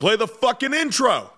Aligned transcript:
Play 0.00 0.16
the 0.16 0.26
fucking 0.26 0.72
intro. 0.72 1.30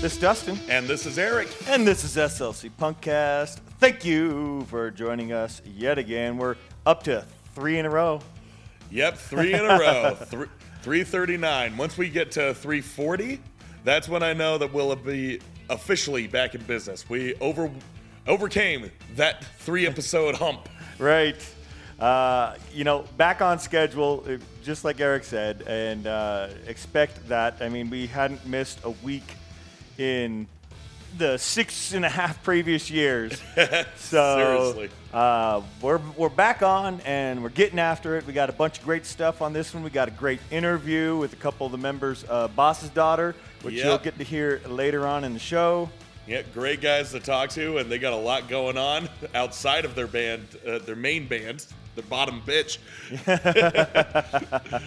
This 0.00 0.14
is 0.14 0.18
Dustin, 0.18 0.58
And 0.70 0.88
this 0.88 1.04
is 1.04 1.18
Eric. 1.18 1.48
and 1.68 1.86
this 1.86 2.04
is 2.04 2.16
SLC 2.16 2.70
Punkcast. 2.80 3.58
Thank 3.78 4.02
you 4.02 4.64
for 4.70 4.90
joining 4.90 5.32
us 5.34 5.60
yet 5.66 5.98
again. 5.98 6.38
We're 6.38 6.56
up 6.86 7.02
to 7.02 7.26
three 7.54 7.78
in 7.78 7.84
a 7.84 7.90
row. 7.90 8.22
Yep, 8.90 9.18
three 9.18 9.52
in 9.52 9.60
a 9.60 9.78
row. 9.78 10.14
Three, 10.20 10.46
339. 10.82 11.76
Once 11.76 11.98
we 11.98 12.08
get 12.08 12.32
to 12.32 12.54
340, 12.54 13.40
that's 13.84 14.08
when 14.08 14.22
I 14.22 14.32
know 14.32 14.58
that 14.58 14.72
we'll 14.72 14.94
be 14.96 15.40
officially 15.68 16.26
back 16.26 16.54
in 16.54 16.62
business. 16.62 17.08
We 17.08 17.34
over 17.36 17.70
overcame 18.26 18.90
that 19.16 19.44
three 19.58 19.86
episode 19.86 20.34
hump. 20.36 20.68
Right. 20.98 21.42
Uh, 21.98 22.56
you 22.74 22.84
know, 22.84 23.06
back 23.16 23.40
on 23.40 23.58
schedule, 23.58 24.22
uh, 24.28 24.36
just 24.62 24.84
like 24.84 25.00
Eric 25.00 25.24
said, 25.24 25.62
and 25.66 26.06
uh, 26.06 26.48
expect 26.66 27.26
that. 27.28 27.56
I 27.62 27.70
mean, 27.70 27.88
we 27.88 28.06
hadn't 28.06 28.44
missed 28.44 28.80
a 28.84 28.90
week 28.90 29.24
in 29.96 30.46
the 31.16 31.38
six 31.38 31.94
and 31.94 32.04
a 32.04 32.08
half 32.10 32.42
previous 32.42 32.90
years. 32.90 33.40
so 33.96 34.72
Seriously. 34.76 34.90
Uh, 35.12 35.60
we're, 35.82 36.00
we're 36.16 36.28
back 36.28 36.62
on 36.62 37.00
and 37.00 37.42
we're 37.42 37.48
getting 37.48 37.80
after 37.80 38.16
it. 38.16 38.24
We 38.26 38.32
got 38.32 38.48
a 38.48 38.52
bunch 38.52 38.78
of 38.78 38.84
great 38.84 39.04
stuff 39.04 39.42
on 39.42 39.52
this 39.52 39.74
one. 39.74 39.82
We 39.82 39.90
got 39.90 40.06
a 40.06 40.12
great 40.12 40.38
interview 40.52 41.16
with 41.16 41.32
a 41.32 41.36
couple 41.36 41.66
of 41.66 41.72
the 41.72 41.78
members 41.78 42.22
of 42.24 42.54
Boss's 42.54 42.90
Daughter, 42.90 43.34
which 43.62 43.74
Yep. 43.74 43.84
you'll 43.84 43.98
get 43.98 44.18
to 44.18 44.24
hear 44.24 44.60
later 44.68 45.08
on 45.08 45.24
in 45.24 45.32
the 45.32 45.40
show. 45.40 45.90
Yeah, 46.28 46.42
great 46.54 46.80
guys 46.80 47.10
to 47.10 47.18
talk 47.18 47.50
to, 47.50 47.78
and 47.78 47.90
they 47.90 47.98
got 47.98 48.12
a 48.12 48.16
lot 48.16 48.48
going 48.48 48.78
on 48.78 49.08
outside 49.34 49.84
of 49.84 49.96
their 49.96 50.06
band, 50.06 50.46
uh, 50.64 50.78
their 50.78 50.94
main 50.94 51.26
band, 51.26 51.66
the 51.96 52.02
bottom 52.02 52.40
bitch. 52.42 52.78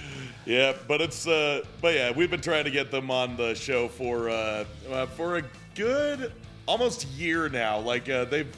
yeah, 0.45 0.73
but 0.87 1.01
it's 1.01 1.27
uh, 1.27 1.63
but 1.81 1.95
yeah, 1.95 2.11
we've 2.11 2.31
been 2.31 2.39
trying 2.39 2.63
to 2.63 2.71
get 2.71 2.91
them 2.91 3.11
on 3.11 3.35
the 3.35 3.55
show 3.55 3.89
for 3.89 4.29
uh, 4.29 4.63
uh 4.89 5.05
for 5.07 5.37
a 5.39 5.43
good 5.75 6.31
almost 6.65 7.07
year 7.09 7.49
now. 7.49 7.77
Like 7.77 8.07
uh, 8.07 8.23
they've 8.23 8.55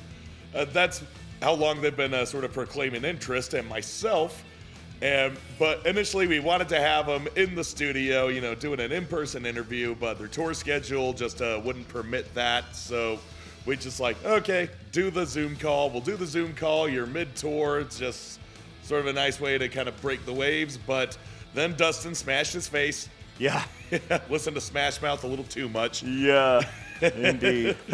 uh, 0.54 0.66
that's 0.66 1.02
how 1.46 1.54
long 1.54 1.80
they've 1.80 1.96
been 1.96 2.16
uh, 2.16 2.26
sort 2.26 2.44
of 2.44 2.52
proclaiming 2.52 3.04
interest, 3.04 3.54
and 3.54 3.70
myself. 3.70 4.44
And 5.04 5.38
but 5.60 5.86
initially 5.86 6.26
we 6.26 6.40
wanted 6.40 6.68
to 6.70 6.80
have 6.80 7.06
them 7.06 7.28
in 7.36 7.54
the 7.54 7.64
studio, 7.64 8.30
you 8.30 8.42
know, 8.42 8.56
doing 8.56 8.80
an 8.80 8.92
in-person 8.92 9.46
interview, 9.46 9.94
but 9.94 10.18
their 10.18 10.28
tour 10.28 10.56
schedule 10.56 11.14
just 11.14 11.44
uh, 11.44 11.62
wouldn't 11.64 11.88
permit 11.88 12.34
that. 12.34 12.76
So 12.76 13.20
we 13.68 13.78
just 13.78 14.00
like, 14.00 14.18
okay, 14.26 14.70
do 14.92 15.12
the 15.12 15.24
Zoom 15.24 15.56
call. 15.56 15.92
We'll 15.92 16.02
do 16.02 16.16
the 16.16 16.26
Zoom 16.26 16.56
call. 16.56 16.90
You're 16.90 17.06
mid-tour. 17.06 17.80
It's 17.82 18.00
just 18.00 18.40
sort 18.82 19.02
of 19.02 19.06
a 19.06 19.14
nice 19.14 19.40
way 19.40 19.60
to 19.60 19.70
kind 19.70 19.88
of 19.88 20.02
break 20.02 20.26
the 20.26 20.34
waves. 20.34 20.80
But 20.80 21.16
then 21.54 21.76
Dustin 21.76 22.16
smashed 22.16 22.54
his 22.54 22.68
face. 22.68 23.08
Yeah. 23.38 23.64
Listen 24.32 24.56
to 24.56 24.62
Smash 24.62 25.00
Mouth 25.00 25.24
a 25.24 25.28
little 25.28 25.46
too 25.46 25.70
much. 25.70 26.02
Yeah. 26.02 26.62
Indeed. 27.02 27.78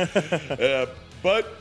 Uh, 0.52 0.86
but 1.24 1.61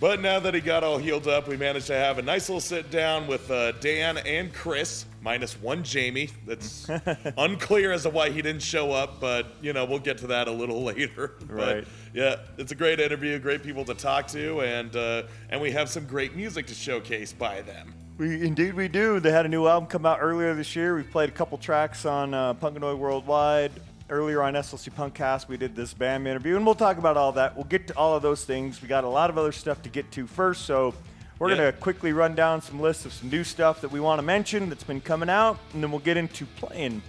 but 0.00 0.20
now 0.22 0.40
that 0.40 0.54
he 0.54 0.60
got 0.60 0.82
all 0.82 0.96
healed 0.96 1.28
up, 1.28 1.46
we 1.46 1.56
managed 1.56 1.86
to 1.88 1.94
have 1.94 2.18
a 2.18 2.22
nice 2.22 2.48
little 2.48 2.60
sit 2.60 2.90
down 2.90 3.26
with 3.26 3.50
uh, 3.50 3.72
Dan 3.72 4.16
and 4.18 4.52
Chris, 4.52 5.04
minus 5.20 5.60
one 5.60 5.84
Jamie. 5.84 6.30
That's 6.46 6.88
unclear 7.36 7.92
as 7.92 8.04
to 8.04 8.10
why 8.10 8.30
he 8.30 8.40
didn't 8.40 8.62
show 8.62 8.92
up, 8.92 9.20
but 9.20 9.48
you 9.60 9.74
know 9.74 9.84
we'll 9.84 9.98
get 9.98 10.18
to 10.18 10.26
that 10.28 10.48
a 10.48 10.52
little 10.52 10.82
later. 10.84 11.34
Right. 11.46 11.84
But 11.84 11.88
yeah, 12.14 12.36
it's 12.56 12.72
a 12.72 12.74
great 12.74 12.98
interview, 12.98 13.38
great 13.38 13.62
people 13.62 13.84
to 13.84 13.94
talk 13.94 14.26
to, 14.28 14.62
and 14.62 14.96
uh, 14.96 15.24
and 15.50 15.60
we 15.60 15.70
have 15.72 15.90
some 15.90 16.06
great 16.06 16.34
music 16.34 16.66
to 16.68 16.74
showcase 16.74 17.32
by 17.32 17.60
them. 17.60 17.92
We 18.16 18.46
indeed 18.46 18.74
we 18.74 18.88
do. 18.88 19.20
They 19.20 19.30
had 19.30 19.46
a 19.46 19.48
new 19.48 19.66
album 19.66 19.86
come 19.86 20.06
out 20.06 20.18
earlier 20.20 20.54
this 20.54 20.74
year. 20.74 20.94
We 20.96 21.02
played 21.02 21.28
a 21.28 21.32
couple 21.32 21.58
tracks 21.58 22.06
on 22.06 22.32
uh, 22.32 22.54
Punkanoid 22.54 22.98
Worldwide. 22.98 23.72
Earlier 24.10 24.42
on 24.42 24.54
SLC 24.54 24.90
Punkcast, 24.90 25.46
we 25.46 25.56
did 25.56 25.76
this 25.76 25.94
band 25.94 26.26
interview, 26.26 26.56
and 26.56 26.66
we'll 26.66 26.74
talk 26.74 26.98
about 26.98 27.16
all 27.16 27.30
that. 27.32 27.54
We'll 27.54 27.66
get 27.66 27.86
to 27.86 27.96
all 27.96 28.16
of 28.16 28.22
those 28.22 28.44
things. 28.44 28.82
We 28.82 28.88
got 28.88 29.04
a 29.04 29.08
lot 29.08 29.30
of 29.30 29.38
other 29.38 29.52
stuff 29.52 29.82
to 29.82 29.88
get 29.88 30.10
to 30.12 30.26
first, 30.26 30.62
so 30.62 30.94
we're 31.38 31.50
Yeah. 31.50 31.56
gonna 31.56 31.72
quickly 31.74 32.12
run 32.12 32.34
down 32.34 32.60
some 32.60 32.80
lists 32.80 33.04
of 33.06 33.12
some 33.12 33.30
new 33.30 33.44
stuff 33.44 33.80
that 33.82 33.92
we 33.92 34.00
want 34.00 34.18
to 34.18 34.22
mention 34.22 34.68
that's 34.68 34.82
been 34.82 35.00
coming 35.00 35.30
out, 35.30 35.58
and 35.72 35.80
then 35.80 35.92
we'll 35.92 36.00
get 36.00 36.16
into 36.16 36.44
playing 36.44 37.02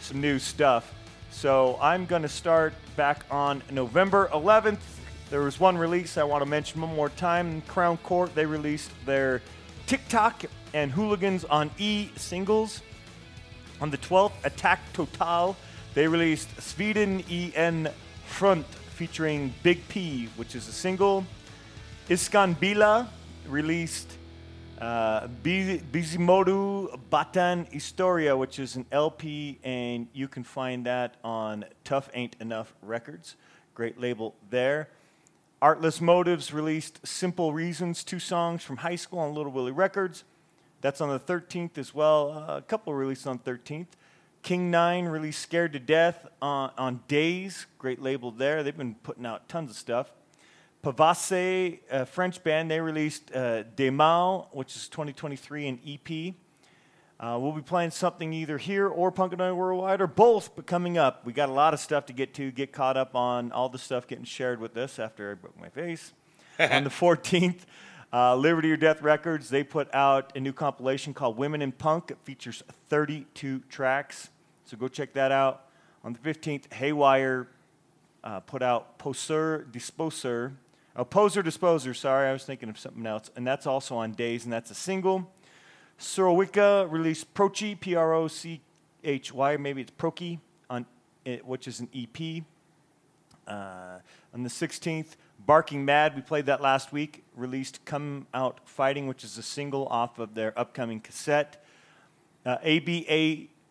some 0.00 0.20
new 0.20 0.38
stuff. 0.38 0.94
So 1.32 1.80
I'm 1.82 2.06
gonna 2.06 2.28
start 2.28 2.74
back 2.94 3.24
on 3.28 3.60
November 3.72 4.30
11th. 4.32 5.00
There 5.30 5.40
was 5.42 5.58
one 5.58 5.76
release 5.76 6.16
I 6.16 6.22
want 6.22 6.44
to 6.44 6.48
mention 6.48 6.80
one 6.80 6.94
more 6.94 7.08
time. 7.08 7.60
Crown 7.62 7.96
Court 7.96 8.32
they 8.36 8.46
released 8.46 8.92
their 9.04 9.42
TikTok 9.88 10.44
and 10.72 10.92
Hooligans 10.92 11.44
on 11.44 11.72
E 11.76 12.10
singles. 12.14 12.82
On 13.80 13.90
the 13.90 13.98
12th, 13.98 14.32
Attack 14.44 14.80
Total, 14.92 15.56
they 15.96 16.06
released 16.06 16.60
Sweden 16.60 17.24
EN 17.30 17.88
Front 18.26 18.66
featuring 18.66 19.54
Big 19.62 19.88
P, 19.88 20.28
which 20.36 20.54
is 20.54 20.68
a 20.68 20.72
single. 20.72 21.24
Iskan 22.10 22.54
Bila 22.54 23.08
released 23.48 24.18
uh, 24.78 25.26
Bi- 25.42 25.80
Bizimodu 25.90 27.00
Batan 27.10 27.72
Historia, 27.72 28.36
which 28.36 28.58
is 28.58 28.76
an 28.76 28.84
LP, 28.92 29.58
and 29.64 30.06
you 30.12 30.28
can 30.28 30.44
find 30.44 30.84
that 30.84 31.14
on 31.24 31.64
Tough 31.82 32.10
Ain't 32.12 32.36
Enough 32.40 32.74
Records. 32.82 33.36
Great 33.74 33.98
label 33.98 34.34
there. 34.50 34.90
Artless 35.62 36.02
Motives 36.02 36.52
released 36.52 37.06
Simple 37.06 37.54
Reasons, 37.54 38.04
two 38.04 38.18
songs 38.18 38.62
from 38.62 38.76
high 38.76 38.96
school 38.96 39.20
on 39.20 39.32
Little 39.32 39.50
Willie 39.50 39.72
Records. 39.72 40.24
That's 40.82 41.00
on 41.00 41.08
the 41.08 41.18
13th 41.18 41.78
as 41.78 41.94
well. 41.94 42.32
Uh, 42.32 42.58
a 42.58 42.62
couple 42.62 42.92
released 42.92 43.26
on 43.26 43.38
13th. 43.38 43.86
King 44.46 44.70
Nine 44.70 45.06
released 45.06 45.42
Scared 45.42 45.72
to 45.72 45.80
Death 45.80 46.24
on, 46.40 46.70
on 46.78 47.00
Daze. 47.08 47.66
Great 47.78 48.00
label 48.00 48.30
there. 48.30 48.62
They've 48.62 48.76
been 48.76 48.94
putting 48.94 49.26
out 49.26 49.48
tons 49.48 49.72
of 49.72 49.76
stuff. 49.76 50.12
Pavasse, 50.84 51.80
a 51.90 52.06
French 52.06 52.44
band, 52.44 52.70
they 52.70 52.80
released 52.80 53.34
uh, 53.34 53.64
Des 53.64 53.90
Maux, 53.90 54.46
which 54.52 54.76
is 54.76 54.86
2023, 54.86 55.66
an 55.66 55.80
EP. 55.84 56.34
Uh, 57.18 57.36
we'll 57.40 57.50
be 57.50 57.60
playing 57.60 57.90
something 57.90 58.32
either 58.32 58.56
here 58.56 58.86
or 58.86 59.10
Punkanoid 59.10 59.56
Worldwide 59.56 60.00
or 60.00 60.06
both, 60.06 60.54
but 60.54 60.64
coming 60.64 60.96
up. 60.96 61.26
We 61.26 61.32
got 61.32 61.48
a 61.48 61.52
lot 61.52 61.74
of 61.74 61.80
stuff 61.80 62.06
to 62.06 62.12
get 62.12 62.32
to, 62.34 62.52
get 62.52 62.72
caught 62.72 62.96
up 62.96 63.16
on 63.16 63.50
all 63.50 63.68
the 63.68 63.78
stuff 63.78 64.06
getting 64.06 64.24
shared 64.24 64.60
with 64.60 64.76
us 64.76 65.00
after 65.00 65.32
I 65.32 65.34
broke 65.34 65.58
my 65.58 65.70
face. 65.70 66.12
on 66.60 66.84
the 66.84 66.90
14th, 66.90 67.62
uh, 68.12 68.36
Liberty 68.36 68.70
or 68.70 68.76
Death 68.76 69.02
Records, 69.02 69.48
they 69.48 69.64
put 69.64 69.92
out 69.92 70.36
a 70.36 70.40
new 70.40 70.52
compilation 70.52 71.14
called 71.14 71.36
Women 71.36 71.62
in 71.62 71.72
Punk. 71.72 72.12
It 72.12 72.18
features 72.22 72.62
32 72.88 73.64
tracks, 73.68 74.28
so 74.66 74.76
go 74.76 74.88
check 74.88 75.12
that 75.14 75.32
out. 75.32 75.66
On 76.04 76.12
the 76.12 76.18
15th, 76.18 76.72
Haywire 76.72 77.48
uh, 78.22 78.40
put 78.40 78.62
out 78.62 78.98
Poser 78.98 79.66
Disposer, 79.70 80.54
oh, 80.96 81.04
Poser 81.04 81.42
Disposer, 81.42 81.94
sorry, 81.94 82.28
I 82.28 82.32
was 82.32 82.44
thinking 82.44 82.68
of 82.68 82.78
something 82.78 83.06
else, 83.06 83.30
and 83.36 83.46
that's 83.46 83.66
also 83.66 83.96
on 83.96 84.12
Daze, 84.12 84.44
and 84.44 84.52
that's 84.52 84.70
a 84.70 84.74
single. 84.74 85.30
Sorowika 85.98 86.90
released 86.90 87.32
Prochi, 87.32 87.78
P 87.78 87.94
R 87.94 88.12
O 88.12 88.28
C 88.28 88.60
H 89.04 89.32
Y, 89.32 89.56
maybe 89.56 89.82
it's 89.82 89.92
Proki, 89.92 90.40
on 90.68 90.84
which 91.44 91.68
is 91.68 91.80
an 91.80 91.88
EP. 91.94 92.42
Uh, 93.46 94.00
on 94.34 94.42
the 94.42 94.48
16th, 94.48 95.14
Barking 95.46 95.84
Mad, 95.84 96.16
we 96.16 96.22
played 96.22 96.46
that 96.46 96.60
last 96.60 96.92
week, 96.92 97.22
released 97.36 97.84
Come 97.84 98.26
Out 98.34 98.58
Fighting, 98.64 99.06
which 99.06 99.22
is 99.22 99.38
a 99.38 99.42
single 99.42 99.86
off 99.86 100.18
of 100.18 100.34
their 100.34 100.58
upcoming 100.58 100.98
cassette. 101.00 101.64
Uh, 102.44 102.58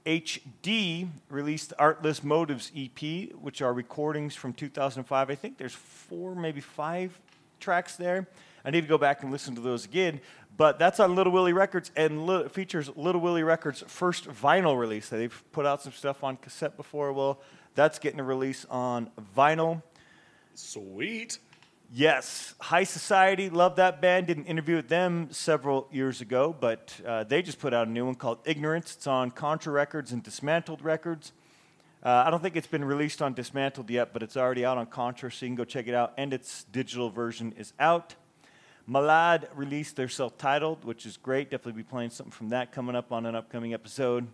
ABAHD 0.06 1.10
released 1.30 1.74
Artless 1.80 2.24
Motives 2.24 2.72
EP, 2.76 3.34
which 3.34 3.62
are 3.62 3.74
recordings 3.74 4.36
from 4.36 4.54
2005. 4.54 5.29
I 5.29 5.35
think 5.35 5.58
there's 5.58 5.74
four, 5.74 6.35
maybe 6.35 6.62
five 6.62 7.20
tracks 7.59 7.96
there. 7.96 8.28
I 8.64 8.70
need 8.70 8.82
to 8.82 8.88
go 8.88 8.97
back 8.97 9.24
and 9.24 9.32
listen 9.32 9.56
to 9.56 9.62
those 9.62 9.85
again. 9.85 10.22
But 10.58 10.79
that's 10.79 11.00
on 11.00 11.16
Little 11.16 11.34
Willie 11.34 11.53
Records 11.53 11.91
and 11.96 12.26
li- 12.26 12.47
features 12.50 12.90
Little 12.96 13.20
Willie 13.20 13.44
Records' 13.44 13.84
first 13.88 14.28
vinyl 14.28 14.79
release. 14.79 15.09
They've 15.09 15.44
put 15.52 15.66
out 15.66 15.82
some 15.82 15.91
stuff 15.91 16.24
on 16.24 16.38
cassette 16.38 16.78
before. 16.78 17.12
Well, 17.12 17.41
that's 17.74 18.00
getting 18.00 18.20
a 18.20 18.24
release 18.24 18.66
on 18.70 19.09
vinyl. 19.35 19.82
Sweet. 20.53 21.40
Yes, 21.93 22.55
High 22.59 22.84
Society, 22.84 23.49
love 23.49 23.76
that 23.76 24.02
band. 24.02 24.28
Did 24.28 24.37
an 24.37 24.46
interview 24.46 24.76
with 24.76 24.90
them 24.90 25.29
several 25.32 25.87
years 25.91 26.20
ago, 26.20 26.55
but 26.59 26.99
uh, 27.05 27.23
they 27.23 27.41
just 27.41 27.59
put 27.59 27.73
out 27.73 27.87
a 27.87 27.90
new 27.90 28.05
one 28.05 28.16
called 28.16 28.40
Ignorance. 28.43 28.96
It's 28.96 29.08
on 29.08 29.32
Contra 29.32 29.72
Records 29.72 30.11
and 30.11 30.23
Dismantled 30.23 30.82
Records. 30.82 31.32
Uh, 32.03 32.23
I 32.26 32.29
don't 32.32 32.41
think 32.41 32.55
it's 32.55 32.67
been 32.67 32.84
released 32.84 33.22
on 33.22 33.34
Dismantled 33.34 33.90
yet, 33.90 34.14
but 34.14 34.23
it's 34.23 34.35
already 34.35 34.66
out 34.66 34.78
on 34.78 34.87
Contra, 34.87 35.32
so 35.32 35.46
you 35.46 35.49
can 35.49 35.55
go 35.55 35.64
check 35.64 35.87
it 35.87 35.93
out. 35.93 36.14
And 36.17 36.34
its 36.34 36.64
digital 36.66 37.09
version 37.09 37.53
is 37.58 37.73
out. 37.79 38.16
Malad 38.90 39.47
released 39.55 39.96
their 39.96 40.09
self-titled, 40.09 40.85
which 40.85 41.05
is 41.05 41.17
great. 41.17 41.49
Definitely 41.49 41.84
be 41.84 41.88
playing 41.88 42.09
something 42.09 42.31
from 42.31 42.49
that 42.49 42.72
coming 42.72 42.96
up 42.96 43.11
on 43.11 43.26
an 43.26 43.35
upcoming 43.35 43.73
episode. 43.73 44.28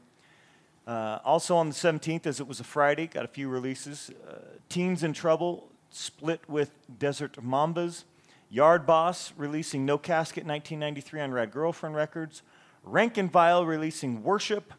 Uh, 0.88 1.20
also 1.24 1.56
on 1.56 1.70
the 1.70 1.76
17th, 1.76 2.26
as 2.26 2.40
it 2.40 2.48
was 2.48 2.60
a 2.60 2.64
Friday, 2.64 3.08
got 3.08 3.24
a 3.24 3.30
few 3.30 3.50
releases. 3.50 4.10
Uh, 4.28 4.40
Teens 4.68 5.04
in 5.04 5.14
Trouble 5.14 5.71
split 5.92 6.42
with 6.50 6.72
Desert 7.00 7.34
Mambas. 7.44 8.04
Yard 8.50 8.86
Boss 8.86 9.34
releasing 9.38 9.86
No 9.86 9.98
Casket 9.98 10.46
1993 10.46 11.22
on 11.22 11.32
Rad 11.32 11.52
Girlfriend 11.52 11.96
Records. 11.96 12.42
Rank 12.84 13.18
and 13.18 13.32
Vile 13.32 13.66
releasing 13.66 14.24
Worship. 14.24 14.74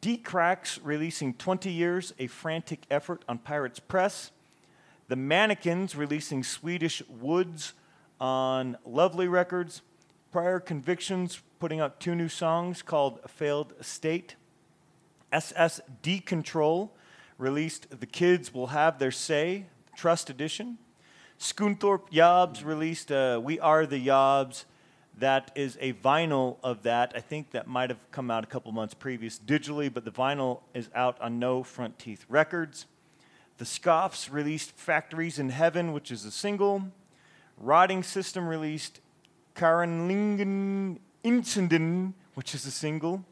D 0.00 0.18
Cracks 0.18 0.78
releasing 0.82 1.34
20 1.34 1.70
Years, 1.70 2.12
a 2.18 2.26
frantic 2.26 2.80
effort 2.90 3.24
on 3.28 3.38
Pirates 3.38 3.80
Press. 3.80 4.30
The 5.08 5.16
Mannequins 5.16 5.96
releasing 5.96 6.44
Swedish 6.44 7.02
Woods 7.08 7.72
on 8.20 8.76
Lovely 8.84 9.26
Records. 9.26 9.80
Prior 10.30 10.60
Convictions 10.60 11.40
putting 11.58 11.80
out 11.80 12.00
two 12.00 12.14
new 12.14 12.28
songs 12.28 12.82
called 12.82 13.20
Failed 13.26 13.72
State. 13.80 14.36
SSD 15.32 16.24
Control 16.24 16.92
released 17.38 18.00
The 18.00 18.06
Kids 18.06 18.52
Will 18.52 18.68
Have 18.68 18.98
Their 18.98 19.10
Say, 19.10 19.66
Trust 19.98 20.30
Edition. 20.30 20.78
Scunthorpe 21.40 22.12
Yobs 22.12 22.64
released 22.64 23.10
uh, 23.10 23.40
We 23.42 23.58
Are 23.58 23.84
the 23.84 24.06
Yobs. 24.06 24.64
That 25.18 25.50
is 25.56 25.76
a 25.80 25.92
vinyl 25.92 26.58
of 26.62 26.84
that. 26.84 27.12
I 27.16 27.20
think 27.20 27.50
that 27.50 27.66
might 27.66 27.90
have 27.90 27.98
come 28.12 28.30
out 28.30 28.44
a 28.44 28.46
couple 28.46 28.70
months 28.70 28.94
previous 28.94 29.40
digitally, 29.40 29.92
but 29.92 30.04
the 30.04 30.12
vinyl 30.12 30.60
is 30.72 30.88
out 30.94 31.20
on 31.20 31.40
No 31.40 31.64
Front 31.64 31.98
Teeth 31.98 32.24
Records. 32.28 32.86
The 33.56 33.64
Scoffs 33.64 34.32
released 34.32 34.70
Factories 34.76 35.36
in 35.36 35.48
Heaven, 35.48 35.92
which 35.92 36.12
is 36.12 36.24
a 36.24 36.30
single. 36.30 36.84
Rotting 37.56 38.04
System 38.04 38.46
released 38.46 39.00
Karenlingen 39.56 40.98
Inzinden, 41.24 42.12
which 42.34 42.54
is 42.54 42.64
a 42.66 42.70
single. 42.70 43.24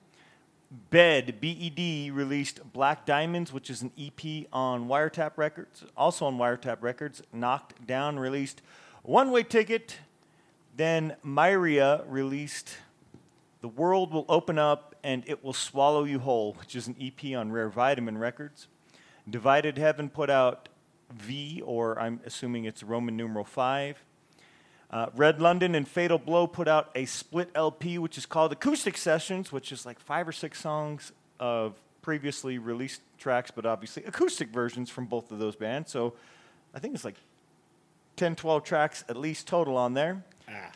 Bed, 0.71 1.41
BED, 1.41 2.13
released 2.13 2.73
Black 2.73 3.07
Diamonds, 3.07 3.53
which 3.53 3.71
is 3.71 3.83
an 3.83 3.93
EP 3.99 4.47
on 4.53 4.89
Wiretap 4.89 5.33
Records. 5.37 5.85
Also 5.97 6.27
on 6.27 6.39
Wiretap 6.39 6.79
Records, 6.81 7.23
Knocked 7.33 7.87
Down 7.87 8.19
released 8.19 8.63
One 9.03 9.31
Way 9.31 9.45
Ticket. 9.45 9.99
Then 10.77 11.17
Myria 11.25 12.05
released 12.09 12.79
The 13.61 13.69
World 13.69 14.13
Will 14.13 14.27
Open 14.29 14.59
Up 14.59 14.97
and 15.05 15.23
It 15.27 15.45
Will 15.45 15.53
Swallow 15.53 16.05
You 16.05 16.19
Whole, 16.19 16.55
which 16.55 16.75
is 16.75 16.89
an 16.89 16.97
EP 17.01 17.37
on 17.37 17.53
Rare 17.53 17.69
Vitamin 17.69 18.19
Records. 18.19 18.67
Divided 19.29 19.79
Heaven 19.79 20.09
put 20.09 20.31
out 20.31 20.69
V, 21.13 21.63
or 21.65 21.99
I'm 21.99 22.21
assuming 22.25 22.65
it's 22.65 22.83
Roman 22.83 23.17
numeral 23.17 23.45
5. 23.45 24.05
Uh, 24.91 25.07
Red 25.17 25.41
London 25.41 25.75
and 25.75 25.87
Fatal 25.87 26.19
Blow 26.19 26.47
put 26.47 26.69
out 26.69 26.91
a 26.95 27.05
split 27.07 27.51
LP, 27.55 27.99
which 27.99 28.17
is 28.17 28.25
called 28.25 28.53
Acoustic 28.53 28.97
Sessions, 28.97 29.51
which 29.51 29.73
is 29.73 29.85
like 29.85 29.99
five 29.99 30.29
or 30.29 30.33
six 30.33 30.61
songs 30.61 31.13
of 31.41 31.75
previously 32.03 32.59
released 32.59 33.01
tracks, 33.19 33.51
but 33.51 33.67
obviously 33.67 34.05
acoustic 34.05 34.51
versions 34.51 34.89
from 34.89 35.07
both 35.07 35.33
of 35.33 35.41
those 35.41 35.57
bands. 35.57 35.91
So 35.91 36.15
I 36.73 36.79
think 36.79 36.95
it's 36.95 37.05
like 37.05 37.17
10, 38.17 38.37
12 38.37 38.63
tracks 38.63 39.05
at 39.09 39.17
least 39.17 39.49
total 39.49 39.77
on 39.77 39.95
there. 39.95 40.23
Ah. 40.49 40.71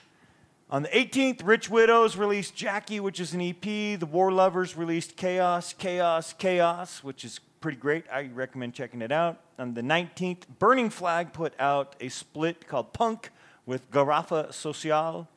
On 0.71 0.83
the 0.83 0.89
18th, 0.89 1.45
Rich 1.45 1.71
Widows 1.71 2.17
released 2.17 2.55
Jackie, 2.55 3.01
which 3.01 3.21
is 3.21 3.33
an 3.35 3.41
EP. 3.41 3.61
The 3.63 4.09
War 4.11 4.31
Lovers 4.31 4.77
released 4.77 5.17
Chaos, 5.17 5.73
Chaos, 5.73 6.33
Chaos, 6.33 7.03
which 7.03 7.25
is 7.25 7.41
pretty 7.61 7.79
great. 7.79 8.05
I 8.13 8.31
recommend 8.33 8.75
checking 8.75 9.03
it 9.03 9.13
out. 9.13 9.41
On 9.59 9.75
the 9.75 9.83
19th, 9.83 10.43
Burning 10.59 10.91
Flag 10.91 11.33
put 11.33 11.55
out 11.59 11.97
a 12.01 12.09
split 12.09 12.67
called 12.67 12.93
Punk 12.93 13.31
with 13.71 13.89
Garrafa 13.93 14.53
Social. 14.53 15.29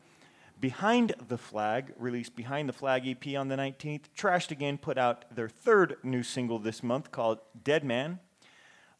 Behind 0.59 1.13
the 1.27 1.37
Flag 1.37 1.93
released 1.99 2.35
Behind 2.35 2.67
the 2.67 2.73
Flag 2.73 3.07
EP 3.07 3.37
on 3.37 3.47
the 3.47 3.55
19th. 3.55 4.05
Trashed 4.17 4.49
Again 4.49 4.79
put 4.79 4.97
out 4.97 5.25
their 5.35 5.47
third 5.47 5.97
new 6.01 6.23
single 6.23 6.57
this 6.57 6.81
month 6.81 7.11
called 7.11 7.41
Dead 7.63 7.83
Man. 7.83 8.17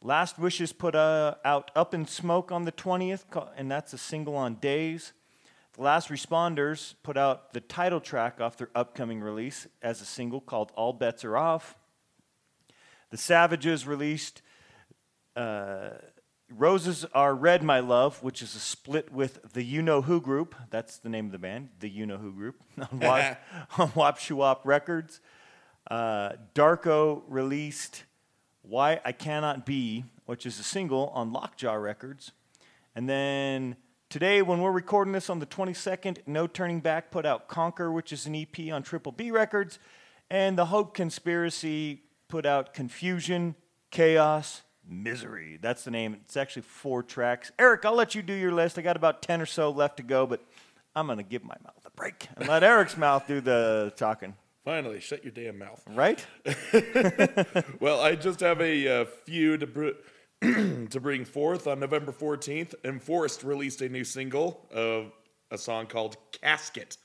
Last 0.00 0.38
Wishes 0.38 0.72
put 0.72 0.94
uh, 0.94 1.34
out 1.44 1.72
Up 1.74 1.94
in 1.94 2.06
Smoke 2.06 2.52
on 2.52 2.64
the 2.64 2.70
20th, 2.70 3.24
and 3.56 3.68
that's 3.68 3.92
a 3.92 3.98
single 3.98 4.36
on 4.36 4.54
Daze. 4.54 5.12
The 5.72 5.82
Last 5.82 6.10
Responders 6.10 6.94
put 7.02 7.16
out 7.16 7.54
the 7.54 7.60
title 7.60 8.00
track 8.00 8.40
off 8.40 8.56
their 8.56 8.70
upcoming 8.72 9.20
release 9.20 9.66
as 9.82 10.00
a 10.00 10.04
single 10.04 10.40
called 10.40 10.70
All 10.76 10.92
Bets 10.92 11.24
Are 11.24 11.36
Off. 11.36 11.76
The 13.10 13.16
Savages 13.16 13.84
released 13.84 14.42
uh, 15.34 15.90
Roses 16.50 17.04
Are 17.14 17.34
Red, 17.34 17.62
My 17.62 17.80
Love, 17.80 18.22
which 18.22 18.42
is 18.42 18.54
a 18.54 18.58
split 18.58 19.12
with 19.12 19.52
the 19.54 19.62
You 19.62 19.82
Know 19.82 20.02
Who 20.02 20.20
group. 20.20 20.54
That's 20.70 20.98
the 20.98 21.08
name 21.08 21.26
of 21.26 21.32
the 21.32 21.38
band, 21.38 21.70
the 21.80 21.88
You 21.88 22.06
Know 22.06 22.18
Who 22.18 22.32
group, 22.32 22.56
on, 22.78 23.00
Wap, 23.00 23.42
on 23.78 23.92
Wap 23.94 24.18
Shwap 24.18 24.60
Records. 24.64 25.20
Uh, 25.90 26.32
Darko 26.54 27.22
released 27.28 28.04
Why 28.62 29.00
I 29.04 29.12
Cannot 29.12 29.66
Be, 29.66 30.04
which 30.26 30.46
is 30.46 30.58
a 30.60 30.62
single 30.62 31.08
on 31.08 31.32
Lockjaw 31.32 31.74
Records. 31.74 32.32
And 32.94 33.08
then 33.08 33.76
today, 34.10 34.42
when 34.42 34.60
we're 34.60 34.70
recording 34.70 35.12
this 35.12 35.30
on 35.30 35.38
the 35.38 35.46
22nd, 35.46 36.18
No 36.26 36.46
Turning 36.46 36.80
Back 36.80 37.10
put 37.10 37.26
out 37.26 37.48
Conquer, 37.48 37.90
which 37.90 38.12
is 38.12 38.26
an 38.26 38.34
EP 38.34 38.72
on 38.72 38.82
Triple 38.82 39.12
B 39.12 39.30
Records. 39.30 39.78
And 40.30 40.56
The 40.58 40.66
Hope 40.66 40.94
Conspiracy 40.94 42.02
put 42.28 42.46
out 42.46 42.74
Confusion, 42.74 43.54
Chaos, 43.90 44.62
Misery. 44.88 45.58
That's 45.60 45.84
the 45.84 45.90
name. 45.90 46.14
It's 46.24 46.36
actually 46.36 46.62
four 46.62 47.02
tracks. 47.02 47.52
Eric, 47.58 47.84
I'll 47.84 47.94
let 47.94 48.14
you 48.14 48.22
do 48.22 48.32
your 48.32 48.52
list. 48.52 48.78
I 48.78 48.82
got 48.82 48.96
about 48.96 49.22
10 49.22 49.40
or 49.40 49.46
so 49.46 49.70
left 49.70 49.96
to 49.98 50.02
go, 50.02 50.26
but 50.26 50.42
I'm 50.94 51.06
going 51.06 51.18
to 51.18 51.24
give 51.24 51.42
my 51.42 51.56
mouth 51.62 51.84
a 51.84 51.90
break 51.90 52.28
and 52.36 52.48
let 52.48 52.62
Eric's 52.62 52.96
mouth 52.96 53.26
do 53.26 53.40
the 53.40 53.92
talking. 53.96 54.34
Finally, 54.64 55.00
shut 55.00 55.22
your 55.22 55.32
damn 55.32 55.58
mouth. 55.58 55.82
Right? 55.86 56.24
well, 57.80 58.00
I 58.00 58.14
just 58.14 58.40
have 58.40 58.60
a 58.60 59.02
uh, 59.02 59.04
few 59.24 59.58
to, 59.58 59.66
br- 59.66 59.88
to 60.40 61.00
bring 61.00 61.24
forth. 61.24 61.66
On 61.66 61.78
November 61.80 62.12
14th, 62.12 62.74
Enforced 62.84 63.44
released 63.44 63.82
a 63.82 63.88
new 63.88 64.04
single 64.04 64.66
of 64.72 65.12
a 65.50 65.58
song 65.58 65.86
called 65.86 66.16
Casket. 66.32 66.96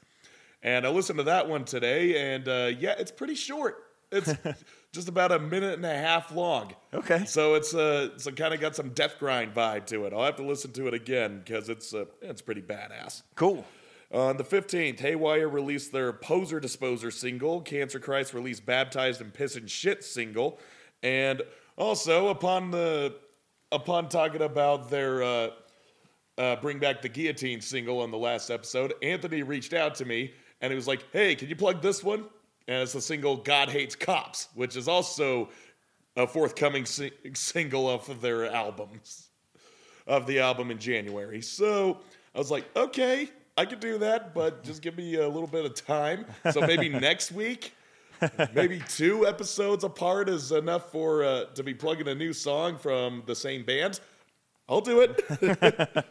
And 0.61 0.85
I 0.85 0.89
listened 0.89 1.17
to 1.19 1.23
that 1.23 1.47
one 1.47 1.65
today, 1.65 2.33
and 2.33 2.47
uh, 2.47 2.71
yeah, 2.77 2.95
it's 2.97 3.11
pretty 3.11 3.35
short. 3.35 3.77
It's 4.11 4.33
just 4.91 5.07
about 5.07 5.31
a 5.31 5.39
minute 5.39 5.75
and 5.75 5.85
a 5.85 5.95
half 5.95 6.31
long. 6.31 6.73
Okay. 6.93 7.25
So 7.25 7.55
it's 7.55 7.73
uh, 7.73 8.09
it's 8.13 8.27
kind 8.31 8.53
of 8.53 8.59
got 8.59 8.75
some 8.75 8.89
death 8.89 9.17
grind 9.19 9.53
vibe 9.53 9.85
to 9.87 10.05
it. 10.05 10.13
I'll 10.13 10.23
have 10.23 10.37
to 10.37 10.45
listen 10.45 10.71
to 10.73 10.87
it 10.87 10.93
again 10.93 11.41
because 11.43 11.69
it's 11.69 11.93
uh, 11.93 12.05
it's 12.21 12.41
pretty 12.41 12.61
badass. 12.61 13.23
Cool. 13.35 13.65
On 14.11 14.37
the 14.37 14.43
15th, 14.43 14.99
Haywire 14.99 15.47
released 15.47 15.91
their 15.91 16.11
Poser 16.11 16.59
Disposer 16.59 17.11
single. 17.11 17.61
Cancer 17.61 17.99
Christ 17.99 18.33
released 18.33 18.65
Baptized 18.65 19.21
in 19.21 19.29
Piss 19.29 19.55
and 19.55 19.69
Shit 19.69 20.03
single. 20.03 20.59
And 21.03 21.43
also, 21.77 22.29
upon 22.29 22.71
the 22.71 23.15
upon 23.71 24.09
talking 24.09 24.41
about 24.41 24.89
their 24.89 25.21
uh, 25.21 25.49
uh, 26.39 26.55
Bring 26.55 26.79
Back 26.79 27.03
the 27.03 27.09
Guillotine 27.09 27.61
single 27.61 28.01
on 28.01 28.09
the 28.09 28.17
last 28.17 28.49
episode, 28.49 28.93
Anthony 29.03 29.43
reached 29.43 29.73
out 29.73 29.93
to 29.95 30.05
me 30.05 30.33
and 30.61 30.71
he 30.71 30.75
was 30.75 30.87
like, 30.87 31.03
Hey, 31.13 31.35
can 31.35 31.47
you 31.47 31.55
plug 31.55 31.81
this 31.81 32.03
one? 32.03 32.25
And 32.69 32.83
it's 32.83 32.93
the 32.93 33.01
single 33.01 33.35
God 33.35 33.69
Hates 33.69 33.95
Cops, 33.95 34.49
which 34.53 34.75
is 34.75 34.87
also 34.87 35.49
a 36.15 36.27
forthcoming 36.27 36.85
si- 36.85 37.11
single 37.33 37.87
off 37.87 38.09
of 38.09 38.21
their 38.21 38.45
albums, 38.45 39.29
of 40.05 40.27
the 40.27 40.37
album 40.37 40.69
in 40.69 40.77
January. 40.77 41.41
So 41.41 41.97
I 42.35 42.37
was 42.37 42.51
like, 42.51 42.65
Okay, 42.77 43.27
I 43.57 43.65
could 43.65 43.79
do 43.79 43.97
that, 43.97 44.35
but 44.35 44.63
just 44.63 44.83
give 44.83 44.95
me 44.95 45.15
a 45.15 45.27
little 45.27 45.47
bit 45.47 45.65
of 45.65 45.73
time. 45.73 46.27
So 46.51 46.61
maybe 46.61 46.89
next 47.09 47.31
week, 47.31 47.73
maybe 48.53 48.83
two 48.87 49.25
episodes 49.25 49.83
apart 49.83 50.29
is 50.29 50.51
enough 50.51 50.91
for 50.91 51.23
uh, 51.23 51.45
to 51.55 51.63
be 51.63 51.73
plugging 51.73 52.07
a 52.07 52.15
new 52.15 52.33
song 52.33 52.77
from 52.77 53.23
the 53.25 53.35
same 53.35 53.65
band. 53.65 53.99
I'll 54.69 54.79
do 54.79 55.01
it. 55.01 55.25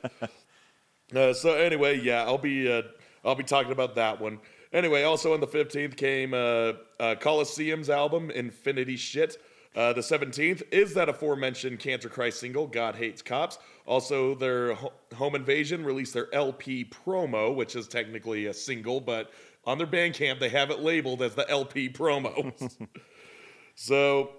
uh, 1.14 1.32
so 1.34 1.54
anyway, 1.54 2.00
yeah, 2.00 2.24
I'll 2.24 2.36
be 2.36 2.68
uh, 2.68 2.82
I'll 3.24 3.36
be 3.36 3.44
talking 3.44 3.70
about 3.70 3.94
that 3.94 4.20
one. 4.20 4.40
Anyway, 4.72 5.02
also 5.02 5.32
on 5.32 5.40
the 5.40 5.46
fifteenth 5.46 5.96
came 5.96 6.34
uh, 6.34 6.72
uh, 7.00 7.14
Coliseum's 7.20 7.90
album 7.90 8.30
Infinity 8.30 8.96
Shit. 8.96 9.38
Uh, 9.76 9.92
the 9.92 10.00
17th 10.00 10.62
is 10.72 10.94
that 10.94 11.08
aforementioned 11.08 11.78
Cancer 11.78 12.08
Christ 12.08 12.40
single, 12.40 12.66
God 12.66 12.96
Hates 12.96 13.22
Cops. 13.22 13.58
Also, 13.86 14.34
their 14.34 14.74
ho- 14.74 14.92
Home 15.14 15.36
Invasion 15.36 15.84
released 15.84 16.14
their 16.14 16.34
LP 16.34 16.84
promo, 16.84 17.54
which 17.54 17.76
is 17.76 17.86
technically 17.86 18.46
a 18.46 18.54
single, 18.54 19.00
but 19.00 19.30
on 19.64 19.78
their 19.78 19.86
Bandcamp, 19.86 20.40
they 20.40 20.48
have 20.48 20.70
it 20.70 20.80
labeled 20.80 21.22
as 21.22 21.34
the 21.34 21.48
LP 21.48 21.88
promo. 21.88 22.52
so, 23.74 24.30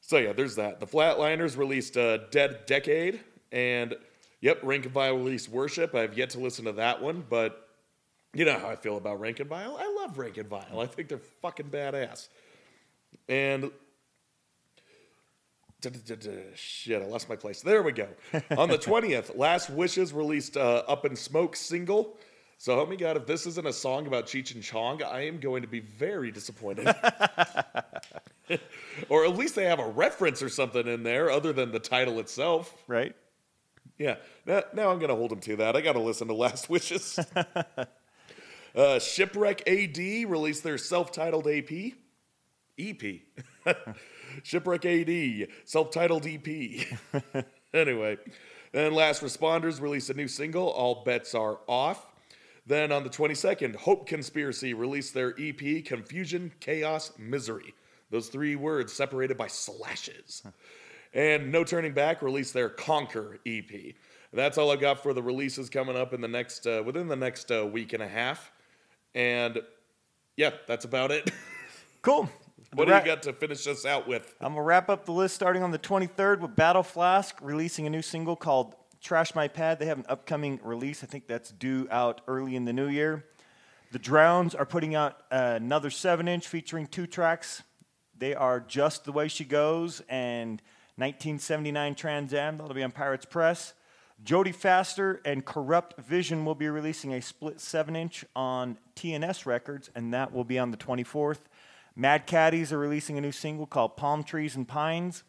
so 0.00 0.18
yeah, 0.18 0.32
there's 0.32 0.56
that. 0.56 0.80
The 0.80 0.86
Flatliners 0.86 1.56
released 1.56 1.96
uh, 1.96 2.18
Dead 2.30 2.66
Decade, 2.66 3.20
and 3.50 3.94
yep, 4.40 4.58
Rank 4.62 4.84
and 4.84 4.92
Vile 4.92 5.16
released 5.16 5.48
Worship. 5.48 5.94
I've 5.94 6.18
yet 6.18 6.30
to 6.30 6.40
listen 6.40 6.64
to 6.66 6.72
that 6.72 7.00
one, 7.00 7.24
but 7.30 7.68
you 8.34 8.44
know 8.44 8.58
how 8.58 8.68
I 8.68 8.76
feel 8.76 8.96
about 8.96 9.20
Rank 9.20 9.40
and 9.40 9.48
Vile. 9.48 9.76
I 9.78 9.94
love 10.00 10.18
Rank 10.18 10.38
and 10.38 10.48
Vile. 10.48 10.80
I 10.80 10.86
think 10.86 11.08
they're 11.08 11.18
fucking 11.18 11.66
badass. 11.66 12.28
And 13.28 13.70
Shit, 16.54 17.02
I 17.02 17.06
lost 17.06 17.28
my 17.28 17.36
place. 17.36 17.60
There 17.60 17.82
we 17.82 17.92
go. 17.92 18.08
On 18.56 18.68
the 18.68 18.78
20th, 18.78 19.36
Last 19.36 19.68
Wishes 19.68 20.12
released 20.12 20.56
uh, 20.56 20.84
Up 20.86 21.04
in 21.04 21.16
Smoke 21.16 21.56
single. 21.56 22.16
So 22.56 22.76
help 22.76 22.88
me 22.88 22.96
God, 22.96 23.16
if 23.16 23.26
this 23.26 23.44
isn't 23.46 23.66
a 23.66 23.72
song 23.72 24.06
about 24.06 24.26
Cheech 24.26 24.54
and 24.54 24.62
Chong, 24.62 25.02
I 25.02 25.26
am 25.26 25.40
going 25.40 25.62
to 25.62 25.68
be 25.68 25.80
very 25.80 26.30
disappointed. 26.30 26.86
or 29.08 29.24
at 29.24 29.36
least 29.36 29.56
they 29.56 29.64
have 29.64 29.80
a 29.80 29.88
reference 29.88 30.40
or 30.42 30.48
something 30.48 30.86
in 30.86 31.02
there 31.02 31.28
other 31.28 31.52
than 31.52 31.72
the 31.72 31.80
title 31.80 32.20
itself. 32.20 32.72
right? 32.86 33.16
Yeah, 33.98 34.16
now, 34.46 34.62
now 34.72 34.90
I'm 34.90 34.98
gonna 35.00 35.16
hold 35.16 35.30
them 35.32 35.40
to 35.40 35.56
that. 35.56 35.76
I 35.76 35.80
gotta 35.80 36.00
listen 36.00 36.28
to 36.28 36.34
Last 36.34 36.70
Wishes. 36.70 37.18
uh, 38.74 38.98
Shipwreck 38.98 39.66
AD 39.68 39.98
released 39.98 40.62
their 40.62 40.78
self-titled 40.78 41.46
AP, 41.48 41.92
EP. 42.78 43.20
Shipwreck 44.42 44.84
AD, 44.84 45.48
self-titled 45.64 46.26
EP. 46.26 47.44
anyway, 47.74 48.18
then 48.72 48.94
Last 48.94 49.22
Responders 49.22 49.80
released 49.80 50.10
a 50.10 50.14
new 50.14 50.28
single, 50.28 50.68
All 50.68 51.02
Bets 51.04 51.34
Are 51.34 51.58
Off. 51.68 52.06
Then 52.66 52.92
on 52.92 53.02
the 53.02 53.10
22nd, 53.10 53.74
Hope 53.76 54.06
Conspiracy 54.06 54.72
released 54.72 55.14
their 55.14 55.34
EP, 55.38 55.84
Confusion, 55.84 56.52
Chaos, 56.60 57.12
Misery. 57.18 57.74
Those 58.10 58.28
three 58.28 58.56
words 58.56 58.92
separated 58.92 59.36
by 59.36 59.48
slashes. 59.48 60.42
And 61.12 61.50
No 61.50 61.64
Turning 61.64 61.92
Back 61.92 62.22
released 62.22 62.54
their 62.54 62.68
Conquer 62.68 63.38
EP. 63.46 63.94
That's 64.32 64.56
all 64.56 64.70
I 64.70 64.76
got 64.76 65.02
for 65.02 65.12
the 65.12 65.22
releases 65.22 65.68
coming 65.68 65.96
up 65.96 66.14
in 66.14 66.20
the 66.20 66.28
next 66.28 66.66
uh, 66.66 66.82
within 66.84 67.08
the 67.08 67.16
next 67.16 67.50
uh, 67.50 67.66
week 67.66 67.92
and 67.92 68.02
a 68.02 68.08
half. 68.08 68.50
And 69.14 69.60
yeah, 70.36 70.50
that's 70.66 70.84
about 70.84 71.10
it. 71.10 71.30
Cool. 72.02 72.28
what 72.74 72.88
do 72.88 72.94
you 72.94 73.04
got 73.04 73.22
to 73.22 73.32
finish 73.32 73.64
us 73.68 73.86
out 73.86 74.08
with? 74.08 74.34
I'm 74.40 74.54
gonna 74.54 74.62
wrap 74.64 74.90
up 74.90 75.04
the 75.04 75.12
list 75.12 75.36
starting 75.36 75.62
on 75.62 75.70
the 75.70 75.78
23rd 75.78 76.40
with 76.40 76.56
Battle 76.56 76.82
Flask 76.82 77.36
releasing 77.40 77.86
a 77.86 77.90
new 77.90 78.02
single 78.02 78.34
called 78.34 78.74
"Trash 79.00 79.36
My 79.36 79.46
Pad." 79.46 79.78
They 79.78 79.86
have 79.86 80.00
an 80.00 80.06
upcoming 80.08 80.58
release. 80.64 81.04
I 81.04 81.06
think 81.06 81.28
that's 81.28 81.52
due 81.52 81.86
out 81.92 82.22
early 82.26 82.56
in 82.56 82.64
the 82.64 82.72
new 82.72 82.88
year. 82.88 83.24
The 83.92 84.00
Drowns 84.00 84.52
are 84.56 84.66
putting 84.66 84.96
out 84.96 85.22
another 85.30 85.90
seven-inch 85.90 86.48
featuring 86.48 86.88
two 86.88 87.06
tracks. 87.06 87.62
They 88.18 88.34
are 88.34 88.58
"Just 88.58 89.04
the 89.04 89.12
Way 89.12 89.28
She 89.28 89.44
Goes" 89.44 90.02
and 90.08 90.60
1979 90.96 91.94
Trans 91.94 92.34
Am. 92.34 92.58
That'll 92.58 92.74
be 92.74 92.82
on 92.82 92.90
Pirates 92.90 93.26
Press. 93.26 93.74
Jodie 94.24 94.54
Faster 94.54 95.20
and 95.24 95.44
Corrupt 95.44 95.98
Vision 96.00 96.44
will 96.44 96.54
be 96.54 96.68
releasing 96.68 97.12
a 97.12 97.20
split 97.20 97.60
7 97.60 97.96
inch 97.96 98.24
on 98.36 98.78
TNS 98.94 99.46
Records, 99.46 99.90
and 99.96 100.14
that 100.14 100.32
will 100.32 100.44
be 100.44 100.58
on 100.58 100.70
the 100.70 100.76
24th. 100.76 101.40
Mad 101.96 102.26
Caddies 102.26 102.72
are 102.72 102.78
releasing 102.78 103.18
a 103.18 103.20
new 103.20 103.32
single 103.32 103.66
called 103.66 103.96
Palm 103.96 104.22
Trees 104.22 104.54
and 104.54 104.66
Pines. 104.66 105.24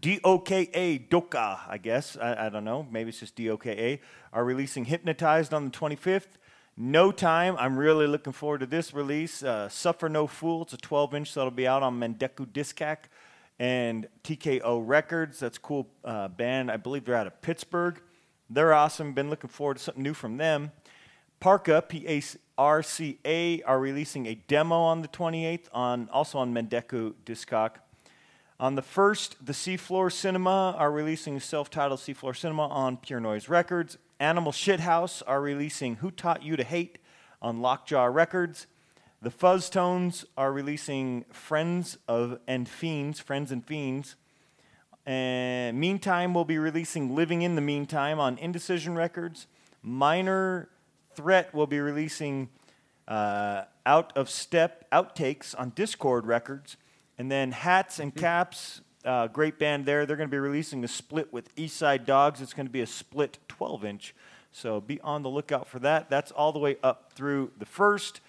DOKA, 0.00 1.08
Doka, 1.10 1.60
I 1.68 1.76
guess, 1.76 2.16
I, 2.16 2.46
I 2.46 2.48
don't 2.48 2.64
know, 2.64 2.86
maybe 2.90 3.10
it's 3.10 3.20
just 3.20 3.36
DOKA, 3.36 3.98
are 4.32 4.44
releasing 4.44 4.86
Hypnotized 4.86 5.52
on 5.52 5.66
the 5.66 5.70
25th. 5.70 6.38
No 6.78 7.12
Time, 7.12 7.56
I'm 7.58 7.76
really 7.76 8.06
looking 8.06 8.32
forward 8.32 8.60
to 8.60 8.66
this 8.66 8.94
release. 8.94 9.42
Uh, 9.42 9.68
Suffer 9.68 10.08
No 10.08 10.26
Fool, 10.26 10.62
it's 10.62 10.72
a 10.72 10.78
12 10.78 11.14
inch 11.14 11.34
that'll 11.34 11.50
be 11.50 11.66
out 11.66 11.82
on 11.82 12.00
Mendeku 12.00 12.46
Diskak 12.46 13.08
and 13.62 14.08
TKO 14.24 14.82
Records. 14.84 15.38
That's 15.38 15.56
a 15.56 15.60
cool 15.60 15.88
uh, 16.04 16.26
band. 16.26 16.68
I 16.68 16.76
believe 16.76 17.04
they're 17.04 17.14
out 17.14 17.28
of 17.28 17.40
Pittsburgh. 17.42 18.02
They're 18.50 18.74
awesome. 18.74 19.12
Been 19.12 19.30
looking 19.30 19.50
forward 19.50 19.76
to 19.76 19.82
something 19.84 20.02
new 20.02 20.14
from 20.14 20.36
them. 20.36 20.72
Parka, 21.38 21.80
P-A-R-C-A, 21.80 23.62
are 23.62 23.78
releasing 23.78 24.26
a 24.26 24.34
demo 24.34 24.80
on 24.80 25.02
the 25.02 25.06
28th, 25.06 25.68
on 25.72 26.08
also 26.12 26.38
on 26.38 26.52
Mendeku 26.52 27.14
Diskak. 27.24 27.76
On 28.58 28.74
the 28.74 28.82
1st, 28.82 29.36
the 29.40 29.52
Seafloor 29.52 30.10
Cinema 30.10 30.74
are 30.76 30.90
releasing 30.90 31.36
a 31.36 31.40
self-titled 31.40 32.00
Seafloor 32.00 32.36
Cinema 32.36 32.66
on 32.66 32.96
Pure 32.96 33.20
Noise 33.20 33.48
Records. 33.48 33.96
Animal 34.18 34.50
Shithouse 34.50 35.22
are 35.24 35.40
releasing 35.40 35.96
Who 35.96 36.10
Taught 36.10 36.42
You 36.42 36.56
to 36.56 36.64
Hate 36.64 36.98
on 37.40 37.60
Lockjaw 37.60 38.06
Records. 38.06 38.66
The 39.22 39.30
Fuzz 39.30 39.70
Tones 39.70 40.24
are 40.36 40.52
releasing 40.52 41.24
Friends 41.30 41.96
of 42.08 42.40
and 42.48 42.68
Fiends, 42.68 43.20
Friends 43.20 43.52
and 43.52 43.64
Fiends. 43.64 44.16
And 45.06 45.78
Meantime 45.78 46.34
we'll 46.34 46.44
be 46.44 46.58
releasing 46.58 47.14
Living 47.14 47.42
in 47.42 47.54
the 47.54 47.60
Meantime 47.60 48.18
on 48.18 48.36
Indecision 48.38 48.96
Records. 48.96 49.46
Minor 49.80 50.70
Threat 51.14 51.54
will 51.54 51.68
be 51.68 51.78
releasing 51.78 52.48
uh, 53.06 53.62
Out 53.86 54.12
of 54.16 54.28
Step 54.28 54.90
Outtakes 54.90 55.54
on 55.56 55.70
Dischord 55.70 56.26
Records. 56.26 56.76
And 57.16 57.30
then 57.30 57.52
Hats 57.52 58.00
and 58.00 58.12
Caps, 58.12 58.80
uh, 59.04 59.28
great 59.28 59.56
band 59.56 59.86
there. 59.86 60.04
They're 60.04 60.16
going 60.16 60.30
to 60.30 60.34
be 60.34 60.40
releasing 60.40 60.82
a 60.82 60.88
split 60.88 61.32
with 61.32 61.54
Eastside 61.54 62.06
Dogs. 62.06 62.40
It's 62.40 62.54
going 62.54 62.66
to 62.66 62.72
be 62.72 62.80
a 62.80 62.88
split 62.88 63.38
12 63.46 63.84
inch. 63.84 64.16
So 64.50 64.80
be 64.80 65.00
on 65.02 65.22
the 65.22 65.30
lookout 65.30 65.68
for 65.68 65.78
that. 65.78 66.10
That's 66.10 66.32
all 66.32 66.52
the 66.52 66.58
way 66.58 66.76
up 66.82 67.12
through 67.12 67.52
the 67.56 67.66
first. 67.66 68.20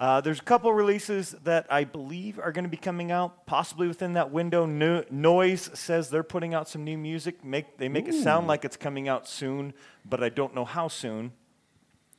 Uh, 0.00 0.18
there's 0.22 0.40
a 0.40 0.42
couple 0.42 0.72
releases 0.72 1.32
that 1.44 1.66
I 1.68 1.84
believe 1.84 2.38
are 2.38 2.52
going 2.52 2.64
to 2.64 2.70
be 2.70 2.78
coming 2.78 3.12
out, 3.12 3.44
possibly 3.44 3.86
within 3.86 4.14
that 4.14 4.30
window. 4.30 4.64
No- 4.64 5.04
Noise 5.10 5.70
says 5.74 6.08
they're 6.08 6.22
putting 6.22 6.54
out 6.54 6.70
some 6.70 6.84
new 6.84 6.96
music. 6.96 7.44
Make 7.44 7.76
they 7.76 7.90
make 7.90 8.08
it 8.08 8.14
sound 8.14 8.46
like 8.46 8.64
it's 8.64 8.78
coming 8.78 9.08
out 9.08 9.28
soon, 9.28 9.74
but 10.08 10.22
I 10.22 10.30
don't 10.30 10.54
know 10.54 10.64
how 10.64 10.88
soon. 10.88 11.32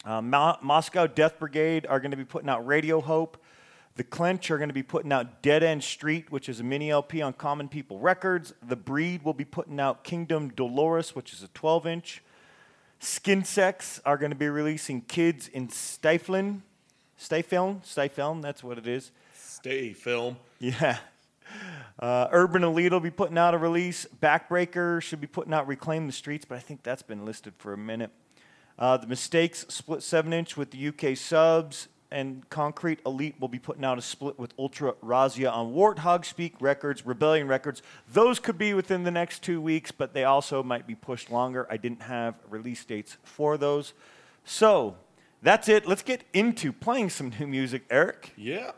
Uh, 0.05 0.21
Mo- 0.21 0.59
Moscow 0.61 1.07
Death 1.07 1.39
Brigade 1.39 1.87
are 1.87 1.99
going 1.99 2.11
to 2.11 2.17
be 2.17 2.23
putting 2.23 2.49
out 2.49 2.67
Radio 2.67 3.01
Hope. 3.01 3.43
The 3.95 4.03
Clench 4.03 4.51
are 4.51 4.57
going 4.57 4.69
to 4.69 4.75
be 4.75 4.83
putting 4.83 5.11
out 5.11 5.41
Dead 5.41 5.63
End 5.63 5.83
Street, 5.83 6.31
which 6.31 6.49
is 6.49 6.59
a 6.59 6.63
mini 6.63 6.91
LP 6.91 7.19
on 7.23 7.33
Common 7.33 7.67
People 7.67 7.97
Records. 7.97 8.53
The 8.61 8.75
Breed 8.75 9.23
will 9.23 9.33
be 9.33 9.43
putting 9.43 9.79
out 9.79 10.03
Kingdom 10.03 10.49
Dolores, 10.49 11.15
which 11.15 11.33
is 11.33 11.41
a 11.41 11.47
12 11.47 11.87
inch. 11.87 12.23
Skin 12.99 13.43
Sex 13.43 13.99
are 14.05 14.17
going 14.17 14.29
to 14.29 14.37
be 14.37 14.49
releasing 14.49 15.01
Kids 15.01 15.47
in 15.47 15.67
Stiflin. 15.67 16.61
Stifilm? 17.21 17.83
Stifilm, 17.83 18.41
that's 18.41 18.63
what 18.63 18.79
it 18.79 18.87
is. 18.87 19.11
Stay 19.35 19.93
film. 19.93 20.37
Yeah. 20.59 20.97
Uh, 21.99 22.27
Urban 22.31 22.63
Elite 22.63 22.91
will 22.91 22.99
be 22.99 23.11
putting 23.11 23.37
out 23.37 23.53
a 23.53 23.57
release. 23.57 24.07
Backbreaker 24.21 25.01
should 25.01 25.21
be 25.21 25.27
putting 25.27 25.53
out 25.53 25.67
Reclaim 25.67 26.07
the 26.07 26.13
Streets, 26.13 26.45
but 26.45 26.55
I 26.55 26.59
think 26.59 26.81
that's 26.81 27.03
been 27.03 27.25
listed 27.25 27.53
for 27.57 27.73
a 27.73 27.77
minute. 27.77 28.09
Uh, 28.79 28.97
the 28.97 29.05
Mistakes 29.05 29.65
split 29.69 30.01
7 30.01 30.33
inch 30.33 30.57
with 30.57 30.71
the 30.71 30.87
UK 30.87 31.15
subs, 31.15 31.89
and 32.09 32.49
Concrete 32.49 32.99
Elite 33.05 33.35
will 33.39 33.47
be 33.47 33.59
putting 33.59 33.85
out 33.85 33.99
a 33.99 34.01
split 34.01 34.39
with 34.39 34.53
Ultra 34.57 34.93
Razia 35.03 35.51
on 35.51 35.73
Warthog 35.73 36.25
Speak 36.25 36.55
Records, 36.59 37.05
Rebellion 37.05 37.47
Records. 37.47 37.83
Those 38.11 38.39
could 38.39 38.57
be 38.57 38.73
within 38.73 39.03
the 39.03 39.11
next 39.11 39.43
two 39.43 39.61
weeks, 39.61 39.91
but 39.91 40.13
they 40.13 40.23
also 40.23 40.63
might 40.63 40.87
be 40.87 40.95
pushed 40.95 41.29
longer. 41.29 41.67
I 41.69 41.77
didn't 41.77 42.01
have 42.03 42.35
release 42.49 42.83
dates 42.83 43.17
for 43.23 43.57
those. 43.57 43.93
So 44.43 44.95
that's 45.41 45.69
it. 45.69 45.87
Let's 45.87 46.03
get 46.03 46.23
into 46.33 46.71
playing 46.71 47.09
some 47.09 47.31
new 47.39 47.47
music, 47.47 47.83
Eric. 47.89 48.33
Yeah. 48.37 48.71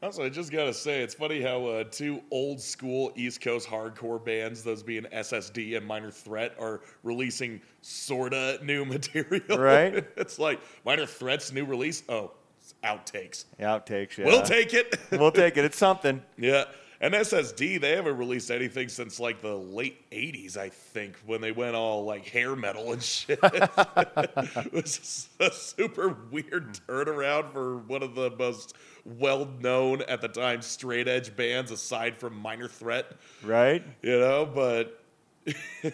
Also, 0.00 0.24
I 0.24 0.28
just 0.28 0.52
gotta 0.52 0.72
say, 0.72 1.02
it's 1.02 1.14
funny 1.14 1.42
how 1.42 1.66
uh, 1.66 1.84
two 1.84 2.22
old 2.30 2.60
school 2.60 3.12
East 3.16 3.40
Coast 3.40 3.68
hardcore 3.68 4.24
bands, 4.24 4.62
those 4.62 4.80
being 4.82 5.02
SSD 5.04 5.76
and 5.76 5.84
Minor 5.84 6.12
Threat, 6.12 6.54
are 6.60 6.82
releasing 7.02 7.60
sorta 7.82 8.60
new 8.62 8.84
material. 8.86 9.58
Right. 9.58 10.06
it's 10.16 10.38
like 10.38 10.60
Minor 10.84 11.04
Threat's 11.06 11.50
new 11.52 11.64
release. 11.64 12.04
Oh, 12.08 12.30
it's 12.60 12.74
outtakes. 12.84 13.46
Outtakes, 13.58 14.18
yeah. 14.18 14.26
We'll 14.26 14.42
take 14.42 14.72
it. 14.72 14.96
we'll 15.10 15.32
take 15.32 15.56
it. 15.56 15.64
It's 15.64 15.78
something. 15.78 16.22
yeah. 16.36 16.64
And 17.00 17.14
SSD, 17.14 17.80
they 17.80 17.92
haven't 17.94 18.16
released 18.16 18.50
anything 18.50 18.88
since 18.88 19.20
like 19.20 19.40
the 19.40 19.54
late 19.54 20.10
80s, 20.10 20.56
I 20.56 20.68
think, 20.68 21.14
when 21.26 21.40
they 21.40 21.52
went 21.52 21.76
all 21.76 22.04
like 22.04 22.26
hair 22.26 22.56
metal 22.56 22.92
and 22.92 23.00
shit. 23.00 23.38
it 23.42 24.72
was 24.72 25.28
a 25.38 25.50
super 25.52 26.16
weird 26.32 26.76
turnaround 26.88 27.52
for 27.52 27.76
one 27.78 28.02
of 28.02 28.16
the 28.16 28.30
most 28.36 28.74
well 29.04 29.48
known 29.60 30.02
at 30.08 30.20
the 30.20 30.28
time 30.28 30.60
straight 30.60 31.06
edge 31.06 31.36
bands 31.36 31.70
aside 31.70 32.18
from 32.18 32.34
Minor 32.36 32.66
Threat, 32.68 33.12
Right? 33.44 33.84
you 34.02 34.18
know, 34.18 34.44
but. 34.44 35.00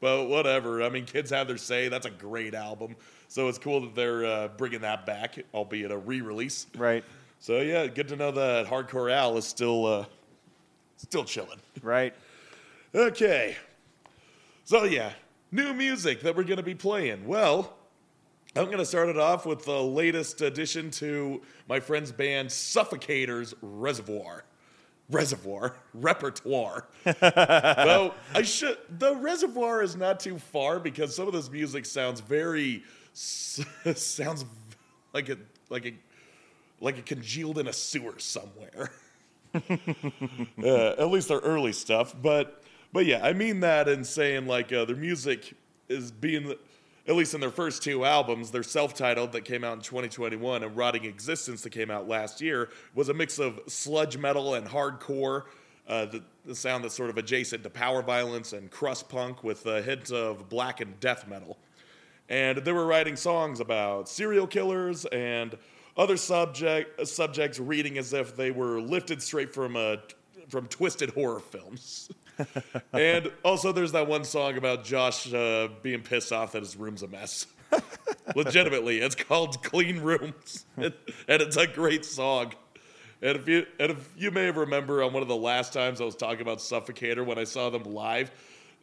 But 0.00 0.26
whatever. 0.28 0.82
I 0.84 0.90
mean, 0.90 1.06
kids 1.06 1.28
have 1.30 1.48
their 1.48 1.56
say. 1.56 1.88
That's 1.88 2.06
a 2.06 2.10
great 2.10 2.54
album. 2.54 2.94
So 3.26 3.48
it's 3.48 3.58
cool 3.58 3.80
that 3.80 3.96
they're 3.96 4.24
uh, 4.24 4.46
bringing 4.56 4.80
that 4.82 5.04
back, 5.04 5.38
albeit 5.52 5.90
a 5.90 5.98
re-release. 5.98 6.68
Right. 6.76 7.04
So 7.40 7.60
yeah, 7.62 7.86
good 7.88 8.06
to 8.08 8.16
know 8.16 8.30
that 8.30 8.66
Hardcore 8.66 9.10
Al 9.12 9.36
is 9.36 9.44
still 9.44 9.86
uh, 9.86 10.04
still 10.98 11.24
chilling. 11.24 11.58
Right. 11.82 12.14
Okay. 12.94 13.56
So 14.64 14.84
yeah, 14.84 15.12
new 15.50 15.72
music 15.72 16.20
that 16.22 16.36
we're 16.36 16.44
gonna 16.44 16.62
be 16.62 16.74
playing. 16.74 17.26
Well, 17.26 17.74
I'm 18.56 18.70
gonna 18.70 18.84
start 18.84 19.08
it 19.08 19.18
off 19.18 19.46
with 19.46 19.64
the 19.64 19.82
latest 19.82 20.40
addition 20.40 20.90
to 20.92 21.42
my 21.68 21.80
friend's 21.80 22.12
band 22.12 22.50
Suffocater's 22.50 23.54
Reservoir. 23.62 24.44
Reservoir 25.10 25.74
repertoire. 25.94 26.86
well, 27.22 28.14
I 28.34 28.42
should. 28.42 28.76
The 28.98 29.16
reservoir 29.16 29.82
is 29.82 29.96
not 29.96 30.20
too 30.20 30.38
far 30.38 30.78
because 30.78 31.16
some 31.16 31.26
of 31.26 31.32
this 31.32 31.50
music 31.50 31.86
sounds 31.86 32.20
very 32.20 32.82
sounds 33.14 34.44
like 35.14 35.30
it 35.30 35.38
like 35.70 35.86
a 35.86 35.92
like 36.80 36.98
it 36.98 37.06
congealed 37.06 37.58
in 37.58 37.68
a 37.68 37.72
sewer 37.72 38.18
somewhere. 38.18 38.90
uh, 40.62 40.94
at 40.98 41.08
least 41.10 41.28
their 41.28 41.38
early 41.38 41.72
stuff, 41.72 42.14
but 42.20 42.62
but 42.92 43.06
yeah, 43.06 43.20
I 43.22 43.32
mean 43.32 43.60
that 43.60 43.88
in 43.88 44.04
saying 44.04 44.46
like 44.46 44.72
uh, 44.72 44.84
their 44.84 44.96
music 44.96 45.54
is 45.88 46.10
being 46.10 46.54
at 47.08 47.16
least 47.16 47.32
in 47.32 47.40
their 47.40 47.50
first 47.50 47.82
two 47.82 48.04
albums, 48.04 48.50
their 48.50 48.62
self-titled 48.62 49.32
that 49.32 49.46
came 49.46 49.64
out 49.64 49.72
in 49.72 49.80
2021 49.80 50.62
and 50.62 50.76
Rotting 50.76 51.06
Existence 51.06 51.62
that 51.62 51.70
came 51.70 51.90
out 51.90 52.06
last 52.06 52.42
year 52.42 52.68
was 52.94 53.08
a 53.08 53.14
mix 53.14 53.38
of 53.38 53.60
sludge 53.66 54.18
metal 54.18 54.54
and 54.54 54.66
hardcore. 54.66 55.44
Uh, 55.88 56.04
the, 56.04 56.22
the 56.44 56.54
sound 56.54 56.84
that's 56.84 56.94
sort 56.94 57.08
of 57.08 57.16
adjacent 57.16 57.62
to 57.62 57.70
power 57.70 58.02
violence 58.02 58.52
and 58.52 58.70
crust 58.70 59.08
punk 59.08 59.42
with 59.42 59.64
a 59.64 59.80
hint 59.80 60.10
of 60.10 60.50
black 60.50 60.82
and 60.82 61.00
death 61.00 61.26
metal. 61.26 61.56
And 62.28 62.58
they 62.58 62.72
were 62.72 62.84
writing 62.84 63.16
songs 63.16 63.60
about 63.60 64.06
serial 64.06 64.46
killers 64.46 65.06
and 65.06 65.56
other 65.98 66.16
subject, 66.16 67.06
subjects 67.06 67.58
reading 67.58 67.98
as 67.98 68.12
if 68.12 68.36
they 68.36 68.50
were 68.50 68.80
lifted 68.80 69.20
straight 69.20 69.52
from, 69.52 69.76
a, 69.76 69.98
from 70.48 70.68
twisted 70.68 71.10
horror 71.10 71.40
films. 71.40 72.08
and 72.92 73.30
also, 73.44 73.72
there's 73.72 73.92
that 73.92 74.06
one 74.06 74.24
song 74.24 74.56
about 74.56 74.84
Josh 74.84 75.32
uh, 75.34 75.68
being 75.82 76.02
pissed 76.02 76.32
off 76.32 76.52
that 76.52 76.62
his 76.62 76.76
room's 76.76 77.02
a 77.02 77.08
mess. 77.08 77.46
Legitimately, 78.34 78.98
it's 78.98 79.14
called 79.14 79.62
"Clean 79.62 80.00
Rooms," 80.00 80.64
and 80.76 80.92
it's 81.28 81.56
a 81.56 81.66
great 81.66 82.04
song. 82.04 82.52
And 83.20 83.36
if 83.36 83.48
you 83.48 83.66
and 83.80 83.90
if 83.92 84.14
you 84.16 84.30
may 84.30 84.50
remember 84.50 85.02
on 85.02 85.12
one 85.12 85.22
of 85.22 85.28
the 85.28 85.36
last 85.36 85.72
times 85.72 86.00
I 86.00 86.04
was 86.04 86.14
talking 86.14 86.40
about 86.40 86.58
Suffocater 86.58 87.26
when 87.26 87.38
I 87.38 87.44
saw 87.44 87.68
them 87.70 87.82
live, 87.82 88.30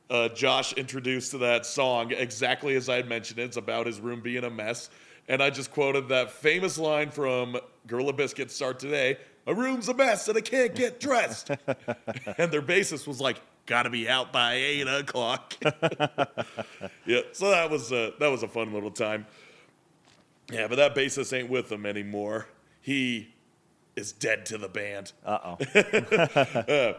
uh, 0.10 0.30
Josh 0.30 0.74
introduced 0.74 1.38
that 1.40 1.66
song 1.66 2.12
exactly 2.12 2.76
as 2.76 2.90
I 2.90 2.98
had 2.98 3.08
mentioned 3.08 3.40
it. 3.40 3.44
It's 3.44 3.58
about 3.58 3.88
his 3.88 4.00
room 4.00 4.22
being 4.22 4.44
a 4.44 4.50
mess, 4.50 4.90
and 5.28 5.42
I 5.42 5.50
just 5.50 5.72
quoted 5.72 6.10
that 6.10 6.32
famous 6.32 6.78
line 6.78 7.10
from 7.10 7.58
Gorilla 7.88 8.14
Biscuit 8.14 8.52
"Start 8.52 8.80
Today." 8.80 9.18
A 9.48 9.54
room's 9.54 9.90
a 9.90 9.94
mess 9.94 10.28
and 10.28 10.38
I 10.38 10.42
can't 10.42 10.74
get 10.74 11.00
dressed. 11.00 11.50
and 12.38 12.52
their 12.52 12.62
bassist 12.62 13.08
was 13.08 13.22
like, 13.22 13.42
"Gotta 13.66 13.90
be 13.90 14.10
out 14.10 14.34
by 14.34 14.56
eight 14.56 14.88
o'clock." 14.88 15.54
yeah, 17.06 17.22
so 17.32 17.52
that 17.52 17.70
was 17.70 17.92
a, 17.92 18.14
that 18.20 18.30
was 18.30 18.44
a 18.44 18.48
fun 18.48 18.74
little 18.74 18.92
time. 18.92 19.26
Yeah, 20.52 20.68
but 20.68 20.76
that 20.76 20.96
bassist 20.96 21.36
ain't 21.38 21.50
with 21.50 21.70
them 21.70 21.86
anymore. 21.86 22.48
He 22.82 23.34
is 23.96 24.12
dead 24.12 24.46
to 24.48 24.58
the 24.58 24.68
band. 24.68 25.14
Uh-oh. 25.26 25.58
uh, 25.76 26.94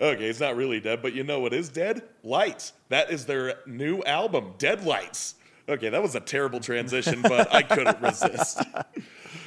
okay, 0.00 0.24
it's 0.24 0.40
not 0.40 0.56
really 0.56 0.80
dead, 0.80 1.02
but 1.02 1.12
you 1.14 1.22
know 1.22 1.40
what 1.40 1.52
is 1.52 1.68
dead? 1.68 2.02
Lights. 2.24 2.72
That 2.88 3.10
is 3.10 3.26
their 3.26 3.60
new 3.66 4.02
album, 4.02 4.54
Dead 4.58 4.84
Lights. 4.84 5.34
Okay, 5.70 5.88
that 5.88 6.02
was 6.02 6.16
a 6.16 6.20
terrible 6.20 6.58
transition, 6.58 7.22
but 7.22 7.54
I 7.54 7.62
couldn't 7.62 8.00
resist. 8.00 8.60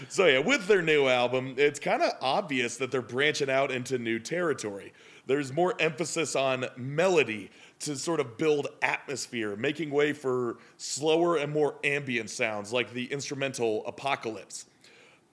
so 0.08 0.26
yeah, 0.26 0.40
with 0.40 0.68
their 0.68 0.82
new 0.82 1.08
album, 1.08 1.56
it's 1.58 1.82
kind 1.82 2.02
of 2.02 2.14
obvious 2.22 2.78
that 2.78 2.92
they're 2.92 3.02
branching 3.02 3.50
out 3.50 3.72
into 3.72 3.98
new 3.98 4.20
territory. 4.20 4.94
There's 5.26 5.52
more 5.52 5.76
emphasis 5.80 6.36
on 6.36 6.66
melody 6.78 7.52
to 7.80 7.98
sort 7.98 8.22
of 8.22 8.38
build 8.38 8.68
atmosphere, 8.82 9.58
making 9.58 9.92
way 9.92 10.14
for 10.14 10.58
slower 10.78 11.36
and 11.36 11.52
more 11.52 11.76
ambient 11.84 12.30
sounds 12.30 12.72
like 12.72 12.94
the 12.94 13.06
instrumental 13.12 13.86
Apocalypse. 13.86 14.66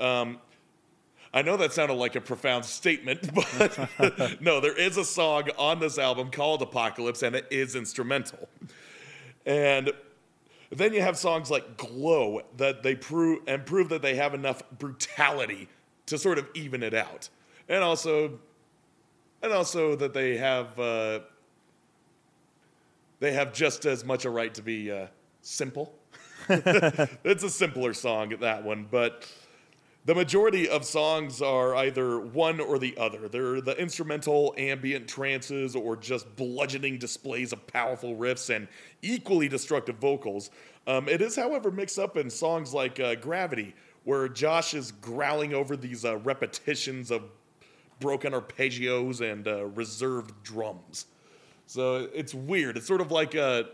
Um, 0.00 0.40
I 1.32 1.42
know 1.42 1.56
that 1.58 1.72
sounded 1.72 1.94
like 1.94 2.16
a 2.16 2.20
profound 2.20 2.64
statement, 2.64 3.32
but 3.58 4.40
no, 4.40 4.60
there 4.60 4.76
is 4.76 4.96
a 4.96 5.04
song 5.04 5.50
on 5.56 5.78
this 5.78 5.98
album 5.98 6.32
called 6.32 6.62
Apocalypse, 6.62 7.22
and 7.22 7.36
it 7.36 7.46
is 7.52 7.76
instrumental. 7.76 8.48
And 9.46 9.92
then 10.70 10.92
you 10.92 11.02
have 11.02 11.18
songs 11.18 11.50
like 11.50 11.76
Glow 11.76 12.42
that 12.56 12.82
they 12.82 12.94
prove 12.94 13.42
and 13.46 13.66
prove 13.66 13.88
that 13.88 14.02
they 14.02 14.14
have 14.16 14.34
enough 14.34 14.62
brutality 14.78 15.68
to 16.06 16.16
sort 16.16 16.38
of 16.38 16.48
even 16.54 16.82
it 16.82 16.94
out. 16.94 17.28
And 17.68 17.82
also 17.82 18.38
and 19.42 19.52
also 19.52 19.96
that 19.96 20.12
they 20.12 20.36
have 20.36 20.78
uh, 20.78 21.20
they 23.18 23.32
have 23.32 23.52
just 23.52 23.84
as 23.84 24.04
much 24.04 24.24
a 24.24 24.30
right 24.30 24.52
to 24.54 24.62
be 24.62 24.90
uh, 24.90 25.06
simple. 25.42 25.92
it's 26.48 27.44
a 27.44 27.50
simpler 27.50 27.92
song, 27.92 28.32
at 28.32 28.40
that 28.40 28.64
one, 28.64 28.86
but 28.90 29.28
the 30.06 30.14
majority 30.14 30.68
of 30.68 30.84
songs 30.84 31.42
are 31.42 31.74
either 31.76 32.18
one 32.18 32.58
or 32.58 32.78
the 32.78 32.96
other. 32.96 33.28
They're 33.28 33.60
the 33.60 33.78
instrumental, 33.78 34.54
ambient 34.56 35.06
trances, 35.06 35.76
or 35.76 35.94
just 35.96 36.36
bludgeoning 36.36 36.98
displays 36.98 37.52
of 37.52 37.66
powerful 37.66 38.16
riffs 38.16 38.54
and 38.54 38.66
equally 39.02 39.48
destructive 39.48 39.96
vocals. 39.96 40.50
Um, 40.86 41.06
it 41.08 41.20
is, 41.20 41.36
however, 41.36 41.70
mixed 41.70 41.98
up 41.98 42.16
in 42.16 42.30
songs 42.30 42.72
like 42.72 42.98
uh, 42.98 43.14
Gravity, 43.16 43.74
where 44.04 44.26
Josh 44.28 44.72
is 44.72 44.90
growling 44.90 45.52
over 45.52 45.76
these 45.76 46.06
uh, 46.06 46.16
repetitions 46.18 47.10
of 47.10 47.24
broken 48.00 48.32
arpeggios 48.32 49.20
and 49.20 49.46
uh, 49.46 49.66
reserved 49.66 50.32
drums. 50.42 51.06
So 51.66 52.08
it's 52.14 52.32
weird. 52.32 52.78
It's 52.78 52.86
sort 52.86 53.02
of 53.02 53.12
like 53.12 53.34
a. 53.34 53.66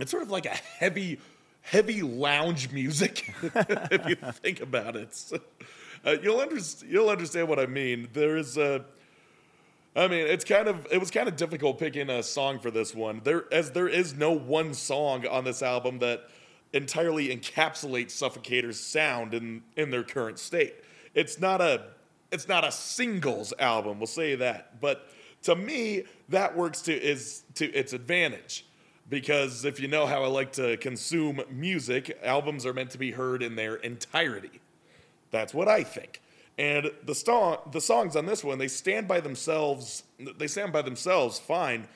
It's 0.00 0.10
sort 0.10 0.24
of 0.24 0.30
like 0.30 0.46
a 0.46 0.56
heavy 0.78 1.20
heavy 1.62 2.02
lounge 2.02 2.70
music, 2.70 3.32
if 3.42 4.06
you 4.06 4.16
think 4.16 4.60
about 4.60 4.96
it. 4.96 5.14
So, 5.14 5.38
uh, 6.04 6.16
you'll, 6.22 6.40
under, 6.40 6.58
you'll 6.86 7.08
understand 7.08 7.48
what 7.48 7.58
I 7.58 7.66
mean. 7.66 8.08
There 8.12 8.36
is 8.36 8.58
a. 8.58 8.84
I 9.94 10.08
mean, 10.08 10.26
it's 10.26 10.44
kind 10.44 10.68
of 10.68 10.86
it 10.90 10.98
was 10.98 11.10
kind 11.10 11.28
of 11.28 11.36
difficult 11.36 11.78
picking 11.78 12.08
a 12.08 12.22
song 12.22 12.58
for 12.58 12.70
this 12.70 12.94
one. 12.94 13.20
There 13.24 13.44
as 13.52 13.72
there 13.72 13.88
is 13.88 14.14
no 14.14 14.32
one 14.32 14.72
song 14.72 15.26
on 15.26 15.44
this 15.44 15.62
album 15.62 15.98
that 15.98 16.28
entirely 16.72 17.28
encapsulates 17.28 18.12
Suffocater's 18.12 18.80
sound 18.80 19.34
in 19.34 19.62
in 19.76 19.90
their 19.90 20.02
current 20.02 20.38
state. 20.38 20.74
It's 21.14 21.38
not 21.38 21.60
a 21.60 21.88
it's 22.30 22.48
not 22.48 22.64
a 22.64 22.72
singles 22.72 23.52
album, 23.58 23.98
we'll 23.98 24.06
say 24.06 24.34
that. 24.36 24.80
But 24.80 25.06
to 25.42 25.54
me, 25.54 26.04
that 26.30 26.56
works 26.56 26.80
to 26.82 26.94
is 26.94 27.42
to 27.56 27.66
its 27.66 27.92
advantage 27.92 28.64
because 29.12 29.66
if 29.66 29.78
you 29.78 29.88
know 29.88 30.06
how 30.06 30.24
I 30.24 30.26
like 30.28 30.52
to 30.52 30.78
consume 30.78 31.42
music, 31.50 32.18
albums 32.24 32.64
are 32.64 32.72
meant 32.72 32.88
to 32.92 32.98
be 32.98 33.10
heard 33.10 33.42
in 33.42 33.56
their 33.56 33.74
entirety. 33.74 34.62
That's 35.30 35.52
what 35.52 35.68
I 35.68 35.84
think. 35.84 36.22
And 36.56 36.90
the 37.04 37.14
song, 37.14 37.58
the 37.72 37.80
songs 37.82 38.16
on 38.16 38.24
this 38.24 38.42
one, 38.42 38.56
they 38.56 38.68
stand 38.68 39.06
by 39.06 39.20
themselves. 39.20 40.04
They 40.38 40.46
stand 40.46 40.72
by 40.72 40.80
themselves 40.80 41.38
fine, 41.38 41.88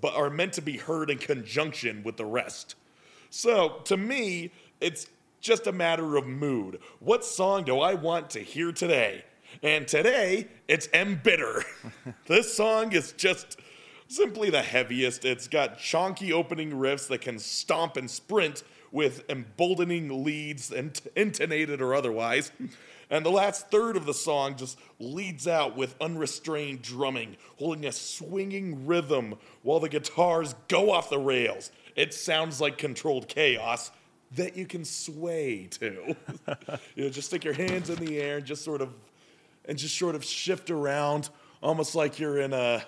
but 0.00 0.16
are 0.16 0.30
meant 0.30 0.52
to 0.54 0.62
be 0.62 0.76
heard 0.76 1.10
in 1.10 1.18
conjunction 1.18 2.02
with 2.02 2.16
the 2.16 2.24
rest. 2.24 2.74
So 3.30 3.80
to 3.84 3.96
me, 3.96 4.50
it's 4.80 5.06
just 5.40 5.68
a 5.68 5.72
matter 5.72 6.16
of 6.16 6.26
mood. 6.26 6.80
What 6.98 7.24
song 7.24 7.62
do 7.62 7.78
I 7.78 7.94
want 7.94 8.30
to 8.30 8.40
hear 8.40 8.72
today? 8.72 9.24
And 9.62 9.86
today, 9.86 10.48
it's 10.66 10.88
Embitter. 10.88 11.62
this 12.26 12.52
song 12.52 12.90
is 12.90 13.12
just 13.12 13.60
simply 14.08 14.50
the 14.50 14.62
heaviest. 14.62 15.24
It's 15.24 15.48
got 15.48 15.78
chonky 15.78 16.32
opening 16.32 16.72
riffs 16.72 17.08
that 17.08 17.20
can 17.20 17.38
stomp 17.38 17.96
and 17.96 18.10
sprint 18.10 18.62
with 18.92 19.28
emboldening 19.28 20.24
leads, 20.24 20.70
and 20.70 21.00
intonated 21.16 21.80
or 21.80 21.94
otherwise. 21.94 22.52
And 23.10 23.26
the 23.26 23.30
last 23.30 23.68
third 23.68 23.96
of 23.96 24.06
the 24.06 24.14
song 24.14 24.56
just 24.56 24.78
leads 24.98 25.48
out 25.48 25.76
with 25.76 25.96
unrestrained 26.00 26.82
drumming, 26.82 27.36
holding 27.58 27.86
a 27.86 27.92
swinging 27.92 28.86
rhythm 28.86 29.34
while 29.62 29.80
the 29.80 29.88
guitars 29.88 30.54
go 30.68 30.92
off 30.92 31.10
the 31.10 31.18
rails. 31.18 31.70
It 31.96 32.14
sounds 32.14 32.60
like 32.60 32.78
controlled 32.78 33.28
chaos 33.28 33.90
that 34.36 34.56
you 34.56 34.66
can 34.66 34.84
sway 34.84 35.66
to. 35.72 36.16
you 36.94 37.04
know, 37.04 37.10
just 37.10 37.28
stick 37.28 37.44
your 37.44 37.54
hands 37.54 37.90
in 37.90 37.96
the 37.96 38.20
air 38.20 38.38
and 38.38 38.46
just 38.46 38.64
sort 38.64 38.80
of 38.80 38.90
and 39.66 39.78
just 39.78 39.98
sort 39.98 40.14
of 40.14 40.24
shift 40.24 40.70
around, 40.70 41.30
almost 41.62 41.94
like 41.94 42.18
you're 42.18 42.38
in 42.38 42.52
a 42.52 42.84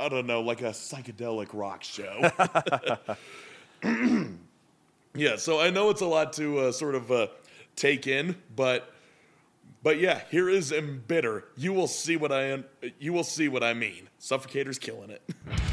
I 0.00 0.08
don't 0.08 0.26
know, 0.26 0.40
like 0.40 0.62
a 0.62 0.70
psychedelic 0.70 1.48
rock 1.52 1.84
show. 1.84 2.30
yeah, 5.14 5.36
so 5.36 5.60
I 5.60 5.70
know 5.70 5.90
it's 5.90 6.00
a 6.00 6.06
lot 6.06 6.32
to 6.34 6.58
uh, 6.58 6.72
sort 6.72 6.94
of 6.94 7.10
uh, 7.12 7.26
take 7.76 8.06
in, 8.06 8.36
but 8.56 8.92
but 9.82 9.98
yeah, 9.98 10.22
here 10.30 10.48
is 10.48 10.72
Embitter. 10.72 11.44
You 11.56 11.72
will 11.72 11.86
see 11.86 12.16
what 12.16 12.32
I 12.32 12.44
am. 12.44 12.64
you 12.98 13.12
will 13.12 13.24
see 13.24 13.48
what 13.48 13.62
I 13.62 13.74
mean. 13.74 14.08
Suffocater's 14.18 14.78
killing 14.78 15.10
it. 15.10 15.22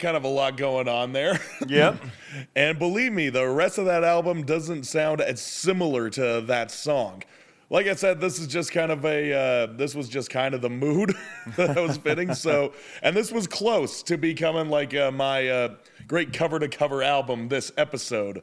kind 0.00 0.16
of 0.16 0.24
a 0.24 0.28
lot 0.28 0.56
going 0.56 0.88
on 0.88 1.12
there. 1.12 1.38
Yep. 1.68 2.02
and 2.56 2.78
believe 2.78 3.12
me, 3.12 3.28
the 3.28 3.46
rest 3.46 3.78
of 3.78 3.84
that 3.84 4.02
album 4.02 4.44
doesn't 4.44 4.84
sound 4.84 5.20
as 5.20 5.40
similar 5.40 6.10
to 6.10 6.40
that 6.46 6.70
song. 6.70 7.22
Like 7.68 7.86
I 7.86 7.94
said, 7.94 8.20
this 8.20 8.40
is 8.40 8.48
just 8.48 8.72
kind 8.72 8.90
of 8.90 9.04
a 9.04 9.32
uh, 9.32 9.66
this 9.76 9.94
was 9.94 10.08
just 10.08 10.30
kind 10.30 10.54
of 10.54 10.60
the 10.60 10.70
mood 10.70 11.14
that 11.56 11.76
I 11.76 11.80
was 11.80 11.98
fitting. 11.98 12.34
So, 12.34 12.72
and 13.02 13.14
this 13.16 13.30
was 13.30 13.46
close 13.46 14.02
to 14.04 14.16
becoming 14.16 14.68
like 14.68 14.94
uh, 14.94 15.12
my 15.12 15.48
uh, 15.48 15.74
great 16.08 16.32
cover 16.32 16.58
to 16.58 16.68
cover 16.68 17.02
album 17.02 17.48
this 17.48 17.70
episode. 17.76 18.42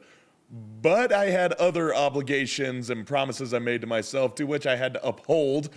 But 0.80 1.12
I 1.12 1.26
had 1.26 1.52
other 1.54 1.94
obligations 1.94 2.88
and 2.88 3.06
promises 3.06 3.52
I 3.52 3.58
made 3.58 3.82
to 3.82 3.86
myself, 3.86 4.34
to 4.36 4.44
which 4.44 4.66
I 4.66 4.76
had 4.76 4.94
to 4.94 5.06
uphold. 5.06 5.68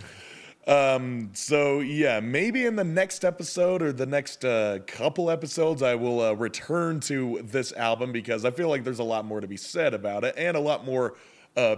Um, 0.68 1.32
so 1.34 1.80
yeah, 1.80 2.20
maybe 2.20 2.66
in 2.66 2.76
the 2.76 2.84
next 2.84 3.26
episode 3.26 3.82
or 3.82 3.92
the 3.92 4.06
next 4.06 4.46
uh, 4.46 4.80
couple 4.86 5.32
episodes, 5.32 5.82
I 5.82 5.96
will 5.96 6.22
uh, 6.22 6.34
return 6.34 7.00
to 7.02 7.42
this 7.44 7.74
album 7.74 8.12
because 8.12 8.46
I 8.46 8.52
feel 8.52 8.70
like 8.70 8.84
there's 8.84 9.00
a 9.00 9.04
lot 9.04 9.26
more 9.26 9.42
to 9.42 9.48
be 9.48 9.58
said 9.58 9.94
about 9.94 10.24
it 10.24 10.36
and 10.38 10.56
a 10.56 10.60
lot 10.60 10.86
more 10.86 11.16
uh, 11.58 11.78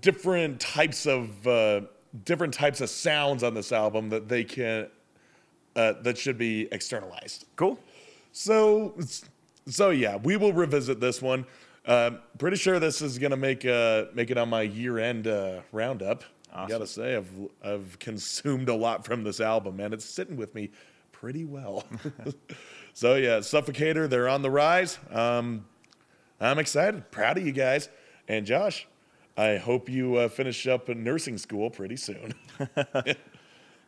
different 0.00 0.60
types 0.60 1.06
of 1.06 1.46
uh, 1.46 1.82
different 2.24 2.54
types 2.54 2.80
of 2.80 2.88
sounds 2.88 3.42
on 3.42 3.54
this 3.54 3.70
album 3.70 4.08
that 4.08 4.28
they 4.28 4.44
can 4.44 4.88
uh, 5.76 5.92
that 6.02 6.16
should 6.16 6.38
be 6.38 6.68
externalized. 6.72 7.44
Cool. 7.56 7.78
So 8.32 8.94
so 9.68 9.90
yeah, 9.90 10.16
we 10.16 10.36
will 10.36 10.52
revisit 10.52 11.00
this 11.00 11.20
one. 11.20 11.44
Um, 11.86 12.20
pretty 12.38 12.56
sure 12.56 12.78
this 12.78 13.02
is 13.02 13.18
gonna 13.18 13.36
make 13.36 13.64
uh, 13.64 14.06
make 14.14 14.30
it 14.30 14.38
on 14.38 14.48
my 14.48 14.62
year 14.62 14.98
end 14.98 15.26
uh, 15.26 15.60
roundup. 15.72 16.24
I 16.52 16.66
gotta 16.66 16.86
say, 16.86 17.16
I've 17.16 17.30
I've 17.62 17.98
consumed 17.98 18.68
a 18.68 18.74
lot 18.74 19.04
from 19.04 19.22
this 19.24 19.40
album, 19.40 19.80
and 19.80 19.94
it's 19.94 20.04
sitting 20.04 20.36
with 20.36 20.54
me 20.54 20.70
pretty 21.12 21.44
well. 21.44 21.84
so 22.94 23.14
yeah, 23.14 23.38
Suffocater, 23.38 24.08
they're 24.08 24.28
on 24.28 24.42
the 24.42 24.50
rise. 24.50 24.98
Um, 25.10 25.66
I'm 26.40 26.58
excited, 26.58 27.10
proud 27.10 27.38
of 27.38 27.46
you 27.46 27.52
guys, 27.52 27.88
and 28.28 28.46
Josh. 28.46 28.86
I 29.36 29.56
hope 29.56 29.88
you 29.88 30.16
uh, 30.16 30.28
finish 30.28 30.66
up 30.66 30.88
in 30.88 31.04
nursing 31.04 31.38
school 31.38 31.70
pretty 31.70 31.94
soon. 31.94 32.34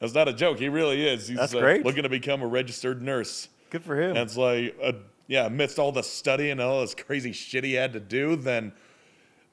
That's 0.00 0.14
not 0.14 0.28
a 0.28 0.32
joke. 0.32 0.60
He 0.60 0.68
really 0.68 1.04
is. 1.04 1.26
He's 1.26 1.36
That's 1.36 1.54
uh, 1.54 1.58
great. 1.58 1.84
looking 1.84 2.04
to 2.04 2.08
become 2.08 2.40
a 2.40 2.46
registered 2.46 3.02
nurse. 3.02 3.48
Good 3.68 3.82
for 3.82 4.00
him. 4.00 4.10
And 4.10 4.18
it's 4.18 4.36
like, 4.36 4.76
uh, 4.80 4.92
yeah, 5.26 5.46
amidst 5.46 5.80
all 5.80 5.90
the 5.90 6.02
study 6.02 6.50
and 6.50 6.60
all 6.60 6.82
this 6.82 6.94
crazy 6.94 7.32
shit 7.32 7.64
he 7.64 7.72
had 7.72 7.92
to 7.94 8.00
do, 8.00 8.36
then, 8.36 8.72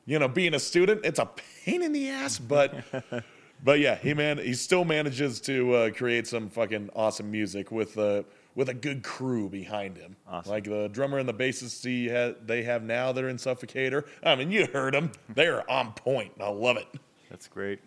you 0.07 0.17
know, 0.17 0.27
being 0.27 0.55
a 0.55 0.59
student, 0.59 1.01
it's 1.03 1.19
a 1.19 1.29
pain 1.65 1.83
in 1.83 1.91
the 1.91 2.09
ass. 2.09 2.39
But, 2.39 2.73
but 3.63 3.79
yeah, 3.79 3.95
he 3.95 4.15
man, 4.15 4.39
he 4.39 4.55
still 4.55 4.85
manages 4.85 5.39
to 5.41 5.73
uh, 5.73 5.89
create 5.91 6.25
some 6.25 6.49
fucking 6.49 6.89
awesome 6.95 7.29
music 7.29 7.71
with 7.71 7.95
uh, 7.99 8.23
with 8.55 8.69
a 8.69 8.73
good 8.73 9.03
crew 9.03 9.49
behind 9.49 9.97
him. 9.97 10.15
Awesome. 10.27 10.51
Like 10.51 10.63
the 10.63 10.87
drummer 10.87 11.19
and 11.19 11.29
the 11.29 11.33
bassist 11.33 11.85
he 11.85 12.09
ha- 12.09 12.35
they 12.43 12.63
have 12.63 12.81
now, 12.81 13.11
they're 13.11 13.29
in 13.29 13.37
Suffocater. 13.37 14.05
I 14.23 14.35
mean, 14.35 14.49
you 14.49 14.65
heard 14.65 14.93
them; 14.95 15.11
they're 15.29 15.69
on 15.69 15.91
point. 15.91 16.31
I 16.39 16.49
love 16.49 16.77
it. 16.77 16.87
That's 17.29 17.47
great. 17.47 17.79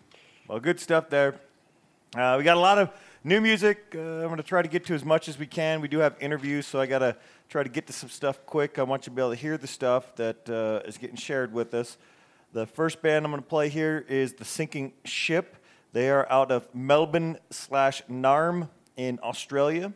Well, 0.47 0.59
good 0.59 0.79
stuff 0.79 1.09
there. 1.09 1.41
Uh, 2.15 2.35
we 2.37 2.43
got 2.43 2.57
a 2.57 2.59
lot 2.59 2.77
of 2.77 2.91
new 3.23 3.41
music. 3.41 3.95
Uh, 3.95 3.99
I'm 3.99 4.25
going 4.25 4.37
to 4.37 4.43
try 4.43 4.61
to 4.61 4.67
get 4.67 4.85
to 4.85 4.93
as 4.93 5.03
much 5.03 5.27
as 5.27 5.39
we 5.39 5.47
can. 5.47 5.81
We 5.81 5.87
do 5.87 5.99
have 5.99 6.15
interviews, 6.19 6.67
so 6.67 6.79
I 6.79 6.85
got 6.85 6.99
to 6.99 7.15
try 7.51 7.63
to 7.63 7.69
get 7.69 7.85
to 7.85 7.91
some 7.91 8.07
stuff 8.07 8.45
quick. 8.45 8.79
I 8.79 8.83
want 8.83 9.05
you 9.05 9.09
to 9.09 9.11
be 9.11 9.21
able 9.21 9.31
to 9.31 9.35
hear 9.35 9.57
the 9.57 9.67
stuff 9.67 10.15
that 10.15 10.49
uh, 10.49 10.87
is 10.87 10.97
getting 10.97 11.17
shared 11.17 11.51
with 11.51 11.73
us. 11.73 11.97
The 12.53 12.65
first 12.65 13.01
band 13.01 13.25
I'm 13.25 13.31
going 13.31 13.43
to 13.43 13.49
play 13.49 13.67
here 13.67 14.05
is 14.07 14.31
The 14.35 14.45
Sinking 14.45 14.93
Ship. 15.03 15.57
They 15.91 16.09
are 16.09 16.25
out 16.31 16.49
of 16.49 16.73
Melbourne 16.73 17.37
slash 17.49 18.03
Naarm 18.09 18.69
in 18.95 19.19
Australia. 19.21 19.91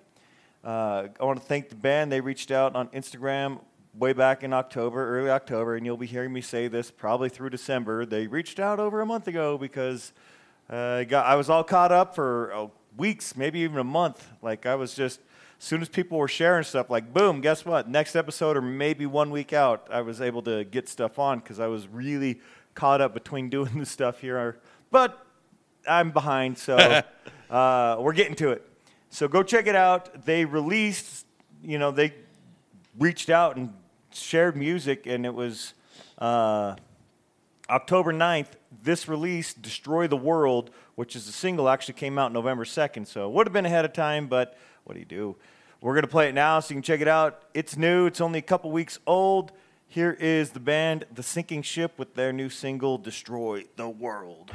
Uh, 0.65 1.07
I 1.17 1.23
want 1.23 1.39
to 1.39 1.45
thank 1.45 1.69
the 1.69 1.75
band. 1.75 2.11
They 2.11 2.19
reached 2.19 2.51
out 2.51 2.75
on 2.75 2.89
Instagram 2.89 3.61
way 3.93 4.11
back 4.11 4.43
in 4.43 4.51
October, 4.51 5.17
early 5.17 5.29
October, 5.29 5.77
and 5.77 5.85
you'll 5.85 5.95
be 5.95 6.07
hearing 6.07 6.33
me 6.33 6.41
say 6.41 6.67
this 6.67 6.91
probably 6.91 7.29
through 7.29 7.51
December. 7.51 8.05
They 8.05 8.27
reached 8.27 8.59
out 8.59 8.81
over 8.81 8.99
a 8.99 9.05
month 9.05 9.29
ago 9.29 9.57
because 9.57 10.11
uh, 10.69 10.75
I 10.75 11.03
got 11.05 11.25
I 11.25 11.37
was 11.37 11.49
all 11.49 11.63
caught 11.63 11.93
up 11.93 12.15
for 12.15 12.53
uh, 12.53 12.67
weeks, 12.97 13.37
maybe 13.37 13.59
even 13.59 13.77
a 13.77 13.85
month. 13.85 14.27
Like 14.41 14.65
I 14.65 14.75
was 14.75 14.93
just 14.93 15.21
as 15.65 15.69
soon 15.69 15.81
as 15.81 15.89
people 15.89 16.19
were 16.19 16.27
sharing 16.27 16.63
stuff, 16.63 16.91
like 16.91 17.11
boom, 17.11 17.41
guess 17.41 17.65
what? 17.65 17.89
Next 17.89 18.15
episode 18.15 18.55
or 18.55 18.61
maybe 18.61 19.07
one 19.07 19.31
week 19.31 19.51
out, 19.51 19.87
I 19.89 20.01
was 20.01 20.21
able 20.21 20.43
to 20.43 20.63
get 20.63 20.87
stuff 20.87 21.17
on 21.17 21.39
because 21.39 21.59
I 21.59 21.65
was 21.65 21.87
really 21.87 22.39
caught 22.75 23.01
up 23.01 23.15
between 23.15 23.49
doing 23.57 23.79
the 23.79 23.85
stuff 23.87 24.21
here. 24.21 24.59
But 24.91 25.25
I'm 25.89 26.11
behind, 26.11 26.59
so 26.59 26.75
uh, 27.49 27.97
we're 27.99 28.13
getting 28.13 28.35
to 28.35 28.51
it. 28.51 28.63
So 29.09 29.27
go 29.27 29.41
check 29.41 29.65
it 29.65 29.75
out. 29.75 30.23
They 30.23 30.45
released, 30.45 31.25
you 31.63 31.79
know, 31.79 31.89
they 31.89 32.13
reached 32.99 33.31
out 33.31 33.57
and 33.57 33.73
shared 34.11 34.55
music, 34.55 35.07
and 35.07 35.25
it 35.25 35.33
was 35.33 35.73
uh, 36.19 36.75
October 37.71 38.13
9th. 38.13 38.49
This 38.83 39.07
release, 39.07 39.55
Destroy 39.55 40.05
the 40.05 40.15
World, 40.15 40.69
which 40.93 41.15
is 41.15 41.27
a 41.27 41.31
single, 41.31 41.67
actually 41.69 41.95
came 41.95 42.19
out 42.19 42.31
November 42.31 42.65
2nd. 42.65 43.07
So 43.07 43.27
it 43.27 43.33
would 43.33 43.47
have 43.47 43.53
been 43.53 43.65
ahead 43.65 43.83
of 43.83 43.93
time, 43.93 44.27
but 44.27 44.55
what 44.83 44.93
do 44.93 44.99
you 44.99 45.05
do? 45.07 45.35
We're 45.85 45.93
going 45.93 46.01
to 46.01 46.07
play 46.07 46.29
it 46.29 46.33
now 46.33 46.59
so 46.61 46.71
you 46.71 46.77
can 46.77 46.81
check 46.81 46.99
it 46.99 47.07
out. 47.07 47.43
It's 47.53 47.77
new, 47.77 48.07
it's 48.07 48.19
only 48.19 48.39
a 48.39 48.41
couple 48.41 48.71
weeks 48.71 48.97
old. 49.05 49.51
Here 49.87 50.17
is 50.19 50.49
the 50.49 50.59
band 50.59 51.05
The 51.13 51.21
Sinking 51.21 51.61
Ship 51.61 51.93
with 51.99 52.15
their 52.15 52.33
new 52.33 52.49
single, 52.49 52.97
Destroy 52.97 53.65
the 53.75 53.87
World. 53.87 54.49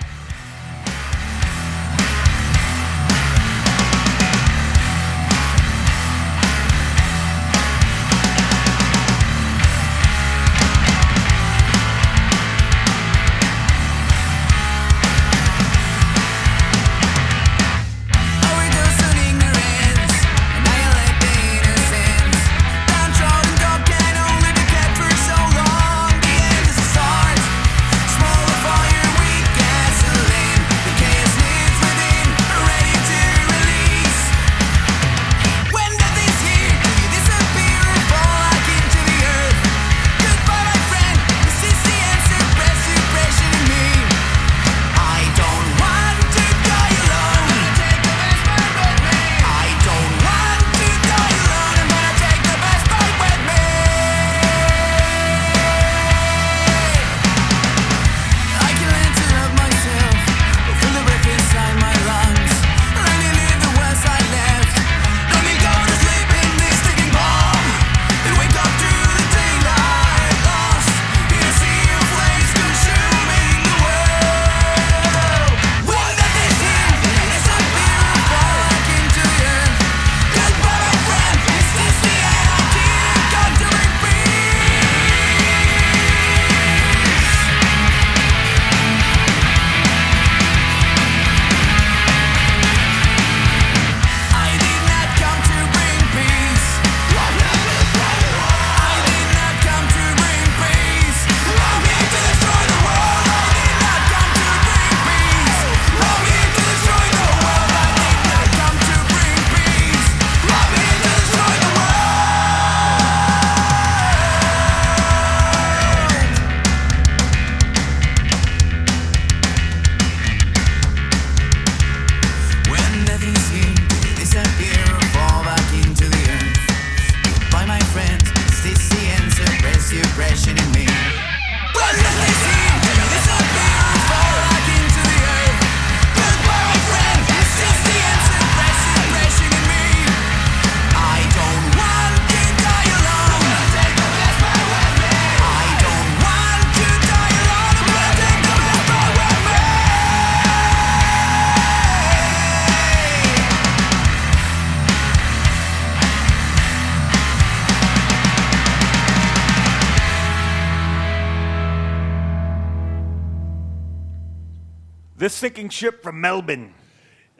Ship 165.80 166.02
from 166.02 166.20
Melbourne. 166.20 166.74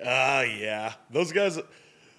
Ah, 0.03 0.41
yeah. 0.41 0.95
Those 1.11 1.31
guys, 1.31 1.59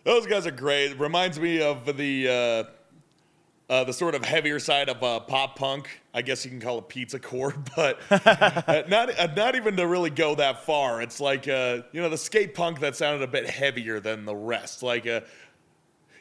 those 0.03 0.27
guys 0.27 0.45
are 0.45 0.51
great. 0.51 0.99
Reminds 0.99 1.39
me 1.39 1.63
of 1.63 1.97
the 1.97 2.27
uh, 2.29 3.73
uh, 3.73 3.83
the 3.85 3.93
sort 3.93 4.13
of 4.13 4.23
heavier 4.23 4.59
side 4.59 4.87
of 4.87 5.01
uh, 5.01 5.19
pop 5.21 5.57
punk. 5.57 5.89
I 6.13 6.21
guess 6.21 6.45
you 6.45 6.51
can 6.51 6.61
call 6.61 6.77
it 6.77 6.89
pizza 6.89 7.17
core, 7.17 7.55
but 7.75 7.99
uh, 8.11 8.83
not 8.87 9.17
uh, 9.17 9.33
not 9.35 9.55
even 9.55 9.75
to 9.77 9.87
really 9.87 10.11
go 10.11 10.35
that 10.35 10.63
far. 10.63 11.01
It's 11.01 11.19
like 11.19 11.47
uh, 11.47 11.79
you 11.91 12.01
know 12.01 12.09
the 12.09 12.19
skate 12.19 12.53
punk 12.53 12.81
that 12.81 12.95
sounded 12.95 13.23
a 13.23 13.31
bit 13.31 13.49
heavier 13.49 13.99
than 13.99 14.25
the 14.25 14.35
rest. 14.35 14.83
Like 14.83 15.07
uh, 15.07 15.21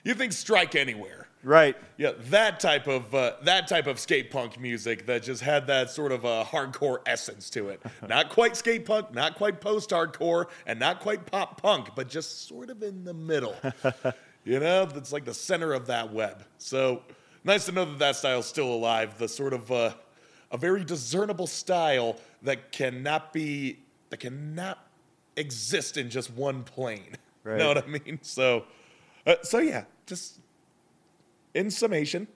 you 0.03 0.15
think 0.15 0.33
Strike 0.33 0.77
Anywhere. 0.77 1.29
Right. 1.43 1.77
Yeah, 1.97 2.13
that 2.31 2.61
type 2.61 2.87
of 2.87 3.15
uh, 3.15 3.33
that 3.45 3.67
type 3.67 3.87
of 3.87 3.99
skate 3.99 4.31
punk 4.31 4.61
music 4.61 5.07
that 5.07 5.23
just 5.23 5.43
had 5.43 5.67
that 5.69 5.91
sort 5.91 6.13
of 6.13 6.27
uh, 6.27 6.45
hardcore 6.47 6.99
essence 7.07 7.49
to 7.51 7.71
it. 7.71 7.83
not 8.09 8.29
quite 8.29 8.57
skate 8.57 8.85
punk, 8.85 9.15
not 9.15 9.37
quite 9.37 9.61
post 9.61 9.91
hardcore, 9.91 10.47
and 10.67 10.79
not 10.79 11.01
quite 11.01 11.25
pop 11.27 11.61
punk, 11.61 11.91
but 11.95 12.09
just 12.09 12.47
sort 12.47 12.69
of 12.69 12.83
in 12.83 13.05
the 13.05 13.15
middle. 13.15 13.57
you 14.45 14.61
know, 14.61 14.87
it's 14.95 15.13
like 15.13 15.25
the 15.25 15.35
center 15.35 15.73
of 15.73 15.87
that 15.87 16.13
web. 16.13 16.45
So 16.59 17.03
nice 17.43 17.65
to 17.67 17.73
know 17.73 17.87
that 17.87 17.99
that 17.99 18.17
style's 18.17 18.47
still 18.47 18.73
alive. 18.73 19.17
The 19.17 19.29
sort 19.29 19.55
of 19.55 19.73
uh, 19.73 19.95
a 20.51 20.59
very 20.59 20.85
discernible 20.85 21.47
style 21.47 22.17
that 22.43 22.71
cannot 22.71 23.33
be 23.33 23.79
that 24.11 24.19
cannot 24.19 24.79
exist 25.37 25.97
in 25.97 26.11
just 26.11 26.31
one 26.33 26.65
plane. 26.65 27.17
Right. 27.43 27.57
Know 27.57 27.69
what 27.69 27.83
I 27.83 27.87
mean? 27.87 28.19
So, 28.21 28.65
uh, 29.27 29.37
so 29.43 29.61
yeah, 29.61 29.85
just 30.05 30.41
in 31.55 31.71
summation, 31.71 32.27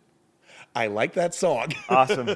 I 0.75 0.89
like 0.89 1.15
that 1.15 1.35
song. 1.35 1.73
Awesome. 1.89 2.27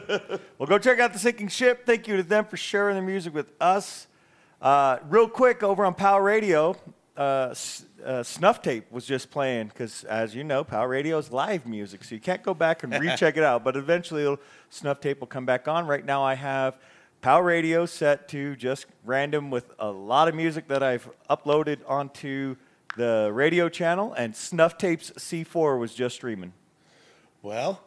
well, 0.59 0.67
go 0.67 0.79
check 0.79 1.01
out 1.01 1.13
the 1.13 1.19
sinking 1.19 1.49
ship. 1.49 1.85
Thank 1.87 2.07
you 2.07 2.17
to 2.17 2.23
them 2.23 2.45
for 2.45 2.57
sharing 2.57 2.95
their 2.95 3.05
music 3.05 3.35
with 3.35 3.53
us. 3.61 4.07
Uh, 4.61 4.99
real 5.09 5.29
quick, 5.29 5.63
over 5.63 5.85
on 5.85 5.95
Power 5.95 6.23
Radio, 6.23 6.77
uh, 7.17 7.49
S- 7.51 7.85
uh, 8.05 8.23
Snuff 8.23 8.63
Tape 8.63 8.91
was 8.93 9.05
just 9.07 9.31
playing 9.31 9.69
because, 9.69 10.05
as 10.05 10.35
you 10.35 10.45
know, 10.45 10.63
Power 10.63 10.89
Radio 10.89 11.19
is 11.19 11.33
live 11.33 11.67
music, 11.67 12.05
so 12.05 12.15
you 12.15 12.21
can't 12.21 12.43
go 12.43 12.55
back 12.55 12.83
and 12.85 12.93
recheck 13.01 13.37
it 13.37 13.43
out. 13.43 13.65
But 13.65 13.77
eventually, 13.77 14.37
Snuff 14.71 15.01
Tape 15.01 15.21
will 15.21 15.27
come 15.27 15.47
back 15.47 15.67
on. 15.67 15.87
Right 15.87 16.05
now, 16.05 16.23
I 16.23 16.35
have 16.35 16.79
Power 17.21 17.43
Radio 17.43 17.87
set 17.87 18.29
to 18.29 18.55
just 18.55 18.87
random 19.05 19.51
with 19.51 19.73
a 19.81 19.91
lot 19.91 20.29
of 20.29 20.35
music 20.37 20.69
that 20.69 20.83
I've 20.83 21.09
uploaded 21.29 21.79
onto 21.89 22.55
the 22.97 23.31
radio 23.33 23.69
channel, 23.69 24.13
and 24.13 24.35
Snuff 24.35 24.79
Tapes 24.79 25.11
C4 25.17 25.79
was 25.79 25.95
just 25.95 26.15
streaming. 26.17 26.53
Well, 27.43 27.81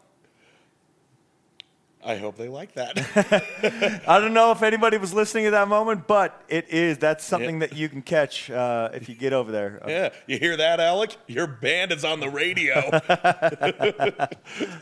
I 2.03 2.17
hope 2.17 2.35
they 2.35 2.47
like 2.47 2.73
that. 2.73 4.01
I 4.07 4.19
don't 4.19 4.33
know 4.33 4.51
if 4.51 4.63
anybody 4.63 4.97
was 4.97 5.13
listening 5.13 5.45
at 5.45 5.51
that 5.51 5.67
moment, 5.67 6.07
but 6.07 6.43
it 6.49 6.67
is. 6.69 6.97
That's 6.97 7.23
something 7.23 7.61
Yeah. 7.61 7.67
that 7.67 7.75
you 7.77 7.89
can 7.89 8.01
catch 8.01 8.49
uh, 8.49 8.89
if 8.93 9.07
you 9.07 9.13
get 9.13 9.33
over 9.33 9.51
there. 9.51 9.79
yeah, 9.87 10.09
you 10.25 10.39
hear 10.39 10.57
that, 10.57 10.79
Alec? 10.79 11.15
Your 11.27 11.45
band 11.45 11.91
is 11.91 12.03
on 12.03 12.19
the 12.19 12.29
radio. 12.29 12.73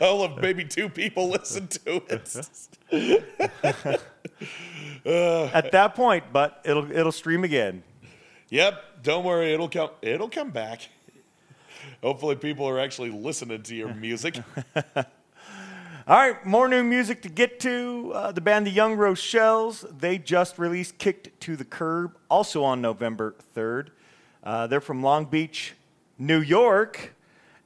All 0.00 0.22
of 0.22 0.38
maybe 0.40 0.64
two 0.64 0.88
people 0.88 1.28
listen 1.28 1.68
to 1.68 2.02
it. 2.08 2.48
At 5.04 5.72
that 5.72 5.94
point, 5.94 6.24
but 6.32 6.60
it'll 6.64 6.90
it'll 6.90 7.12
stream 7.12 7.44
again. 7.44 7.82
Yep, 8.48 9.02
don't 9.02 9.24
worry, 9.24 9.52
it'll 9.52 9.68
come. 9.68 9.90
It'll 10.02 10.28
come 10.30 10.50
back. 10.50 10.88
Hopefully, 12.02 12.34
people 12.34 12.66
are 12.66 12.80
actually 12.80 13.10
listening 13.10 13.62
to 13.62 13.74
your 13.74 13.92
music. 13.92 14.38
All 14.96 15.04
right, 16.06 16.46
more 16.46 16.66
new 16.66 16.82
music 16.82 17.20
to 17.22 17.28
get 17.28 17.60
to. 17.60 18.12
Uh, 18.14 18.32
the 18.32 18.40
band 18.40 18.66
The 18.66 18.70
Young 18.70 18.96
Rochelles, 18.96 19.84
they 19.98 20.16
just 20.16 20.58
released 20.58 20.96
Kicked 20.96 21.38
to 21.42 21.56
the 21.56 21.64
Curb, 21.64 22.16
also 22.30 22.64
on 22.64 22.80
November 22.80 23.34
3rd. 23.54 23.88
Uh, 24.42 24.66
they're 24.66 24.80
from 24.80 25.02
Long 25.02 25.26
Beach, 25.26 25.74
New 26.18 26.40
York, 26.40 27.14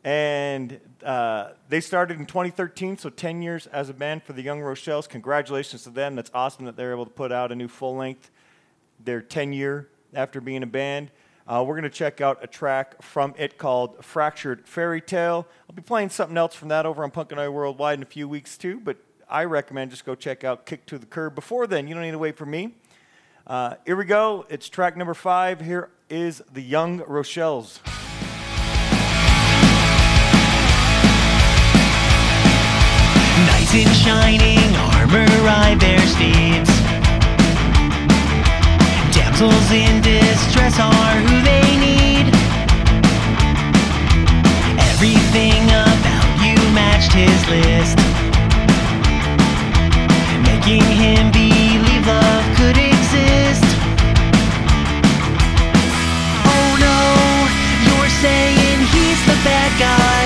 and 0.02 0.80
uh, 1.04 1.50
they 1.68 1.80
started 1.80 2.18
in 2.18 2.26
2013, 2.26 2.98
so 2.98 3.10
10 3.10 3.40
years 3.40 3.68
as 3.68 3.88
a 3.88 3.94
band 3.94 4.24
for 4.24 4.32
The 4.32 4.42
Young 4.42 4.58
Rochelles. 4.60 5.08
Congratulations 5.08 5.84
to 5.84 5.90
them. 5.90 6.16
That's 6.16 6.32
awesome 6.34 6.64
that 6.64 6.76
they're 6.76 6.92
able 6.92 7.04
to 7.04 7.10
put 7.12 7.30
out 7.30 7.52
a 7.52 7.54
new 7.54 7.68
full 7.68 7.94
length, 7.94 8.32
their 8.98 9.22
10 9.22 9.52
year 9.52 9.88
after 10.12 10.40
being 10.40 10.64
a 10.64 10.66
band. 10.66 11.12
Uh, 11.46 11.62
we're 11.66 11.74
going 11.74 11.82
to 11.84 11.90
check 11.90 12.22
out 12.22 12.38
a 12.42 12.46
track 12.46 13.02
from 13.02 13.34
it 13.36 13.58
called 13.58 14.02
Fractured 14.02 14.66
Fairy 14.66 15.02
Tale. 15.02 15.46
I'll 15.68 15.76
be 15.76 15.82
playing 15.82 16.08
something 16.08 16.36
else 16.38 16.54
from 16.54 16.68
that 16.68 16.86
over 16.86 17.04
on 17.04 17.10
Punk 17.10 17.32
and 17.32 17.40
I 17.40 17.48
Worldwide 17.48 17.98
in 17.98 18.02
a 18.02 18.06
few 18.06 18.26
weeks 18.26 18.56
too, 18.56 18.80
but 18.80 18.96
I 19.28 19.44
recommend 19.44 19.90
just 19.90 20.06
go 20.06 20.14
check 20.14 20.42
out 20.42 20.64
Kick 20.64 20.86
to 20.86 20.98
the 20.98 21.04
Curb. 21.04 21.34
Before 21.34 21.66
then, 21.66 21.86
you 21.86 21.94
don't 21.94 22.02
need 22.02 22.12
to 22.12 22.18
wait 22.18 22.38
for 22.38 22.46
me. 22.46 22.74
Uh, 23.46 23.74
here 23.84 23.96
we 23.96 24.06
go. 24.06 24.46
It's 24.48 24.70
track 24.70 24.96
number 24.96 25.12
five. 25.12 25.60
Here 25.60 25.90
is 26.08 26.42
The 26.50 26.62
Young 26.62 27.00
Rochelles. 27.00 27.80
Knights 33.46 33.74
in 33.74 33.92
shining 33.92 34.76
armor 34.76 35.26
ride 35.44 35.78
their 35.78 36.00
steeds. 36.06 36.73
Damsels 39.34 39.72
in 39.72 40.00
distress 40.00 40.78
are 40.78 41.16
who 41.26 41.42
they 41.42 41.76
need. 41.76 42.26
Everything 44.78 45.64
about 45.66 46.28
you 46.38 46.54
matched 46.70 47.12
his 47.12 47.42
list, 47.50 47.98
making 50.46 50.84
him 50.86 51.32
believe 51.32 52.06
love 52.06 52.46
could 52.54 52.78
exist. 52.78 53.66
Oh 56.46 56.68
no, 56.78 57.02
you're 57.90 58.14
saying 58.22 58.78
he's 58.94 59.20
the 59.26 59.38
bad 59.42 59.70
guy. 59.82 60.24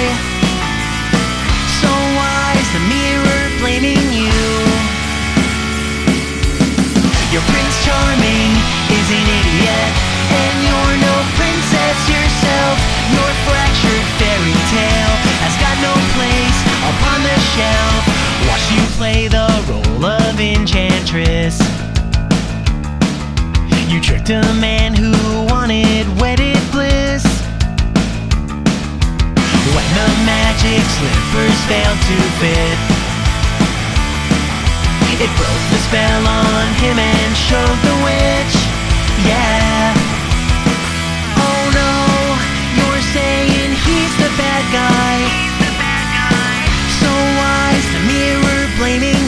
So 1.80 1.88
why 1.88 2.52
is 2.60 2.70
the 2.76 2.82
mirror 2.92 3.42
blaming 3.56 4.12
you? 4.12 4.36
Your 7.32 7.42
Prince 7.48 7.84
Charming 7.86 8.57
is 8.90 9.08
an 9.12 9.26
idiot, 9.40 9.92
and 10.32 10.54
you're 10.64 10.96
no 11.04 11.14
princess 11.36 11.98
yourself. 12.08 12.76
Your 13.12 13.30
fractured 13.44 14.06
fairy 14.16 14.58
tale 14.72 15.14
has 15.44 15.54
got 15.60 15.76
no 15.84 15.92
place 16.16 16.58
upon 16.88 17.18
the 17.20 17.36
shelf. 17.52 18.02
Watch 18.48 18.66
you 18.72 18.84
play 18.96 19.28
the 19.28 19.48
role 19.68 20.04
of 20.04 20.40
enchantress. 20.40 21.60
You 23.88 24.00
tricked 24.00 24.30
a 24.30 24.42
man 24.60 24.94
who 24.94 25.12
wanted 25.50 26.06
wedded 26.20 26.60
bliss. 26.70 27.24
When 29.74 29.88
the 29.96 30.08
magic 30.28 30.84
slippers 30.96 31.58
failed 31.66 32.00
to 32.08 32.18
fit, 32.40 32.78
it 35.18 35.30
broke 35.36 35.64
the 35.72 35.80
spell 35.88 36.26
on 36.26 36.66
him 36.78 36.98
and 36.98 37.36
showed 37.36 37.78
the 37.82 37.96
witch. 38.04 38.77
Yeah. 39.26 39.94
Oh 41.38 41.62
no, 41.74 41.94
you're 42.78 43.02
saying 43.14 43.70
he's 43.86 44.14
the 44.22 44.30
bad 44.38 44.64
guy. 44.70 45.16
So 47.00 47.10
why's 47.10 47.86
the 47.94 48.02
mirror 48.06 48.62
blaming 48.78 49.27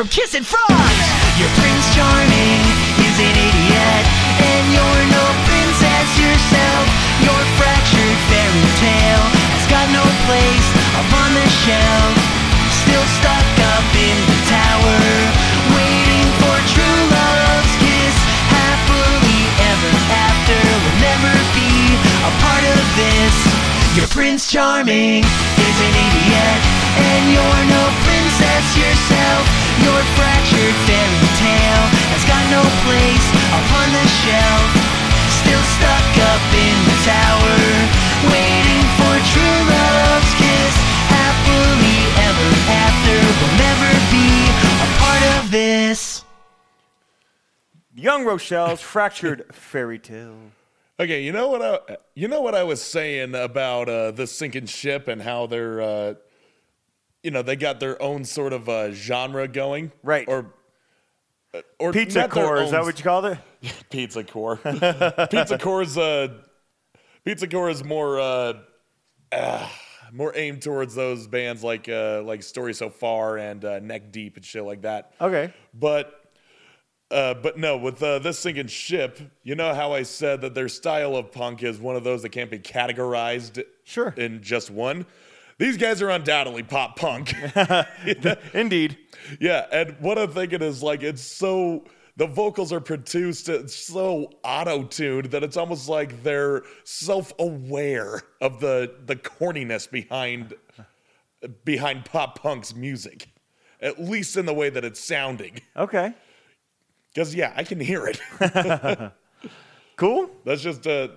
from 0.00 0.08
kissing 0.08 0.40
frogs. 0.40 1.04
Your 1.36 1.52
Prince 1.60 1.84
Charming 1.92 2.60
is 3.04 3.16
an 3.20 3.36
idiot, 3.36 4.04
and 4.40 4.64
you're 4.72 5.04
no 5.12 5.24
princess 5.44 6.08
yourself. 6.16 6.84
Your 7.20 7.40
fractured 7.60 8.18
fairy 8.32 8.68
tale 8.80 9.26
has 9.52 9.64
got 9.68 9.84
no 9.92 10.00
place 10.24 10.68
upon 11.04 11.36
the 11.36 11.44
shelf. 11.68 12.16
Still 12.80 13.06
stuck 13.20 13.44
up 13.76 13.88
in 13.92 14.16
the 14.24 14.40
tower, 14.48 15.00
waiting 15.76 16.28
for 16.40 16.56
true 16.72 17.00
love's 17.12 17.74
kiss. 17.84 18.16
Happily 18.56 19.42
ever 19.68 19.92
after 20.16 20.60
will 20.80 20.98
never 21.04 21.34
be 21.52 21.76
a 22.24 22.32
part 22.40 22.64
of 22.72 22.80
this. 22.96 23.36
Your 24.00 24.08
Prince 24.08 24.48
Charming 24.48 25.28
place 32.90 33.26
upon 33.54 33.86
the 33.94 34.06
shelf 34.22 34.68
Still 35.38 35.64
stuck 35.78 36.10
up 36.26 36.44
in 36.50 36.76
the 36.90 36.98
tower 37.06 37.58
Waiting 38.34 38.84
for 38.98 39.14
true 39.30 39.58
love's 39.70 40.32
kiss 40.42 40.74
Happily 41.14 41.98
ever 42.26 42.50
after 42.66 43.16
will 43.38 43.56
never 43.62 43.90
be 44.10 44.28
a 44.82 44.88
part 44.98 45.22
of 45.38 45.50
this 45.50 46.24
Young 47.94 48.24
Rochelle's 48.24 48.80
fractured 48.80 49.44
fairy 49.52 49.98
tale. 49.98 50.52
Okay, 50.98 51.22
you 51.22 51.32
know 51.32 51.48
what 51.48 51.60
I 51.60 51.96
you 52.14 52.28
know 52.28 52.40
what 52.40 52.54
I 52.54 52.62
was 52.62 52.80
saying 52.80 53.34
about 53.34 53.90
uh, 53.90 54.10
the 54.12 54.26
sinking 54.26 54.66
ship 54.66 55.06
and 55.06 55.20
how 55.20 55.46
they're 55.46 55.82
uh, 55.82 56.14
you 57.22 57.30
know 57.30 57.42
they 57.42 57.56
got 57.56 57.78
their 57.78 58.00
own 58.00 58.24
sort 58.24 58.54
of 58.54 58.70
uh, 58.70 58.92
genre 58.92 59.46
going, 59.48 59.92
right? 60.02 60.24
Or 60.28 60.54
or 61.78 61.92
Pizza 61.92 62.28
Core, 62.28 62.58
is 62.62 62.70
that 62.70 62.82
what 62.82 62.98
you 62.98 63.04
called 63.04 63.26
it? 63.26 63.38
Pizza 63.90 64.24
Core? 64.24 64.56
Pizza 65.30 65.58
Core's 65.58 65.98
uh, 65.98 66.28
Pizza 67.24 67.48
Core 67.48 67.70
is 67.70 67.84
more 67.84 68.20
uh, 68.20 68.52
uh, 69.32 69.68
more 70.12 70.32
aimed 70.36 70.62
towards 70.62 70.94
those 70.94 71.26
bands 71.26 71.62
like 71.62 71.88
uh, 71.88 72.22
like 72.22 72.42
Story 72.42 72.74
So 72.74 72.90
Far 72.90 73.38
and 73.38 73.64
uh, 73.64 73.80
Neck 73.80 74.12
Deep 74.12 74.36
and 74.36 74.44
shit 74.44 74.64
like 74.64 74.82
that. 74.82 75.12
Okay. 75.20 75.52
But 75.74 76.16
uh, 77.10 77.34
but 77.34 77.58
no, 77.58 77.76
with 77.76 78.02
uh, 78.02 78.20
this 78.20 78.38
sinking 78.38 78.68
ship, 78.68 79.18
you 79.42 79.56
know 79.56 79.74
how 79.74 79.92
I 79.92 80.04
said 80.04 80.40
that 80.42 80.54
their 80.54 80.68
style 80.68 81.16
of 81.16 81.32
punk 81.32 81.62
is 81.64 81.78
one 81.80 81.96
of 81.96 82.04
those 82.04 82.22
that 82.22 82.28
can't 82.30 82.50
be 82.50 82.58
categorized 82.60 83.62
Sure. 83.82 84.14
in 84.16 84.42
just 84.42 84.70
one. 84.70 85.06
These 85.58 85.76
guys 85.76 86.00
are 86.00 86.08
undoubtedly 86.08 86.62
pop 86.62 86.96
punk. 86.96 87.34
Indeed. 88.54 88.96
Yeah, 89.40 89.66
and 89.72 89.96
what 90.00 90.18
I'm 90.18 90.30
thinking 90.32 90.62
is 90.62 90.82
like 90.82 91.02
it's 91.02 91.22
so 91.22 91.84
the 92.16 92.26
vocals 92.26 92.72
are 92.72 92.80
produced 92.80 93.48
it's 93.48 93.74
so 93.74 94.30
auto-tuned 94.44 95.26
that 95.26 95.42
it's 95.42 95.56
almost 95.56 95.88
like 95.88 96.22
they're 96.22 96.62
self-aware 96.84 98.22
of 98.40 98.60
the 98.60 98.94
the 99.06 99.16
corniness 99.16 99.90
behind 99.90 100.54
behind 101.64 102.04
pop 102.04 102.40
punk's 102.40 102.74
music. 102.74 103.28
At 103.82 103.98
least 103.98 104.36
in 104.36 104.44
the 104.44 104.52
way 104.52 104.68
that 104.68 104.84
it's 104.84 105.00
sounding. 105.00 105.60
Okay. 105.74 106.12
Because 107.14 107.34
yeah, 107.34 107.52
I 107.56 107.64
can 107.64 107.80
hear 107.80 108.06
it. 108.06 109.12
Cool. 110.00 110.30
That's 110.46 110.62
just 110.62 110.86
uh 110.86 111.08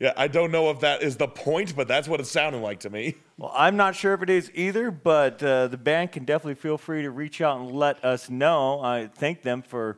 yeah, 0.00 0.14
I 0.16 0.28
don't 0.28 0.50
know 0.50 0.70
if 0.70 0.80
that 0.80 1.02
is 1.02 1.18
the 1.18 1.28
point, 1.28 1.76
but 1.76 1.86
that's 1.86 2.08
what 2.08 2.20
it 2.20 2.26
sounded 2.26 2.62
like 2.62 2.80
to 2.80 2.90
me. 2.90 3.16
Well, 3.40 3.52
I'm 3.54 3.78
not 3.78 3.96
sure 3.96 4.12
if 4.12 4.20
it 4.20 4.28
is 4.28 4.50
either, 4.52 4.90
but 4.90 5.42
uh, 5.42 5.68
the 5.68 5.78
band 5.78 6.12
can 6.12 6.26
definitely 6.26 6.56
feel 6.56 6.76
free 6.76 7.00
to 7.00 7.10
reach 7.10 7.40
out 7.40 7.58
and 7.58 7.72
let 7.72 8.04
us 8.04 8.28
know. 8.28 8.82
I 8.82 9.06
thank 9.06 9.40
them 9.40 9.62
for 9.62 9.96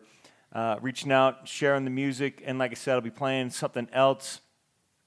uh, 0.52 0.76
reaching 0.80 1.10
out, 1.10 1.48
sharing 1.48 1.82
the 1.82 1.90
music, 1.90 2.40
and 2.46 2.60
like 2.60 2.70
I 2.70 2.74
said, 2.74 2.94
I'll 2.94 3.00
be 3.00 3.10
playing 3.10 3.50
something 3.50 3.88
else. 3.92 4.42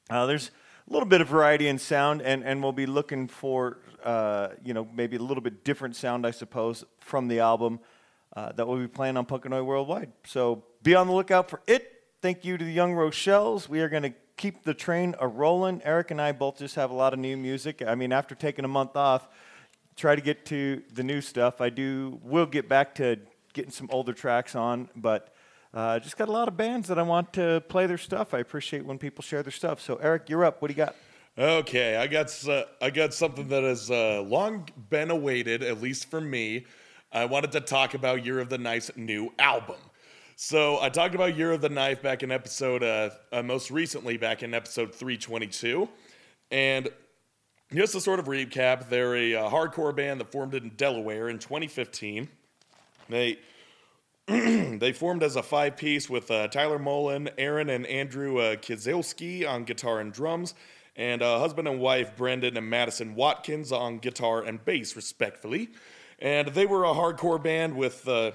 Uh, 0.10 0.26
there's 0.26 0.52
a 0.86 0.92
little 0.92 1.08
bit 1.08 1.22
of 1.22 1.30
variety 1.30 1.70
in 1.70 1.78
sound, 1.78 2.22
and, 2.22 2.44
and 2.44 2.62
we'll 2.62 2.74
be 2.74 2.86
looking 2.86 3.30
for 3.30 3.78
uh, 4.04 4.50
you 4.66 4.74
know 4.74 4.86
maybe 4.94 5.16
a 5.16 5.22
little 5.22 5.42
bit 5.42 5.64
different 5.64 5.96
sound, 5.96 6.28
I 6.28 6.32
suppose, 6.32 6.84
from 7.00 7.30
the 7.30 7.40
album 7.40 7.80
uh, 8.36 8.52
that 8.52 8.68
we'll 8.68 8.80
be 8.80 8.88
playing 8.90 9.16
on 9.16 9.26
Punkanoid 9.26 9.66
Worldwide. 9.66 10.12
So 10.26 10.66
be 10.84 10.94
on 10.94 11.08
the 11.08 11.14
lookout 11.14 11.50
for 11.50 11.62
it. 11.68 12.04
Thank 12.22 12.44
you 12.44 12.58
to 12.58 12.66
the 12.66 12.74
Young 12.74 12.92
Rochelles. 12.92 13.70
We 13.70 13.80
are 13.80 13.88
going 13.88 14.04
to 14.04 14.14
keep 14.38 14.64
the 14.64 14.74
train 14.74 15.16
a 15.20 15.28
rolling. 15.28 15.82
Eric 15.84 16.12
and 16.12 16.22
I 16.22 16.32
both 16.32 16.58
just 16.58 16.76
have 16.76 16.92
a 16.92 16.94
lot 16.94 17.14
of 17.14 17.20
new 17.20 17.38
music. 17.38 17.84
I 17.86 17.96
mean, 17.96 18.12
after 18.12 18.36
taking 18.36 18.66
a 18.66 18.70
month 18.70 18.96
off, 18.96 19.28
try 19.96 20.16
to 20.16 20.22
get 20.22 20.46
to 20.48 20.84
the 20.94 21.04
new 21.04 21.22
stuff. 21.22 21.62
I 21.62 21.70
do. 21.70 22.20
We'll 22.24 22.46
get 22.46 22.68
back 22.68 22.96
to 22.96 23.18
getting 23.54 23.72
some 23.72 23.90
older 23.92 24.14
tracks 24.14 24.56
on, 24.56 24.90
but 24.96 25.34
uh, 25.74 26.00
just 26.00 26.18
got 26.18 26.30
a 26.30 26.32
lot 26.32 26.48
of 26.48 26.56
bands 26.56 26.88
that 26.88 27.00
I 27.00 27.04
want 27.04 27.34
to 27.34 27.64
play 27.68 27.86
their 27.86 27.98
stuff. 27.98 28.34
I 28.34 28.40
appreciate 28.40 28.86
when 28.86 28.98
people 28.98 29.22
share 29.22 29.44
their 29.44 29.52
stuff. 29.52 29.82
So, 29.82 29.96
Eric, 29.98 30.30
you're 30.30 30.46
up. 30.46 30.62
What 30.62 30.70
do 30.70 30.74
you 30.74 30.78
got? 30.78 30.96
Okay, 31.38 31.98
I 31.98 32.08
got 32.08 32.48
uh, 32.48 32.64
I 32.82 32.90
got 32.90 33.14
something 33.14 33.50
that 33.50 33.64
has 33.64 33.92
uh, 33.92 34.22
long 34.22 34.70
been 34.90 35.12
awaited, 35.12 35.64
at 35.64 35.82
least 35.82 36.10
for 36.10 36.22
me. 36.22 36.66
I 37.12 37.26
wanted 37.26 37.52
to 37.54 37.62
talk 37.62 37.94
about 37.94 38.26
Year 38.26 38.40
of 38.40 38.48
the 38.48 38.58
Knife's 38.58 38.92
new 38.96 39.34
album. 39.38 39.76
So 40.38 40.82
I 40.82 40.90
talked 40.90 41.16
about 41.16 41.38
Year 41.38 41.54
of 41.54 41.62
the 41.62 41.70
Knife 41.70 42.02
back 42.02 42.22
in 42.22 42.30
episode, 42.30 42.84
uh, 42.84 43.12
uh, 43.32 43.42
most 43.42 43.72
recently 43.72 44.18
back 44.18 44.44
in 44.44 44.54
episode 44.54 44.94
322, 44.94 45.88
and 46.52 46.90
just 47.74 47.94
to 47.94 48.02
sort 48.02 48.20
of 48.20 48.26
recap, 48.26 48.90
they're 48.90 49.16
a 49.16 49.36
uh, 49.36 49.50
hardcore 49.50 49.96
band 49.96 50.20
that 50.20 50.34
formed 50.34 50.54
in 50.54 50.72
Delaware 50.76 51.30
in 51.30 51.40
2015. 51.40 52.28
They 53.08 53.40
they 54.28 54.92
formed 54.92 55.24
as 55.24 55.38
a 55.38 55.44
five 55.44 55.78
piece 55.78 56.10
with 56.10 56.30
uh, 56.30 56.50
Tyler 56.50 56.80
Mullen, 56.80 57.30
Aaron 57.38 57.70
and 57.70 57.86
Andrew 57.86 58.40
uh, 58.40 58.56
Kizilski 58.58 59.48
on 59.48 59.64
guitar 59.64 60.02
and 60.02 60.12
drums, 60.12 60.54
and 60.98 61.22
uh, 61.22 61.40
husband 61.40 61.70
and 61.70 61.80
wife 61.80 62.18
Brendan 62.18 62.58
and 62.58 62.70
Madison 62.70 63.16
Watkins 63.16 63.72
on 63.72 64.00
guitar 64.00 64.44
and 64.44 64.66
bass, 64.66 64.98
respectfully. 64.98 65.70
And 66.20 66.50
they 66.50 66.66
were 66.66 66.84
a 66.84 66.94
hardcore 66.94 67.42
band 67.42 67.76
with, 67.76 68.06
uh, 68.08 68.32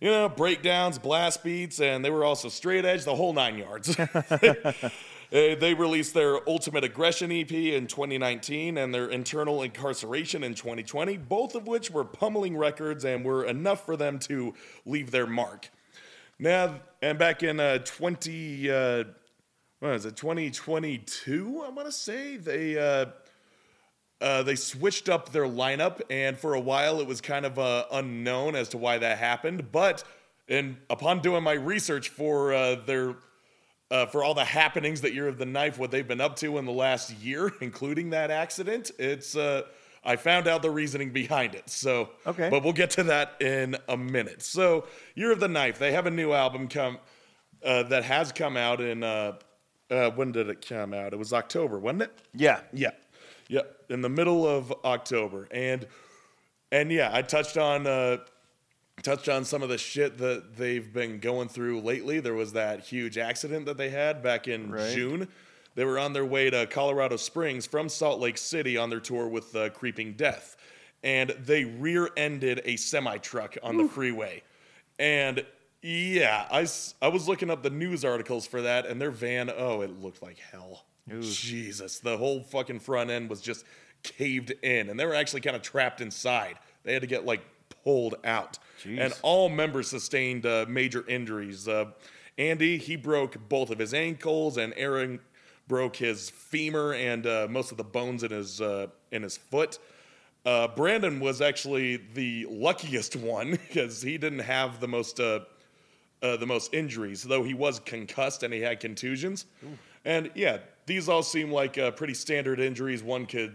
you 0.00 0.10
know, 0.10 0.28
breakdowns, 0.28 0.98
blast 0.98 1.42
beats, 1.42 1.80
and 1.80 2.04
they 2.04 2.10
were 2.10 2.24
also 2.24 2.48
straight 2.48 2.84
edge, 2.84 3.04
the 3.04 3.14
whole 3.14 3.32
nine 3.32 3.58
yards. 3.58 3.96
They 5.34 5.74
released 5.74 6.14
their 6.14 6.48
Ultimate 6.48 6.84
Aggression 6.84 7.32
EP 7.32 7.50
in 7.50 7.88
2019 7.88 8.78
and 8.78 8.94
their 8.94 9.08
Internal 9.08 9.62
Incarceration 9.62 10.44
in 10.44 10.54
2020, 10.54 11.16
both 11.16 11.56
of 11.56 11.66
which 11.66 11.90
were 11.90 12.04
pummeling 12.04 12.56
records 12.56 13.04
and 13.04 13.24
were 13.24 13.44
enough 13.44 13.84
for 13.84 13.96
them 13.96 14.20
to 14.20 14.54
leave 14.86 15.10
their 15.10 15.26
mark. 15.26 15.70
Now, 16.38 16.76
and 17.02 17.18
back 17.18 17.42
in 17.42 17.58
uh, 17.58 17.78
20, 17.78 18.70
uh, 18.70 19.04
what 19.80 19.94
is 19.94 20.06
it, 20.06 20.14
2022, 20.14 21.64
I 21.66 21.70
want 21.70 21.86
to 21.86 21.92
say, 21.92 22.36
they. 22.36 22.78
Uh, 22.78 23.06
uh, 24.20 24.42
they 24.42 24.54
switched 24.56 25.08
up 25.08 25.30
their 25.32 25.44
lineup, 25.46 26.00
and 26.10 26.38
for 26.38 26.54
a 26.54 26.60
while 26.60 27.00
it 27.00 27.06
was 27.06 27.20
kind 27.20 27.44
of 27.44 27.58
uh, 27.58 27.84
unknown 27.92 28.54
as 28.56 28.68
to 28.70 28.78
why 28.78 28.98
that 28.98 29.18
happened. 29.18 29.70
But 29.72 30.04
and 30.48 30.76
upon 30.90 31.20
doing 31.20 31.42
my 31.42 31.52
research 31.52 32.08
for 32.08 32.52
uh, 32.54 32.76
their 32.86 33.16
uh, 33.90 34.06
for 34.06 34.24
all 34.24 34.34
the 34.34 34.44
happenings 34.44 35.02
that 35.02 35.14
year 35.14 35.28
of 35.28 35.38
the 35.38 35.46
knife, 35.46 35.78
what 35.78 35.90
they've 35.90 36.08
been 36.08 36.20
up 36.20 36.36
to 36.36 36.58
in 36.58 36.64
the 36.64 36.72
last 36.72 37.12
year, 37.18 37.52
including 37.60 38.10
that 38.10 38.30
accident, 38.30 38.90
it's 38.98 39.36
uh, 39.36 39.62
I 40.04 40.16
found 40.16 40.48
out 40.48 40.62
the 40.62 40.70
reasoning 40.70 41.10
behind 41.10 41.54
it. 41.54 41.68
So 41.70 42.10
Okay. 42.26 42.48
but 42.50 42.62
we'll 42.62 42.72
get 42.72 42.90
to 42.90 43.02
that 43.04 43.40
in 43.40 43.76
a 43.88 43.96
minute. 43.96 44.42
So 44.42 44.86
year 45.14 45.32
of 45.32 45.40
the 45.40 45.48
knife, 45.48 45.78
they 45.78 45.92
have 45.92 46.06
a 46.06 46.10
new 46.10 46.32
album 46.32 46.68
come 46.68 46.98
uh, 47.64 47.84
that 47.84 48.04
has 48.04 48.32
come 48.32 48.56
out 48.56 48.80
in 48.80 49.02
uh, 49.02 49.36
uh, 49.90 50.10
when 50.10 50.32
did 50.32 50.48
it 50.48 50.66
come 50.66 50.92
out? 50.94 51.12
It 51.12 51.18
was 51.18 51.32
October, 51.32 51.78
wasn't 51.78 52.02
it? 52.02 52.18
Yeah. 52.34 52.60
Yeah, 52.72 52.90
yeah, 53.54 53.60
in 53.88 54.02
the 54.02 54.08
middle 54.08 54.46
of 54.48 54.72
October, 54.84 55.46
and 55.52 55.86
and 56.72 56.90
yeah, 56.90 57.10
I 57.12 57.22
touched 57.22 57.56
on 57.56 57.86
uh, 57.86 58.18
touched 59.02 59.28
on 59.28 59.44
some 59.44 59.62
of 59.62 59.68
the 59.68 59.78
shit 59.78 60.18
that 60.18 60.56
they've 60.56 60.92
been 60.92 61.20
going 61.20 61.48
through 61.48 61.80
lately. 61.82 62.18
There 62.18 62.34
was 62.34 62.52
that 62.54 62.80
huge 62.80 63.16
accident 63.16 63.66
that 63.66 63.76
they 63.76 63.90
had 63.90 64.22
back 64.22 64.48
in 64.48 64.70
Right. 64.72 64.92
June. 64.92 65.28
They 65.76 65.84
were 65.84 65.98
on 65.98 66.12
their 66.12 66.24
way 66.24 66.50
to 66.50 66.66
Colorado 66.66 67.16
Springs 67.16 67.66
from 67.66 67.88
Salt 67.88 68.20
Lake 68.20 68.38
City 68.38 68.76
on 68.76 68.90
their 68.90 69.00
tour 69.00 69.28
with 69.28 69.54
uh, 69.54 69.70
Creeping 69.70 70.14
Death, 70.14 70.56
and 71.02 71.30
they 71.30 71.64
rear-ended 71.64 72.60
a 72.64 72.76
semi 72.76 73.18
truck 73.18 73.56
on 73.62 73.76
the 73.76 73.88
freeway, 73.88 74.42
and. 74.98 75.44
Yeah, 75.86 76.46
I, 76.50 76.66
I 77.02 77.08
was 77.08 77.28
looking 77.28 77.50
up 77.50 77.62
the 77.62 77.68
news 77.68 78.06
articles 78.06 78.46
for 78.46 78.62
that, 78.62 78.86
and 78.86 78.98
their 78.98 79.10
van, 79.10 79.50
oh, 79.54 79.82
it 79.82 80.00
looked 80.00 80.22
like 80.22 80.38
hell. 80.38 80.86
Jesus, 81.08 81.98
the 81.98 82.16
whole 82.16 82.40
fucking 82.42 82.80
front 82.80 83.10
end 83.10 83.28
was 83.28 83.40
just 83.40 83.64
caved 84.02 84.52
in, 84.62 84.88
and 84.88 84.98
they 84.98 85.06
were 85.06 85.14
actually 85.14 85.40
kind 85.40 85.56
of 85.56 85.62
trapped 85.62 86.00
inside. 86.00 86.58
They 86.84 86.92
had 86.92 87.02
to 87.02 87.08
get 87.08 87.24
like 87.24 87.42
pulled 87.84 88.14
out, 88.24 88.58
and 88.84 89.12
all 89.22 89.48
members 89.48 89.88
sustained 89.88 90.46
uh, 90.46 90.66
major 90.68 91.04
injuries. 91.08 91.68
Uh, 91.68 91.86
Andy, 92.38 92.78
he 92.78 92.96
broke 92.96 93.48
both 93.48 93.70
of 93.70 93.78
his 93.78 93.94
ankles, 93.94 94.56
and 94.56 94.72
Aaron 94.76 95.20
broke 95.66 95.96
his 95.96 96.30
femur 96.30 96.92
and 96.94 97.26
uh, 97.26 97.46
most 97.48 97.70
of 97.70 97.78
the 97.78 97.84
bones 97.84 98.22
in 98.22 98.30
his 98.30 98.60
uh, 98.60 98.86
in 99.10 99.22
his 99.22 99.36
foot. 99.36 99.78
Uh, 100.44 100.68
Brandon 100.68 101.20
was 101.20 101.40
actually 101.40 101.96
the 101.96 102.46
luckiest 102.50 103.16
one 103.16 103.52
because 103.68 104.02
he 104.02 104.18
didn't 104.18 104.40
have 104.40 104.80
the 104.80 104.88
most 104.88 105.20
uh, 105.20 105.40
uh, 106.22 106.36
the 106.36 106.46
most 106.46 106.74
injuries, 106.74 107.22
though 107.22 107.42
he 107.42 107.54
was 107.54 107.80
concussed 107.80 108.42
and 108.42 108.52
he 108.52 108.60
had 108.60 108.80
contusions. 108.80 109.46
And 110.04 110.30
yeah, 110.34 110.58
these 110.86 111.08
all 111.08 111.22
seem 111.22 111.50
like 111.50 111.78
uh, 111.78 111.90
pretty 111.92 112.14
standard 112.14 112.60
injuries 112.60 113.02
one 113.02 113.26
could 113.26 113.54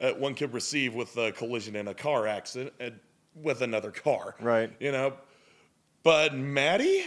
uh, 0.00 0.10
one 0.12 0.34
could 0.34 0.52
receive 0.52 0.94
with 0.94 1.16
a 1.16 1.32
collision 1.32 1.76
in 1.76 1.88
a 1.88 1.94
car 1.94 2.26
accident 2.26 2.72
uh, 2.80 2.90
with 3.34 3.62
another 3.62 3.90
car. 3.90 4.34
Right. 4.40 4.72
You 4.80 4.92
know, 4.92 5.14
but 6.02 6.34
Maddie, 6.34 7.04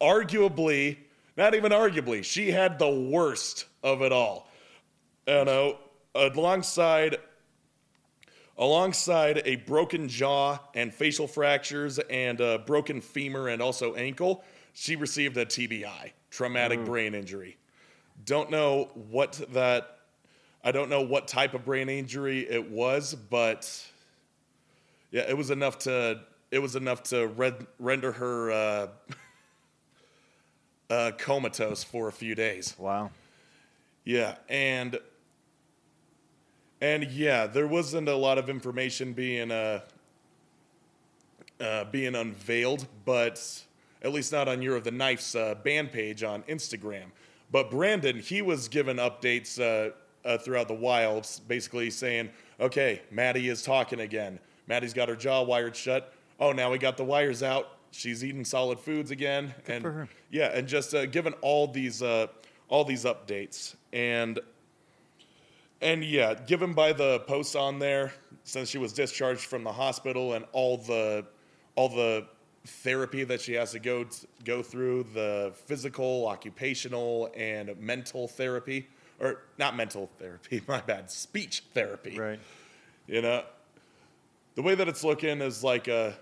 arguably, 0.00 0.98
not 1.36 1.54
even 1.54 1.72
arguably, 1.72 2.24
she 2.24 2.52
had 2.52 2.78
the 2.78 2.90
worst 2.90 3.66
of 3.82 4.02
it 4.02 4.12
all. 4.12 4.48
You 5.26 5.44
know, 5.44 5.78
alongside 6.14 7.18
alongside 8.58 9.42
a 9.44 9.56
broken 9.56 10.08
jaw 10.08 10.58
and 10.74 10.94
facial 10.94 11.26
fractures 11.26 11.98
and 11.98 12.40
a 12.40 12.58
broken 12.58 13.00
femur 13.00 13.48
and 13.48 13.60
also 13.60 13.94
ankle, 13.94 14.42
she 14.78 14.94
received 14.94 15.38
a 15.38 15.46
TBI, 15.46 16.10
traumatic 16.30 16.84
brain 16.84 17.14
injury. 17.14 17.56
Don't 18.26 18.50
know 18.50 18.90
what 19.10 19.40
that 19.54 20.00
I 20.62 20.70
don't 20.70 20.90
know 20.90 21.00
what 21.00 21.28
type 21.28 21.54
of 21.54 21.64
brain 21.64 21.88
injury 21.88 22.40
it 22.40 22.70
was, 22.70 23.14
but 23.14 23.86
yeah, 25.10 25.22
it 25.22 25.34
was 25.36 25.50
enough 25.50 25.78
to 25.80 26.20
it 26.50 26.58
was 26.58 26.76
enough 26.76 27.04
to 27.04 27.26
red, 27.26 27.66
render 27.78 28.12
her 28.12 28.50
uh, 28.52 28.86
uh, 30.90 31.12
comatose 31.16 31.82
for 31.82 32.08
a 32.08 32.12
few 32.12 32.34
days. 32.34 32.74
Wow. 32.78 33.10
Yeah, 34.04 34.34
and 34.50 34.98
and 36.82 37.04
yeah, 37.04 37.46
there 37.46 37.66
wasn't 37.66 38.10
a 38.10 38.16
lot 38.16 38.36
of 38.36 38.50
information 38.50 39.14
being 39.14 39.50
uh, 39.50 39.80
uh, 41.60 41.84
being 41.84 42.14
unveiled, 42.14 42.86
but 43.06 43.64
at 44.02 44.12
least 44.12 44.32
not 44.32 44.48
on 44.48 44.62
Year 44.62 44.76
of 44.76 44.84
the 44.84 44.90
Knife's 44.90 45.34
uh, 45.34 45.54
band 45.56 45.92
page 45.92 46.22
on 46.22 46.42
Instagram. 46.44 47.04
But 47.50 47.70
Brandon, 47.70 48.18
he 48.18 48.42
was 48.42 48.68
given 48.68 48.96
updates 48.96 49.60
uh, 49.60 49.92
uh, 50.26 50.38
throughout 50.38 50.68
the 50.68 50.74
wilds, 50.74 51.40
basically 51.40 51.90
saying, 51.90 52.30
"Okay, 52.60 53.02
Maddie 53.10 53.48
is 53.48 53.62
talking 53.62 54.00
again. 54.00 54.38
Maddie's 54.66 54.92
got 54.92 55.08
her 55.08 55.16
jaw 55.16 55.42
wired 55.42 55.76
shut. 55.76 56.12
Oh, 56.40 56.52
now 56.52 56.70
we 56.70 56.78
got 56.78 56.96
the 56.96 57.04
wires 57.04 57.42
out. 57.42 57.78
She's 57.92 58.24
eating 58.24 58.44
solid 58.44 58.80
foods 58.80 59.10
again, 59.10 59.54
and 59.68 59.82
for 59.82 59.92
her. 59.92 60.08
yeah, 60.30 60.50
and 60.52 60.66
just 60.66 60.94
uh, 60.94 61.06
given 61.06 61.32
all 61.40 61.68
these 61.68 62.02
uh, 62.02 62.26
all 62.68 62.84
these 62.84 63.04
updates 63.04 63.74
and." 63.92 64.38
And 65.82 66.02
yeah, 66.02 66.32
given 66.32 66.72
by 66.72 66.94
the 66.94 67.20
posts 67.20 67.54
on 67.54 67.78
there, 67.78 68.14
since 68.44 68.70
she 68.70 68.78
was 68.78 68.94
discharged 68.94 69.42
from 69.42 69.62
the 69.62 69.72
hospital 69.72 70.32
and 70.32 70.46
all 70.52 70.78
the 70.78 71.26
all 71.74 71.90
the 71.90 72.26
therapy 72.66 73.24
that 73.24 73.40
she 73.40 73.54
has 73.54 73.72
to 73.72 73.78
go 73.78 74.06
go 74.44 74.62
through, 74.62 75.06
the 75.14 75.52
physical, 75.66 76.26
occupational, 76.26 77.30
and 77.36 77.78
mental 77.78 78.28
therapy, 78.28 78.88
or 79.20 79.42
not 79.58 79.76
mental 79.76 80.10
therapy, 80.18 80.62
my 80.68 80.80
bad, 80.80 81.10
speech 81.10 81.62
therapy. 81.74 82.18
Right. 82.18 82.40
You 83.06 83.22
know, 83.22 83.44
the 84.54 84.62
way 84.62 84.74
that 84.74 84.88
it's 84.88 85.04
looking 85.04 85.40
is 85.40 85.62
like 85.62 85.88
uh, 85.88 86.12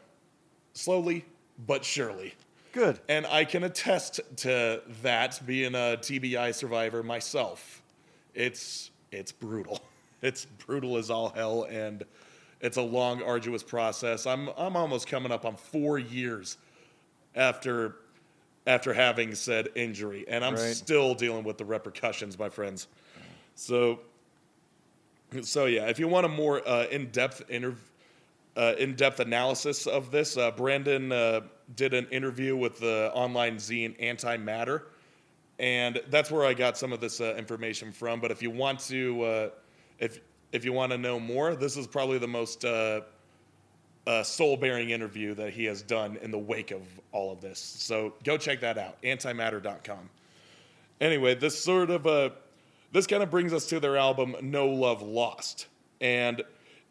slowly 0.75 1.25
but 1.67 1.85
surely. 1.85 2.35
Good. 2.73 2.99
And 3.09 3.25
I 3.27 3.45
can 3.45 3.63
attest 3.63 4.21
to 4.39 4.83
that 5.03 5.41
being 5.47 5.75
a 5.75 5.97
TBI 5.97 6.55
survivor 6.55 7.03
myself. 7.03 7.83
It's 8.35 8.91
it's 9.11 9.33
brutal. 9.33 9.81
It's 10.23 10.47
brutal 10.47 10.97
as 10.97 11.11
all 11.11 11.29
hell 11.29 11.65
and 11.65 12.03
it's 12.65 12.79
a 12.79 12.83
long 12.83 13.23
arduous 13.23 13.63
process. 13.63 14.27
I'm 14.27 14.49
I'm 14.57 14.75
almost 14.75 15.07
coming 15.07 15.31
up 15.31 15.45
on 15.45 15.55
4 15.55 15.99
years 15.99 16.57
after 17.37 17.97
after 18.67 18.95
having 18.95 19.35
said 19.35 19.69
injury 19.75 20.25
and 20.27 20.45
I'm 20.45 20.55
Right. 20.55 20.75
still 20.75 21.15
dealing 21.15 21.45
with 21.45 21.59
the 21.59 21.65
repercussions, 21.65 22.39
my 22.39 22.49
friends. 22.49 22.89
So 23.55 24.01
so 25.43 25.67
yeah, 25.67 25.89
if 25.89 25.99
you 25.99 26.09
want 26.09 26.27
a 26.27 26.29
more 26.29 26.67
uh, 26.67 26.87
in-depth 26.91 27.43
uh, 28.57 28.75
in-depth 28.79 29.21
analysis 29.21 29.87
of 29.87 30.11
this. 30.11 30.37
Uh, 30.37 30.51
Brandon 30.53 31.11
uh, 31.13 31.41
did 31.75 31.93
an 31.93 32.07
interview 32.11 32.57
with 32.57 32.79
the 32.79 33.11
online 33.13 33.57
zine 33.57 33.99
Antimatter, 34.01 34.83
and 35.59 36.01
that's 36.09 36.31
where 36.31 36.47
I 36.47 36.55
got 36.55 36.79
some 36.79 36.93
of 36.93 37.01
this 37.01 37.21
uh, 37.21 37.35
information 37.37 37.93
from. 37.93 38.21
But 38.21 38.31
if 38.31 38.43
you 38.43 38.51
want 38.51 38.79
to, 38.81 39.23
uh, 39.23 39.51
if 39.99 40.21
if 40.55 40.65
you 40.65 40.73
want 40.73 40.93
to 40.93 40.99
know 40.99 41.19
more, 41.19 41.57
this 41.57 41.77
is 41.77 41.89
probably 41.89 42.17
the 42.19 42.29
most 42.29 42.65
uh, 42.65 43.01
uh, 44.07 44.23
soul-bearing 44.23 44.91
interview 44.91 45.35
that 45.35 45.53
he 45.53 45.65
has 45.65 45.83
done 45.83 46.17
in 46.23 46.31
the 46.31 46.39
wake 46.39 46.71
of 46.71 46.83
all 47.11 47.33
of 47.33 47.41
this. 47.41 47.59
So 47.59 48.15
go 48.23 48.39
check 48.39 48.61
that 48.61 48.79
out, 48.79 49.03
antimatter.com. 49.03 50.09
Anyway, 51.01 51.35
this 51.35 51.59
sort 51.61 51.91
of 51.91 52.07
uh, 52.07 52.31
this 52.93 53.09
kind 53.09 53.25
of 53.25 53.33
brings 53.33 53.53
us 53.53 53.67
to 53.67 53.81
their 53.81 53.97
album 53.97 54.37
No 54.43 54.69
Love 54.69 55.03
Lost, 55.03 55.67
and 56.01 56.41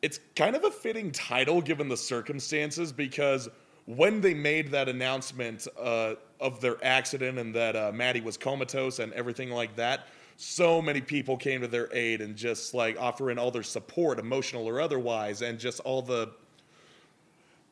it's 0.01 0.19
kind 0.35 0.57
of 0.57 0.65
a 0.65 0.71
fitting 0.71 1.13
title 1.13 1.61
given 1.61 1.87
the 1.87 1.95
circumstances 1.95 2.91
because 2.91 3.47
when 3.85 4.19
they 4.19 4.33
made 4.33 4.71
that 4.71 4.89
announcement 4.89 5.69
uh, 5.79 6.15
of 6.41 6.59
their 6.59 6.83
accident 6.83 7.39
and 7.39 7.55
that 7.55 7.77
uh, 7.77 7.93
Maddie 7.93 8.19
was 8.19 8.35
comatose 8.35 8.99
and 8.99 9.13
everything 9.13 9.51
like 9.51 9.77
that, 9.77 10.07
so 10.43 10.81
many 10.81 10.99
people 10.99 11.37
came 11.37 11.61
to 11.61 11.67
their 11.67 11.87
aid 11.93 12.19
and 12.19 12.35
just 12.35 12.73
like 12.73 12.99
offering 12.99 13.37
all 13.37 13.49
their 13.49 13.63
support, 13.63 14.19
emotional 14.19 14.67
or 14.67 14.81
otherwise, 14.81 15.41
and 15.41 15.57
just 15.57 15.79
all 15.81 16.01
the 16.01 16.29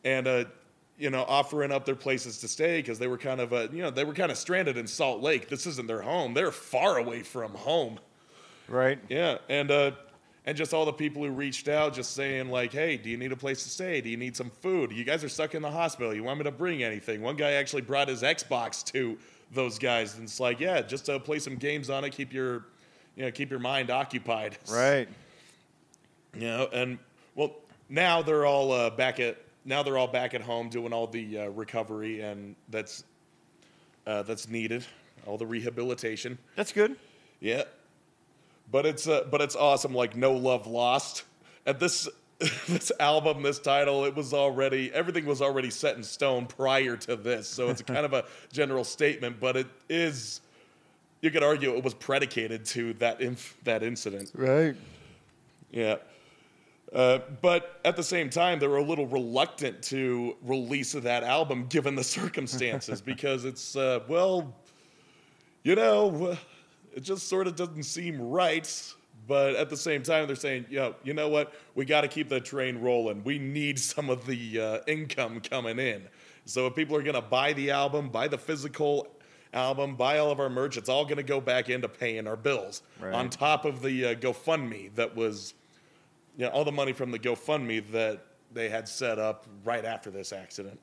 and 0.06 0.26
uh, 0.28 0.46
you 0.98 1.10
know 1.10 1.26
offering 1.28 1.72
up 1.72 1.86
their 1.86 1.96
places 1.96 2.40
to 2.40 2.48
stay 2.48 2.78
because 2.78 2.98
they 2.98 3.08
were 3.08 3.18
kind 3.18 3.42
of 3.42 3.52
uh, 3.52 3.68
you 3.74 3.82
know 3.82 3.90
they 3.90 4.06
were 4.06 4.14
kind 4.14 4.32
of 4.32 4.38
stranded 4.38 4.78
in 4.78 4.88
Salt 4.88 5.22
Lake. 5.22 5.50
This 5.50 5.68
isn't 5.68 5.88
their 5.88 6.02
home; 6.02 6.34
they're 6.34 6.52
far 6.52 6.98
away 6.98 7.24
from 7.24 7.52
home. 7.52 8.00
Right. 8.70 9.00
Yeah, 9.10 9.40
and 9.50 9.70
uh, 9.70 9.92
and 10.46 10.56
just 10.56 10.74
all 10.74 10.86
the 10.86 10.94
people 10.94 11.24
who 11.24 11.30
reached 11.30 11.68
out, 11.68 11.94
just 11.94 12.14
saying 12.16 12.50
like, 12.50 12.72
"Hey, 12.72 12.96
do 12.96 13.10
you 13.10 13.18
need 13.18 13.34
a 13.34 13.38
place 13.38 13.64
to 13.64 13.70
stay? 13.70 14.00
Do 14.00 14.10
you 14.10 14.18
need 14.18 14.38
some 14.38 14.50
food? 14.50 14.94
You 14.94 15.04
guys 15.04 15.26
are 15.26 15.30
stuck 15.30 15.56
in 15.56 15.62
the 15.62 15.72
hospital. 15.72 16.14
You 16.14 16.24
want 16.24 16.40
me 16.40 16.46
to 16.46 16.52
bring 16.52 16.84
anything?" 16.84 17.22
One 17.22 17.36
guy 17.36 17.52
actually 17.52 17.82
brought 17.82 18.08
his 18.08 18.24
Xbox 18.24 18.82
to 18.94 19.18
those 19.54 19.78
guys, 19.80 20.16
and 20.16 20.24
it's 20.24 20.40
like, 20.40 20.60
"Yeah, 20.60 20.82
just 20.82 21.06
to 21.06 21.20
play 21.20 21.40
some 21.40 21.56
games 21.56 21.90
on 21.90 22.04
it, 22.04 22.12
keep 22.12 22.34
your, 22.34 22.66
you 23.16 23.26
know, 23.26 23.32
keep 23.32 23.50
your 23.50 23.60
mind 23.60 23.90
occupied." 23.90 24.58
Right. 24.72 25.08
You 26.34 26.48
know, 26.48 26.70
and 26.72 26.98
well, 27.36 27.56
now 27.90 28.22
they're 28.22 28.46
all 28.46 28.72
uh, 28.72 28.90
back 28.90 29.20
at 29.20 29.38
now 29.66 29.84
they're 29.84 29.98
all 29.98 30.08
back 30.08 30.34
at 30.34 30.42
home 30.42 30.70
doing 30.70 30.94
all 30.94 31.08
the 31.08 31.40
uh, 31.40 31.50
recovery 31.50 32.22
and 32.22 32.56
that's 32.70 33.04
uh, 34.08 34.24
that's 34.24 34.48
needed, 34.48 34.86
all 35.26 35.38
the 35.38 35.46
rehabilitation. 35.46 36.38
That's 36.56 36.72
good. 36.72 36.96
Yeah, 37.42 37.64
but 38.72 38.86
it's 38.86 39.08
uh, 39.08 39.26
but 39.30 39.42
it's 39.42 39.56
awesome. 39.56 39.94
Like 39.94 40.16
no 40.16 40.34
love 40.34 40.68
lost. 40.68 41.24
At 41.66 41.80
this 41.80 42.08
this 42.68 42.92
album, 43.00 43.44
this 43.44 43.60
title, 43.60 44.06
it 44.06 44.16
was 44.16 44.34
already 44.34 44.92
everything 44.94 45.26
was 45.26 45.42
already 45.42 45.70
set 45.70 45.96
in 45.96 46.04
stone 46.04 46.46
prior 46.46 46.98
to 46.98 47.16
this. 47.16 47.48
So 47.48 47.70
it's 47.70 47.82
kind 47.82 48.06
of 48.06 48.14
a 48.14 48.26
general 48.52 48.84
statement, 48.84 49.40
but 49.40 49.56
it 49.56 49.68
is. 49.90 50.42
You 51.22 51.30
could 51.30 51.44
argue 51.44 51.76
it 51.78 51.84
was 51.84 51.94
predicated 51.94 52.66
to 52.68 52.94
that 52.94 53.22
inf- 53.22 53.56
that 53.64 53.84
incident. 53.84 54.32
Right. 54.34 54.76
Yeah. 55.72 55.98
Uh, 56.92 57.20
but 57.42 57.80
at 57.86 57.96
the 57.96 58.04
same 58.04 58.30
time, 58.30 58.60
they 58.60 58.68
were 58.68 58.78
a 58.78 58.84
little 58.84 59.08
reluctant 59.08 59.82
to 59.82 60.36
release 60.42 60.92
that 60.92 61.24
album 61.24 61.66
given 61.68 61.96
the 61.96 62.04
circumstances 62.04 63.02
because 63.14 63.46
it's, 63.46 63.78
uh, 63.78 64.00
well, 64.10 64.54
you 65.64 65.76
know, 65.76 66.38
it 66.94 67.02
just 67.02 67.30
sort 67.30 67.48
of 67.48 67.56
doesn't 67.56 67.84
seem 67.84 68.20
right. 68.20 68.94
But 69.32 69.56
at 69.56 69.70
the 69.70 69.78
same 69.78 70.04
time, 70.04 70.28
they're 70.28 70.36
saying, 70.36 70.66
yo, 70.70 70.94
you 71.06 71.14
know 71.14 71.30
what? 71.30 71.54
We 71.74 71.86
got 71.86 72.02
to 72.02 72.10
keep 72.10 72.28
the 72.28 72.42
train 72.42 72.82
rolling. 72.82 73.24
We 73.24 73.40
need 73.40 73.80
some 73.80 74.10
of 74.10 74.26
the 74.26 74.60
uh, 74.60 74.80
income 74.88 75.40
coming 75.40 75.80
in. 75.80 76.04
So 76.44 76.68
if 76.68 76.76
people 76.76 76.98
are 76.98 77.02
going 77.02 77.16
to 77.16 77.22
buy 77.22 77.54
the 77.54 77.72
album, 77.72 78.10
buy 78.10 78.28
the 78.28 78.38
physical 78.38 79.08
album, 79.54 79.96
buy 79.96 80.18
all 80.18 80.32
of 80.32 80.42
our 80.42 80.50
merch, 80.50 80.76
it's 80.76 80.90
all 80.90 81.06
going 81.06 81.16
to 81.16 81.24
go 81.24 81.40
back 81.40 81.70
into 81.70 81.88
paying 81.88 82.28
our 82.28 82.36
bills. 82.36 82.82
Right. 83.00 83.14
On 83.14 83.30
top 83.30 83.64
of 83.64 83.82
the 83.82 84.08
uh, 84.08 84.16
GoFundMe 84.16 84.94
that 84.96 85.16
was 85.16 85.54
you 86.38 86.44
know, 86.44 86.52
all 86.52 86.66
the 86.66 86.74
money 86.74 86.92
from 86.92 87.12
the 87.12 87.20
GoFundMe 87.20 87.90
that 87.94 88.26
they 88.52 88.68
had 88.68 88.86
set 88.86 89.18
up 89.18 89.46
right 89.64 89.86
after 89.86 90.12
this 90.12 90.34
accident. 90.34 90.78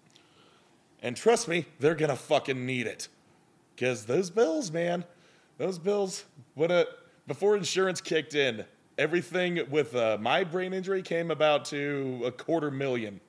And 1.03 1.15
trust 1.15 1.49
me, 1.49 1.67
they're 1.81 1.95
gonna 1.95 2.17
fucking 2.17 2.65
need 2.65 2.87
it. 2.87 3.09
Cause 3.77 4.07
those 4.07 4.31
bills, 4.31 4.73
man, 4.73 5.05
those 5.59 5.79
bills, 5.79 6.25
what 6.55 6.71
a 6.71 6.89
before 7.29 7.57
insurance 7.57 8.01
kicked 8.01 8.35
in, 8.35 8.65
everything 8.97 9.61
with 9.71 9.95
uh, 9.95 10.17
my 10.21 10.43
brain 10.43 10.73
injury 10.73 11.03
came 11.03 11.31
about 11.31 11.65
to 11.67 12.23
a 12.25 12.33
quarter 12.33 12.71
million. 12.71 13.21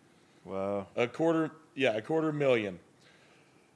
Wow. 0.45 0.87
A 0.95 1.07
quarter, 1.07 1.51
yeah, 1.75 1.95
a 1.95 2.01
quarter 2.01 2.31
million. 2.31 2.79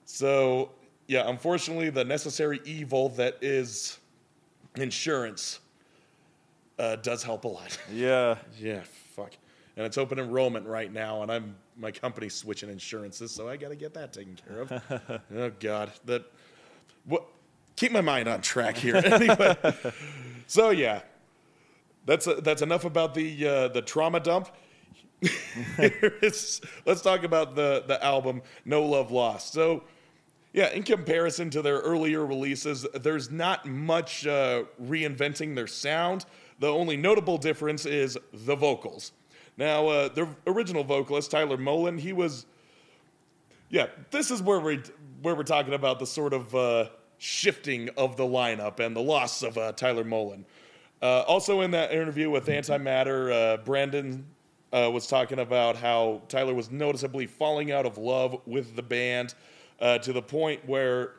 So, 0.05 0.71
yeah, 1.07 1.29
unfortunately, 1.29 1.89
the 1.91 2.03
necessary 2.03 2.61
evil 2.65 3.09
that 3.09 3.37
is 3.41 3.99
insurance 4.75 5.59
uh, 6.79 6.95
does 6.95 7.21
help 7.21 7.43
a 7.43 7.49
lot. 7.49 7.77
Yeah. 7.93 8.37
Yeah, 8.57 8.81
fuck. 9.15 9.33
And 9.75 9.85
it's 9.85 9.97
open 9.97 10.19
enrollment 10.19 10.65
right 10.65 10.91
now, 10.91 11.21
and 11.21 11.31
I'm 11.31 11.55
my 11.75 11.91
company's 11.91 12.35
switching 12.35 12.69
insurances, 12.69 13.31
so 13.31 13.49
I 13.49 13.57
got 13.57 13.69
to 13.69 13.75
get 13.75 13.93
that 13.95 14.13
taken 14.13 14.37
care 14.47 14.61
of. 14.61 15.21
oh 15.35 15.51
God, 15.59 15.91
that 16.05 16.23
what? 17.05 17.25
Keep 17.75 17.91
my 17.91 18.01
mind 18.01 18.27
on 18.27 18.41
track 18.41 18.77
here. 18.77 19.01
so 20.47 20.69
yeah, 20.69 21.01
that's 22.05 22.27
that's 22.41 22.61
enough 22.61 22.85
about 22.85 23.13
the 23.13 23.47
uh, 23.47 23.67
the 23.69 23.81
trauma 23.81 24.19
dump. 24.19 24.49
Let's 25.77 27.01
talk 27.01 27.23
about 27.23 27.55
the 27.55 27.83
the 27.87 28.03
album 28.03 28.41
No 28.65 28.83
Love 28.83 29.11
Lost. 29.11 29.53
So. 29.53 29.83
Yeah, 30.55 30.69
in 30.69 30.83
comparison 30.83 31.49
to 31.49 31.63
their 31.63 31.79
earlier 31.79 32.23
releases, 32.23 32.85
there's 32.93 33.31
not 33.31 33.65
much 33.65 34.27
uh, 34.27 34.65
reinventing 34.79 35.55
their 35.55 35.65
sound. 35.65 36.27
The 36.59 36.67
only 36.67 36.95
notable 36.95 37.39
difference 37.39 37.87
is 37.87 38.19
the 38.31 38.55
vocals. 38.55 39.13
Now, 39.57 39.87
uh, 39.87 40.09
the 40.09 40.27
original 40.47 40.83
vocalist, 40.83 41.31
Tyler 41.31 41.57
Mullen, 41.57 41.97
he 41.97 42.13
was. 42.13 42.45
Yeah, 43.69 43.87
this 44.11 44.29
is 44.29 44.41
where 44.41 44.59
we 44.59 44.81
where 45.21 45.35
we're 45.35 45.43
talking 45.43 45.73
about 45.73 45.99
the 45.99 46.05
sort 46.05 46.33
of 46.33 46.53
uh, 46.53 46.89
shifting 47.23 47.89
of 47.95 48.17
the 48.17 48.23
lineup 48.23 48.79
and 48.81 48.93
the 48.93 49.01
loss 49.01 49.43
of 49.43 49.57
uh, 49.57 49.71
Tyler 49.71 50.03
Mullen. 50.03 50.45
Uh, 51.01 51.21
also, 51.21 51.61
in 51.61 51.71
that 51.71 51.93
interview 51.93 52.29
with 52.29 52.47
Antimatter, 52.47 53.31
uh, 53.31 53.57
Brandon 53.63 54.25
uh, 54.73 54.89
was 54.91 55.07
talking 55.07 55.39
about 55.39 55.77
how 55.77 56.21
Tyler 56.27 56.53
was 56.53 56.69
noticeably 56.69 57.25
falling 57.25 57.71
out 57.71 57.85
of 57.85 57.97
love 57.97 58.35
with 58.45 58.75
the 58.75 58.83
band 58.83 59.35
uh, 59.79 59.97
to 59.99 60.11
the 60.11 60.21
point 60.21 60.67
where 60.67 61.13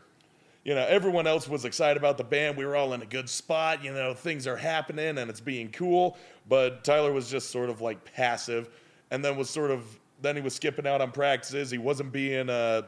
you 0.64 0.74
know, 0.74 0.86
everyone 0.86 1.26
else 1.26 1.46
was 1.46 1.66
excited 1.66 1.98
about 1.98 2.16
the 2.16 2.24
band. 2.24 2.56
We 2.56 2.64
were 2.64 2.76
all 2.76 2.94
in 2.94 3.02
a 3.02 3.06
good 3.06 3.28
spot. 3.28 3.84
You 3.84 3.92
know, 3.92 4.14
things 4.14 4.46
are 4.46 4.56
happening 4.56 5.18
and 5.18 5.30
it's 5.30 5.40
being 5.40 5.70
cool. 5.70 6.16
But 6.48 6.84
Tyler 6.84 7.12
was 7.12 7.30
just 7.30 7.50
sort 7.50 7.70
of 7.70 7.80
like 7.80 8.04
passive, 8.14 8.68
and 9.10 9.24
then 9.24 9.36
was 9.36 9.48
sort 9.48 9.70
of 9.70 9.84
then 10.20 10.36
he 10.36 10.42
was 10.42 10.54
skipping 10.54 10.86
out 10.86 11.00
on 11.00 11.12
practices. 11.12 11.70
He 11.70 11.78
wasn't 11.78 12.12
being 12.12 12.48
uh, 12.48 12.82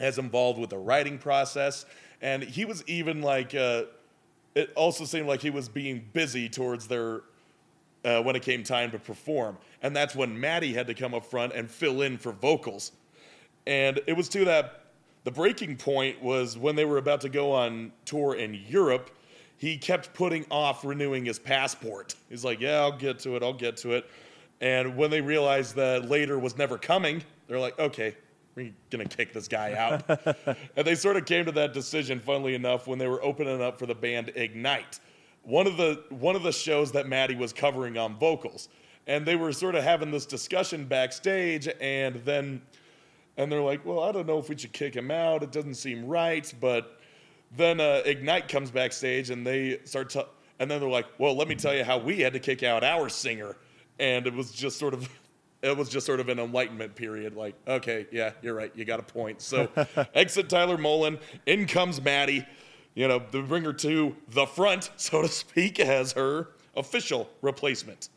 as 0.00 0.18
involved 0.18 0.58
with 0.58 0.70
the 0.70 0.78
writing 0.78 1.18
process, 1.18 1.84
and 2.20 2.42
he 2.42 2.64
was 2.64 2.84
even 2.86 3.22
like. 3.22 3.54
Uh, 3.54 3.84
it 4.54 4.72
also 4.74 5.04
seemed 5.04 5.28
like 5.28 5.40
he 5.40 5.50
was 5.50 5.68
being 5.68 6.04
busy 6.12 6.48
towards 6.48 6.88
their 6.88 7.22
uh, 8.04 8.22
when 8.22 8.36
it 8.36 8.42
came 8.42 8.62
time 8.62 8.90
to 8.90 8.98
perform. 8.98 9.56
And 9.82 9.94
that's 9.94 10.14
when 10.14 10.38
Maddie 10.38 10.72
had 10.72 10.86
to 10.86 10.94
come 10.94 11.14
up 11.14 11.24
front 11.24 11.52
and 11.52 11.70
fill 11.70 12.02
in 12.02 12.18
for 12.18 12.32
vocals. 12.32 12.92
And 13.66 14.00
it 14.06 14.16
was 14.16 14.28
to 14.30 14.44
that, 14.46 14.84
the 15.24 15.30
breaking 15.30 15.76
point 15.76 16.22
was 16.22 16.56
when 16.56 16.76
they 16.76 16.84
were 16.84 16.96
about 16.96 17.20
to 17.22 17.28
go 17.28 17.52
on 17.52 17.92
tour 18.04 18.34
in 18.34 18.54
Europe. 18.54 19.10
He 19.58 19.76
kept 19.76 20.14
putting 20.14 20.46
off 20.50 20.84
renewing 20.84 21.26
his 21.26 21.38
passport. 21.38 22.14
He's 22.30 22.44
like, 22.44 22.60
Yeah, 22.60 22.80
I'll 22.80 22.96
get 22.96 23.18
to 23.20 23.36
it, 23.36 23.42
I'll 23.42 23.52
get 23.52 23.76
to 23.78 23.92
it. 23.92 24.08
And 24.62 24.96
when 24.96 25.10
they 25.10 25.20
realized 25.20 25.76
that 25.76 26.08
later 26.08 26.38
was 26.38 26.56
never 26.56 26.78
coming, 26.78 27.22
they're 27.46 27.60
like, 27.60 27.78
Okay, 27.78 28.16
we're 28.64 28.72
gonna 28.90 29.08
kick 29.08 29.32
this 29.32 29.48
guy 29.48 29.74
out. 29.74 30.04
and 30.76 30.86
they 30.86 30.94
sort 30.94 31.16
of 31.16 31.26
came 31.26 31.44
to 31.46 31.52
that 31.52 31.72
decision, 31.72 32.20
funnily 32.20 32.54
enough, 32.54 32.86
when 32.86 32.98
they 32.98 33.08
were 33.08 33.22
opening 33.22 33.62
up 33.62 33.78
for 33.78 33.86
the 33.86 33.94
band 33.94 34.32
Ignite 34.34 35.00
one 35.42 35.66
of 35.66 35.76
the 35.76 36.02
one 36.10 36.36
of 36.36 36.42
the 36.42 36.52
shows 36.52 36.92
that 36.92 37.06
Maddie 37.06 37.34
was 37.34 37.52
covering 37.52 37.96
on 37.96 38.16
vocals, 38.18 38.68
and 39.06 39.24
they 39.24 39.36
were 39.36 39.52
sort 39.52 39.74
of 39.74 39.82
having 39.82 40.10
this 40.10 40.26
discussion 40.26 40.84
backstage, 40.84 41.68
and 41.80 42.16
then 42.24 42.62
and 43.36 43.50
they're 43.50 43.62
like, 43.62 43.84
well, 43.84 44.00
I 44.00 44.12
don't 44.12 44.26
know 44.26 44.38
if 44.38 44.48
we 44.48 44.56
should 44.56 44.72
kick 44.72 44.94
him 44.94 45.10
out. 45.10 45.42
It 45.42 45.52
doesn't 45.52 45.74
seem 45.74 46.06
right, 46.06 46.52
but 46.60 47.00
then 47.56 47.80
uh, 47.80 48.02
Ignite 48.04 48.48
comes 48.48 48.70
backstage, 48.70 49.30
and 49.30 49.46
they 49.46 49.80
start 49.84 50.10
to, 50.10 50.26
and 50.58 50.70
then 50.70 50.80
they're 50.80 50.90
like, 50.90 51.06
well, 51.18 51.34
let 51.36 51.48
me 51.48 51.54
tell 51.54 51.74
you 51.74 51.84
how 51.84 51.98
we 51.98 52.20
had 52.20 52.32
to 52.34 52.40
kick 52.40 52.62
out 52.62 52.84
our 52.84 53.08
singer, 53.08 53.56
and 53.98 54.26
it 54.26 54.34
was 54.34 54.52
just 54.52 54.78
sort 54.78 54.94
of. 54.94 55.08
It 55.62 55.76
was 55.76 55.88
just 55.88 56.06
sort 56.06 56.20
of 56.20 56.28
an 56.28 56.38
enlightenment 56.38 56.94
period. 56.94 57.36
Like, 57.36 57.54
okay, 57.68 58.06
yeah, 58.10 58.32
you're 58.42 58.54
right. 58.54 58.72
You 58.74 58.84
got 58.84 58.98
a 58.98 59.02
point. 59.02 59.42
So, 59.42 59.68
exit 60.14 60.48
Tyler 60.48 60.78
Mullen. 60.78 61.18
In 61.46 61.66
comes 61.66 62.00
Maddie 62.00 62.46
you 62.94 63.06
know, 63.08 63.22
the 63.30 63.42
bring 63.42 63.64
her 63.64 63.72
to 63.72 64.16
the 64.28 64.46
front, 64.46 64.90
so 64.96 65.22
to 65.22 65.28
speak, 65.28 65.80
as 65.80 66.12
her 66.12 66.48
official 66.76 67.30
replacement. 67.42 68.08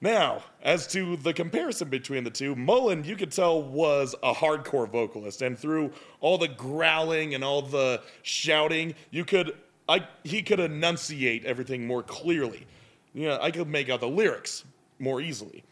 Now, 0.00 0.42
as 0.62 0.86
to 0.88 1.16
the 1.16 1.32
comparison 1.32 1.88
between 1.88 2.24
the 2.24 2.30
two, 2.30 2.56
Mullen, 2.56 3.04
you 3.04 3.14
could 3.16 3.30
tell, 3.30 3.62
was 3.62 4.16
a 4.22 4.32
hardcore 4.32 4.88
vocalist, 4.88 5.42
and 5.42 5.56
through 5.56 5.92
all 6.20 6.38
the 6.38 6.48
growling 6.48 7.34
and 7.34 7.44
all 7.44 7.62
the 7.62 8.00
shouting, 8.22 8.94
you 9.10 9.24
could, 9.24 9.52
I, 9.88 10.06
he 10.24 10.42
could 10.42 10.58
enunciate 10.58 11.44
everything 11.44 11.86
more 11.86 12.02
clearly. 12.02 12.66
You 13.14 13.28
know, 13.28 13.38
I 13.40 13.50
could 13.52 13.68
make 13.68 13.90
out 13.90 14.00
the 14.00 14.08
lyrics 14.08 14.64
more 14.98 15.20
easily. 15.20 15.62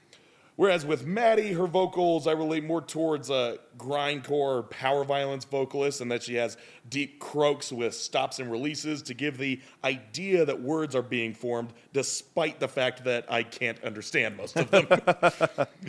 Whereas 0.60 0.84
with 0.84 1.06
Maddie, 1.06 1.54
her 1.54 1.66
vocals, 1.66 2.26
I 2.26 2.32
relate 2.32 2.64
more 2.64 2.82
towards 2.82 3.30
a 3.30 3.56
grindcore 3.78 4.68
power 4.68 5.04
violence 5.04 5.46
vocalist, 5.46 6.02
and 6.02 6.10
that 6.10 6.22
she 6.22 6.34
has 6.34 6.58
deep 6.90 7.18
croaks 7.18 7.72
with 7.72 7.94
stops 7.94 8.40
and 8.40 8.52
releases 8.52 9.00
to 9.04 9.14
give 9.14 9.38
the 9.38 9.58
idea 9.84 10.44
that 10.44 10.60
words 10.60 10.94
are 10.94 11.00
being 11.00 11.32
formed, 11.32 11.72
despite 11.94 12.60
the 12.60 12.68
fact 12.68 13.04
that 13.04 13.24
I 13.32 13.42
can't 13.42 13.82
understand 13.82 14.36
most 14.36 14.54
of 14.58 14.70
them. 14.70 14.86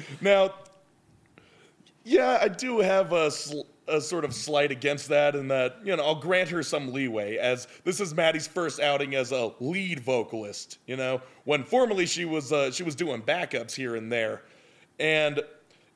now, 0.21 0.53
yeah, 2.05 2.39
I 2.41 2.47
do 2.47 2.79
have 2.79 3.11
a, 3.11 3.29
sl- 3.29 3.67
a 3.89 3.99
sort 3.99 4.23
of 4.23 4.33
slight 4.33 4.71
against 4.71 5.09
that, 5.09 5.35
in 5.35 5.49
that, 5.49 5.79
you 5.83 5.93
know, 5.97 6.05
I'll 6.05 6.15
grant 6.15 6.47
her 6.47 6.63
some 6.63 6.93
leeway, 6.93 7.35
as 7.35 7.67
this 7.83 7.99
is 7.99 8.13
Maddie's 8.13 8.47
first 8.47 8.79
outing 8.79 9.15
as 9.15 9.33
a 9.33 9.51
lead 9.59 9.99
vocalist, 9.99 10.77
you 10.87 10.95
know, 10.95 11.21
when 11.43 11.65
formerly 11.65 12.05
she 12.05 12.23
was, 12.23 12.53
uh, 12.53 12.71
she 12.71 12.83
was 12.83 12.95
doing 12.95 13.21
backups 13.21 13.75
here 13.75 13.97
and 13.97 14.09
there. 14.09 14.43
And 15.01 15.41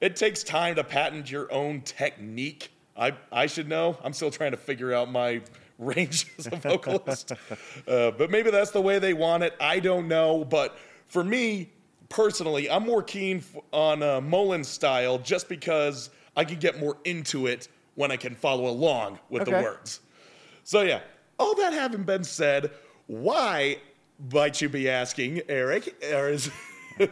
it 0.01 0.15
takes 0.15 0.43
time 0.43 0.75
to 0.75 0.83
patent 0.83 1.29
your 1.29 1.51
own 1.53 1.81
technique. 1.81 2.71
I, 2.97 3.13
I 3.31 3.45
should 3.45 3.69
know. 3.69 3.97
I'm 4.03 4.13
still 4.13 4.31
trying 4.31 4.51
to 4.51 4.57
figure 4.57 4.93
out 4.93 5.11
my 5.11 5.41
range 5.79 6.27
as 6.39 6.47
a 6.47 6.55
vocalist. 6.55 7.31
uh, 7.87 8.11
but 8.11 8.31
maybe 8.31 8.49
that's 8.49 8.71
the 8.71 8.81
way 8.81 8.97
they 8.97 9.13
want 9.13 9.43
it. 9.43 9.53
I 9.59 9.79
don't 9.79 10.07
know. 10.07 10.43
But 10.43 10.77
for 11.07 11.23
me, 11.23 11.69
personally, 12.09 12.67
I'm 12.67 12.83
more 12.83 13.03
keen 13.03 13.43
on 13.71 14.01
uh, 14.01 14.21
Mullen's 14.21 14.67
style 14.67 15.19
just 15.19 15.47
because 15.47 16.09
I 16.35 16.43
can 16.43 16.57
get 16.57 16.79
more 16.79 16.97
into 17.05 17.45
it 17.45 17.67
when 17.93 18.11
I 18.11 18.17
can 18.17 18.33
follow 18.33 18.67
along 18.67 19.19
with 19.29 19.45
the 19.45 19.51
words. 19.51 20.01
So, 20.63 20.81
yeah, 20.81 21.01
all 21.37 21.55
that 21.55 21.73
having 21.73 22.03
been 22.03 22.23
said, 22.23 22.71
why 23.05 23.77
might 24.33 24.61
you 24.61 24.67
be 24.67 24.89
asking, 24.89 25.41
Eric? 25.47 25.95
Or 26.11 26.29
is, 26.29 26.49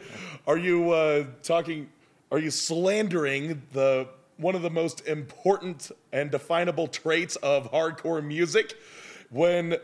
are 0.47 0.57
you 0.57 0.91
uh, 0.91 1.25
talking, 1.41 1.89
are 2.31 2.39
you 2.39 2.51
slandering 2.51 3.61
the 3.71 4.07
one 4.38 4.55
of 4.55 4.61
the 4.61 4.69
most 4.69 5.07
important 5.07 5.91
and 6.11 6.31
definable 6.31 6.88
traits 6.88 7.36
of 7.38 7.71
hardcore 7.71 8.23
music 8.23 8.73
when 9.29 9.77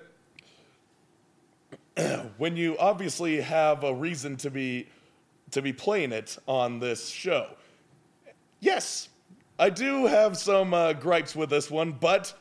when 2.37 2.55
you 2.57 2.77
obviously 2.77 3.41
have 3.41 3.83
a 3.83 3.93
reason 3.93 4.37
to 4.37 4.49
be 4.49 4.87
to 5.51 5.61
be 5.61 5.73
playing 5.73 6.11
it 6.11 6.37
on 6.47 6.79
this 6.79 7.09
show. 7.09 7.47
Yes, 8.59 9.09
I 9.57 9.69
do 9.69 10.05
have 10.05 10.37
some 10.37 10.73
uh, 10.73 10.93
gripes 10.93 11.35
with 11.35 11.49
this 11.49 11.71
one, 11.71 11.91
but 11.91 12.33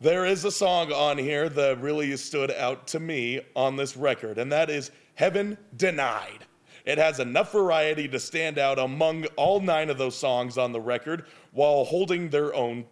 there 0.00 0.24
is 0.24 0.44
a 0.44 0.50
song 0.50 0.92
on 0.92 1.18
here 1.18 1.48
that 1.48 1.80
really 1.80 2.16
stood 2.16 2.50
out 2.50 2.86
to 2.88 3.00
me 3.00 3.40
on 3.54 3.76
this 3.76 3.96
record, 3.96 4.38
and 4.38 4.50
that 4.52 4.70
is 4.70 4.90
Heaven 5.14 5.58
Denied. 5.76 6.46
It 6.84 6.98
has 6.98 7.18
enough 7.18 7.52
variety 7.52 8.08
to 8.08 8.20
stand 8.20 8.58
out 8.58 8.78
among 8.78 9.24
all 9.36 9.60
nine 9.60 9.88
of 9.88 9.98
those 9.98 10.16
songs 10.16 10.58
on 10.58 10.72
the 10.72 10.80
record 10.80 11.26
while 11.52 11.84
holding 11.84 12.28
their 12.28 12.54
own 12.54 12.84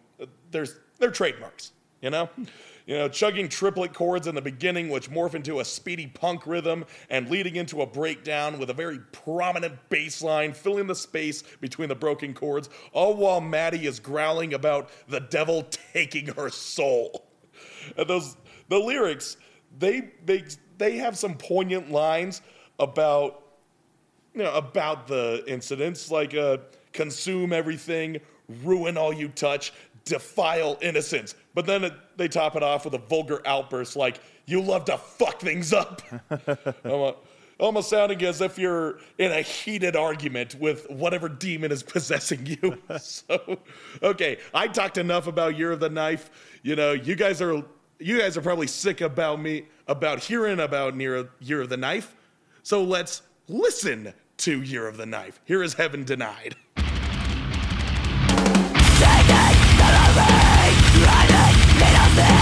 their, 0.51 0.67
their 0.99 1.11
trademarks, 1.11 1.73
you 2.01 2.11
know? 2.11 2.29
You 2.85 2.99
know, 2.99 3.09
chugging 3.09 3.49
triplet 3.49 3.95
chords 3.95 4.27
in 4.27 4.35
the 4.35 4.43
beginning, 4.43 4.89
which 4.89 5.09
morph 5.09 5.35
into 5.35 5.61
a 5.61 5.65
speedy 5.65 6.09
punk 6.09 6.49
rhythm, 6.49 6.85
and 7.11 7.31
leading 7.31 7.55
into 7.57 7.83
a 7.83 7.87
breakdown 7.87 8.59
with 8.59 8.71
a 8.71 8.75
very 8.75 8.99
prominent 9.13 9.75
bass 9.89 10.21
line 10.21 10.53
filling 10.53 10.89
the 10.89 10.95
space 10.95 11.43
between 11.61 11.89
the 11.89 11.95
broken 11.95 12.35
chords, 12.35 12.69
all 12.93 13.15
while 13.15 13.41
Maddie 13.41 13.87
is 13.87 14.01
growling 14.01 14.55
about 14.55 14.91
the 15.09 15.21
devil 15.21 15.65
taking 15.93 16.27
her 16.35 16.49
soul. 16.51 17.25
And 17.97 18.09
those 18.09 18.37
the 18.69 18.79
lyrics, 18.79 19.37
they 19.79 20.11
they 20.25 20.45
they 20.79 20.97
have 20.99 21.17
some 21.17 21.35
poignant 21.35 21.93
lines 21.93 22.43
about 22.81 23.42
you 24.35 24.43
know 24.43 24.55
about 24.55 25.07
the 25.07 25.45
incidents, 25.47 26.11
like 26.11 26.35
uh, 26.35 26.59
consume 26.93 27.53
everything, 27.53 28.21
ruin 28.63 28.97
all 28.97 29.13
you 29.13 29.29
touch, 29.29 29.73
defile 30.05 30.79
innocence. 30.81 31.35
But 31.55 31.67
then 31.67 31.85
it, 31.85 31.93
they 32.17 32.29
top 32.29 32.57
it 32.57 32.63
off 32.63 32.85
with 32.85 32.95
a 32.95 32.99
vulgar 32.99 33.43
outburst 33.47 33.97
like, 33.97 34.21
"You 34.47 34.61
love 34.61 34.85
to 34.87 34.99
fuck 34.99 35.41
things 35.41 35.73
up." 35.73 36.03
Almo- 36.85 37.17
Almost 37.61 37.91
sounding 37.91 38.21
as 38.25 38.41
if 38.41 38.59
you're 38.59 38.99
in 39.19 39.31
a 39.31 39.41
heated 39.41 39.95
argument 39.95 40.57
with 40.57 40.91
whatever 40.91 41.29
demon 41.29 41.71
is 41.71 41.83
possessing 41.85 42.45
you. 42.45 42.77
so, 42.99 43.59
okay, 44.03 44.39
I 44.53 44.67
talked 44.67 44.99
enough 44.99 45.29
about 45.29 45.57
Year 45.57 45.71
of 45.71 45.79
the 45.79 45.89
Knife. 45.89 46.31
You 46.63 46.75
know, 46.75 46.93
you 46.93 47.15
guys 47.15 47.41
are 47.41 47.63
you 48.01 48.19
guys 48.19 48.37
are 48.37 48.43
probably 48.43 48.67
sick 48.67 49.01
about 49.01 49.41
me 49.41 49.67
about 49.87 50.19
hearing 50.19 50.59
about 50.59 50.97
Near 50.97 51.29
Year 51.39 51.61
of 51.61 51.69
the 51.69 51.77
Knife. 51.77 52.17
So 52.65 52.83
let's 52.83 53.23
listen 53.47 54.13
to 54.43 54.61
Year 54.61 54.89
of 54.89 54.97
the 54.97 55.07
Knife. 55.07 55.41
Here 55.45 55.63
is 55.63 55.75
Heaven 55.75 56.03
Denied. 56.03 56.57
Yeah, 62.19 62.42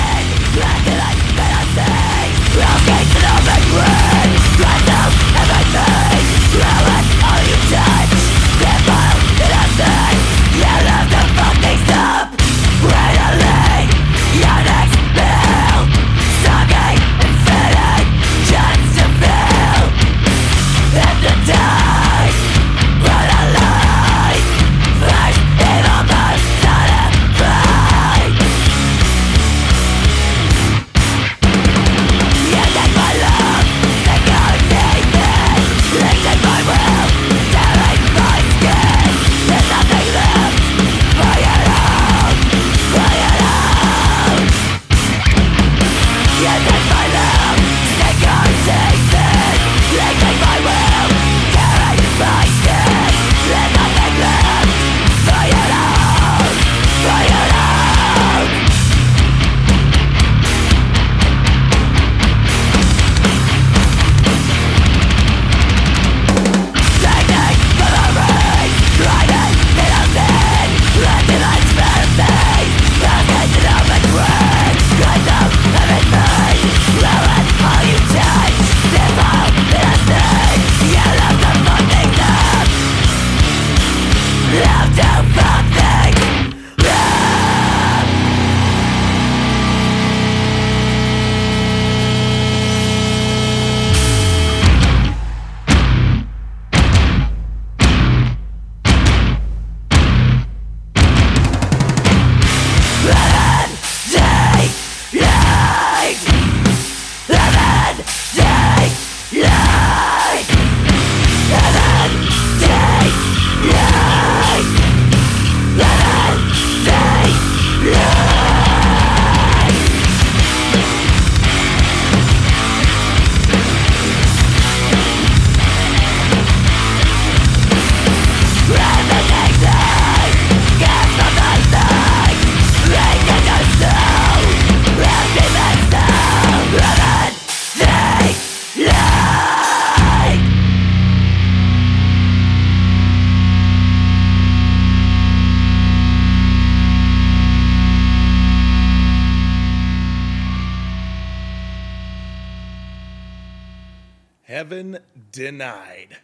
denied. 155.51 156.17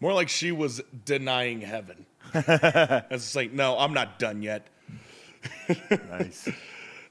More 0.00 0.14
like 0.14 0.28
she 0.28 0.52
was 0.52 0.80
denying 1.04 1.60
heaven. 1.60 2.06
it's 2.34 3.36
like, 3.36 3.52
no, 3.52 3.78
I'm 3.78 3.92
not 3.92 4.18
done 4.18 4.42
yet. 4.42 4.66
Nice. 6.08 6.48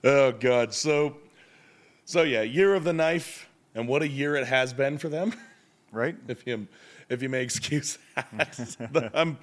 Oh 0.04 0.32
God. 0.32 0.74
So, 0.74 1.18
so 2.06 2.24
yeah, 2.24 2.42
year 2.42 2.74
of 2.74 2.84
the 2.84 2.92
knife, 2.92 3.48
and 3.76 3.88
what 3.88 4.02
a 4.02 4.08
year 4.08 4.36
it 4.36 4.48
has 4.48 4.74
been 4.74 4.98
for 4.98 5.10
them. 5.10 5.32
right? 5.92 6.16
if 6.28 6.48
you 6.48 6.68
if 7.08 7.22
you 7.22 7.30
may 7.30 7.44
excuse 7.44 8.00
that. 8.16 9.12
I'm, 9.14 9.38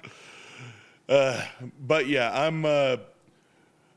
uh, 1.07 1.41
but 1.79 2.07
yeah, 2.07 2.29
I'm 2.45 2.65
uh, 2.65 2.97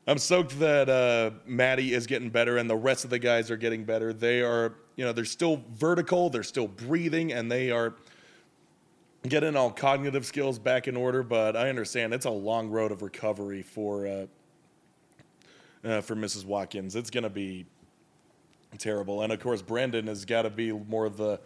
I'm 0.07 0.19
soaked 0.19 0.59
that 0.61 0.89
uh, 0.89 1.33
Maddie 1.47 1.95
is 1.95 2.07
getting 2.07 2.31
better 2.31 2.59
and 2.59 2.71
the 2.71 2.77
rest 2.77 3.03
of 3.03 3.11
the 3.11 3.19
guys 3.19 3.51
are 3.51 3.57
getting 3.57 3.83
better. 3.83 4.13
They 4.13 4.41
are, 4.41 4.75
you 4.97 5.05
know, 5.05 5.13
they're 5.13 5.25
still 5.25 5.63
vertical, 5.73 6.31
they're 6.31 6.43
still 6.43 6.69
breathing, 6.69 7.33
and 7.33 7.51
they 7.51 7.71
are 7.71 7.95
getting 9.29 9.57
all 9.57 9.71
cognitive 9.71 10.27
skills 10.27 10.59
back 10.59 10.89
in 10.89 10.97
order. 10.97 11.23
But 11.23 11.57
I 11.57 11.69
understand 11.69 12.13
it's 12.15 12.27
a 12.27 12.31
long 12.31 12.71
road 12.71 12.93
of 12.93 13.03
recovery 13.03 13.63
for 13.63 14.07
uh, 14.07 14.27
uh, 15.85 16.01
for 16.01 16.15
Mrs. 16.15 16.45
Watkins. 16.45 16.97
It's 16.97 17.11
gonna 17.11 17.31
be 17.31 17.67
terrible. 18.79 19.23
And 19.23 19.33
of 19.33 19.41
course, 19.41 19.63
Brendan 19.63 20.07
has 20.07 20.25
got 20.25 20.43
to 20.43 20.51
be 20.51 20.73
more 20.73 21.07
of 21.07 21.17
the 21.17 21.41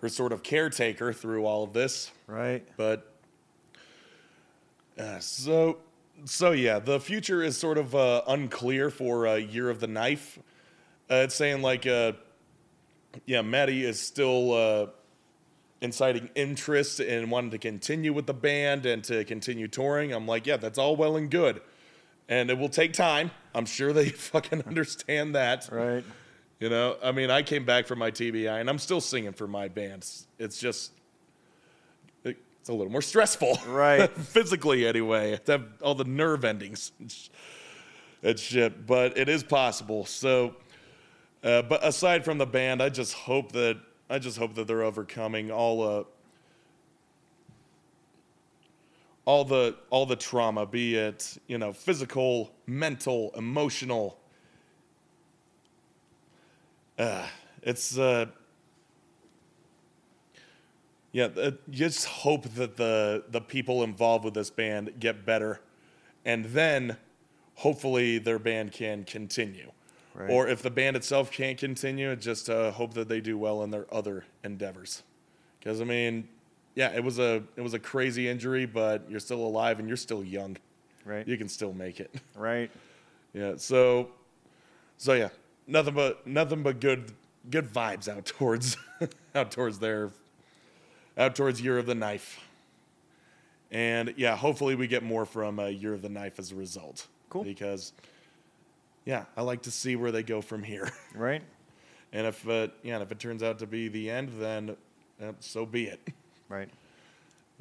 her 0.00 0.08
sort 0.08 0.32
of 0.32 0.42
caretaker 0.42 1.12
through 1.12 1.44
all 1.44 1.62
of 1.62 1.72
this. 1.72 2.10
Right. 2.26 2.66
But 2.76 3.12
uh, 4.98 5.18
so 5.18 5.78
so 6.24 6.52
yeah, 6.52 6.78
the 6.78 7.00
future 7.00 7.42
is 7.42 7.56
sort 7.56 7.78
of 7.78 7.94
uh, 7.94 8.22
unclear 8.28 8.90
for 8.90 9.26
uh, 9.26 9.34
Year 9.36 9.70
of 9.70 9.80
the 9.80 9.86
Knife. 9.86 10.38
Uh, 11.10 11.16
it's 11.24 11.34
saying 11.34 11.62
like, 11.62 11.86
uh, 11.86 12.12
yeah, 13.26 13.42
Maddie 13.42 13.84
is 13.84 14.00
still 14.00 14.52
uh, 14.52 14.86
inciting 15.80 16.30
interest 16.34 17.00
in 17.00 17.30
wanting 17.30 17.50
to 17.50 17.58
continue 17.58 18.12
with 18.12 18.26
the 18.26 18.34
band 18.34 18.86
and 18.86 19.02
to 19.04 19.24
continue 19.24 19.68
touring. 19.68 20.12
I'm 20.12 20.26
like, 20.26 20.46
yeah, 20.46 20.56
that's 20.56 20.78
all 20.78 20.96
well 20.96 21.16
and 21.16 21.30
good, 21.30 21.60
and 22.28 22.50
it 22.50 22.58
will 22.58 22.68
take 22.68 22.92
time. 22.92 23.30
I'm 23.54 23.66
sure 23.66 23.92
they 23.92 24.08
fucking 24.08 24.62
understand 24.66 25.34
that. 25.34 25.68
Right. 25.70 26.04
You 26.60 26.68
know, 26.68 26.96
I 27.02 27.12
mean, 27.12 27.30
I 27.30 27.42
came 27.42 27.64
back 27.64 27.86
from 27.86 27.98
my 27.98 28.10
TBI 28.10 28.60
and 28.60 28.68
I'm 28.68 28.78
still 28.78 29.00
singing 29.00 29.32
for 29.32 29.48
my 29.48 29.68
bands. 29.68 30.26
It's 30.38 30.60
just, 30.60 30.92
it's 32.22 32.68
a 32.68 32.72
little 32.72 32.92
more 32.92 33.00
stressful. 33.00 33.58
Right. 33.66 34.10
Physically, 34.16 34.86
anyway. 34.86 35.38
To 35.46 35.52
have 35.52 35.64
all 35.80 35.94
the 35.94 36.04
nerve 36.04 36.44
endings. 36.44 36.92
It's 38.22 38.42
shit. 38.42 38.86
But 38.86 39.16
it 39.16 39.30
is 39.30 39.42
possible. 39.42 40.04
So, 40.04 40.54
uh, 41.42 41.62
but 41.62 41.84
aside 41.84 42.24
from 42.24 42.38
the 42.38 42.46
band, 42.46 42.82
I 42.82 42.88
just 42.88 43.14
hope 43.14 43.52
that, 43.52 43.78
I 44.08 44.18
just 44.18 44.38
hope 44.38 44.54
that 44.54 44.66
they're 44.66 44.82
overcoming 44.82 45.50
all, 45.50 45.82
uh, 45.82 46.04
all 49.24 49.44
the 49.44 49.76
all 49.90 50.06
the 50.06 50.16
trauma, 50.16 50.66
be 50.66 50.96
it 50.96 51.38
you 51.46 51.56
know 51.56 51.72
physical, 51.72 52.52
mental, 52.66 53.30
emotional, 53.36 54.18
uh, 56.98 57.26
it's 57.62 57.96
uh, 57.96 58.26
yeah. 61.12 61.26
Uh, 61.26 61.52
just 61.70 62.06
hope 62.06 62.44
that 62.54 62.76
the 62.76 63.24
the 63.30 63.40
people 63.40 63.82
involved 63.82 64.24
with 64.24 64.34
this 64.34 64.50
band 64.50 64.94
get 64.98 65.24
better, 65.24 65.60
and 66.24 66.46
then 66.46 66.96
hopefully 67.54 68.18
their 68.18 68.38
band 68.38 68.72
can 68.72 69.04
continue. 69.04 69.70
Right. 70.14 70.30
Or 70.30 70.48
if 70.48 70.62
the 70.62 70.70
band 70.70 70.96
itself 70.96 71.30
can't 71.30 71.56
continue, 71.56 72.14
just 72.16 72.50
uh, 72.50 72.72
hope 72.72 72.94
that 72.94 73.08
they 73.08 73.20
do 73.20 73.38
well 73.38 73.62
in 73.62 73.70
their 73.70 73.86
other 73.94 74.24
endeavors. 74.42 75.02
Because 75.58 75.80
I 75.80 75.84
mean, 75.84 76.28
yeah, 76.74 76.90
it 76.94 77.04
was 77.04 77.18
a 77.18 77.42
it 77.56 77.60
was 77.60 77.74
a 77.74 77.78
crazy 77.78 78.28
injury, 78.28 78.66
but 78.66 79.08
you're 79.08 79.20
still 79.20 79.44
alive 79.44 79.78
and 79.78 79.88
you're 79.88 79.96
still 79.96 80.24
young. 80.24 80.56
Right. 81.04 81.26
You 81.26 81.36
can 81.36 81.48
still 81.48 81.72
make 81.72 82.00
it. 82.00 82.14
Right. 82.36 82.70
Yeah. 83.32 83.52
So, 83.58 84.08
so 84.96 85.12
yeah, 85.12 85.28
nothing 85.68 85.94
but 85.94 86.26
nothing 86.26 86.64
but 86.64 86.80
good 86.80 87.12
good 87.48 87.72
vibes 87.72 88.08
out 88.08 88.26
towards 88.26 88.76
out 89.36 89.52
towards 89.52 89.78
their 89.78 90.10
out 91.16 91.36
towards 91.36 91.60
Year 91.60 91.78
of 91.78 91.86
the 91.86 91.94
Knife. 91.94 92.40
And 93.70 94.14
yeah, 94.16 94.34
hopefully 94.34 94.74
we 94.74 94.88
get 94.88 95.04
more 95.04 95.24
from 95.24 95.60
uh, 95.60 95.66
Year 95.66 95.94
of 95.94 96.02
the 96.02 96.08
Knife 96.08 96.40
as 96.40 96.50
a 96.50 96.56
result. 96.56 97.06
Cool. 97.28 97.44
Because 97.44 97.92
yeah, 99.04 99.24
I 99.36 99.42
like 99.42 99.62
to 99.62 99.70
see 99.70 99.96
where 99.96 100.12
they 100.12 100.22
go 100.22 100.40
from 100.40 100.62
here. 100.62 100.90
Right. 101.14 101.42
and 102.12 102.26
if 102.26 102.48
uh, 102.48 102.68
yeah, 102.82 102.94
and 102.94 103.02
if 103.02 103.10
it 103.12 103.18
turns 103.18 103.42
out 103.42 103.58
to 103.60 103.66
be 103.66 103.88
the 103.88 104.10
end, 104.10 104.30
then 104.38 104.76
uh, 105.22 105.32
so 105.40 105.66
be 105.66 105.84
it. 105.86 106.00
Right. 106.48 106.68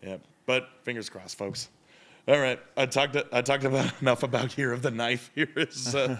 Yeah, 0.03 0.17
but 0.45 0.69
fingers 0.83 1.09
crossed, 1.09 1.37
folks. 1.37 1.69
All 2.27 2.39
right, 2.39 2.59
I 2.77 2.85
talked. 2.85 3.17
I 3.33 3.41
talked 3.41 3.63
about 3.63 3.91
enough 4.01 4.21
about 4.23 4.55
Year 4.57 4.71
of 4.71 4.81
the 4.83 4.91
Knife. 4.91 5.31
Here 5.35 5.49
is, 5.55 5.95
uh, 5.95 6.15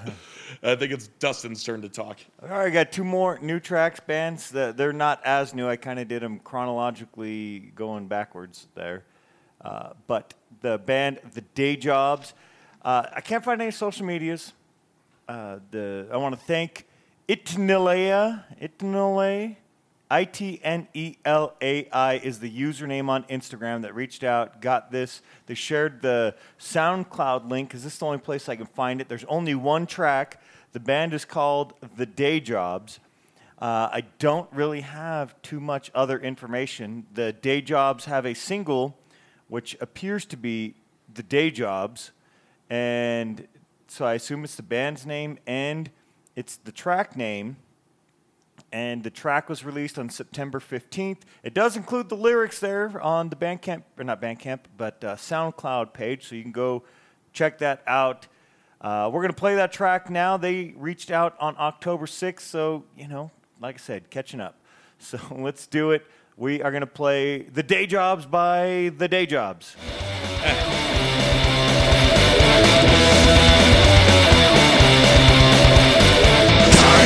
I 0.64 0.76
think 0.76 0.92
it's 0.92 1.08
Dustin's 1.20 1.64
turn 1.64 1.82
to 1.84 1.90
talk. 1.90 2.18
All 2.42 2.50
right, 2.50 2.66
I 2.66 2.70
got 2.72 2.92
two 2.92 3.04
more 3.04 3.38
new 3.42 3.60
tracks 3.60 4.00
bands. 4.00 4.50
that 4.52 4.76
They're 4.76 4.92
not 4.94 5.22
as 5.24 5.54
new. 5.54 5.68
I 5.68 5.76
kind 5.76 6.00
of 6.00 6.08
did 6.08 6.24
them 6.24 6.40
chronologically 6.40 7.72
going 7.76 8.08
backwards 8.08 8.68
there. 8.74 9.04
Uh, 9.62 9.90
but 10.08 10.34
the 10.62 10.78
band, 10.80 11.20
The 11.34 11.44
Dayjobs, 11.54 12.34
uh, 12.84 13.06
I 13.14 13.22
can't 13.22 13.44
find 13.44 13.62
any 13.62 13.72
social 13.72 14.06
medias. 14.06 14.54
Uh, 15.30 15.60
the 15.70 16.08
I 16.12 16.18
want 16.18 16.34
to 16.34 16.42
thank 16.42 16.88
Itnelea, 17.28 18.46
Itnelea, 18.60 19.58
I 20.10 20.24
T 20.24 20.60
N 20.64 20.88
E 20.96 21.18
L 21.24 21.54
A 21.62 21.88
I 21.92 22.16
is 22.16 22.40
the 22.40 22.50
username 22.50 23.10
on 23.10 23.26
Instagram 23.26 23.84
that 23.84 23.94
reached 23.94 24.24
out, 24.24 24.60
got 24.60 24.92
this. 24.92 25.22
They 25.46 25.54
shared 25.54 26.02
the 26.02 26.34
SoundCloud 26.60 27.48
link 27.48 27.70
because 27.70 27.84
this 27.84 27.94
is 27.94 28.00
the 28.00 28.08
only 28.08 28.18
place 28.18 28.50
I 28.50 28.56
can 28.56 28.66
find 28.66 29.02
it. 29.02 29.08
There's 29.08 29.24
only 29.26 29.54
one 29.54 29.86
track. 29.86 30.42
The 30.72 30.80
band 30.80 31.14
is 31.14 31.26
called 31.26 31.76
The 31.96 32.08
Dayjobs. 32.08 32.98
Uh, 33.60 33.88
I 33.92 34.06
don't 34.18 34.52
really 34.52 34.82
have 34.82 35.40
too 35.44 35.60
much 35.60 35.92
other 35.94 36.18
information. 36.18 37.06
The 37.14 37.36
Dayjobs 37.40 38.06
have 38.06 38.26
a 38.26 38.34
single 38.34 38.98
which 39.48 39.78
appears 39.80 40.26
to 40.26 40.38
be 40.38 40.74
The 41.14 41.22
Dayjobs, 41.22 42.10
and 42.68 43.48
so 43.90 44.06
I 44.06 44.14
assume 44.14 44.44
it's 44.44 44.56
the 44.56 44.64
band's 44.64 45.06
name 45.06 45.40
and 45.48 45.90
it's 46.36 46.58
the 46.58 46.72
track 46.72 47.16
name 47.16 47.58
and 48.72 49.04
the 49.04 49.10
track 49.10 49.50
was 49.50 49.64
released 49.64 49.98
on 49.98 50.10
September 50.10 50.60
15th. 50.60 51.20
It 51.44 51.54
does 51.54 51.76
include 51.76 52.10
the 52.10 52.16
lyrics 52.16 52.60
there 52.60 53.02
on 53.02 53.30
the 53.30 53.36
Bandcamp, 53.36 53.84
or 53.98 54.04
not 54.04 54.22
Bandcamp, 54.22 54.60
but 54.78 55.04
uh, 55.04 55.16
SoundCloud 55.16 55.94
page, 55.94 56.28
so 56.28 56.36
you 56.36 56.44
can 56.44 56.52
go 56.52 56.84
check 57.34 57.58
that 57.60 57.82
out. 57.88 58.28
Uh, 58.82 59.10
we're 59.12 59.22
going 59.22 59.34
to 59.34 59.40
play 59.40 59.56
that 59.56 59.72
track 59.72 60.10
now. 60.10 60.38
They 60.38 60.74
reached 60.78 61.12
out 61.12 61.36
on 61.40 61.56
October 61.58 62.06
6th, 62.06 62.42
so, 62.42 62.84
you 62.98 63.08
know, 63.08 63.32
like 63.60 63.76
I 63.76 63.80
said, 63.80 64.10
catching 64.10 64.40
up. 64.40 64.56
So 65.02 65.18
let's 65.32 65.66
do 65.66 65.92
it. 65.92 66.06
We 66.36 66.62
are 66.62 66.72
going 66.72 66.82
to 66.82 66.88
play 66.88 67.44
The 67.44 67.64
Dayjobs 67.64 68.30
by 68.30 68.92
The 68.98 69.08
Dayjobs. 69.08 69.78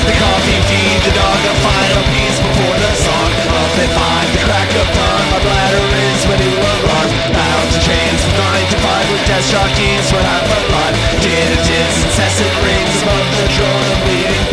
the 0.03 0.15
coffee, 0.19 0.59
feed 0.67 0.99
the 1.07 1.13
dog 1.15 1.39
a 1.47 1.53
final 1.63 2.03
piece 2.11 2.39
before 2.39 2.77
the 2.77 2.93
song. 2.99 3.29
Up 3.55 3.73
at 3.79 3.91
five, 3.95 4.27
the 4.35 4.41
crack 4.43 4.71
of 4.75 4.87
dawn. 4.91 5.23
My 5.31 5.39
bladder 5.39 5.85
is 6.11 6.19
ready 6.27 6.49
to 6.49 6.59
alarm. 6.59 7.09
Bound 7.31 7.67
to 7.71 7.79
chains 7.79 8.19
from 8.23 8.35
nine 8.35 8.67
to 8.67 8.77
five 8.83 9.05
with 9.11 9.23
desk 9.27 9.51
jockeys 9.51 10.05
for 10.11 10.19
half 10.19 10.47
a 10.47 10.59
lot. 10.71 10.93
Did 11.23 11.49
is 11.55 11.95
incessant 12.03 12.53
rings 12.63 12.97
above 13.01 13.27
the 13.39 13.47
drone 13.55 13.87
of 13.91 13.99
bleeding 14.03 14.52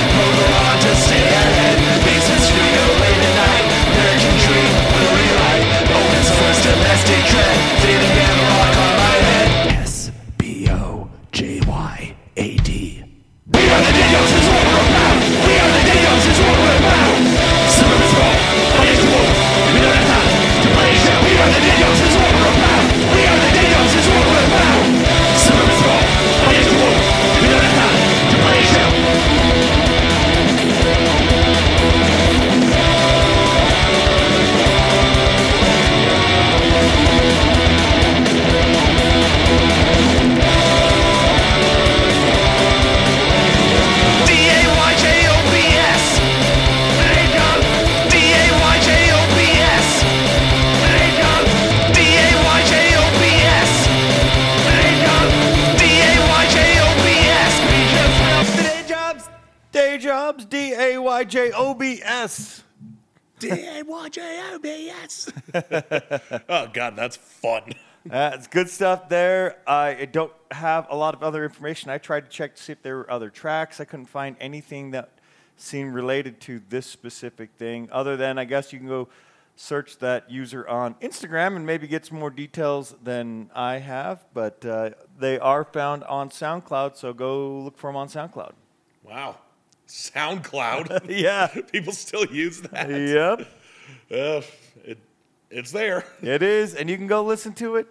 oh, 66.49 66.67
God, 66.73 66.95
that's 66.95 67.17
fun. 67.17 67.73
That's 68.03 68.47
good 68.47 68.67
stuff 68.67 69.09
there. 69.09 69.57
I 69.67 70.05
don't 70.11 70.33
have 70.49 70.87
a 70.89 70.95
lot 70.95 71.13
of 71.13 71.21
other 71.21 71.43
information. 71.43 71.91
I 71.91 71.99
tried 71.99 72.21
to 72.25 72.31
check 72.31 72.55
to 72.55 72.63
see 72.63 72.71
if 72.71 72.81
there 72.81 72.97
were 72.97 73.11
other 73.11 73.29
tracks. 73.29 73.79
I 73.79 73.85
couldn't 73.85 74.07
find 74.07 74.35
anything 74.39 74.89
that 74.91 75.11
seemed 75.55 75.93
related 75.93 76.41
to 76.41 76.61
this 76.69 76.87
specific 76.87 77.51
thing, 77.59 77.89
other 77.91 78.17
than 78.17 78.39
I 78.39 78.45
guess 78.45 78.73
you 78.73 78.79
can 78.79 78.87
go 78.87 79.07
search 79.55 79.99
that 79.99 80.31
user 80.31 80.67
on 80.67 80.95
Instagram 80.95 81.55
and 81.55 81.65
maybe 81.65 81.87
get 81.87 82.05
some 82.05 82.17
more 82.17 82.31
details 82.31 82.95
than 83.03 83.51
I 83.53 83.77
have. 83.77 84.25
But 84.33 84.65
uh, 84.65 84.91
they 85.19 85.37
are 85.37 85.63
found 85.63 86.03
on 86.05 86.29
SoundCloud, 86.29 86.97
so 86.97 87.13
go 87.13 87.59
look 87.59 87.77
for 87.77 87.89
them 87.89 87.97
on 87.97 88.07
SoundCloud. 88.07 88.53
Wow. 89.03 89.37
SoundCloud. 89.87 91.05
yeah. 91.09 91.47
People 91.71 91.93
still 91.93 92.25
use 92.25 92.61
that. 92.61 92.89
yep. 92.89 93.47
Uh, 94.09 94.41
it, 94.83 94.97
it's 95.51 95.71
there. 95.71 96.05
It 96.21 96.41
is, 96.41 96.75
and 96.75 96.89
you 96.89 96.97
can 96.97 97.07
go 97.07 97.23
listen 97.23 97.53
to 97.55 97.75
it. 97.75 97.87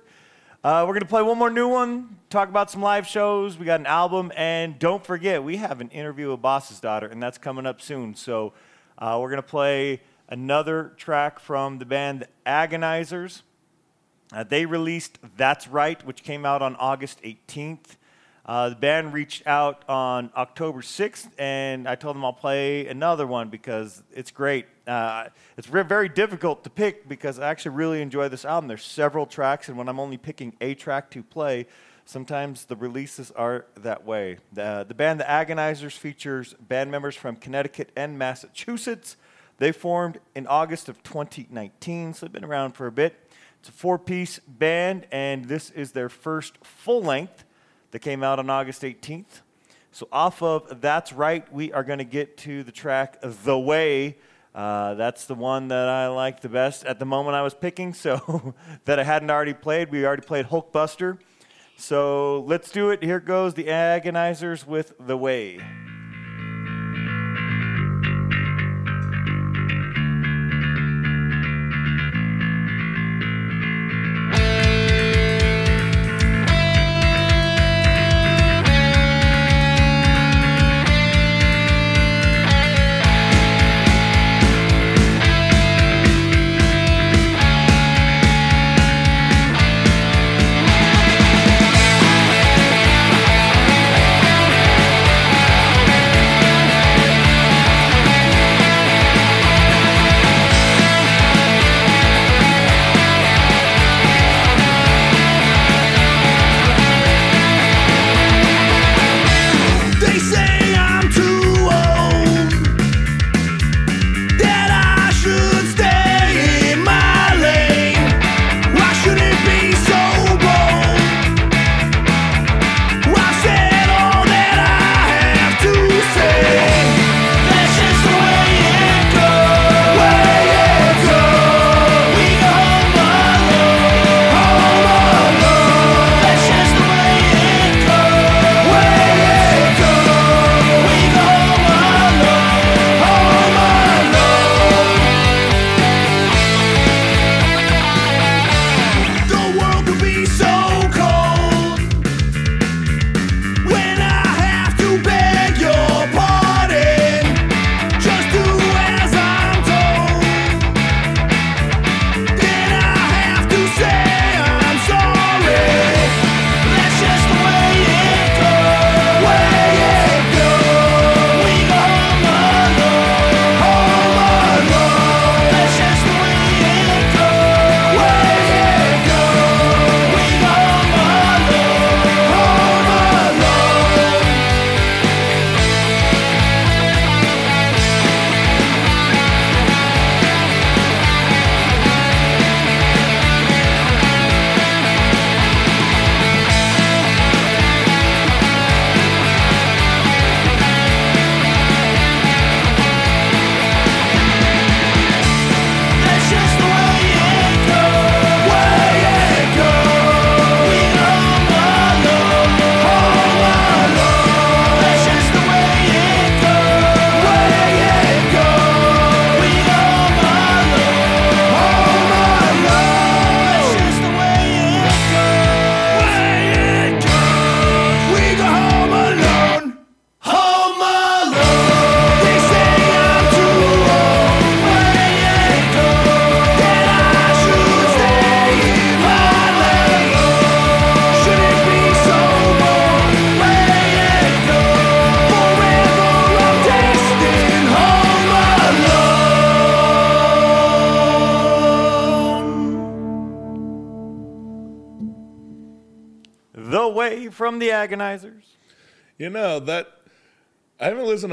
Uh, 0.65 0.85
we're 0.87 0.95
going 0.95 1.01
to 1.01 1.09
play 1.09 1.23
one 1.23 1.39
more 1.39 1.51
new 1.51 1.69
one, 1.69 2.17
talk 2.31 2.49
about 2.49 2.71
some 2.71 2.83
live 2.83 3.07
shows. 3.07 3.59
We 3.59 3.67
got 3.67 3.81
an 3.81 3.87
album, 3.87 4.33
and 4.37 4.79
don't 4.79 5.05
forget, 5.05 5.45
we 5.45 5.57
have 5.59 5.81
an 5.81 5.89
interview 5.91 6.31
with 6.31 6.43
Boss's 6.43 6.81
daughter, 6.81 7.07
and 7.07 7.23
that's 7.23 7.39
coming 7.39 7.67
up 7.67 7.81
soon. 7.81 8.15
So 8.15 8.53
uh, 8.99 9.19
we're 9.21 9.31
going 9.31 9.43
to 9.43 9.49
play 9.49 10.01
another 10.29 10.93
track 10.97 11.39
from 11.39 11.79
the 11.79 11.85
band 11.85 12.21
The 12.21 12.29
Agonizers. 12.47 13.43
Uh, 14.33 14.45
they 14.45 14.65
released 14.65 15.19
That's 15.37 15.69
Right, 15.69 16.05
which 16.07 16.23
came 16.23 16.47
out 16.47 16.63
on 16.63 16.77
August 16.77 17.23
18th. 17.23 17.97
Uh, 18.47 18.71
the 18.71 18.77
band 18.77 19.13
reached 19.13 19.47
out 19.47 19.83
on 19.89 20.31
October 20.37 20.81
6th, 20.81 21.29
and 21.39 21.87
I 21.87 21.95
told 21.95 22.17
them 22.17 22.25
I'll 22.25 22.33
play 22.33 22.87
another 22.87 23.27
one 23.27 23.49
because 23.49 24.03
it's 24.13 24.31
great. 24.31 24.67
Uh, 24.87 25.27
it's 25.57 25.69
re- 25.69 25.83
very 25.83 26.09
difficult 26.09 26.65
to 26.65 26.71
pick 26.71 27.09
because 27.09 27.39
I 27.39 27.49
actually 27.49 27.77
really 27.77 28.01
enjoy 28.01 28.29
this 28.29 28.45
album. 28.45 28.69
There's 28.69 28.85
several 28.85 29.27
tracks, 29.27 29.69
and 29.69 29.77
when 29.77 29.89
I'm 29.89 30.01
only 30.01 30.17
picking 30.17 30.55
a 30.61 30.75
track 30.75 31.11
to 31.11 31.23
play, 31.23 31.67
sometimes 32.07 32.65
the 32.65 32.77
releases 32.77 33.31
are 33.33 33.67
that 33.77 34.05
way. 34.05 34.39
The, 34.53 34.87
band 34.97 35.21
The 35.21 35.25
Agonizers 35.25 35.97
features 35.97 36.55
band 36.55 36.91
members 36.91 37.15
from 37.15 37.37
Connecticut 37.37 37.93
and 37.95 38.19
Massachusetts. 38.19 39.17
They 39.59 39.73
formed 39.73 40.19
in 40.35 40.47
August 40.47 40.89
of 40.89 41.03
2019, 41.03 42.15
so 42.15 42.25
they've 42.25 42.33
been 42.33 42.45
around 42.45 42.73
for 42.73 42.87
a 42.87 42.93
bit. 42.93 43.31
It's 43.61 43.69
a 43.69 43.73
four 43.73 43.99
piece 43.99 44.39
band, 44.39 45.07
and 45.13 45.45
this 45.45 45.71
is 45.71 45.93
their 45.93 46.09
first 46.09 46.57
full 46.65 47.03
length 47.03 47.45
that 47.91 47.99
came 48.01 48.23
out 48.23 48.39
on 48.39 48.51
August 48.51 48.83
18th. 48.83 49.43
So, 49.93 50.07
off 50.13 50.43
of 50.43 50.81
That's 50.81 51.13
Right, 51.13 51.53
we 51.53 51.73
are 51.73 51.83
going 51.83 51.99
to 51.99 52.05
get 52.05 52.37
to 52.39 52.63
the 52.63 52.73
track 52.73 53.19
The 53.23 53.59
Way. 53.59 54.19
Uh, 54.55 54.95
that's 54.95 55.27
the 55.27 55.35
one 55.35 55.69
that 55.69 55.89
I 55.89 56.09
like 56.09 56.41
the 56.41 56.49
best 56.49 56.85
at 56.85 56.99
the 56.99 57.05
moment 57.05 57.37
I 57.37 57.43
was 57.43 57.55
picking, 57.55 57.93
so 57.93 58.55
that 58.85 58.99
I 58.99 59.05
hadn't 59.05 59.31
already 59.31 59.55
played. 59.55 59.91
We 59.91 60.07
already 60.07 60.23
played 60.23 60.47
Hulkbuster. 60.47 61.19
So, 61.77 62.43
let's 62.43 62.71
do 62.71 62.91
it. 62.91 63.03
Here 63.03 63.21
goes 63.21 63.55
the 63.55 63.65
Agonizers 63.65 64.67
with 64.67 64.95
The 65.01 65.17
Way. 65.17 65.61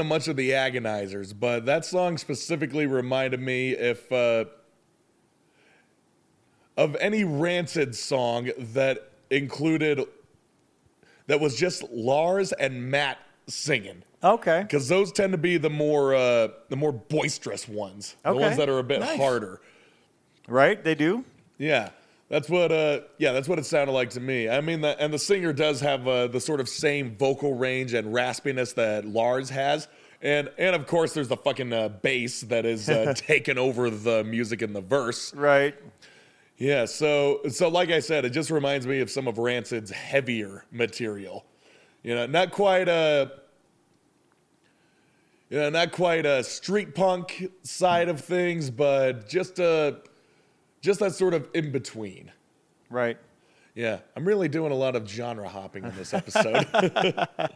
Much 0.08 0.26
of 0.28 0.36
the 0.36 0.50
Agonizers, 0.50 1.32
but 1.38 1.66
that 1.66 1.84
song 1.84 2.18
specifically 2.18 2.86
reminded 2.86 3.40
me 3.40 3.70
if 3.72 4.10
uh, 4.10 4.46
of 6.76 6.96
any 7.00 7.24
Rancid 7.24 7.94
song 7.94 8.50
that 8.58 9.10
included 9.30 10.00
that 11.26 11.40
was 11.40 11.56
just 11.56 11.82
Lars 11.90 12.52
and 12.52 12.90
Matt 12.90 13.18
singing. 13.46 14.02
Okay. 14.24 14.62
because 14.62 14.88
those 14.88 15.12
tend 15.12 15.30
to 15.30 15.38
be 15.38 15.58
the 15.58 15.70
more 15.70 16.12
uh, 16.14 16.48
the 16.70 16.76
more 16.76 16.90
boisterous 16.92 17.68
ones, 17.68 18.16
the 18.24 18.34
ones 18.34 18.56
that 18.56 18.68
are 18.68 18.78
a 18.80 18.82
bit 18.82 18.98
Nice. 19.00 19.16
harder. 19.16 19.60
Right? 20.48 20.82
They 20.82 20.96
do? 20.96 21.24
Yeah, 21.56 21.90
that's 22.28 22.48
what. 22.48 22.72
Uh, 22.72 23.02
yeah, 23.18 23.32
that's 23.32 23.46
what 23.48 23.58
it 23.60 23.66
sounded 23.66 23.92
like 23.92 24.10
to 24.10 24.20
me. 24.20 24.48
I 24.48 24.60
mean, 24.60 24.80
the, 24.80 25.00
and 25.00 25.12
the 25.12 25.18
singer 25.20 25.52
does 25.52 25.80
have 25.82 26.08
uh, 26.08 26.26
the 26.26 26.40
sort 26.40 26.58
of 26.58 26.68
same 26.68 27.16
vocal 27.16 27.54
range 27.54 27.94
and 27.94 28.12
raspiness 28.12 28.74
that 28.74 29.04
Lars 29.04 29.50
has, 29.50 29.86
and 30.22 30.50
and 30.58 30.74
of 30.74 30.86
course 30.86 31.14
there's 31.14 31.28
the 31.28 31.36
fucking 31.36 31.72
uh, 31.72 31.88
bass 31.88 32.42
that 32.42 32.66
is 32.66 32.88
uh, 32.88 33.14
taking 33.16 33.58
over 33.58 33.90
the 33.90 34.24
music 34.24 34.62
in 34.62 34.72
the 34.72 34.80
verse. 34.80 35.34
Right. 35.34 35.74
Yeah, 36.56 36.86
so 36.86 37.40
so 37.48 37.68
like 37.68 37.90
I 37.90 38.00
said, 38.00 38.24
it 38.24 38.30
just 38.30 38.50
reminds 38.50 38.86
me 38.86 39.00
of 39.00 39.10
some 39.10 39.28
of 39.28 39.38
Rancid's 39.38 39.90
heavier 39.90 40.64
material. 40.72 41.44
You 42.02 42.14
know, 42.14 42.26
not 42.26 42.50
quite 42.50 42.88
a 42.88 43.30
you 45.50 45.58
know, 45.58 45.70
not 45.70 45.92
quite 45.92 46.26
a 46.26 46.44
street 46.44 46.94
punk 46.94 47.50
side 47.62 48.08
of 48.08 48.20
things, 48.20 48.70
but 48.70 49.28
just 49.28 49.58
a 49.58 49.98
just 50.80 51.00
that 51.00 51.14
sort 51.14 51.34
of 51.34 51.48
in 51.54 51.72
between. 51.72 52.32
Right. 52.90 53.18
Yeah, 53.74 53.98
I'm 54.16 54.24
really 54.24 54.48
doing 54.48 54.72
a 54.72 54.74
lot 54.74 54.96
of 54.96 55.08
genre 55.08 55.48
hopping 55.48 55.84
in 55.84 55.94
this 55.94 56.12
episode. 56.12 56.66
At 56.74 57.52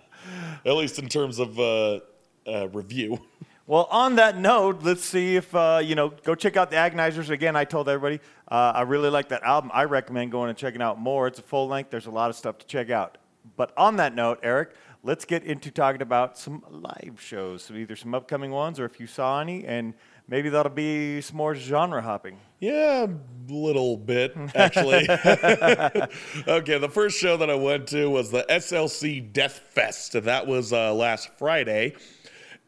least 0.65 1.01
in 1.01 1.09
terms 1.09 1.41
of 1.41 1.59
uh, 1.59 2.01
uh, 2.47 2.69
review. 2.69 3.21
Well, 3.65 3.87
on 3.93 4.17
that 4.17 4.37
note, 4.37 4.83
let's 4.83 5.05
see 5.05 5.37
if, 5.37 5.55
uh, 5.55 5.81
you 5.83 5.95
know, 5.95 6.09
go 6.25 6.35
check 6.35 6.57
out 6.57 6.71
the 6.71 6.77
Agonizers. 6.77 7.31
Again, 7.31 7.55
I 7.55 7.65
told 7.65 7.89
everybody 7.89 8.21
uh, 8.49 8.73
I 8.75 8.83
really 8.83 9.09
like 9.09 9.29
that 9.29 9.45
album. 9.45 9.71
I 9.73 9.85
recommend 9.85 10.33
going 10.33 10.49
and 10.49 10.59
checking 10.59 10.83
out 10.83 11.01
more. 11.01 11.29
It's 11.29 11.39
a 11.39 11.43
full 11.43 11.69
length, 11.69 11.91
there's 11.91 12.07
a 12.07 12.11
lot 12.11 12.29
of 12.29 12.35
stuff 12.35 12.59
to 12.59 12.67
check 12.67 12.91
out. 12.91 13.19
But 13.57 13.73
on 13.77 13.97
that 13.97 14.17
note, 14.17 14.41
Eric, 14.43 14.75
let's 15.05 15.25
get 15.25 15.45
into 15.45 15.71
talking 15.71 16.03
about 16.03 16.37
some 16.39 16.65
live 16.69 17.21
shows. 17.21 17.63
So 17.63 17.75
either 17.75 17.97
some 17.97 18.15
upcoming 18.15 18.51
ones 18.51 18.81
or 18.81 18.85
if 18.85 18.99
you 18.99 19.07
saw 19.07 19.41
any, 19.41 19.65
and 19.65 19.95
maybe 20.29 20.49
that'll 20.49 20.73
be 20.73 21.21
some 21.21 21.37
more 21.37 21.55
genre 21.55 22.03
hopping. 22.03 22.39
Yeah, 22.61 23.07
a 23.07 23.53
little 23.53 23.97
bit, 23.97 24.37
actually. 24.55 25.07
okay, 26.49 26.79
the 26.79 26.91
first 26.93 27.19
show 27.19 27.37
that 27.37 27.51
I 27.51 27.55
went 27.55 27.89
to 27.89 28.11
was 28.11 28.31
the 28.31 28.45
SLC 28.49 29.33
Death 29.33 29.59
Fest. 29.71 30.13
That 30.13 30.47
was 30.47 30.73
uh, 30.73 30.95
last 30.95 31.31
Friday. 31.39 31.95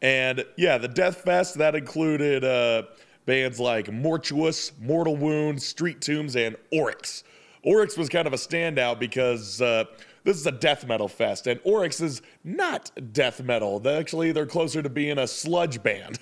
And 0.05 0.45
yeah, 0.55 0.77
the 0.77 0.87
Death 0.87 1.21
Fest, 1.21 1.57
that 1.57 1.73
included 1.73 2.43
uh, 2.43 2.83
bands 3.25 3.59
like 3.59 3.91
Mortuous, 3.91 4.71
Mortal 4.79 5.17
Wound, 5.17 5.59
Street 5.59 5.99
Tombs, 5.99 6.35
and 6.35 6.55
Oryx. 6.71 7.23
Oryx 7.63 7.97
was 7.97 8.07
kind 8.07 8.27
of 8.27 8.33
a 8.33 8.35
standout 8.35 8.99
because 8.99 9.63
uh, 9.63 9.85
this 10.23 10.37
is 10.37 10.45
a 10.45 10.51
death 10.51 10.85
metal 10.85 11.07
fest, 11.07 11.47
and 11.47 11.59
Oryx 11.63 12.01
is 12.01 12.21
not 12.43 12.91
death 13.13 13.41
metal. 13.41 13.79
They 13.79 13.97
actually, 13.97 14.31
they're 14.31 14.45
closer 14.45 14.83
to 14.83 14.89
being 14.89 15.17
a 15.17 15.25
sludge 15.25 15.81
band, 15.81 16.19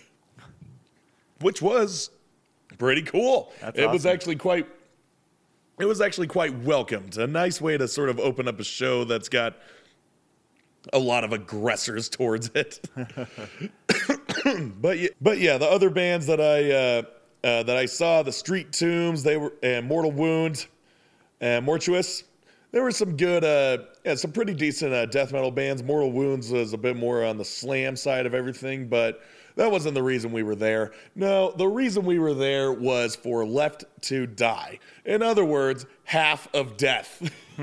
which 1.42 1.62
was 1.62 2.10
pretty 2.78 3.02
cool. 3.02 3.52
That's 3.60 3.78
it 3.78 3.90
was 3.90 4.06
actually 4.06 4.38
quite 4.38 4.66
it 5.78 5.86
was 5.86 6.00
actually 6.00 6.28
quite 6.28 6.58
welcomed. 6.60 7.18
A 7.18 7.28
nice 7.28 7.60
way 7.60 7.78
to 7.78 7.90
sort 7.90 8.08
of 8.08 8.18
open 8.18 8.48
up 8.48 8.62
a 8.62 8.64
show 8.64 9.04
that's 9.04 9.28
got 9.28 9.58
a 10.92 11.00
lot 11.00 11.24
of 11.24 11.32
aggressors 11.32 12.10
towards 12.10 12.50
it. 12.54 12.90
but 14.82 15.00
yeah, 15.00 15.10
but 15.22 15.40
yeah, 15.40 15.58
the 15.58 15.70
other 15.70 15.90
bands 15.90 16.26
that 16.28 16.42
I 16.42 16.72
uh, 16.72 17.04
uh, 17.44 17.64
that 17.64 17.78
I 17.78 17.86
saw, 17.86 18.24
the 18.24 18.32
Street 18.32 18.74
Tombs, 18.74 19.24
they 19.24 19.38
were 19.38 19.54
and 19.64 19.86
Mortal 19.86 20.12
Wound, 20.12 20.68
and 21.42 21.66
Mortuous. 21.66 22.24
There 22.72 22.82
were 22.82 22.92
some 22.92 23.16
good, 23.16 23.44
uh, 23.44 23.84
yeah, 24.04 24.16
some 24.16 24.32
pretty 24.32 24.56
decent 24.56 24.94
uh, 24.94 25.06
death 25.06 25.32
metal 25.32 25.52
bands. 25.52 25.84
Mortal 25.84 26.12
Wounds 26.12 26.50
was 26.50 26.74
a 26.74 26.78
bit 26.78 26.96
more 26.96 27.24
on 27.24 27.38
the 27.38 27.46
slam 27.46 27.96
side 27.96 28.26
of 28.26 28.34
everything, 28.34 28.88
but 28.88 29.22
that 29.56 29.72
wasn't 29.72 29.96
the 29.96 30.04
reason 30.04 30.32
we 30.32 30.44
were 30.44 30.56
there. 30.56 30.92
No, 31.16 31.52
the 31.52 31.68
reason 31.68 32.06
we 32.06 32.20
were 32.20 32.34
there 32.34 32.72
was 32.72 33.16
for 33.16 33.46
Left 33.46 33.86
to 34.02 34.26
Die. 34.26 34.80
In 35.06 35.22
other 35.22 35.46
words, 35.46 35.86
half 36.06 36.48
of 36.54 36.78
death. 36.78 37.22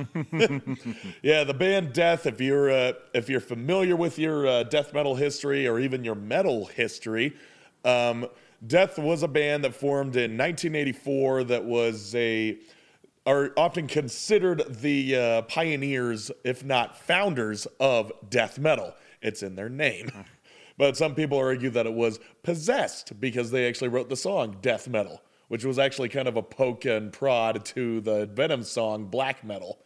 yeah, 1.22 1.44
the 1.44 1.54
band 1.56 1.92
Death. 1.92 2.26
If 2.26 2.40
you're 2.40 2.70
uh, 2.70 2.92
if 3.12 3.28
you're 3.28 3.40
familiar 3.40 3.96
with 3.96 4.18
your 4.18 4.46
uh, 4.46 4.62
death 4.64 4.94
metal 4.94 5.16
history 5.16 5.66
or 5.66 5.78
even 5.78 6.04
your 6.04 6.14
metal 6.14 6.66
history, 6.66 7.34
um, 7.84 8.26
Death 8.66 8.98
was 8.98 9.22
a 9.22 9.28
band 9.28 9.64
that 9.64 9.74
formed 9.74 10.16
in 10.16 10.36
1984. 10.36 11.44
That 11.44 11.64
was 11.64 12.14
a 12.14 12.58
are 13.26 13.52
often 13.56 13.86
considered 13.86 14.62
the 14.68 15.16
uh, 15.16 15.42
pioneers, 15.42 16.30
if 16.44 16.64
not 16.64 16.98
founders, 16.98 17.66
of 17.78 18.12
death 18.28 18.58
metal. 18.58 18.94
It's 19.22 19.42
in 19.42 19.54
their 19.54 19.68
name. 19.68 20.10
But 20.80 20.96
some 20.96 21.14
people 21.14 21.36
argue 21.36 21.68
that 21.72 21.84
it 21.84 21.92
was 21.92 22.20
possessed 22.42 23.20
because 23.20 23.50
they 23.50 23.68
actually 23.68 23.88
wrote 23.88 24.08
the 24.08 24.16
song 24.16 24.56
Death 24.62 24.88
Metal, 24.88 25.20
which 25.48 25.62
was 25.62 25.78
actually 25.78 26.08
kind 26.08 26.26
of 26.26 26.38
a 26.38 26.42
poke 26.42 26.86
and 26.86 27.12
prod 27.12 27.62
to 27.66 28.00
the 28.00 28.24
Venom 28.24 28.62
song 28.62 29.04
Black 29.04 29.44
Metal. 29.44 29.78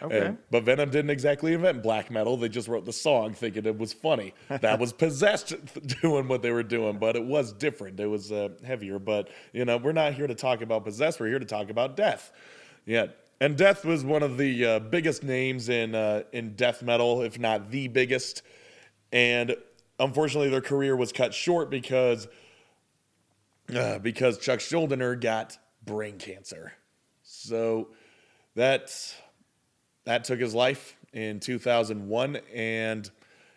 Okay. 0.00 0.26
And- 0.26 0.38
but 0.52 0.62
Venom 0.62 0.90
didn't 0.90 1.10
exactly 1.10 1.52
invent 1.52 1.82
black 1.82 2.12
metal. 2.12 2.36
They 2.36 2.48
just 2.48 2.68
wrote 2.68 2.84
the 2.84 2.92
song 2.92 3.34
thinking 3.34 3.66
it 3.66 3.76
was 3.76 3.92
funny. 3.92 4.34
That 4.48 4.78
was 4.78 4.92
possessed 5.06 5.52
doing 6.00 6.28
what 6.28 6.42
they 6.42 6.52
were 6.52 6.62
doing, 6.62 6.98
but 6.98 7.16
it 7.16 7.24
was 7.24 7.52
different. 7.52 7.98
It 7.98 8.06
was 8.06 8.30
uh, 8.30 8.50
heavier. 8.64 9.00
But, 9.00 9.30
you 9.52 9.64
know, 9.64 9.78
we're 9.78 9.90
not 9.90 10.14
here 10.14 10.28
to 10.28 10.34
talk 10.36 10.62
about 10.62 10.84
possessed. 10.84 11.18
We're 11.18 11.26
here 11.26 11.40
to 11.40 11.44
talk 11.44 11.70
about 11.70 11.96
death. 11.96 12.30
Yeah. 12.86 13.06
And 13.40 13.56
Death 13.56 13.84
was 13.84 14.04
one 14.04 14.22
of 14.22 14.38
the 14.38 14.64
uh, 14.64 14.78
biggest 14.78 15.24
names 15.24 15.68
in, 15.68 15.96
uh, 15.96 16.22
in 16.32 16.54
death 16.54 16.84
metal, 16.84 17.22
if 17.22 17.36
not 17.36 17.72
the 17.72 17.88
biggest. 17.88 18.42
And 19.12 19.56
unfortunately, 19.98 20.50
their 20.50 20.60
career 20.60 20.96
was 20.96 21.12
cut 21.12 21.34
short 21.34 21.70
because, 21.70 22.28
uh, 23.74 23.98
because 23.98 24.38
Chuck 24.38 24.60
Schuldiner 24.60 25.20
got 25.20 25.58
brain 25.84 26.18
cancer. 26.18 26.72
So 27.22 27.88
that 28.54 28.92
that 30.04 30.24
took 30.24 30.40
his 30.40 30.54
life 30.54 30.96
in 31.12 31.40
2001 31.40 32.36
and 32.54 33.10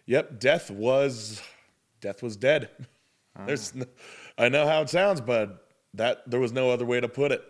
yep 0.05 0.39
death 0.39 0.69
was 0.69 1.41
death 1.99 2.21
was 2.21 2.35
dead. 2.37 2.69
There's 3.45 3.73
no, 3.73 3.85
i 4.37 4.49
know 4.49 4.67
how 4.67 4.81
it 4.81 4.89
sounds 4.89 5.21
but 5.21 5.67
that 5.93 6.29
there 6.29 6.39
was 6.39 6.51
no 6.51 6.69
other 6.69 6.85
way 6.85 6.99
to 6.99 7.07
put 7.07 7.31
it. 7.31 7.43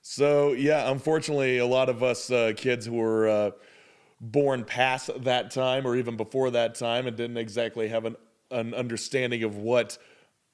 So 0.00 0.52
yeah 0.52 0.90
unfortunately 0.90 1.58
a 1.58 1.66
lot 1.66 1.88
of 1.88 2.02
us 2.02 2.30
uh, 2.30 2.52
kids 2.56 2.86
who 2.86 2.94
were 2.94 3.28
uh, 3.28 3.50
born 4.20 4.64
past 4.64 5.10
that 5.24 5.50
time 5.50 5.86
or 5.86 5.96
even 5.96 6.16
before 6.16 6.50
that 6.50 6.74
time 6.74 7.06
and 7.06 7.16
didn't 7.16 7.36
exactly 7.36 7.88
have 7.88 8.04
an, 8.04 8.16
an 8.50 8.74
understanding 8.74 9.42
of 9.42 9.56
what 9.56 9.98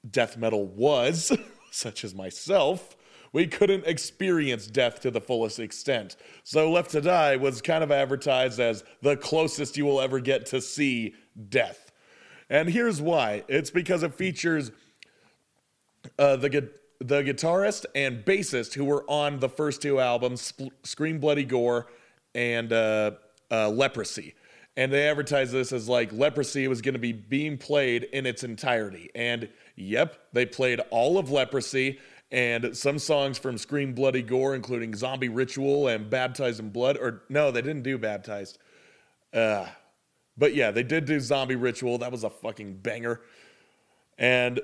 death 0.09 0.37
metal 0.37 0.65
was 0.65 1.35
such 1.71 2.03
as 2.03 2.13
myself 2.13 2.95
we 3.35 3.47
couldn't 3.47 3.85
experience 3.85 4.65
death 4.65 5.01
to 5.01 5.11
the 5.11 5.19
fullest 5.19 5.59
extent. 5.59 6.15
So 6.45 6.71
Left 6.71 6.91
to 6.91 7.01
Die 7.01 7.35
was 7.35 7.61
kind 7.61 7.83
of 7.83 7.91
advertised 7.91 8.61
as 8.61 8.85
the 9.01 9.17
closest 9.17 9.75
you 9.75 9.83
will 9.83 9.99
ever 9.99 10.21
get 10.21 10.45
to 10.47 10.61
see 10.61 11.15
death. 11.49 11.91
And 12.49 12.69
here's 12.69 13.01
why 13.01 13.43
it's 13.49 13.69
because 13.69 14.03
it 14.03 14.13
features 14.13 14.71
uh, 16.17 16.37
the, 16.37 16.49
gu- 16.49 16.69
the 17.01 17.23
guitarist 17.23 17.83
and 17.93 18.23
bassist 18.23 18.73
who 18.73 18.85
were 18.85 19.03
on 19.09 19.41
the 19.41 19.49
first 19.49 19.81
two 19.81 19.99
albums, 19.99 20.41
Sp- 20.55 20.71
Scream 20.83 21.19
Bloody 21.19 21.43
Gore 21.43 21.87
and 22.33 22.71
uh, 22.71 23.11
uh, 23.51 23.67
Leprosy. 23.67 24.33
And 24.77 24.91
they 24.91 25.07
advertised 25.07 25.53
this 25.53 25.71
as 25.71 25.87
like 25.87 26.11
Leprosy 26.11 26.67
was 26.67 26.81
going 26.81 26.93
to 26.93 26.99
be 26.99 27.13
being 27.13 27.57
played 27.57 28.03
in 28.03 28.25
its 28.25 28.43
entirety. 28.43 29.09
And 29.15 29.49
yep, 29.75 30.17
they 30.33 30.45
played 30.45 30.81
all 30.89 31.17
of 31.17 31.31
Leprosy 31.31 31.99
and 32.31 32.75
some 32.75 32.99
songs 32.99 33.37
from 33.37 33.57
Scream 33.57 33.93
Bloody 33.93 34.21
Gore, 34.21 34.55
including 34.55 34.93
Zombie 34.95 35.29
Ritual 35.29 35.87
and 35.87 36.09
Baptized 36.09 36.59
in 36.59 36.69
Blood. 36.69 36.97
Or 36.97 37.23
no, 37.29 37.51
they 37.51 37.61
didn't 37.61 37.83
do 37.83 37.97
Baptized. 37.97 38.57
Uh, 39.33 39.67
but 40.37 40.53
yeah, 40.53 40.71
they 40.71 40.83
did 40.83 41.05
do 41.05 41.19
Zombie 41.19 41.55
Ritual. 41.55 41.99
That 41.99 42.11
was 42.11 42.23
a 42.23 42.29
fucking 42.29 42.77
banger. 42.77 43.21
And 44.17 44.59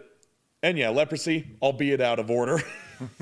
and 0.63 0.77
yeah, 0.77 0.89
leprosy, 0.89 1.47
albeit 1.61 2.01
out 2.01 2.19
of 2.19 2.29
order. 2.29 2.61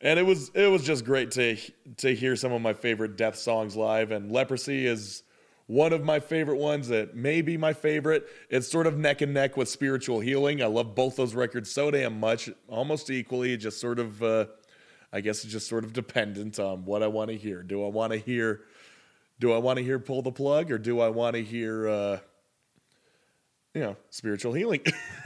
and 0.00 0.18
it 0.18 0.24
was 0.24 0.50
it 0.54 0.70
was 0.70 0.84
just 0.84 1.04
great 1.04 1.30
to 1.32 1.56
to 1.98 2.14
hear 2.14 2.36
some 2.36 2.52
of 2.52 2.62
my 2.62 2.72
favorite 2.72 3.16
death 3.16 3.36
songs 3.36 3.76
live. 3.76 4.10
And 4.10 4.30
leprosy 4.30 4.86
is 4.86 5.22
one 5.68 5.92
of 5.92 6.02
my 6.02 6.18
favorite 6.18 6.56
ones. 6.56 6.88
That 6.88 7.14
may 7.14 7.40
be 7.40 7.56
my 7.56 7.72
favorite. 7.72 8.26
It's 8.50 8.68
sort 8.68 8.88
of 8.88 8.98
neck 8.98 9.20
and 9.20 9.32
neck 9.32 9.56
with 9.56 9.68
spiritual 9.68 10.18
healing. 10.18 10.60
I 10.60 10.66
love 10.66 10.96
both 10.96 11.14
those 11.14 11.34
records 11.34 11.70
so 11.70 11.92
damn 11.92 12.18
much, 12.18 12.50
almost 12.66 13.08
equally. 13.10 13.56
Just 13.56 13.80
sort 13.80 14.00
of, 14.00 14.20
uh, 14.20 14.46
I 15.12 15.20
guess, 15.20 15.44
it's 15.44 15.52
just 15.52 15.68
sort 15.68 15.84
of 15.84 15.92
dependent 15.92 16.58
on 16.58 16.84
what 16.84 17.04
I 17.04 17.06
want 17.06 17.30
to 17.30 17.36
hear. 17.36 17.62
Do 17.62 17.84
I 17.84 17.88
want 17.88 18.12
to 18.12 18.18
hear? 18.18 18.62
Do 19.38 19.52
I 19.52 19.58
want 19.58 19.76
to 19.76 19.84
hear 19.84 20.00
pull 20.00 20.22
the 20.22 20.32
plug, 20.32 20.72
or 20.72 20.78
do 20.78 20.98
I 20.98 21.10
want 21.10 21.36
to 21.36 21.44
hear? 21.44 21.88
Uh, 21.88 22.18
you 23.74 23.84
know, 23.84 23.96
spiritual 24.10 24.52
healing. 24.52 24.80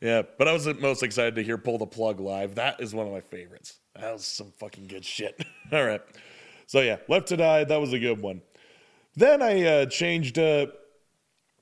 yeah, 0.00 0.22
but 0.38 0.48
I 0.48 0.52
was 0.52 0.66
most 0.80 1.02
excited 1.02 1.34
to 1.34 1.42
hear 1.42 1.58
Pull 1.58 1.78
the 1.78 1.86
Plug 1.86 2.18
live. 2.20 2.54
That 2.54 2.80
is 2.80 2.94
one 2.94 3.06
of 3.06 3.12
my 3.12 3.20
favorites. 3.20 3.78
That 3.94 4.12
was 4.12 4.24
some 4.24 4.52
fucking 4.58 4.86
good 4.86 5.04
shit. 5.04 5.38
All 5.72 5.84
right. 5.84 6.00
So 6.66 6.80
yeah, 6.80 6.96
Left 7.08 7.28
to 7.28 7.36
Die, 7.36 7.64
that 7.64 7.80
was 7.80 7.92
a 7.92 7.98
good 7.98 8.20
one. 8.20 8.40
Then 9.16 9.42
I 9.42 9.62
uh, 9.64 9.86
changed 9.86 10.38
uh, 10.38 10.66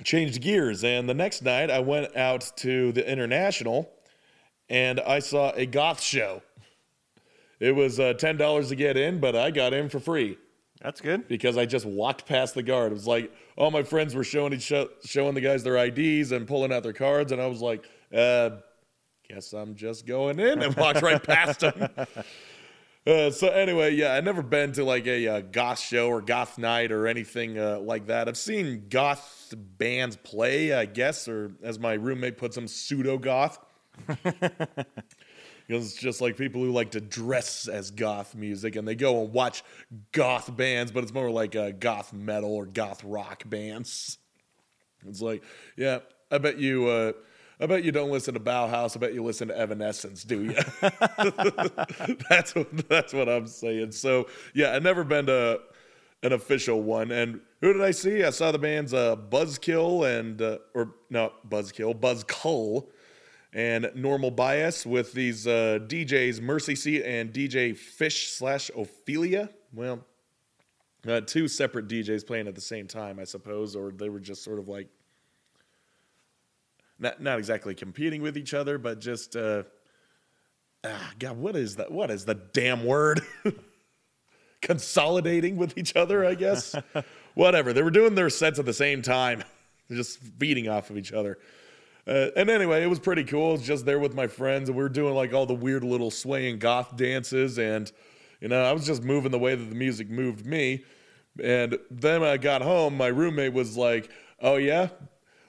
changed 0.04 0.40
gears, 0.42 0.84
and 0.84 1.08
the 1.08 1.14
next 1.14 1.42
night 1.42 1.70
I 1.70 1.80
went 1.80 2.16
out 2.16 2.52
to 2.58 2.92
the 2.92 3.10
International, 3.10 3.90
and 4.68 5.00
I 5.00 5.18
saw 5.20 5.50
a 5.54 5.66
goth 5.66 6.00
show. 6.00 6.42
It 7.60 7.74
was 7.74 7.98
uh, 7.98 8.12
ten 8.14 8.36
dollars 8.36 8.68
to 8.68 8.76
get 8.76 8.96
in, 8.96 9.18
but 9.18 9.34
I 9.34 9.50
got 9.50 9.72
in 9.72 9.88
for 9.88 9.98
free 9.98 10.36
That's 10.82 11.00
good. 11.00 11.26
because 11.26 11.56
I 11.56 11.66
just 11.66 11.86
walked 11.86 12.26
past 12.26 12.54
the 12.54 12.62
guard. 12.62 12.92
It 12.92 12.94
was 12.94 13.06
like 13.06 13.32
all 13.56 13.70
my 13.70 13.82
friends 13.82 14.14
were 14.14 14.24
showing 14.24 14.52
each 14.52 14.72
showing 15.04 15.34
the 15.34 15.40
guys 15.40 15.64
their 15.64 15.76
IDs 15.76 16.32
and 16.32 16.46
pulling 16.46 16.72
out 16.72 16.82
their 16.82 16.92
cards, 16.92 17.32
and 17.32 17.40
I 17.40 17.46
was 17.46 17.60
like, 17.60 17.84
uh, 18.14 18.50
"Guess 19.28 19.52
I'm 19.54 19.74
just 19.74 20.06
going 20.06 20.38
in," 20.38 20.62
and 20.62 20.76
walked 20.76 21.02
right 21.02 21.22
past 21.22 21.60
them. 21.60 21.88
Uh, 23.06 23.30
so 23.30 23.48
anyway, 23.48 23.94
yeah, 23.94 24.12
I've 24.12 24.24
never 24.24 24.42
been 24.42 24.72
to 24.72 24.84
like 24.84 25.06
a 25.06 25.26
uh, 25.26 25.40
goth 25.40 25.80
show 25.80 26.08
or 26.08 26.20
goth 26.20 26.58
night 26.58 26.92
or 26.92 27.06
anything 27.06 27.58
uh, 27.58 27.78
like 27.80 28.06
that. 28.06 28.28
I've 28.28 28.36
seen 28.36 28.84
goth 28.90 29.54
bands 29.56 30.16
play, 30.16 30.74
I 30.74 30.84
guess, 30.84 31.26
or 31.26 31.52
as 31.62 31.78
my 31.78 31.94
roommate 31.94 32.36
puts 32.36 32.54
them, 32.54 32.68
pseudo 32.68 33.16
goth. 33.16 33.58
Because 34.06 34.84
it's 35.68 35.94
just 35.94 36.20
like 36.20 36.36
people 36.36 36.60
who 36.62 36.70
like 36.70 36.90
to 36.90 37.00
dress 37.00 37.66
as 37.66 37.90
goth 37.90 38.34
music 38.34 38.76
and 38.76 38.86
they 38.86 38.94
go 38.94 39.22
and 39.22 39.32
watch 39.32 39.64
goth 40.12 40.54
bands, 40.54 40.92
but 40.92 41.02
it's 41.02 41.14
more 41.14 41.30
like 41.30 41.56
uh, 41.56 41.70
goth 41.70 42.12
metal 42.12 42.54
or 42.54 42.66
goth 42.66 43.02
rock 43.04 43.42
bands. 43.46 44.18
It's 45.06 45.22
like, 45.22 45.42
yeah, 45.76 46.00
I 46.30 46.38
bet 46.38 46.58
you, 46.58 46.88
uh, 46.88 47.12
I 47.60 47.66
bet 47.66 47.82
you 47.82 47.90
don't 47.90 48.10
listen 48.10 48.34
to 48.34 48.40
Bauhaus. 48.40 48.96
I 48.96 49.00
bet 49.00 49.14
you 49.14 49.24
listen 49.24 49.48
to 49.48 49.58
Evanescence, 49.58 50.22
do 50.22 50.44
you? 50.44 50.52
that's 52.30 52.54
what 52.54 52.88
that's 52.88 53.12
what 53.12 53.28
I'm 53.28 53.46
saying. 53.46 53.92
So 53.92 54.28
yeah, 54.54 54.74
I've 54.74 54.82
never 54.82 55.02
been 55.04 55.26
to 55.26 55.60
an 56.22 56.32
official 56.32 56.82
one. 56.82 57.10
And 57.10 57.40
who 57.60 57.72
did 57.72 57.82
I 57.82 57.90
see? 57.90 58.24
I 58.24 58.30
saw 58.30 58.52
the 58.52 58.58
bands 58.58 58.94
uh, 58.94 59.16
Buzzkill 59.16 60.18
and 60.18 60.40
uh, 60.40 60.58
or 60.74 60.94
not 61.10 61.48
Buzzkill, 61.48 61.98
Buzzcull 61.98 62.86
and 63.52 63.90
Normal 63.94 64.30
Bias 64.30 64.84
with 64.84 65.12
these 65.12 65.46
uh, 65.46 65.78
DJs 65.86 66.40
Mercy 66.40 66.76
Seat 66.76 67.02
and 67.04 67.32
DJ 67.32 67.76
Fish 67.76 68.28
slash 68.28 68.70
Ophelia. 68.76 69.50
Well, 69.72 70.04
uh, 71.06 71.20
two 71.22 71.48
separate 71.48 71.88
DJs 71.88 72.26
playing 72.26 72.48
at 72.48 72.54
the 72.54 72.60
same 72.60 72.86
time, 72.86 73.18
I 73.18 73.24
suppose, 73.24 73.74
or 73.74 73.92
they 73.92 74.08
were 74.08 74.20
just 74.20 74.44
sort 74.44 74.58
of 74.58 74.68
like 74.68 74.88
not 76.98 77.20
not 77.20 77.38
exactly 77.38 77.74
competing 77.74 78.22
with 78.22 78.36
each 78.36 78.54
other, 78.54 78.78
but 78.78 79.00
just 79.00 79.36
uh, 79.36 79.64
ah, 80.84 81.12
God, 81.18 81.36
what 81.38 81.56
is 81.56 81.76
that? 81.76 81.90
What 81.90 82.10
is 82.10 82.24
the 82.24 82.34
damn 82.34 82.84
word? 82.84 83.20
Consolidating 84.62 85.56
with 85.56 85.78
each 85.78 85.94
other, 85.94 86.24
I 86.24 86.34
guess. 86.34 86.74
Whatever. 87.34 87.72
They 87.72 87.82
were 87.82 87.90
doing 87.90 88.14
their 88.14 88.30
sets 88.30 88.58
at 88.58 88.64
the 88.64 88.72
same 88.72 89.02
time, 89.02 89.44
just 89.90 90.18
feeding 90.18 90.68
off 90.68 90.90
of 90.90 90.98
each 90.98 91.12
other. 91.12 91.38
Uh, 92.06 92.30
and 92.36 92.48
anyway, 92.48 92.82
it 92.82 92.86
was 92.86 92.98
pretty 92.98 93.22
cool. 93.22 93.50
I 93.50 93.52
was 93.52 93.62
just 93.62 93.84
there 93.84 93.98
with 93.98 94.14
my 94.14 94.26
friends, 94.26 94.68
and 94.68 94.76
we 94.76 94.82
were 94.82 94.88
doing 94.88 95.14
like 95.14 95.32
all 95.34 95.46
the 95.46 95.54
weird 95.54 95.84
little 95.84 96.10
swaying 96.10 96.58
goth 96.58 96.96
dances, 96.96 97.58
and 97.58 97.90
you 98.40 98.48
know, 98.48 98.64
I 98.64 98.72
was 98.72 98.86
just 98.86 99.02
moving 99.02 99.30
the 99.30 99.38
way 99.38 99.54
that 99.54 99.64
the 99.64 99.74
music 99.74 100.08
moved 100.08 100.46
me. 100.46 100.84
And 101.42 101.78
then 101.90 102.22
when 102.22 102.30
I 102.30 102.36
got 102.36 102.62
home, 102.62 102.96
my 102.96 103.08
roommate 103.08 103.52
was 103.52 103.76
like, 103.76 104.10
"Oh 104.40 104.56
yeah, 104.56 104.88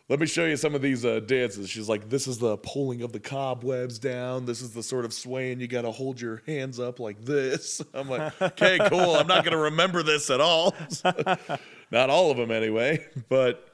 let 0.10 0.20
me 0.20 0.26
show 0.26 0.45
you 0.45 0.57
some 0.57 0.76
of 0.76 0.82
these 0.82 1.05
uh, 1.05 1.22
dances." 1.22 1.70
She's 1.70 1.88
like, 1.88 2.10
"This 2.10 2.28
is 2.28 2.39
the 2.39 2.57
pulling 2.57 3.01
of 3.03 3.14
the 3.14 3.20
cobwebs 3.20 3.99
down. 3.99 4.45
This 4.45 4.62
is 4.62 4.72
the 4.72 4.84
sort 4.84 5.05
of 5.05 5.14
swaying. 5.14 5.62
You 5.62 5.68
got 5.68 5.84
to 5.84 5.91
hold 5.91 6.20
your 6.20 6.41
hands 6.45 6.80
up 6.80 6.99
like 6.99 7.24
this." 7.24 7.82
I'm 7.93 8.10
like, 8.10 8.41
"Okay, 8.41 8.80
cool. 8.89 9.16
I'm 9.16 9.28
not 9.28 9.45
going 9.45 9.55
to 9.55 9.64
remember 9.64 10.03
this 10.03 10.30
at 10.30 10.41
all. 10.41 10.76
not 11.91 12.10
all 12.10 12.32
of 12.32 12.38
them 12.38 12.51
anyway, 12.51 13.05
but." 13.30 13.66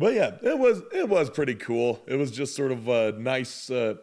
But 0.00 0.14
yeah, 0.14 0.36
it 0.42 0.56
was 0.56 0.82
it 0.92 1.08
was 1.08 1.28
pretty 1.28 1.56
cool. 1.56 2.00
It 2.06 2.14
was 2.14 2.30
just 2.30 2.54
sort 2.54 2.70
of 2.70 2.86
a 2.86 3.10
nice, 3.18 3.68
uh, 3.68 3.96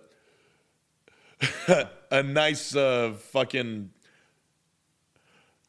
a 2.12 2.22
nice 2.22 2.76
uh, 2.76 3.14
fucking 3.32 3.92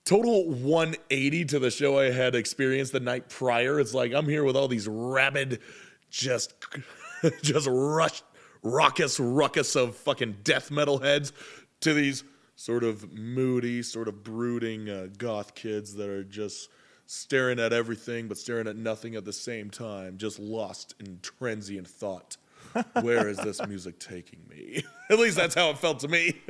total 0.07 0.49
180 0.49 1.45
to 1.47 1.59
the 1.59 1.71
show 1.71 1.99
I 1.99 2.11
had 2.11 2.35
experienced 2.35 2.93
the 2.93 3.01
night 3.01 3.29
prior. 3.29 3.79
It's 3.79 3.93
like 3.93 4.15
I'm 4.15 4.27
here 4.27 4.45
with 4.45 4.57
all 4.57 4.69
these 4.69 4.89
rabid, 4.89 5.61
just, 6.09 6.55
just 7.43 7.69
rush, 7.71 8.23
raucous 8.63 9.21
ruckus 9.21 9.77
of 9.77 9.97
fucking 9.97 10.39
death 10.45 10.71
metal 10.71 10.99
heads 10.99 11.33
to 11.81 11.93
these 11.93 12.25
sort 12.55 12.85
of 12.85 13.13
moody, 13.13 13.83
sort 13.83 14.09
of 14.09 14.25
brooding 14.25 14.89
uh, 14.89 15.09
goth 15.19 15.55
kids 15.55 15.95
that 15.97 16.09
are 16.09 16.25
just 16.25 16.71
staring 17.07 17.59
at 17.59 17.73
everything 17.73 18.29
but 18.29 18.39
staring 18.39 18.67
at 18.67 18.77
nothing 18.77 19.17
at 19.17 19.25
the 19.25 19.33
same 19.33 19.71
time, 19.71 20.17
just 20.17 20.39
lost 20.39 20.95
in 21.01 21.19
transient 21.21 21.87
thought. 21.87 22.37
Where 23.03 23.29
is 23.29 23.39
this 23.39 23.65
music 23.67 23.99
taking 23.99 24.41
me? 24.49 24.85
at 25.11 25.19
least 25.19 25.37
that's 25.37 25.55
how 25.55 25.71
it 25.71 25.79
felt 25.79 26.01
to 26.01 26.09
me. 26.09 26.41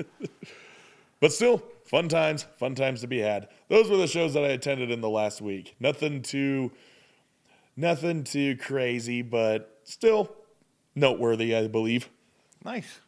But 1.20 1.32
still, 1.32 1.62
fun 1.84 2.09
times, 2.09 2.44
fun 2.59 2.74
times 2.74 3.01
to 3.01 3.06
be 3.06 3.18
had. 3.18 3.48
Those 3.68 3.88
were 3.88 3.97
the 3.97 4.06
shows 4.06 4.34
that 4.34 4.44
I 4.44 4.48
attended 4.48 4.90
in 4.90 5.01
the 5.01 5.09
last 5.09 5.40
week. 5.40 5.74
Nothing 5.80 6.22
too, 6.22 6.72
nothing 7.76 8.24
too 8.24 8.56
crazy, 8.56 9.22
but 9.22 9.80
still 9.84 10.34
noteworthy, 10.94 11.55
I 11.55 11.68
believe. 11.68 12.09
Nice. 12.64 13.01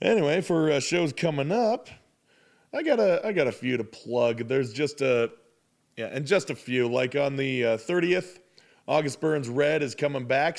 Anyway, 0.00 0.40
for 0.40 0.70
uh, 0.70 0.80
shows 0.80 1.12
coming 1.12 1.52
up, 1.52 1.88
I 2.74 2.82
got 2.82 2.98
a 2.98 3.24
I 3.26 3.32
got 3.32 3.46
a 3.46 3.52
few 3.52 3.76
to 3.76 3.84
plug. 3.84 4.48
There's 4.48 4.72
just 4.72 5.00
a 5.00 5.30
yeah, 5.96 6.06
and 6.06 6.26
just 6.26 6.50
a 6.50 6.54
few. 6.54 6.88
Like 6.88 7.14
on 7.14 7.36
the 7.36 7.64
uh, 7.64 7.76
30th, 7.76 8.38
August 8.88 9.20
Burns 9.20 9.48
Red 9.48 9.82
is 9.82 9.94
coming 9.94 10.26
back 10.26 10.58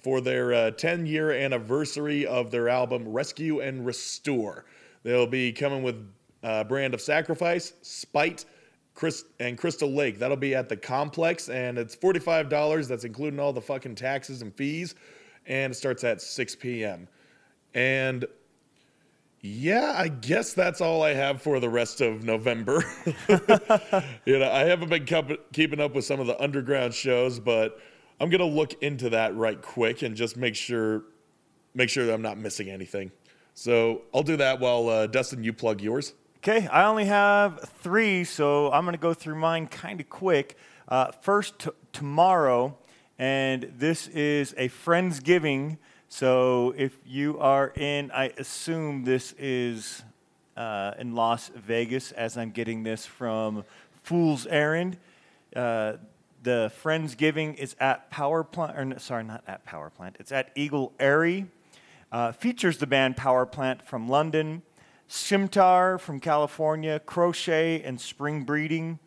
for 0.00 0.20
their 0.20 0.54
uh, 0.54 0.70
10 0.72 1.06
year 1.06 1.32
anniversary 1.32 2.26
of 2.26 2.50
their 2.50 2.68
album 2.68 3.08
Rescue 3.08 3.60
and 3.60 3.84
Restore. 3.84 4.64
They'll 5.02 5.26
be 5.26 5.52
coming 5.52 5.82
with 5.82 6.06
uh, 6.42 6.64
Brand 6.64 6.94
of 6.94 7.00
Sacrifice, 7.00 7.72
Spite, 7.82 8.44
Chris, 8.94 9.24
and 9.40 9.56
Crystal 9.56 9.90
Lake. 9.90 10.18
That'll 10.18 10.36
be 10.36 10.54
at 10.54 10.68
the 10.68 10.76
complex, 10.76 11.48
and 11.48 11.78
it's 11.78 11.94
$45. 11.96 12.88
That's 12.88 13.04
including 13.04 13.40
all 13.40 13.52
the 13.52 13.60
fucking 13.60 13.94
taxes 13.94 14.42
and 14.42 14.54
fees, 14.54 14.94
and 15.46 15.72
it 15.72 15.76
starts 15.76 16.04
at 16.04 16.20
6 16.20 16.56
p.m. 16.56 17.08
And 17.74 18.26
yeah, 19.40 19.94
I 19.96 20.08
guess 20.08 20.52
that's 20.52 20.80
all 20.80 21.02
I 21.02 21.14
have 21.14 21.40
for 21.40 21.60
the 21.60 21.68
rest 21.68 22.00
of 22.00 22.24
November. 22.24 22.82
you 24.26 24.38
know, 24.38 24.50
I 24.50 24.64
haven't 24.64 24.88
been 24.88 25.04
keep- 25.04 25.52
keeping 25.52 25.80
up 25.80 25.94
with 25.94 26.04
some 26.04 26.18
of 26.18 26.26
the 26.26 26.40
underground 26.42 26.92
shows, 26.92 27.38
but 27.38 27.78
I'm 28.20 28.30
gonna 28.30 28.44
look 28.44 28.82
into 28.82 29.10
that 29.10 29.36
right 29.36 29.60
quick 29.60 30.02
and 30.02 30.16
just 30.16 30.36
make 30.36 30.56
sure 30.56 31.04
make 31.74 31.88
sure 31.88 32.06
that 32.06 32.12
I'm 32.14 32.22
not 32.22 32.38
missing 32.38 32.68
anything. 32.68 33.12
So 33.58 34.02
I'll 34.14 34.22
do 34.22 34.36
that 34.36 34.60
while 34.60 34.88
uh, 34.88 35.08
Dustin, 35.08 35.42
you 35.42 35.52
plug 35.52 35.80
yours. 35.80 36.14
Okay, 36.36 36.68
I 36.68 36.84
only 36.84 37.06
have 37.06 37.68
three, 37.80 38.22
so 38.22 38.70
I'm 38.70 38.84
going 38.84 38.94
to 38.94 39.00
go 39.00 39.12
through 39.12 39.34
mine 39.34 39.66
kind 39.66 40.00
of 40.00 40.08
quick. 40.08 40.56
Uh, 40.86 41.10
first, 41.22 41.58
t- 41.58 41.70
tomorrow, 41.92 42.78
and 43.18 43.72
this 43.76 44.06
is 44.06 44.54
a 44.56 44.68
Friendsgiving. 44.68 45.78
So 46.08 46.72
if 46.76 47.00
you 47.04 47.40
are 47.40 47.72
in, 47.74 48.12
I 48.12 48.32
assume 48.38 49.02
this 49.02 49.34
is 49.36 50.04
uh, 50.56 50.92
in 50.96 51.16
Las 51.16 51.50
Vegas, 51.56 52.12
as 52.12 52.38
I'm 52.38 52.52
getting 52.52 52.84
this 52.84 53.06
from 53.06 53.64
Fool's 54.04 54.46
Errand. 54.46 54.98
Uh, 55.56 55.94
the 56.44 56.70
Friendsgiving 56.80 57.56
is 57.56 57.74
at 57.80 58.08
Power 58.08 58.44
Plant, 58.44 58.78
or 58.78 58.84
no, 58.84 58.98
sorry, 58.98 59.24
not 59.24 59.42
at 59.48 59.64
Power 59.64 59.90
Plant. 59.90 60.14
It's 60.20 60.30
at 60.30 60.52
Eagle 60.54 60.92
Aerie. 61.00 61.48
Uh, 62.10 62.32
features 62.32 62.78
the 62.78 62.86
band 62.86 63.18
Power 63.18 63.44
Plant 63.44 63.82
from 63.82 64.08
London, 64.08 64.62
Simtar 65.10 66.00
from 66.00 66.20
California, 66.20 67.00
Crochet 67.00 67.82
and 67.82 68.00
Spring 68.00 68.44
Breeding, 68.44 68.98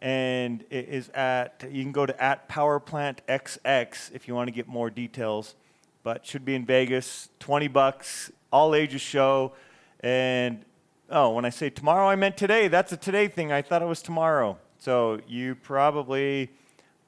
and 0.00 0.64
it 0.68 0.88
is 0.88 1.08
at 1.10 1.64
you 1.70 1.84
can 1.84 1.92
go 1.92 2.04
to 2.04 2.20
at 2.20 2.48
Power 2.48 2.80
Plant 2.80 3.22
XX 3.28 4.12
if 4.12 4.26
you 4.26 4.34
want 4.34 4.48
to 4.48 4.52
get 4.52 4.66
more 4.66 4.90
details. 4.90 5.54
But 6.02 6.26
should 6.26 6.44
be 6.44 6.56
in 6.56 6.66
Vegas, 6.66 7.28
twenty 7.38 7.68
bucks, 7.68 8.32
all 8.52 8.74
ages 8.74 9.00
show, 9.00 9.52
and 10.00 10.64
oh, 11.10 11.30
when 11.30 11.44
I 11.44 11.50
say 11.50 11.70
tomorrow, 11.70 12.08
I 12.08 12.16
meant 12.16 12.36
today. 12.36 12.66
That's 12.66 12.90
a 12.90 12.96
today 12.96 13.28
thing. 13.28 13.52
I 13.52 13.62
thought 13.62 13.82
it 13.82 13.86
was 13.86 14.02
tomorrow. 14.02 14.58
So 14.78 15.20
you 15.28 15.54
probably, 15.54 16.50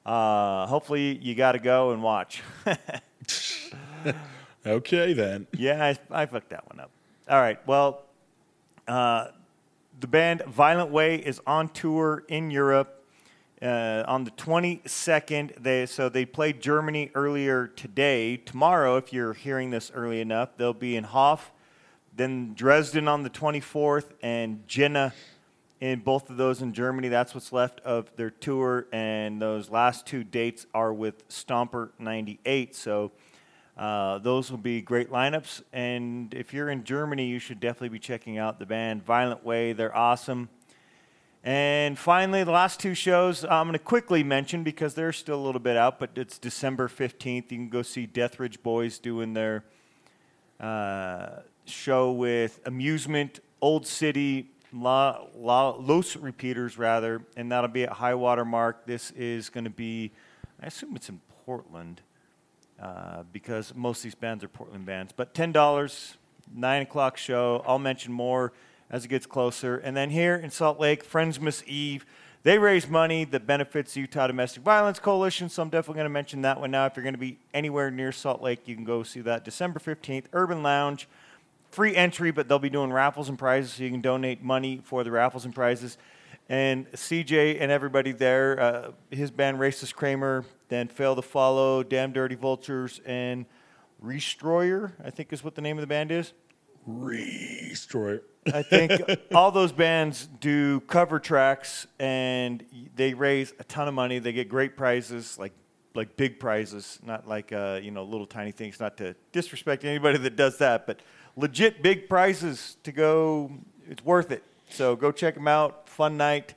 uh, 0.05 0.65
hopefully, 0.67 1.17
you 1.21 1.35
got 1.35 1.53
to 1.53 1.59
go 1.59 1.91
and 1.91 2.01
watch. 2.01 2.41
Okay, 4.65 5.13
then. 5.13 5.47
Yeah, 5.57 5.93
I, 6.11 6.23
I 6.23 6.25
fucked 6.25 6.49
that 6.49 6.67
one 6.67 6.79
up. 6.79 6.89
All 7.29 7.39
right. 7.39 7.59
Well, 7.67 8.03
uh, 8.87 9.27
the 9.99 10.07
band 10.07 10.43
Violent 10.47 10.91
Way 10.91 11.17
is 11.17 11.41
on 11.45 11.69
tour 11.69 12.23
in 12.27 12.51
Europe, 12.51 12.91
Uh, 13.61 14.03
on 14.05 14.25
the 14.25 14.31
22nd, 14.31 15.55
they 15.63 15.85
so 15.85 16.09
they 16.09 16.25
played 16.25 16.61
Germany 16.61 17.09
earlier 17.15 17.67
today. 17.67 18.37
Tomorrow, 18.37 18.97
if 18.97 19.13
you're 19.13 19.33
hearing 19.33 19.71
this 19.71 19.91
early 19.95 20.19
enough, 20.19 20.49
they'll 20.57 20.73
be 20.73 20.95
in 20.97 21.05
Hof, 21.05 21.51
then 22.13 22.53
Dresden 22.53 23.07
on 23.07 23.23
the 23.23 23.29
24th, 23.29 24.11
and 24.21 24.67
Jena 24.67 25.13
in 25.79 26.01
both 26.01 26.29
of 26.29 26.35
those 26.37 26.61
in 26.61 26.73
Germany. 26.73 27.07
That's 27.07 27.33
what's 27.33 27.53
left 27.53 27.79
of 27.81 28.13
their 28.17 28.29
tour, 28.29 28.87
and 28.91 29.41
those 29.41 29.69
last 29.69 30.05
two 30.05 30.23
dates 30.25 30.67
are 30.73 30.93
with 30.93 31.27
Stomper 31.29 31.91
98. 31.97 32.75
So 32.75 33.11
uh, 33.77 34.19
those 34.19 34.49
will 34.49 34.57
be 34.57 34.81
great 34.81 35.11
lineups. 35.11 35.61
And 35.73 36.33
if 36.33 36.53
you're 36.53 36.69
in 36.69 36.83
Germany, 36.83 37.27
you 37.27 37.39
should 37.39 37.59
definitely 37.59 37.89
be 37.89 37.99
checking 37.99 38.37
out 38.37 38.59
the 38.59 38.65
band 38.65 39.03
Violent 39.03 39.43
Way. 39.43 39.73
They're 39.73 39.95
awesome. 39.95 40.49
And 41.43 41.99
finally, 41.99 42.43
the 42.43 42.51
last 42.51 42.79
two 42.79 42.95
shows 42.95 43.43
I'm 43.43 43.67
going 43.67 43.73
to 43.73 43.79
quickly 43.79 44.23
mention 44.23 44.63
because 44.63 44.95
they're 44.95 45.13
still 45.13 45.39
a 45.39 45.45
little 45.45 45.59
bit 45.59 45.77
out, 45.77 45.99
but 45.99 46.11
it's 46.15 46.39
December 46.39 46.87
15th. 46.87 47.51
You 47.51 47.57
can 47.57 47.69
go 47.69 47.83
see 47.83 48.07
Deathridge 48.07 48.63
Boys 48.63 48.97
doing 48.97 49.33
their 49.33 49.63
uh, 50.59 51.41
show 51.65 52.11
with 52.11 52.61
Amusement, 52.65 53.41
Old 53.61 53.85
City, 53.85 54.49
La, 54.73 55.19
La, 55.35 55.75
Los 55.77 56.15
Repeaters, 56.15 56.79
rather, 56.79 57.21
and 57.37 57.51
that'll 57.51 57.69
be 57.69 57.83
at 57.83 57.91
High 57.91 58.15
Water 58.15 58.45
Mark. 58.45 58.87
This 58.87 59.11
is 59.11 59.49
going 59.49 59.65
to 59.65 59.69
be, 59.69 60.11
I 60.63 60.67
assume 60.67 60.95
it's 60.95 61.09
in 61.09 61.21
Portland 61.45 62.01
uh, 62.81 63.23
because 63.31 63.73
most 63.75 63.99
of 63.99 64.03
these 64.03 64.15
bands 64.15 64.43
are 64.43 64.47
Portland 64.47 64.85
bands. 64.85 65.13
But 65.15 65.33
$10, 65.33 66.15
9 66.53 66.81
o'clock 66.81 67.17
show. 67.17 67.63
I'll 67.65 67.79
mention 67.79 68.11
more 68.11 68.53
as 68.89 69.05
it 69.05 69.07
gets 69.07 69.25
closer. 69.25 69.77
And 69.77 69.95
then 69.95 70.09
here 70.09 70.35
in 70.35 70.49
Salt 70.49 70.79
Lake, 70.79 71.09
Friendsmas 71.09 71.63
Eve. 71.65 72.05
They 72.43 72.59
raise 72.59 72.87
money 72.87 73.25
that 73.25 73.47
benefits 73.47 73.95
the 73.95 74.01
Utah 74.01 74.27
Domestic 74.27 74.61
Violence 74.61 74.99
Coalition, 74.99 75.49
so 75.49 75.63
I'm 75.63 75.69
definitely 75.69 75.95
going 75.95 76.05
to 76.05 76.09
mention 76.11 76.43
that 76.43 76.59
one 76.59 76.69
now. 76.69 76.85
If 76.85 76.95
you're 76.95 77.01
going 77.01 77.15
to 77.15 77.19
be 77.19 77.39
anywhere 77.55 77.89
near 77.89 78.11
Salt 78.11 78.39
Lake, 78.39 78.67
you 78.67 78.75
can 78.75 78.83
go 78.83 79.01
see 79.01 79.21
that 79.21 79.43
December 79.43 79.79
15th, 79.79 80.25
Urban 80.31 80.61
Lounge. 80.61 81.07
Free 81.71 81.95
entry, 81.95 82.29
but 82.29 82.47
they'll 82.47 82.59
be 82.59 82.69
doing 82.69 82.93
raffles 82.93 83.29
and 83.29 83.39
prizes, 83.39 83.73
so 83.73 83.83
you 83.83 83.89
can 83.89 83.99
donate 83.99 84.43
money 84.43 84.79
for 84.83 85.03
the 85.03 85.09
raffles 85.09 85.43
and 85.43 85.55
prizes. 85.55 85.97
And 86.47 86.91
CJ 86.91 87.57
and 87.59 87.71
everybody 87.71 88.11
there, 88.11 88.59
uh, 88.59 88.91
his 89.09 89.31
band 89.31 89.57
Racist 89.57 89.95
Kramer, 89.95 90.45
then 90.69 90.87
Fail 90.87 91.15
to 91.15 91.21
Follow, 91.21 91.81
Damn 91.81 92.11
Dirty 92.11 92.35
Vultures, 92.35 93.01
and 93.05 93.45
Restroyer, 94.03 94.91
I 95.03 95.09
think 95.09 95.33
is 95.33 95.43
what 95.43 95.55
the 95.55 95.61
name 95.61 95.77
of 95.77 95.81
the 95.81 95.87
band 95.87 96.11
is. 96.11 96.33
Destroyer. 97.69 98.21
I 98.53 98.61
think 98.61 98.91
all 99.33 99.51
those 99.51 99.71
bands 99.71 100.27
do 100.39 100.81
cover 100.81 101.19
tracks 101.19 101.87
and 101.99 102.63
they 102.95 103.13
raise 103.15 103.53
a 103.59 103.63
ton 103.63 103.87
of 103.87 103.93
money. 103.93 104.19
They 104.19 104.33
get 104.33 104.49
great 104.49 104.77
prizes, 104.77 105.39
like 105.39 105.53
like 105.95 106.17
big 106.17 106.39
prizes, 106.39 106.99
not 107.03 107.27
like 107.27 107.51
uh, 107.51 107.79
you 107.81 107.89
know 107.89 108.03
little 108.03 108.27
tiny 108.27 108.51
things. 108.51 108.79
Not 108.79 108.97
to 108.97 109.15
disrespect 109.31 109.83
anybody 109.83 110.19
that 110.19 110.35
does 110.35 110.57
that, 110.59 110.85
but 110.85 111.01
legit 111.35 111.81
big 111.81 112.07
prizes 112.07 112.77
to 112.83 112.91
go. 112.91 113.51
It's 113.89 114.03
worth 114.03 114.31
it. 114.31 114.43
So 114.75 114.95
go 114.95 115.11
check 115.11 115.35
them 115.35 115.47
out. 115.47 115.87
Fun 115.87 116.17
night. 116.17 116.53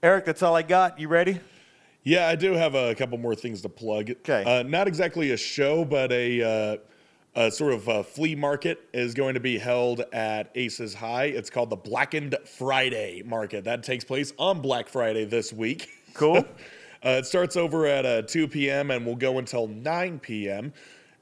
Eric, 0.00 0.24
that's 0.24 0.40
all 0.42 0.54
I 0.54 0.62
got. 0.62 1.00
You 1.00 1.08
ready? 1.08 1.40
Yeah, 2.04 2.28
I 2.28 2.36
do 2.36 2.52
have 2.52 2.76
a 2.76 2.94
couple 2.94 3.18
more 3.18 3.34
things 3.34 3.60
to 3.62 3.68
plug. 3.68 4.12
'Kay. 4.22 4.44
Uh, 4.44 4.62
not 4.62 4.86
exactly 4.86 5.32
a 5.32 5.36
show, 5.36 5.84
but 5.84 6.12
a, 6.12 6.42
uh, 6.42 6.76
a 7.34 7.50
sort 7.50 7.72
of 7.72 7.88
uh 7.88 8.02
flea 8.04 8.36
market 8.36 8.80
is 8.94 9.14
going 9.14 9.34
to 9.34 9.40
be 9.40 9.58
held 9.58 10.02
at 10.12 10.50
Aces 10.54 10.94
High. 10.94 11.24
It's 11.24 11.50
called 11.50 11.70
the 11.70 11.76
Blackened 11.76 12.36
Friday 12.44 13.22
Market. 13.26 13.64
That 13.64 13.82
takes 13.82 14.04
place 14.04 14.32
on 14.38 14.60
Black 14.60 14.88
Friday 14.88 15.24
this 15.24 15.52
week. 15.52 15.90
Cool. 16.14 16.44
Uh, 17.04 17.10
it 17.10 17.26
starts 17.26 17.56
over 17.56 17.86
at 17.86 18.04
uh, 18.04 18.22
2 18.22 18.48
p.m. 18.48 18.90
and 18.90 19.06
will 19.06 19.14
go 19.14 19.38
until 19.38 19.68
9 19.68 20.18
p.m. 20.18 20.72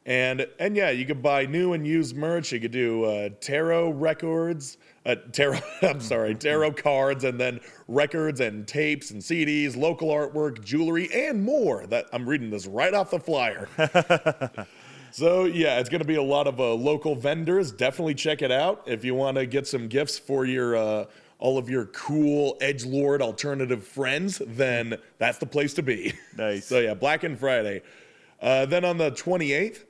And 0.07 0.47
and 0.59 0.77
yeah, 0.77 0.91
you 0.91 1.05
could 1.05 1.21
buy 1.21 1.45
new 1.45 1.73
and 1.75 1.87
used 1.87 2.16
merch. 2.16 2.53
You 2.53 2.61
could 2.61 2.71
do 2.71 3.05
uh, 3.05 3.29
tarot 3.41 3.91
records, 3.91 4.79
uh, 5.06 5.16
tarot. 5.32 5.60
I'm 5.82 6.01
sorry, 6.01 6.35
tarot 6.35 6.72
cards, 6.72 7.24
and 7.24 7.39
then 7.39 7.60
records 7.89 8.40
and 8.40 8.66
tapes 8.66 9.10
and 9.10 9.20
CDs, 9.20 9.76
local 9.76 10.09
artwork, 10.09 10.64
jewelry, 10.64 11.09
and 11.12 11.43
more. 11.43 11.86
That 11.86 12.06
I'm 12.12 12.28
reading 12.28 12.51
this 12.51 12.66
right 12.66 12.94
off 12.94 13.10
the 13.10 13.20
flyer. 13.20 13.68
So 15.14 15.44
yeah, 15.44 15.78
it's 15.78 15.89
going 15.89 16.01
to 16.01 16.06
be 16.09 16.16
a 16.16 16.22
lot 16.24 16.48
of 16.48 16.59
uh, 16.59 16.74
local 16.74 17.14
vendors. 17.14 17.70
Definitely 17.70 18.16
check 18.16 18.43
it 18.43 18.51
out 18.51 18.82
if 18.85 19.05
you 19.05 19.14
want 19.14 19.36
to 19.36 19.47
get 19.47 19.64
some 19.68 19.86
gifts 19.86 20.18
for 20.18 20.44
your 20.44 20.74
uh, 20.74 21.05
all 21.39 21.56
of 21.56 21.70
your 21.70 21.86
cool 21.86 22.56
edge 22.60 22.85
lord 22.85 23.22
alternative 23.22 23.86
friends. 23.86 24.43
Then 24.44 24.97
that's 25.18 25.39
the 25.39 25.47
place 25.47 25.72
to 25.74 25.85
be. 25.85 26.14
Nice. 26.36 26.66
so 26.68 26.81
yeah, 26.81 26.94
Black 26.94 27.22
and 27.22 27.39
Friday. 27.39 27.82
Uh, 28.43 28.66
then 28.66 28.85
on 28.85 28.98
the 28.98 29.12
28th, 29.12 29.85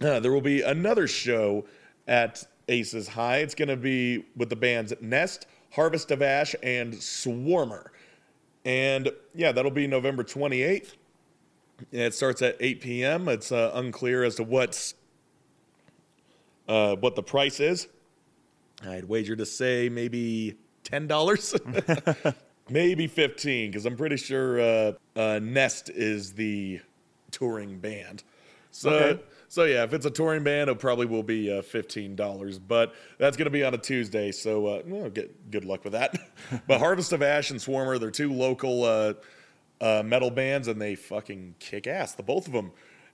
uh, 0.00 0.18
there 0.18 0.32
will 0.32 0.40
be 0.40 0.60
another 0.60 1.06
show 1.06 1.64
at 2.08 2.42
Aces 2.68 3.08
High. 3.08 3.38
It's 3.38 3.54
going 3.54 3.68
to 3.68 3.76
be 3.76 4.24
with 4.36 4.48
the 4.50 4.56
bands 4.56 4.92
Nest, 5.00 5.46
Harvest 5.72 6.10
of 6.10 6.22
Ash, 6.22 6.54
and 6.62 6.94
Swarmer. 6.94 7.88
And 8.64 9.10
yeah, 9.34 9.52
that'll 9.52 9.70
be 9.70 9.86
November 9.86 10.24
28th. 10.24 10.94
It 11.92 12.14
starts 12.14 12.42
at 12.42 12.56
8 12.58 12.80
p.m. 12.80 13.28
It's 13.28 13.52
uh, 13.52 13.70
unclear 13.74 14.24
as 14.24 14.36
to 14.36 14.42
what's 14.42 14.94
uh, 16.68 16.96
what 16.96 17.14
the 17.14 17.22
price 17.22 17.60
is. 17.60 17.88
I'd 18.86 19.04
wager 19.04 19.36
to 19.36 19.46
say 19.46 19.88
maybe 19.88 20.56
ten 20.84 21.06
dollars, 21.06 21.54
maybe 22.70 23.06
fifteen, 23.06 23.70
because 23.70 23.86
I'm 23.86 23.96
pretty 23.96 24.16
sure 24.16 24.60
uh, 24.60 24.92
uh, 25.14 25.38
Nest 25.42 25.90
is 25.90 26.32
the 26.32 26.80
touring 27.30 27.78
band. 27.78 28.22
So, 28.70 28.90
Okay. 28.90 29.22
So 29.48 29.64
yeah, 29.64 29.84
if 29.84 29.92
it's 29.92 30.06
a 30.06 30.10
touring 30.10 30.44
band, 30.44 30.70
it 30.70 30.78
probably 30.78 31.06
will 31.06 31.22
be 31.22 31.50
uh, 31.50 31.62
fifteen 31.62 32.16
dollars. 32.16 32.58
But 32.58 32.94
that's 33.18 33.36
going 33.36 33.46
to 33.46 33.50
be 33.50 33.64
on 33.64 33.74
a 33.74 33.78
Tuesday, 33.78 34.32
so 34.32 34.66
uh, 34.66 34.82
well, 34.86 35.10
get 35.10 35.50
good 35.50 35.64
luck 35.64 35.84
with 35.84 35.92
that. 35.92 36.16
but 36.66 36.78
Harvest 36.78 37.12
of 37.12 37.22
Ash 37.22 37.50
and 37.50 37.60
Swarmer, 37.60 37.98
they're 37.98 38.10
two 38.10 38.32
local 38.32 38.84
uh, 38.84 39.14
uh, 39.80 40.02
metal 40.04 40.30
bands, 40.30 40.68
and 40.68 40.80
they 40.80 40.94
fucking 40.94 41.54
kick 41.58 41.86
ass, 41.86 42.14
the 42.14 42.22
both 42.22 42.46
of 42.46 42.52
them. 42.52 42.72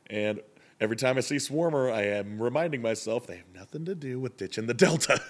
And 0.08 0.40
every 0.80 0.96
time 0.96 1.16
I 1.16 1.20
see 1.20 1.36
Swarmer, 1.36 1.92
I 1.92 2.02
am 2.02 2.42
reminding 2.42 2.82
myself 2.82 3.26
they 3.26 3.36
have 3.36 3.54
nothing 3.54 3.84
to 3.84 3.94
do 3.94 4.18
with 4.18 4.36
ditching 4.36 4.66
the 4.66 4.74
Delta. 4.74 5.20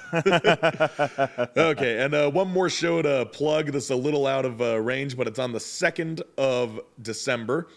okay, 1.57 2.03
and 2.03 2.15
uh, 2.15 2.31
one 2.31 2.49
more 2.49 2.71
show 2.71 3.03
to 3.03 3.27
plug. 3.27 3.67
This 3.67 3.85
is 3.85 3.91
a 3.91 3.97
little 3.97 4.27
out 4.27 4.45
of 4.45 4.61
uh, 4.61 4.81
range, 4.81 5.17
but 5.17 5.27
it's 5.27 5.39
on 5.39 5.53
the 5.53 5.59
2nd 5.59 6.23
of 6.39 6.81
December. 7.01 7.69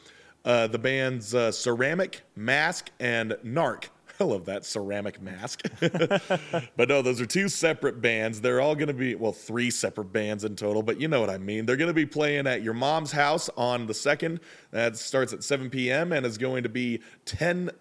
Uh, 0.46 0.68
the 0.68 0.80
bands 0.80 1.34
uh, 1.34 1.52
Ceramic, 1.52 2.22
Mask, 2.36 2.92
and 3.00 3.32
Narc. 3.44 3.86
I 4.20 4.24
love 4.24 4.46
that 4.46 4.64
ceramic 4.64 5.22
mask. 5.22 5.64
but 5.80 6.88
no, 6.88 7.02
those 7.02 7.20
are 7.20 7.26
two 7.26 7.50
separate 7.50 8.02
bands. 8.02 8.40
They're 8.40 8.62
all 8.62 8.76
going 8.76 8.88
to 8.88 8.94
be, 8.94 9.16
well, 9.16 9.34
three 9.34 9.70
separate 9.70 10.14
bands 10.14 10.46
in 10.46 10.56
total, 10.56 10.84
but 10.84 11.02
you 11.02 11.08
know 11.08 11.20
what 11.20 11.30
I 11.30 11.38
mean. 11.38 11.66
They're 11.66 11.76
going 11.76 11.90
to 11.90 11.94
be 11.94 12.06
playing 12.06 12.48
at 12.48 12.62
your 12.62 12.74
mom's 12.74 13.12
house 13.12 13.50
on 13.58 13.88
the 13.88 13.94
2nd. 13.94 14.40
That 14.72 14.96
starts 14.96 15.34
at 15.34 15.44
7 15.44 15.70
p.m. 15.70 16.14
and 16.14 16.26
is 16.26 16.38
going 16.38 16.64
to 16.64 16.70
be 16.70 17.02
$10. 17.26 17.72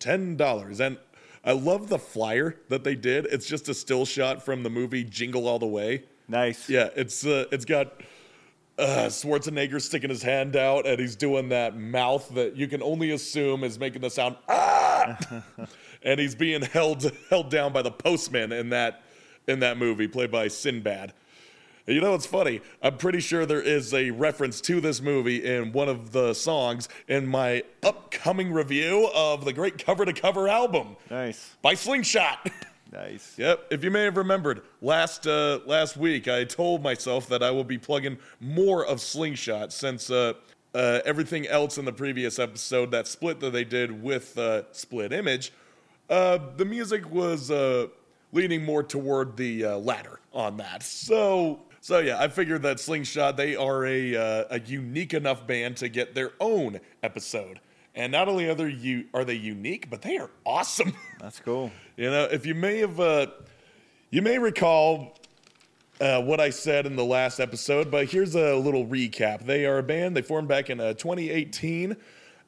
$10. 0.00 0.80
And 0.80 0.98
I 1.44 1.52
love 1.52 1.88
the 1.88 1.98
flyer 1.98 2.56
that 2.68 2.82
they 2.82 2.96
did. 2.96 3.26
It's 3.26 3.46
just 3.46 3.68
a 3.68 3.74
still 3.74 4.06
shot 4.06 4.44
from 4.44 4.64
the 4.64 4.70
movie 4.70 5.04
Jingle 5.04 5.46
All 5.46 5.60
the 5.60 5.66
Way. 5.66 6.04
Nice. 6.28 6.68
Yeah, 6.68 6.88
it's 6.96 7.24
uh, 7.24 7.44
it's 7.52 7.64
got 7.64 8.00
uh, 8.78 9.06
Schwarzenegger 9.06 9.80
sticking 9.80 10.10
his 10.10 10.22
hand 10.22 10.56
out, 10.56 10.86
and 10.86 10.98
he's 11.00 11.16
doing 11.16 11.48
that 11.50 11.76
mouth 11.78 12.28
that 12.34 12.56
you 12.56 12.68
can 12.68 12.82
only 12.82 13.10
assume 13.12 13.64
is 13.64 13.78
making 13.78 14.02
the 14.02 14.10
sound 14.10 14.36
ah, 14.48 15.18
and 16.02 16.20
he's 16.20 16.34
being 16.34 16.62
held 16.62 17.10
held 17.30 17.50
down 17.50 17.72
by 17.72 17.82
the 17.82 17.90
postman 17.90 18.52
in 18.52 18.70
that 18.70 19.02
in 19.48 19.60
that 19.60 19.78
movie, 19.78 20.08
played 20.08 20.30
by 20.30 20.48
Sinbad. 20.48 21.12
And 21.86 21.94
You 21.94 22.02
know 22.02 22.10
what's 22.10 22.26
funny? 22.26 22.60
I'm 22.82 22.96
pretty 22.96 23.20
sure 23.20 23.46
there 23.46 23.62
is 23.62 23.94
a 23.94 24.10
reference 24.10 24.60
to 24.62 24.80
this 24.80 25.00
movie 25.00 25.44
in 25.44 25.70
one 25.72 25.88
of 25.88 26.10
the 26.10 26.34
songs 26.34 26.88
in 27.06 27.26
my 27.28 27.62
upcoming 27.84 28.52
review 28.52 29.08
of 29.14 29.44
the 29.44 29.52
great 29.52 29.78
cover 29.84 30.04
to 30.04 30.12
cover 30.12 30.48
album 30.48 30.96
Nice. 31.10 31.54
by 31.62 31.74
Slingshot. 31.74 32.50
Nice. 32.92 33.34
Yep. 33.36 33.66
If 33.70 33.84
you 33.84 33.90
may 33.90 34.04
have 34.04 34.16
remembered 34.16 34.62
last 34.80 35.26
uh, 35.26 35.60
last 35.66 35.96
week, 35.96 36.28
I 36.28 36.44
told 36.44 36.82
myself 36.82 37.28
that 37.28 37.42
I 37.42 37.50
will 37.50 37.64
be 37.64 37.78
plugging 37.78 38.18
more 38.40 38.86
of 38.86 39.00
Slingshot 39.00 39.72
since 39.72 40.08
uh, 40.08 40.34
uh, 40.74 41.00
everything 41.04 41.46
else 41.46 41.78
in 41.78 41.84
the 41.84 41.92
previous 41.92 42.38
episode, 42.38 42.90
that 42.92 43.08
split 43.08 43.40
that 43.40 43.52
they 43.52 43.64
did 43.64 44.02
with 44.02 44.36
uh, 44.38 44.62
Split 44.72 45.12
Image, 45.12 45.52
uh, 46.10 46.38
the 46.56 46.64
music 46.64 47.10
was 47.10 47.50
uh, 47.50 47.86
leaning 48.32 48.64
more 48.64 48.82
toward 48.82 49.36
the 49.36 49.64
uh, 49.64 49.76
latter 49.78 50.20
on 50.32 50.56
that. 50.58 50.82
So. 50.82 51.60
So 51.82 52.00
yeah, 52.00 52.18
I 52.20 52.26
figured 52.26 52.62
that 52.62 52.80
Slingshot 52.80 53.36
they 53.36 53.54
are 53.54 53.86
a 53.86 54.16
uh, 54.16 54.44
a 54.50 54.58
unique 54.58 55.14
enough 55.14 55.46
band 55.46 55.76
to 55.76 55.88
get 55.88 56.16
their 56.16 56.32
own 56.40 56.80
episode, 57.04 57.60
and 57.94 58.10
not 58.10 58.26
only 58.26 58.48
are 58.48 58.56
they 58.56 58.70
u- 58.70 59.04
are 59.14 59.24
they 59.24 59.34
unique, 59.34 59.88
but 59.88 60.02
they 60.02 60.18
are 60.18 60.30
awesome. 60.44 60.94
That's 61.20 61.38
cool. 61.38 61.70
You 61.96 62.10
know, 62.10 62.24
if 62.24 62.44
you 62.44 62.54
may 62.54 62.80
have, 62.80 63.00
uh, 63.00 63.28
you 64.10 64.20
may 64.20 64.38
recall 64.38 65.16
uh, 65.98 66.20
what 66.20 66.40
I 66.40 66.50
said 66.50 66.84
in 66.84 66.94
the 66.94 67.04
last 67.06 67.40
episode, 67.40 67.90
but 67.90 68.04
here's 68.10 68.34
a 68.34 68.54
little 68.54 68.84
recap. 68.84 69.46
They 69.46 69.64
are 69.64 69.78
a 69.78 69.82
band. 69.82 70.14
They 70.14 70.20
formed 70.20 70.46
back 70.46 70.68
in 70.68 70.78
uh, 70.78 70.92
2018. 70.92 71.96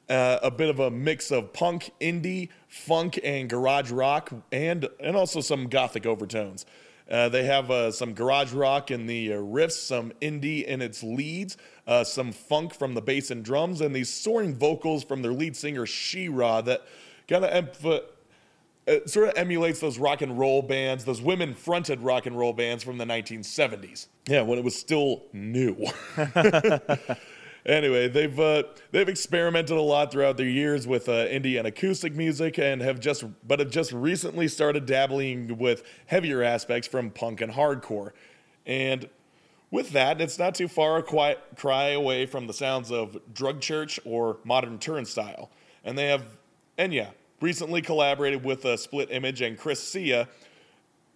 Uh, 0.07 0.37
a 0.43 0.51
bit 0.51 0.69
of 0.69 0.79
a 0.79 0.91
mix 0.91 1.31
of 1.31 1.51
punk, 1.51 1.89
indie, 1.99 2.49
funk, 2.67 3.19
and 3.23 3.49
garage 3.49 3.89
rock, 3.89 4.31
and 4.51 4.87
and 4.99 5.15
also 5.15 5.41
some 5.41 5.67
gothic 5.67 6.05
overtones. 6.05 6.67
Uh, 7.09 7.27
they 7.29 7.45
have 7.45 7.71
uh, 7.71 7.91
some 7.91 8.13
garage 8.13 8.53
rock 8.53 8.91
in 8.91 9.07
the 9.07 9.33
uh, 9.33 9.37
riffs, 9.37 9.71
some 9.71 10.11
indie 10.21 10.63
in 10.63 10.79
its 10.79 11.01
leads, 11.01 11.57
some 12.03 12.31
funk 12.31 12.71
from 12.75 12.93
the 12.93 13.01
bass 13.01 13.31
and 13.31 13.43
drums, 13.43 13.81
and 13.81 13.95
these 13.95 14.13
soaring 14.13 14.53
vocals 14.55 15.03
from 15.03 15.23
their 15.23 15.33
lead 15.33 15.55
singer 15.55 15.87
She-Ra 15.87 16.61
that 16.61 16.83
kind 17.27 17.43
of 17.45 17.65
emph- 17.65 18.03
it 18.89 19.09
sort 19.09 19.29
of 19.29 19.33
emulates 19.37 19.79
those 19.79 19.97
rock 19.97 20.21
and 20.21 20.37
roll 20.37 20.61
bands, 20.61 21.05
those 21.05 21.21
women 21.21 21.53
fronted 21.53 22.01
rock 22.01 22.25
and 22.25 22.37
roll 22.37 22.53
bands 22.53 22.83
from 22.83 22.97
the 22.97 23.05
1970s. 23.05 24.07
Yeah, 24.27 24.41
when 24.41 24.57
it 24.57 24.63
was 24.63 24.75
still 24.75 25.23
new. 25.31 25.85
anyway, 27.65 28.07
they've 28.07 28.39
uh, 28.39 28.63
they've 28.91 29.07
experimented 29.07 29.77
a 29.77 29.81
lot 29.81 30.11
throughout 30.11 30.37
their 30.37 30.47
years 30.47 30.87
with 30.87 31.07
uh, 31.07 31.27
indie 31.27 31.57
and 31.57 31.67
acoustic 31.67 32.15
music, 32.15 32.57
and 32.57 32.81
have 32.81 32.99
just 32.99 33.23
but 33.47 33.59
have 33.59 33.69
just 33.69 33.91
recently 33.91 34.47
started 34.47 34.85
dabbling 34.85 35.57
with 35.57 35.83
heavier 36.07 36.41
aspects 36.41 36.87
from 36.87 37.11
punk 37.11 37.41
and 37.41 37.53
hardcore. 37.53 38.11
And 38.65 39.07
with 39.71 39.91
that, 39.91 40.19
it's 40.19 40.39
not 40.39 40.55
too 40.55 40.67
far 40.67 40.97
a 40.97 41.03
quiet 41.03 41.39
cry 41.55 41.89
away 41.89 42.25
from 42.25 42.47
the 42.47 42.53
sounds 42.53 42.91
of 42.91 43.17
Drug 43.33 43.61
Church 43.61 43.99
or 44.03 44.37
Modern 44.43 44.79
Turnstile. 44.79 45.51
And 45.83 45.97
they 45.97 46.07
have, 46.07 46.23
and 46.77 46.91
yeah, 46.91 47.11
recently 47.41 47.81
collaborated 47.81 48.43
with 48.43 48.65
uh, 48.65 48.77
Split 48.77 49.11
Image 49.11 49.41
and 49.41 49.57
Chris 49.57 49.81
Sia, 49.81 50.27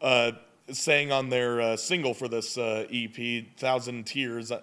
uh, 0.01 0.31
sang 0.71 1.11
on 1.11 1.29
their 1.29 1.61
uh, 1.61 1.75
single 1.75 2.13
for 2.13 2.27
this 2.27 2.57
uh, 2.57 2.85
EP, 2.91 3.45
Thousand 3.57 4.05
Tears. 4.05 4.51
Uh, 4.51 4.61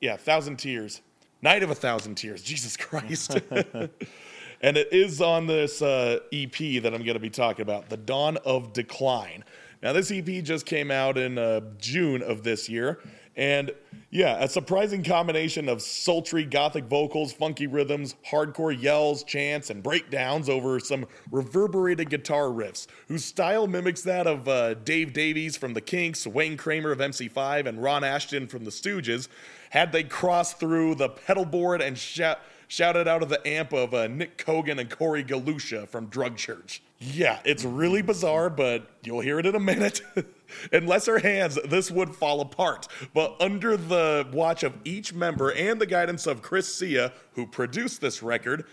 yeah, 0.00 0.16
Thousand 0.16 0.56
Tears. 0.56 1.00
Night 1.40 1.62
of 1.62 1.70
a 1.70 1.74
Thousand 1.74 2.16
Tears. 2.16 2.42
Jesus 2.42 2.76
Christ. 2.76 3.40
and 3.50 4.76
it 4.76 4.92
is 4.92 5.20
on 5.20 5.46
this 5.46 5.82
uh, 5.82 6.20
EP 6.32 6.82
that 6.82 6.92
I'm 6.94 7.02
going 7.02 7.14
to 7.14 7.20
be 7.20 7.30
talking 7.30 7.62
about, 7.62 7.88
The 7.88 7.96
Dawn 7.96 8.36
of 8.38 8.72
Decline. 8.72 9.44
Now, 9.82 9.92
this 9.92 10.12
EP 10.12 10.44
just 10.44 10.64
came 10.64 10.92
out 10.92 11.18
in 11.18 11.38
uh, 11.38 11.60
June 11.78 12.22
of 12.22 12.44
this 12.44 12.68
year. 12.68 13.00
And 13.36 13.72
yeah, 14.10 14.44
a 14.44 14.48
surprising 14.48 15.02
combination 15.02 15.68
of 15.68 15.80
sultry 15.80 16.44
gothic 16.44 16.84
vocals, 16.84 17.32
funky 17.32 17.66
rhythms, 17.66 18.14
hardcore 18.30 18.78
yells, 18.78 19.24
chants, 19.24 19.70
and 19.70 19.82
breakdowns 19.82 20.50
over 20.50 20.78
some 20.78 21.06
reverberated 21.30 22.10
guitar 22.10 22.48
riffs, 22.48 22.86
whose 23.08 23.24
style 23.24 23.66
mimics 23.66 24.02
that 24.02 24.26
of 24.26 24.46
uh, 24.48 24.74
Dave 24.74 25.14
Davies 25.14 25.56
from 25.56 25.72
The 25.72 25.80
Kinks, 25.80 26.26
Wayne 26.26 26.58
Kramer 26.58 26.92
of 26.92 26.98
MC5, 26.98 27.66
and 27.66 27.82
Ron 27.82 28.02
Asheton 28.02 28.50
from 28.50 28.64
The 28.64 28.70
Stooges, 28.70 29.28
had 29.70 29.92
they 29.92 30.02
crossed 30.02 30.60
through 30.60 30.96
the 30.96 31.08
pedal 31.08 31.46
board 31.46 31.80
and 31.80 31.96
shout 31.96 32.38
shouted 32.68 33.06
out 33.06 33.22
of 33.22 33.28
the 33.28 33.46
amp 33.46 33.74
of 33.74 33.92
uh, 33.92 34.06
Nick 34.08 34.38
Cogan 34.38 34.78
and 34.78 34.88
Corey 34.88 35.22
Galusha 35.22 35.86
from 35.86 36.06
Drug 36.06 36.38
Church. 36.38 36.82
Yeah, 36.98 37.38
it's 37.44 37.64
really 37.64 38.00
bizarre, 38.00 38.48
but 38.48 38.86
you'll 39.02 39.20
hear 39.20 39.38
it 39.38 39.44
in 39.44 39.54
a 39.54 39.60
minute. 39.60 40.00
in 40.72 40.86
lesser 40.86 41.18
hands, 41.18 41.58
this 41.68 41.90
would 41.90 42.14
fall 42.14 42.40
apart. 42.40 42.88
But 43.14 43.36
under 43.40 43.76
the 43.76 44.26
watch 44.32 44.62
of 44.62 44.76
each 44.84 45.12
member 45.14 45.52
and 45.52 45.80
the 45.80 45.86
guidance 45.86 46.26
of 46.26 46.42
Chris 46.42 46.72
Sia, 46.72 47.12
who 47.34 47.46
produced 47.46 48.00
this 48.00 48.22
record, 48.22 48.64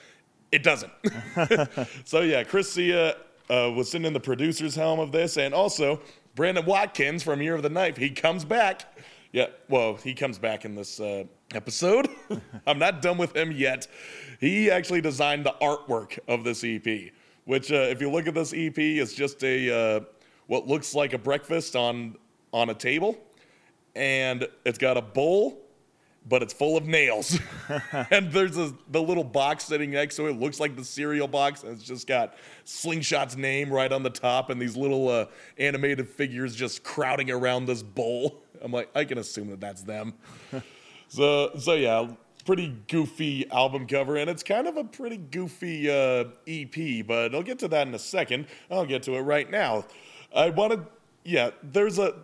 it 0.52 0.64
doesn't. 0.64 0.92
so 2.06 2.22
yeah, 2.22 2.44
Chris 2.44 2.72
Sia 2.72 3.16
uh, 3.50 3.72
was 3.76 3.90
sitting 3.90 4.06
in 4.06 4.14
the 4.14 4.20
producer's 4.20 4.76
helm 4.76 5.00
of 5.00 5.12
this, 5.12 5.38
and 5.38 5.54
also 5.54 6.02
Brandon 6.36 6.66
Watkins 6.66 7.24
from 7.24 7.42
Year 7.42 7.56
of 7.56 7.64
the 7.64 7.70
Knife. 7.70 7.98
He 7.98 8.10
comes 8.10 8.46
back. 8.46 8.98
Yeah, 9.32 9.48
well, 9.68 9.96
he 9.96 10.14
comes 10.14 10.40
back 10.40 10.66
in 10.66 10.74
this 10.76 11.00
uh, 11.00 11.26
episode. 11.54 12.08
I'm 12.68 12.80
not 12.80 13.02
done 13.02 13.18
with 13.18 13.36
him 13.36 13.52
yet. 13.52 13.88
He 14.40 14.72
actually 14.72 15.02
designed 15.02 15.46
the 15.46 15.54
artwork 15.62 16.18
of 16.28 16.44
this 16.44 16.64
EP, 16.64 17.12
which, 17.46 17.72
uh, 17.72 17.76
if 17.76 18.02
you 18.02 18.10
look 18.10 18.28
at 18.28 18.34
this 18.34 18.54
EP, 18.56 18.78
is 18.78 19.14
just 19.14 19.44
a 19.44 19.72
uh, 19.72 20.00
what 20.50 20.68
looks 20.68 20.96
like 20.96 21.14
a 21.14 21.18
breakfast 21.18 21.76
on 21.76 22.16
on 22.52 22.72
a 22.72 22.74
table, 22.74 23.16
and 23.96 24.48
it's 24.66 24.80
got 24.80 24.98
a 24.98 25.02
bowl, 25.02 25.62
but 26.28 26.42
it's 26.42 26.54
full 26.54 26.76
of 26.76 26.88
nails. 26.88 27.40
and 28.10 28.32
there's 28.32 28.58
a, 28.58 28.74
the 28.90 29.00
little 29.00 29.24
box 29.24 29.66
sitting 29.66 29.92
next 29.92 30.16
to 30.16 30.26
it. 30.26 30.40
Looks 30.40 30.60
like 30.60 30.76
the 30.76 30.84
cereal 30.84 31.28
box, 31.28 31.62
and 31.62 31.72
it's 31.74 31.84
just 31.84 32.08
got 32.08 32.36
Slingshot's 32.66 33.38
name 33.38 33.72
right 33.72 33.92
on 33.92 34.02
the 34.02 34.10
top, 34.10 34.50
and 34.50 34.60
these 34.60 34.76
little 34.76 35.08
uh, 35.08 35.26
animated 35.60 36.10
figures 36.10 36.56
just 36.56 36.84
crowding 36.84 37.30
around 37.30 37.68
this 37.68 37.84
bowl. 37.84 38.44
I'm 38.62 38.72
like, 38.72 38.90
I 38.96 39.06
can 39.06 39.20
assume 39.20 39.52
that 39.52 39.62
that's 39.62 39.84
them. 39.84 40.16
so, 41.10 41.52
so 41.60 41.76
yeah, 41.76 42.08
pretty 42.44 42.76
goofy 42.88 43.48
album 43.52 43.86
cover, 43.86 44.18
and 44.18 44.32
it's 44.32 44.42
kind 44.42 44.68
of 44.68 44.78
a 44.78 44.84
pretty 44.84 45.18
goofy 45.18 45.92
uh, 45.92 46.24
EP. 46.48 47.06
But 47.06 47.36
I'll 47.36 47.44
get 47.44 47.60
to 47.60 47.68
that 47.68 47.88
in 47.88 47.94
a 47.94 48.00
second. 48.00 48.48
I'll 48.72 48.88
get 48.88 49.04
to 49.04 49.14
it 49.14 49.22
right 49.22 49.50
now. 49.50 49.86
I 50.36 50.50
wanted, 50.50 50.86
yeah, 51.24 51.52
there's 51.64 52.00
a 52.00 52.16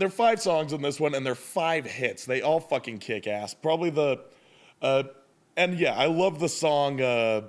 there 0.00 0.06
are 0.06 0.10
five 0.10 0.40
songs 0.40 0.72
in 0.72 0.80
this 0.80 0.98
one, 0.98 1.14
and 1.14 1.24
they're 1.26 1.34
five 1.34 1.84
hits. 1.84 2.24
They 2.24 2.40
all 2.40 2.58
fucking 2.58 2.98
kick 2.98 3.26
ass. 3.26 3.52
Probably 3.52 3.90
the, 3.90 4.20
uh, 4.80 5.04
and 5.56 5.78
yeah, 5.78 5.94
I 5.94 6.06
love 6.06 6.40
the 6.40 6.48
song, 6.48 7.02
uh, 7.02 7.42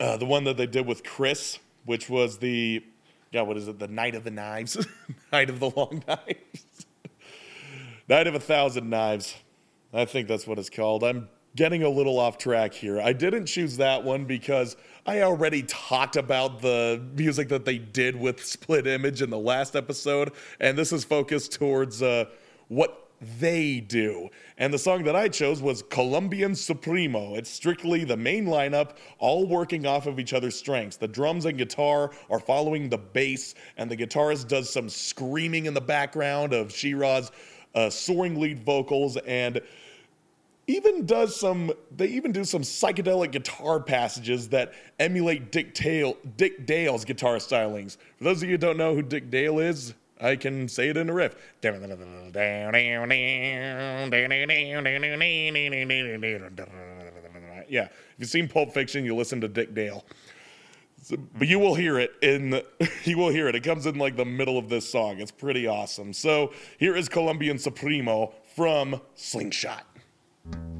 uh, 0.00 0.16
the 0.16 0.26
one 0.26 0.42
that 0.44 0.56
they 0.56 0.66
did 0.66 0.84
with 0.84 1.04
Chris, 1.04 1.60
which 1.84 2.10
was 2.10 2.38
the, 2.38 2.82
yeah, 3.30 3.42
what 3.42 3.56
is 3.56 3.68
it? 3.68 3.78
The 3.78 3.86
Night 3.86 4.16
of 4.16 4.24
the 4.24 4.32
Knives, 4.32 4.84
Night 5.32 5.48
of 5.48 5.60
the 5.60 5.70
Long 5.70 6.02
Knives, 6.08 6.86
Night 8.08 8.26
of 8.26 8.34
a 8.34 8.40
Thousand 8.40 8.90
Knives. 8.90 9.36
I 9.94 10.04
think 10.04 10.26
that's 10.26 10.46
what 10.46 10.58
it's 10.58 10.70
called. 10.70 11.04
I'm 11.04 11.28
getting 11.54 11.84
a 11.84 11.88
little 11.88 12.18
off 12.18 12.36
track 12.36 12.74
here. 12.74 13.00
I 13.00 13.12
didn't 13.12 13.46
choose 13.46 13.76
that 13.76 14.02
one 14.02 14.24
because 14.24 14.76
I 15.04 15.22
already 15.22 15.64
talked 15.64 16.14
about 16.14 16.62
the 16.62 17.02
music 17.16 17.48
that 17.48 17.64
they 17.64 17.78
did 17.78 18.14
with 18.14 18.44
Split 18.44 18.86
Image 18.86 19.20
in 19.20 19.30
the 19.30 19.38
last 19.38 19.74
episode, 19.74 20.30
and 20.60 20.78
this 20.78 20.92
is 20.92 21.02
focused 21.02 21.52
towards 21.52 22.02
uh, 22.02 22.26
what 22.68 23.08
they 23.40 23.80
do. 23.80 24.28
And 24.58 24.72
the 24.72 24.78
song 24.78 25.02
that 25.04 25.16
I 25.16 25.26
chose 25.26 25.60
was 25.60 25.82
Colombian 25.82 26.54
Supremo. 26.54 27.34
It's 27.34 27.50
strictly 27.50 28.04
the 28.04 28.16
main 28.16 28.46
lineup, 28.46 28.92
all 29.18 29.44
working 29.44 29.86
off 29.86 30.06
of 30.06 30.20
each 30.20 30.34
other's 30.34 30.56
strengths. 30.56 30.98
The 30.98 31.08
drums 31.08 31.46
and 31.46 31.58
guitar 31.58 32.12
are 32.30 32.40
following 32.40 32.88
the 32.88 32.98
bass, 32.98 33.56
and 33.76 33.90
the 33.90 33.96
guitarist 33.96 34.46
does 34.46 34.70
some 34.70 34.88
screaming 34.88 35.66
in 35.66 35.74
the 35.74 35.80
background 35.80 36.52
of 36.52 36.72
She-Ra's 36.72 37.32
uh, 37.74 37.90
soaring 37.90 38.38
lead 38.38 38.64
vocals 38.64 39.16
and 39.16 39.60
even 40.76 41.06
does 41.06 41.38
some 41.38 41.72
they 41.94 42.06
even 42.08 42.32
do 42.32 42.44
some 42.44 42.62
psychedelic 42.62 43.32
guitar 43.32 43.80
passages 43.80 44.48
that 44.50 44.72
emulate 44.98 45.50
Dick 45.52 45.74
Dale 45.74 46.16
Dick 46.36 46.66
Dale's 46.66 47.04
guitar 47.04 47.36
stylings. 47.36 47.96
For 48.18 48.24
those 48.24 48.42
of 48.42 48.48
you 48.48 48.54
who 48.54 48.58
don't 48.58 48.76
know 48.76 48.94
who 48.94 49.02
Dick 49.02 49.30
Dale 49.30 49.58
is, 49.58 49.94
I 50.20 50.36
can 50.36 50.68
say 50.68 50.88
it 50.88 50.96
in 50.96 51.08
a 51.10 51.12
riff. 51.12 51.34
Yeah, 57.68 57.84
if 57.84 57.90
you've 58.18 58.28
seen 58.28 58.48
Pulp 58.48 58.72
Fiction, 58.72 59.04
you 59.04 59.14
listen 59.14 59.40
to 59.40 59.48
Dick 59.48 59.74
Dale. 59.74 60.04
So- 61.02 61.16
but 61.16 61.48
you 61.48 61.58
will 61.58 61.74
hear 61.74 61.98
it 61.98 62.12
in 62.22 62.50
the, 62.50 62.64
you 63.04 63.18
will 63.18 63.30
hear 63.30 63.48
it. 63.48 63.54
It 63.56 63.64
comes 63.64 63.86
in 63.86 63.96
like 63.96 64.16
the 64.16 64.24
middle 64.24 64.58
of 64.58 64.68
this 64.68 64.88
song. 64.88 65.18
It's 65.20 65.32
pretty 65.32 65.66
awesome. 65.66 66.12
So 66.12 66.52
here 66.78 66.94
is 66.94 67.08
Colombian 67.08 67.58
Supremo 67.58 68.32
from 68.54 69.00
Slingshot. 69.14 69.84
Reverse 70.44 70.60
you 70.66 70.71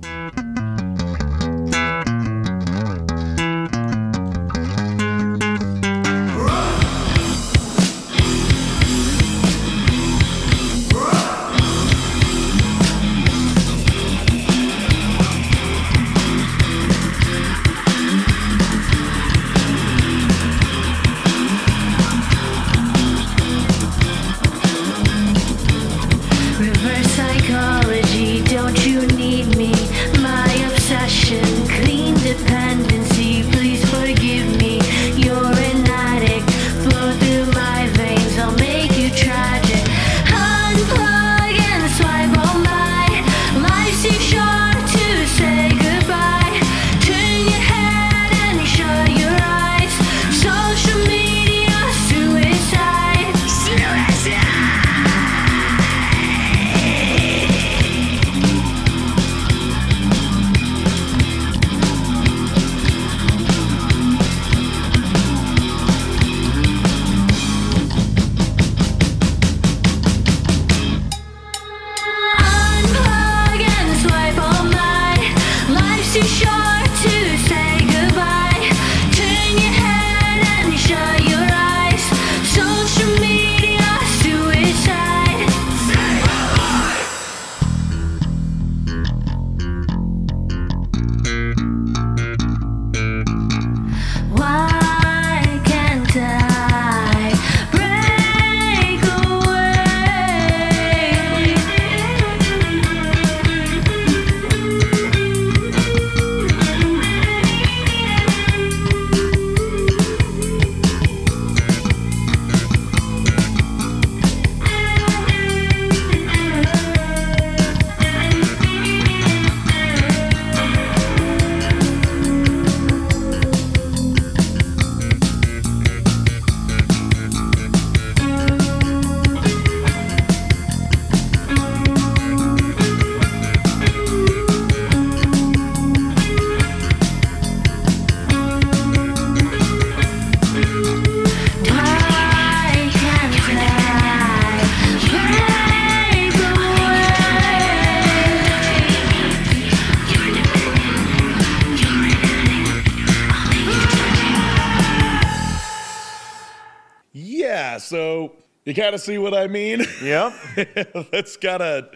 you 158.73 158.83
kind 158.83 158.95
of 158.95 159.03
see 159.03 159.19
what 159.19 159.35
I 159.35 159.49
mean. 159.49 159.85
Yep. 160.03 160.33
it's 160.57 161.37
got 161.37 161.61
a 161.61 161.91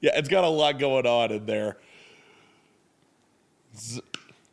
yeah, 0.00 0.12
it's 0.14 0.28
got 0.28 0.44
a 0.44 0.48
lot 0.48 0.78
going 0.78 1.04
on 1.04 1.32
in 1.32 1.44
there. 1.44 1.76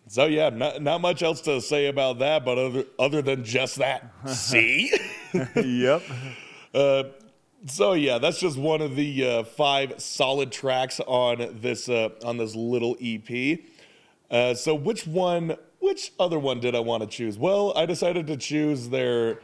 So 0.08 0.26
yeah, 0.26 0.50
not, 0.50 0.82
not 0.82 1.02
much 1.02 1.22
else 1.22 1.40
to 1.42 1.62
say 1.62 1.86
about 1.86 2.18
that, 2.18 2.44
but 2.44 2.58
other 2.58 2.86
other 2.98 3.22
than 3.22 3.44
just 3.44 3.76
that, 3.76 4.12
see. 4.28 4.92
yep. 5.56 6.02
So 7.66 7.94
yeah, 7.94 8.20
that's 8.20 8.40
just 8.40 8.58
one 8.58 8.82
of 8.82 8.96
the 8.96 9.26
uh, 9.26 9.44
five 9.44 10.00
solid 10.00 10.52
tracks 10.52 11.02
on 11.06 11.60
this 11.60 11.90
uh, 11.90 12.10
on 12.24 12.38
this 12.38 12.56
little 12.56 12.96
EP. 13.02 13.60
Uh, 14.30 14.54
so 14.54 14.76
which 14.76 15.08
one, 15.08 15.58
which 15.80 16.12
other 16.20 16.38
one 16.38 16.60
did 16.60 16.76
I 16.76 16.80
want 16.80 17.02
to 17.02 17.10
choose? 17.10 17.38
Well, 17.38 17.74
I 17.76 17.88
decided 17.88 18.28
to 18.28 18.38
choose 18.38 18.90
their 18.90 19.40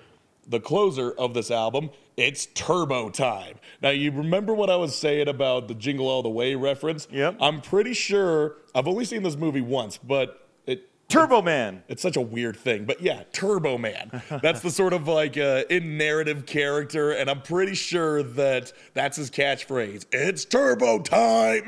the 0.47 0.59
closer 0.59 1.11
of 1.11 1.33
this 1.33 1.51
album. 1.51 1.89
It's 2.17 2.45
Turbo 2.47 3.09
Time. 3.09 3.55
Now 3.81 3.89
you 3.89 4.11
remember 4.11 4.53
what 4.53 4.69
I 4.69 4.75
was 4.75 4.95
saying 4.95 5.27
about 5.27 5.67
the 5.67 5.73
Jingle 5.73 6.07
All 6.07 6.21
the 6.21 6.29
Way 6.29 6.55
reference? 6.55 7.07
Yep. 7.11 7.37
I'm 7.41 7.61
pretty 7.61 7.93
sure 7.93 8.57
I've 8.75 8.87
only 8.87 9.05
seen 9.05 9.23
this 9.23 9.35
movie 9.35 9.61
once, 9.61 9.97
but 9.97 10.47
it 10.67 10.89
Turbo 11.09 11.41
Man. 11.41 11.83
it's 11.87 12.01
such 12.01 12.15
a 12.15 12.21
weird 12.21 12.55
thing, 12.55 12.85
but 12.85 13.01
yeah, 13.01 13.23
Turbo 13.31 13.77
Man. 13.77 14.21
That's 14.41 14.61
the 14.61 14.71
sort 14.71 14.93
of 14.93 15.07
like 15.07 15.37
uh, 15.37 15.63
in 15.69 15.97
narrative 15.97 16.45
character, 16.45 17.11
and 17.11 17.29
I'm 17.29 17.41
pretty 17.41 17.75
sure 17.75 18.21
that 18.21 18.71
that's 18.93 19.17
his 19.17 19.31
catchphrase. 19.31 20.05
It's 20.11 20.45
Turbo 20.45 20.99
time. 20.99 21.67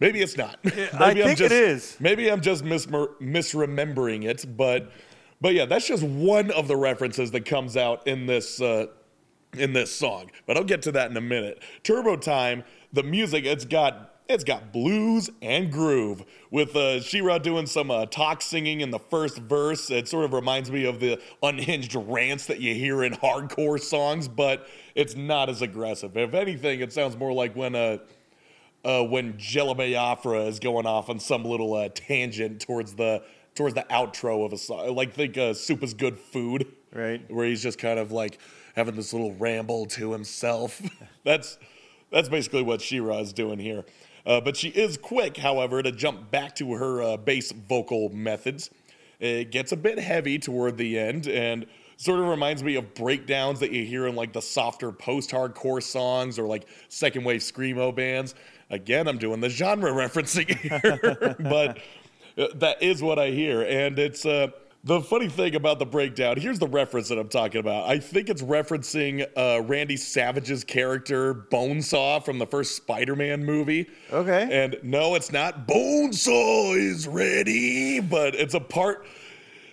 Maybe 0.00 0.20
it's 0.20 0.36
not. 0.36 0.58
Maybe 0.64 0.82
I 0.92 1.10
I'm 1.10 1.16
think 1.16 1.40
it 1.40 1.48
just, 1.48 1.52
is. 1.52 1.96
Maybe 2.00 2.30
I'm 2.30 2.40
just 2.40 2.64
mismer- 2.64 3.14
misremembering 3.22 4.24
it, 4.24 4.44
but 4.56 4.90
but 5.40 5.54
yeah, 5.54 5.66
that's 5.66 5.86
just 5.86 6.02
one 6.02 6.50
of 6.50 6.68
the 6.68 6.76
references 6.76 7.30
that 7.32 7.44
comes 7.44 7.76
out 7.76 8.06
in 8.06 8.26
this 8.26 8.60
uh, 8.60 8.86
in 9.56 9.72
this 9.72 9.94
song. 9.94 10.30
But 10.46 10.56
I'll 10.56 10.64
get 10.64 10.82
to 10.82 10.92
that 10.92 11.10
in 11.10 11.16
a 11.16 11.20
minute. 11.20 11.62
Turbo 11.82 12.16
Time, 12.16 12.64
the 12.92 13.02
music, 13.02 13.44
it's 13.44 13.64
got 13.64 14.14
it's 14.28 14.44
got 14.44 14.72
blues 14.72 15.28
and 15.42 15.70
groove 15.70 16.24
with 16.50 16.74
uh, 16.76 17.00
Shira 17.00 17.38
doing 17.38 17.66
some 17.66 17.90
uh, 17.90 18.06
talk 18.06 18.40
singing 18.40 18.80
in 18.80 18.90
the 18.90 18.98
first 18.98 19.38
verse. 19.38 19.90
It 19.90 20.08
sort 20.08 20.24
of 20.24 20.32
reminds 20.32 20.70
me 20.70 20.86
of 20.86 20.98
the 20.98 21.20
unhinged 21.42 21.94
rants 21.94 22.46
that 22.46 22.60
you 22.60 22.74
hear 22.74 23.04
in 23.04 23.12
hardcore 23.14 23.78
songs, 23.78 24.26
but 24.26 24.66
it's 24.94 25.14
not 25.14 25.50
as 25.50 25.60
aggressive. 25.60 26.16
If 26.16 26.32
anything, 26.32 26.80
it 26.80 26.92
sounds 26.92 27.16
more 27.16 27.32
like 27.32 27.54
when 27.54 27.74
uh, 27.74 27.98
uh, 28.84 29.02
when 29.02 29.36
Jello 29.38 29.74
Biafra 29.74 30.42
is 30.44 30.58
going 30.58 30.86
off 30.86 31.08
on 31.10 31.18
some 31.18 31.44
little 31.44 31.74
uh, 31.74 31.88
tangent 31.94 32.60
towards 32.60 32.94
the 32.94 33.22
towards 33.54 33.74
the 33.74 33.86
outro 33.90 34.44
of 34.44 34.52
a 34.52 34.58
song. 34.58 34.94
Like 34.94 35.14
think 35.14 35.38
uh, 35.38 35.54
"Soup 35.54 35.82
is 35.82 35.94
Good 35.94 36.18
Food," 36.18 36.66
Right. 36.94 37.28
Where 37.28 37.46
he's 37.46 37.62
just 37.62 37.78
kind 37.78 37.98
of 37.98 38.12
like 38.12 38.38
having 38.76 38.94
this 38.94 39.12
little 39.12 39.34
ramble 39.34 39.86
to 39.86 40.12
himself. 40.12 40.80
that's 41.24 41.58
that's 42.10 42.28
basically 42.28 42.62
what 42.62 42.80
Shira 42.80 43.16
is 43.16 43.32
doing 43.32 43.58
here. 43.58 43.84
Uh, 44.24 44.40
but 44.40 44.56
she 44.56 44.68
is 44.68 44.96
quick, 44.96 45.36
however, 45.36 45.82
to 45.82 45.92
jump 45.92 46.30
back 46.30 46.54
to 46.56 46.72
her 46.74 47.02
uh, 47.02 47.16
bass 47.16 47.52
vocal 47.52 48.08
methods. 48.10 48.70
It 49.18 49.50
gets 49.50 49.72
a 49.72 49.76
bit 49.76 49.98
heavy 49.98 50.38
toward 50.38 50.78
the 50.78 50.98
end 50.98 51.26
and 51.26 51.66
sort 51.96 52.20
of 52.20 52.26
reminds 52.26 52.62
me 52.62 52.76
of 52.76 52.94
breakdowns 52.94 53.60
that 53.60 53.70
you 53.70 53.84
hear 53.84 54.06
in 54.06 54.14
like 54.14 54.32
the 54.32 54.40
softer 54.40 54.92
post-hardcore 54.92 55.82
songs 55.82 56.38
or 56.38 56.46
like 56.46 56.66
second 56.88 57.24
wave 57.24 57.40
screamo 57.40 57.94
bands. 57.94 58.34
Again, 58.70 59.08
I'm 59.08 59.18
doing 59.18 59.40
the 59.40 59.50
genre 59.50 59.90
referencing 59.92 60.56
here, 60.56 61.36
but 61.40 61.78
that 62.36 62.82
is 62.82 63.02
what 63.02 63.18
I 63.18 63.30
hear, 63.30 63.62
and 63.62 63.98
it's 63.98 64.26
uh, 64.26 64.48
the 64.84 65.00
funny 65.00 65.28
thing 65.28 65.54
about 65.54 65.78
the 65.78 65.86
breakdown. 65.86 66.36
Here's 66.36 66.58
the 66.58 66.68
reference 66.68 67.08
that 67.08 67.18
I'm 67.18 67.28
talking 67.28 67.60
about. 67.60 67.88
I 67.88 67.98
think 67.98 68.28
it's 68.28 68.42
referencing 68.42 69.26
uh, 69.36 69.62
Randy 69.62 69.96
Savage's 69.96 70.62
character 70.62 71.34
Bonesaw 71.34 72.24
from 72.24 72.38
the 72.38 72.46
first 72.46 72.76
Spider-Man 72.76 73.44
movie. 73.44 73.88
Okay. 74.12 74.48
And 74.50 74.76
no, 74.82 75.14
it's 75.14 75.32
not. 75.32 75.66
Bonesaw 75.66 76.76
is 76.76 77.08
ready, 77.08 78.00
but 78.00 78.34
it's 78.34 78.54
a 78.54 78.60
part. 78.60 79.06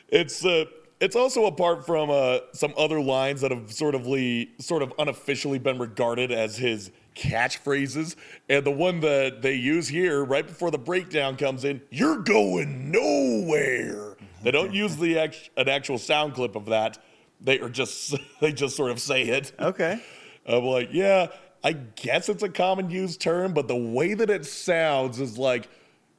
It's 0.08 0.46
uh, 0.46 0.66
it's 1.02 1.16
also 1.16 1.46
apart 1.46 1.86
from 1.86 2.10
uh, 2.10 2.40
some 2.54 2.74
other 2.78 3.02
lines 3.02 3.42
that 3.42 3.52
have 3.52 3.74
sort 3.74 3.96
of 3.96 4.06
le- 4.06 4.46
sort 4.60 4.84
of 4.84 4.94
unofficially 5.00 5.58
been 5.58 5.80
regarded 5.80 6.32
as 6.32 6.58
his 6.58 6.92
catchphrases. 7.16 8.16
And 8.50 8.66
the 8.66 8.72
one 8.72 9.00
that 9.02 9.42
they 9.42 9.56
use 9.56 9.88
here 9.88 10.24
right 10.24 10.46
before 10.46 10.72
the 10.72 10.78
breakdown 10.78 11.38
comes 11.38 11.64
in, 11.64 11.82
"You're 11.90 12.18
going 12.18 12.92
nowhere." 12.92 14.18
They 14.44 14.52
don't 14.52 14.74
use 14.74 14.98
the 14.98 15.20
act- 15.20 15.50
an 15.58 15.70
actual 15.70 15.98
sound 15.98 16.34
clip 16.34 16.56
of 16.56 16.66
that. 16.68 16.98
They 17.40 17.60
are 17.60 17.70
just 17.70 18.16
they 18.42 18.52
just 18.52 18.76
sort 18.76 18.92
of 18.92 19.00
say 19.00 19.24
it. 19.24 19.52
Okay. 19.60 20.02
I'm 20.48 20.64
like, 20.64 20.90
yeah, 20.92 21.28
I 21.64 21.74
guess 21.74 22.30
it's 22.30 22.44
a 22.44 22.50
common 22.50 22.90
used 22.90 23.22
term, 23.22 23.54
but 23.54 23.68
the 23.68 23.76
way 23.76 24.16
that 24.16 24.30
it 24.30 24.46
sounds 24.46 25.20
is 25.20 25.38
like, 25.38 25.70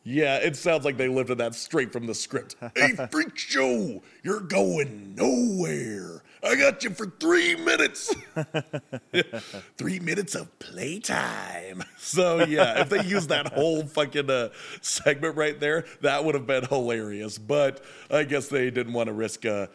yeah, 0.04 0.36
it 0.36 0.56
sounds 0.56 0.84
like 0.84 0.96
they 0.96 1.08
lifted 1.08 1.38
that 1.38 1.54
straight 1.54 1.92
from 1.92 2.06
the 2.06 2.14
script. 2.14 2.56
hey, 2.76 2.94
freak 3.10 3.36
show, 3.36 4.02
you're 4.22 4.40
going 4.40 5.14
nowhere. 5.16 6.22
I 6.44 6.56
got 6.56 6.82
you 6.82 6.90
for 6.90 7.06
three 7.06 7.54
minutes. 7.54 8.14
three 9.76 10.00
minutes 10.00 10.34
of 10.34 10.58
playtime. 10.58 11.84
So 12.04 12.44
yeah, 12.44 12.80
if 12.80 12.88
they 12.90 13.04
used 13.04 13.28
that 13.30 13.52
whole 13.52 13.84
fucking 13.84 14.28
uh, 14.28 14.48
segment 14.80 15.36
right 15.36 15.58
there, 15.58 15.86
that 16.02 16.24
would 16.24 16.34
have 16.34 16.46
been 16.48 16.64
hilarious. 16.66 17.38
But 17.38 17.82
I 18.10 18.24
guess 18.24 18.48
they 18.48 18.70
didn't 18.70 18.92
want 18.92 19.06
to 19.06 19.12
risk 19.14 19.46
uh, 19.46 19.68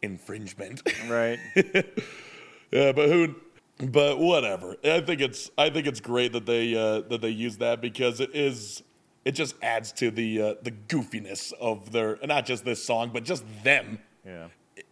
infringement. 0.00 0.82
Right. 1.08 1.38
Yeah, 2.72 2.90
but 2.92 3.08
who? 3.08 3.34
But 3.78 4.18
whatever. 4.18 4.76
I 4.82 5.00
think 5.00 5.20
it's 5.20 5.50
I 5.56 5.70
think 5.70 5.86
it's 5.86 6.00
great 6.00 6.32
that 6.32 6.44
they 6.46 6.74
uh, 6.74 7.02
that 7.08 7.20
they 7.20 7.28
use 7.28 7.58
that 7.58 7.80
because 7.80 8.20
it 8.20 8.30
is 8.34 8.82
it 9.24 9.32
just 9.32 9.54
adds 9.62 9.92
to 9.92 10.10
the 10.10 10.42
uh, 10.42 10.54
the 10.62 10.72
goofiness 10.72 11.52
of 11.60 11.92
their 11.92 12.18
not 12.24 12.46
just 12.46 12.64
this 12.64 12.82
song 12.82 13.10
but 13.12 13.22
just 13.24 13.44
them 13.62 13.98
Yeah. 14.26 14.48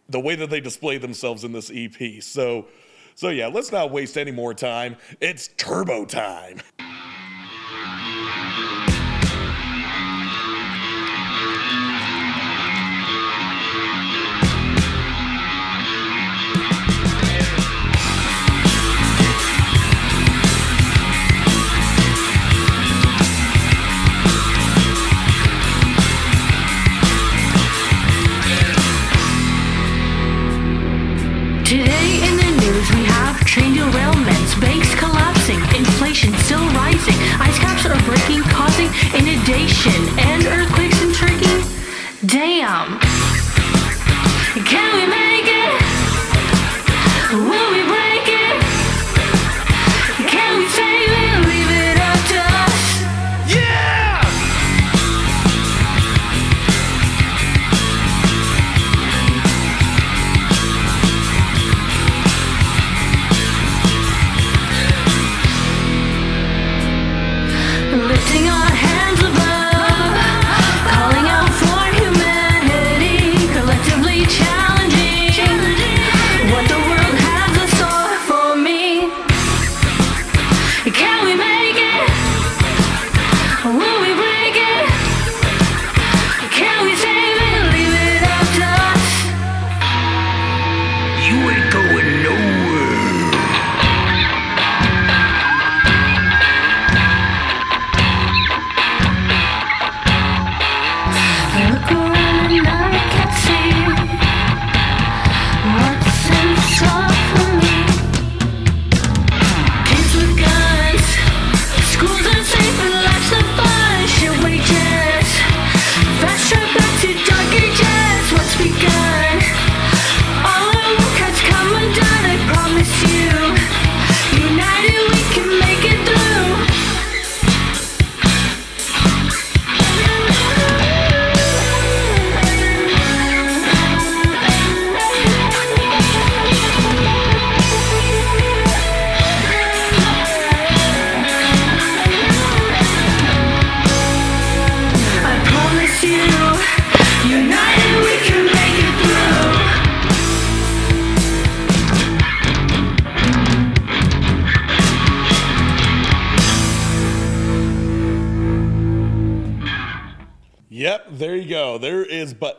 The 0.09 0.19
way 0.19 0.35
that 0.35 0.49
they 0.49 0.59
display 0.59 0.97
themselves 0.97 1.43
in 1.43 1.51
this 1.51 1.71
EP. 1.73 2.21
So 2.21 2.67
so 3.15 3.29
yeah, 3.29 3.47
let's 3.47 3.71
not 3.71 3.91
waste 3.91 4.17
any 4.17 4.31
more 4.31 4.53
time. 4.53 4.97
It's 5.21 5.49
turbo 5.57 6.05
time. 6.05 6.61
Today 31.73 32.21
in 32.21 32.37
the 32.37 32.51
news 32.61 32.87
we 32.91 33.03
have 33.05 33.43
train 33.47 33.73
derailments, 33.73 34.61
banks 34.61 34.93
collapsing, 34.93 35.57
inflation 35.75 36.31
still 36.45 36.63
rising, 36.69 37.15
ice 37.41 37.57
caps 37.57 37.83
are 37.87 37.99
breaking, 38.05 38.43
causing 38.43 38.89
inundation, 39.17 39.99
and 40.19 40.45
earthquakes 40.45 41.01
in 41.01 41.11
Turkey. 41.13 41.65
Damn. 42.27 42.99
Can 44.69 44.89
we 44.93 45.07
make 45.09 45.49
it? 45.49 45.81
Will 47.49 47.71
we 47.71 47.81
break 47.89 48.02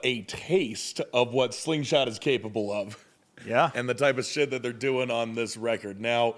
a 0.05 0.23
taste 0.23 1.01
of 1.13 1.33
what 1.33 1.55
Slingshot 1.55 2.07
is 2.07 2.19
capable 2.19 2.71
of. 2.73 3.05
Yeah. 3.47 3.71
and 3.75 3.87
the 3.87 3.95
type 3.95 4.17
of 4.17 4.25
shit 4.25 4.51
that 4.53 4.63
they're 4.63 4.73
doing 4.73 5.11
on 5.11 5.35
this 5.35 5.59
record. 5.59 6.01
Now, 6.01 6.37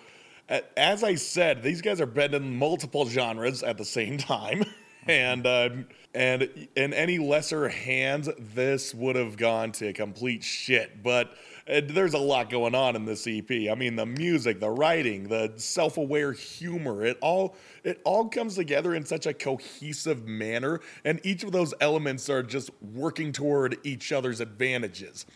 as 0.76 1.02
I 1.04 1.14
said, 1.16 1.62
these 1.62 1.80
guys 1.82 2.00
are 2.00 2.06
bending 2.06 2.56
multiple 2.56 3.06
genres 3.06 3.62
at 3.62 3.78
the 3.78 3.84
same 3.84 4.18
time, 4.18 4.64
and 5.06 5.46
um, 5.46 5.86
and 6.14 6.68
in 6.74 6.94
any 6.94 7.18
lesser 7.18 7.68
hands, 7.68 8.28
this 8.38 8.94
would 8.94 9.16
have 9.16 9.36
gone 9.36 9.72
to 9.72 9.92
complete 9.92 10.42
shit. 10.42 11.02
But 11.02 11.36
uh, 11.70 11.80
there's 11.84 12.14
a 12.14 12.18
lot 12.18 12.50
going 12.50 12.74
on 12.74 12.96
in 12.96 13.04
this 13.04 13.26
EP. 13.26 13.50
I 13.50 13.74
mean, 13.74 13.96
the 13.96 14.06
music, 14.06 14.60
the 14.60 14.70
writing, 14.70 15.28
the 15.28 15.52
self-aware 15.56 16.32
humor, 16.32 17.04
it 17.04 17.18
all 17.20 17.56
it 17.84 18.00
all 18.04 18.28
comes 18.28 18.54
together 18.54 18.94
in 18.94 19.04
such 19.04 19.26
a 19.26 19.34
cohesive 19.34 20.26
manner, 20.26 20.80
and 21.04 21.20
each 21.24 21.44
of 21.44 21.52
those 21.52 21.74
elements 21.80 22.28
are 22.30 22.42
just 22.42 22.70
working 22.94 23.32
toward 23.32 23.78
each 23.84 24.12
other's 24.12 24.40
advantages 24.40 25.26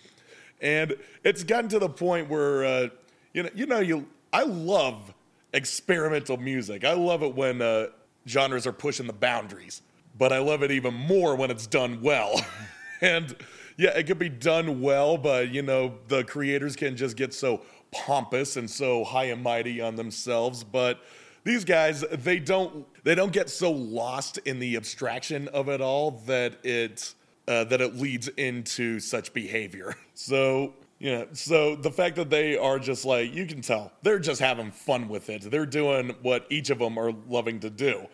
and 0.60 0.94
it's 1.24 1.44
gotten 1.44 1.68
to 1.70 1.78
the 1.78 1.88
point 1.88 2.28
where 2.28 2.64
uh, 2.64 2.88
you 3.32 3.42
know 3.42 3.50
you 3.54 3.66
know 3.66 3.80
you 3.80 4.06
I 4.32 4.44
love 4.44 5.12
experimental 5.52 6.36
music. 6.36 6.84
I 6.84 6.92
love 6.92 7.22
it 7.22 7.34
when 7.34 7.60
uh, 7.60 7.86
genres 8.28 8.66
are 8.66 8.72
pushing 8.72 9.06
the 9.06 9.12
boundaries, 9.12 9.82
but 10.16 10.32
I 10.32 10.38
love 10.38 10.62
it 10.62 10.70
even 10.70 10.94
more 10.94 11.34
when 11.34 11.50
it's 11.50 11.66
done 11.66 12.00
well. 12.00 12.40
and 13.00 13.34
yeah, 13.76 13.90
it 13.90 14.06
could 14.06 14.18
be 14.18 14.28
done 14.28 14.80
well, 14.80 15.16
but 15.16 15.50
you 15.50 15.62
know 15.62 15.94
the 16.08 16.24
creators 16.24 16.76
can 16.76 16.96
just 16.96 17.16
get 17.16 17.32
so 17.34 17.62
pompous 17.92 18.56
and 18.56 18.70
so 18.70 19.04
high 19.04 19.24
and 19.24 19.42
mighty 19.42 19.80
on 19.80 19.96
themselves, 19.96 20.62
but 20.64 21.00
these 21.44 21.64
guys 21.64 22.02
they 22.12 22.38
don't 22.38 22.86
they 23.04 23.14
don't 23.14 23.32
get 23.32 23.48
so 23.48 23.70
lost 23.70 24.38
in 24.38 24.58
the 24.58 24.76
abstraction 24.76 25.48
of 25.48 25.68
it 25.68 25.80
all 25.80 26.10
that 26.26 26.64
it 26.64 27.14
uh, 27.50 27.64
that 27.64 27.80
it 27.80 27.96
leads 27.96 28.28
into 28.28 29.00
such 29.00 29.32
behavior. 29.34 29.94
So, 30.14 30.74
know, 31.00 31.28
so 31.32 31.74
the 31.76 31.90
fact 31.90 32.16
that 32.16 32.28
they 32.28 32.54
are 32.54 32.78
just 32.78 33.06
like, 33.06 33.32
you 33.32 33.46
can 33.46 33.62
tell, 33.62 33.90
they're 34.02 34.18
just 34.18 34.38
having 34.38 34.70
fun 34.70 35.08
with 35.08 35.30
it. 35.30 35.50
They're 35.50 35.64
doing 35.64 36.14
what 36.20 36.46
each 36.50 36.68
of 36.68 36.78
them 36.78 36.98
are 36.98 37.14
loving 37.26 37.58
to 37.60 37.70
do. 37.70 38.06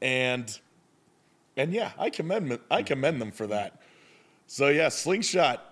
And, 0.00 0.58
and 1.58 1.74
yeah, 1.74 1.92
I 1.98 2.08
commend, 2.08 2.58
I 2.70 2.82
commend 2.82 3.20
them 3.20 3.32
for 3.32 3.46
that. 3.48 3.81
So 4.52 4.68
yeah, 4.68 4.90
Slingshot, 4.90 5.64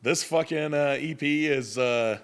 this 0.00 0.22
fucking 0.24 0.72
uh, 0.72 0.96
EP 0.98 1.22
is 1.22 1.76
uh, 1.76 2.16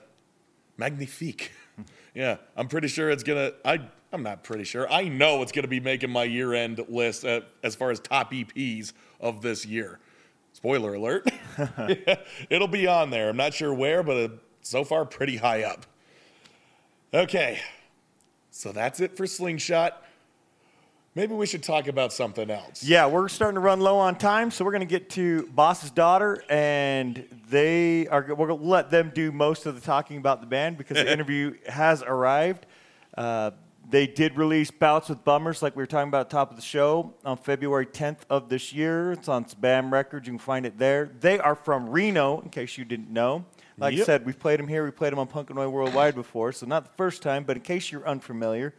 magnifique. 0.78 1.52
yeah, 2.14 2.38
I'm 2.56 2.66
pretty 2.66 2.88
sure 2.88 3.10
it's 3.10 3.22
gonna, 3.22 3.52
I, 3.62 3.78
I'm 4.10 4.22
not 4.22 4.42
pretty 4.42 4.64
sure. 4.64 4.90
I 4.90 5.08
know 5.08 5.42
it's 5.42 5.52
gonna 5.52 5.68
be 5.68 5.80
making 5.80 6.08
my 6.08 6.24
year-end 6.24 6.82
list 6.88 7.26
uh, 7.26 7.42
as 7.62 7.74
far 7.74 7.90
as 7.90 8.00
top 8.00 8.32
EPs 8.32 8.94
of 9.20 9.42
this 9.42 9.66
year. 9.66 9.98
Spoiler 10.54 10.94
alert. 10.94 11.30
It'll 12.48 12.68
be 12.68 12.86
on 12.86 13.10
there. 13.10 13.28
I'm 13.28 13.36
not 13.36 13.52
sure 13.52 13.74
where, 13.74 14.02
but 14.02 14.16
uh, 14.16 14.34
so 14.62 14.84
far 14.84 15.04
pretty 15.04 15.36
high 15.36 15.64
up. 15.64 15.84
Okay. 17.12 17.60
So 18.50 18.72
that's 18.72 18.98
it 18.98 19.14
for 19.14 19.26
Slingshot. 19.26 20.01
Maybe 21.14 21.34
we 21.34 21.44
should 21.44 21.62
talk 21.62 21.88
about 21.88 22.10
something 22.10 22.50
else. 22.50 22.82
Yeah, 22.82 23.06
we're 23.06 23.28
starting 23.28 23.56
to 23.56 23.60
run 23.60 23.80
low 23.80 23.98
on 23.98 24.16
time, 24.16 24.50
so 24.50 24.64
we're 24.64 24.70
going 24.70 24.80
to 24.80 24.86
get 24.86 25.10
to 25.10 25.46
Boss's 25.48 25.90
daughter, 25.90 26.42
and 26.48 27.28
they 27.50 28.06
are. 28.06 28.24
We're 28.30 28.46
going 28.46 28.60
to 28.60 28.66
let 28.66 28.90
them 28.90 29.12
do 29.14 29.30
most 29.30 29.66
of 29.66 29.74
the 29.74 29.82
talking 29.82 30.16
about 30.16 30.40
the 30.40 30.46
band 30.46 30.78
because 30.78 30.96
the 30.96 31.12
interview 31.12 31.54
has 31.66 32.02
arrived. 32.02 32.64
Uh, 33.14 33.50
they 33.90 34.06
did 34.06 34.38
release 34.38 34.70
Bouts 34.70 35.10
with 35.10 35.22
Bummers, 35.22 35.60
like 35.60 35.76
we 35.76 35.82
were 35.82 35.86
talking 35.86 36.08
about 36.08 36.22
at 36.22 36.30
the 36.30 36.36
top 36.36 36.48
of 36.48 36.56
the 36.56 36.62
show, 36.62 37.12
on 37.26 37.36
February 37.36 37.84
10th 37.84 38.20
of 38.30 38.48
this 38.48 38.72
year. 38.72 39.12
It's 39.12 39.28
on 39.28 39.44
Spam 39.44 39.92
Records. 39.92 40.26
You 40.26 40.32
can 40.32 40.38
find 40.38 40.64
it 40.64 40.78
there. 40.78 41.10
They 41.20 41.38
are 41.38 41.54
from 41.54 41.90
Reno, 41.90 42.40
in 42.40 42.48
case 42.48 42.78
you 42.78 42.86
didn't 42.86 43.10
know. 43.10 43.44
Like 43.76 43.98
I 43.98 44.02
said, 44.04 44.24
we've 44.24 44.38
played 44.38 44.60
them 44.60 44.68
here. 44.68 44.82
We 44.82 44.92
played 44.92 45.12
them 45.12 45.18
on 45.18 45.26
Punk 45.26 45.50
and 45.50 45.58
Noise 45.58 45.68
Worldwide 45.68 46.14
before, 46.14 46.52
so 46.52 46.64
not 46.64 46.84
the 46.84 46.96
first 46.96 47.20
time, 47.20 47.44
but 47.44 47.58
in 47.58 47.62
case 47.62 47.92
you're 47.92 48.06
unfamiliar, 48.08 48.72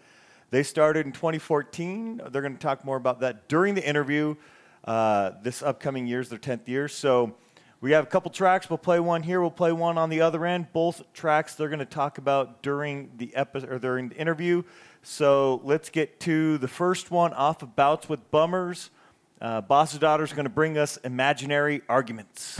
they 0.53 0.61
started 0.61 1.07
in 1.07 1.11
2014. 1.11 2.21
They're 2.29 2.43
going 2.43 2.53
to 2.53 2.59
talk 2.59 2.85
more 2.85 2.95
about 2.95 3.21
that 3.21 3.47
during 3.47 3.73
the 3.73 3.83
interview. 3.83 4.35
Uh, 4.83 5.31
this 5.41 5.63
upcoming 5.63 6.05
year 6.05 6.19
is 6.19 6.29
their 6.29 6.37
10th 6.37 6.67
year. 6.67 6.87
So 6.87 7.35
we 7.81 7.89
have 7.93 8.03
a 8.03 8.07
couple 8.07 8.29
tracks. 8.29 8.69
We'll 8.69 8.77
play 8.77 8.99
one 8.99 9.23
here. 9.23 9.41
We'll 9.41 9.49
play 9.49 9.71
one 9.71 9.97
on 9.97 10.11
the 10.11 10.21
other 10.21 10.45
end. 10.45 10.67
Both 10.71 11.11
tracks 11.11 11.55
they're 11.55 11.69
going 11.69 11.79
to 11.79 11.85
talk 11.85 12.19
about 12.19 12.61
during 12.61 13.09
the 13.17 13.35
episode 13.35 13.71
or 13.71 13.79
during 13.79 14.09
the 14.09 14.15
interview. 14.15 14.61
So 15.01 15.59
let's 15.63 15.89
get 15.89 16.19
to 16.19 16.59
the 16.59 16.67
first 16.67 17.09
one 17.09 17.33
off 17.33 17.63
of 17.63 17.75
Bouts 17.75 18.07
with 18.07 18.29
Bummers. 18.29 18.91
Uh, 19.41 19.59
Boss's 19.61 19.97
daughter 19.97 20.23
is 20.23 20.33
going 20.33 20.45
to 20.45 20.51
bring 20.51 20.77
us 20.77 20.97
imaginary 20.97 21.81
arguments. 21.89 22.59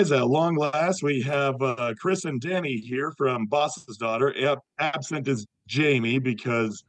Guys. 0.00 0.12
At 0.12 0.26
long 0.28 0.56
last, 0.56 1.02
we 1.02 1.20
have 1.22 1.60
uh, 1.60 1.92
Chris 1.98 2.24
and 2.24 2.40
Danny 2.40 2.76
here 2.78 3.12
from 3.18 3.46
Boss's 3.46 3.96
Daughter. 3.98 4.34
Ab- 4.46 4.60
absent 4.78 5.28
is 5.28 5.46
Jamie 5.68 6.18
because, 6.18 6.82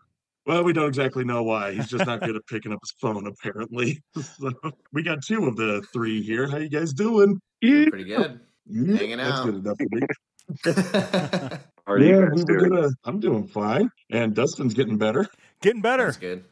well, 0.46 0.64
we 0.64 0.72
don't 0.74 0.88
exactly 0.88 1.24
know 1.26 1.44
why. 1.44 1.74
He's 1.74 1.88
just 1.90 2.06
not 2.06 2.22
good 2.22 2.36
at 2.36 2.46
picking 2.48 2.72
up 2.72 2.80
his 2.82 2.94
phone, 3.02 3.28
apparently. 3.28 4.02
So 4.22 4.52
we 4.94 5.04
got 5.04 5.24
two 5.24 5.46
of 5.46 5.56
the 5.58 5.82
three 5.94 6.22
here. 6.22 6.48
How 6.50 6.58
you 6.58 6.70
guys 6.70 6.94
doing? 6.94 7.40
Pretty 7.62 8.06
good. 8.06 8.40
Yeah, 8.68 8.98
Hanging 8.98 9.18
That's 9.18 9.40
out. 9.40 9.46
good 9.46 9.56
enough 9.56 9.78
for 9.78 9.88
me. 9.92 10.02
How 11.86 11.94
are 11.94 12.00
you 12.00 12.06
Yeah, 12.16 12.22
guys 12.30 12.46
we 12.46 12.54
were 12.54 12.60
doing? 12.60 12.70
gonna. 12.72 12.90
I'm 13.04 13.20
doing 13.20 13.48
fine, 13.48 13.90
and 14.12 14.34
Dustin's 14.36 14.74
getting 14.74 14.98
better. 14.98 15.28
Getting 15.62 15.82
better. 15.82 16.06
That's 16.06 16.18
good. 16.18 16.46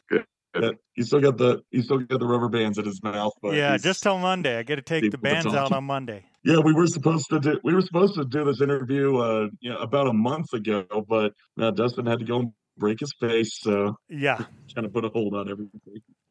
Yeah, 0.60 0.70
he 0.94 1.02
still 1.02 1.20
got 1.20 1.36
the 1.38 1.62
he 1.70 1.80
still 1.82 1.98
got 1.98 2.18
the 2.18 2.26
rubber 2.26 2.48
bands 2.48 2.76
in 2.78 2.84
his 2.84 3.02
mouth. 3.02 3.32
But 3.40 3.54
Yeah, 3.54 3.76
just 3.76 4.02
till 4.02 4.18
Monday. 4.18 4.58
I 4.58 4.62
got 4.64 4.76
to 4.76 4.82
take 4.82 5.10
the 5.10 5.18
bands 5.18 5.46
out 5.46 5.70
on 5.72 5.84
Monday. 5.84 6.24
Yeah, 6.42 6.58
we 6.58 6.72
were 6.72 6.86
supposed 6.86 7.26
to 7.30 7.38
do 7.38 7.60
we 7.64 7.74
were 7.74 7.82
supposed 7.82 8.14
to 8.14 8.24
do 8.24 8.44
this 8.44 8.60
interview 8.60 9.16
uh 9.18 9.48
you 9.60 9.70
know, 9.70 9.78
about 9.78 10.06
a 10.08 10.12
month 10.12 10.52
ago, 10.52 10.84
but 11.08 11.32
uh, 11.60 11.70
Dustin 11.70 12.06
had 12.06 12.18
to 12.20 12.24
go 12.24 12.40
and 12.40 12.52
break 12.78 13.00
his 13.00 13.12
face, 13.20 13.58
so 13.60 13.96
Yeah. 14.08 14.36
kind 14.74 14.86
of 14.86 14.92
put 14.92 15.04
a 15.04 15.08
hold 15.08 15.34
on 15.34 15.50
everything. 15.50 15.80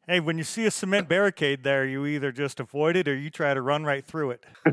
Hey, 0.08 0.18
when 0.18 0.38
you 0.38 0.44
see 0.44 0.66
a 0.66 0.72
cement 0.72 1.08
barricade 1.08 1.62
there, 1.62 1.86
you 1.86 2.04
either 2.04 2.32
just 2.32 2.58
avoid 2.58 2.96
it 2.96 3.06
or 3.06 3.14
you 3.14 3.30
try 3.30 3.54
to 3.54 3.62
run 3.62 3.84
right 3.84 4.04
through 4.04 4.32
it. 4.32 4.44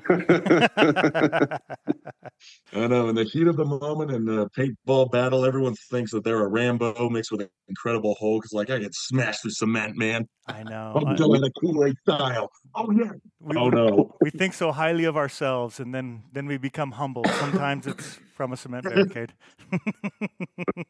I 2.74 2.88
know 2.88 3.10
in 3.10 3.16
the 3.16 3.24
heat 3.32 3.46
of 3.46 3.56
the 3.56 3.66
moment 3.66 4.10
in 4.10 4.26
the 4.26 4.50
paintball 4.58 5.12
battle, 5.12 5.46
everyone 5.46 5.76
thinks 5.92 6.12
that 6.12 6.24
they're 6.24 6.44
a 6.44 6.48
Rambo 6.48 7.10
mixed 7.10 7.32
with 7.32 7.42
an 7.42 7.50
Incredible 7.68 8.16
Hulk. 8.20 8.46
It's 8.46 8.54
like 8.54 8.72
I 8.72 8.80
get 8.80 8.96
smash 8.96 9.40
through 9.40 9.52
cement, 9.52 9.96
man. 9.96 10.28
I 10.48 10.64
know. 10.64 11.00
I'm 11.06 11.16
doing 11.16 11.42
the 11.42 11.52
Kool-Aid 11.62 11.96
style. 12.02 12.50
Oh 12.76 12.92
yeah. 12.92 13.12
we, 13.40 13.58
Oh 13.58 13.70
no. 13.70 14.16
we 14.22 14.30
think 14.30 14.54
so 14.54 14.72
highly 14.72 15.06
of 15.06 15.18
ourselves, 15.18 15.80
and 15.80 15.94
then 15.94 16.24
then 16.34 16.48
we 16.48 16.58
become 16.58 16.92
humble. 16.92 17.24
Sometimes 17.40 17.88
it's 17.88 18.20
from 18.36 18.54
a 18.54 18.58
cement 18.58 18.84
barricade. 18.84 19.34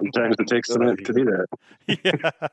Sometimes 0.01 0.35
it 0.39 0.47
takes 0.47 0.69
cement 0.69 1.05
to 1.05 1.13
do 1.13 1.25
that. 1.25 1.47
yeah. 2.03 2.47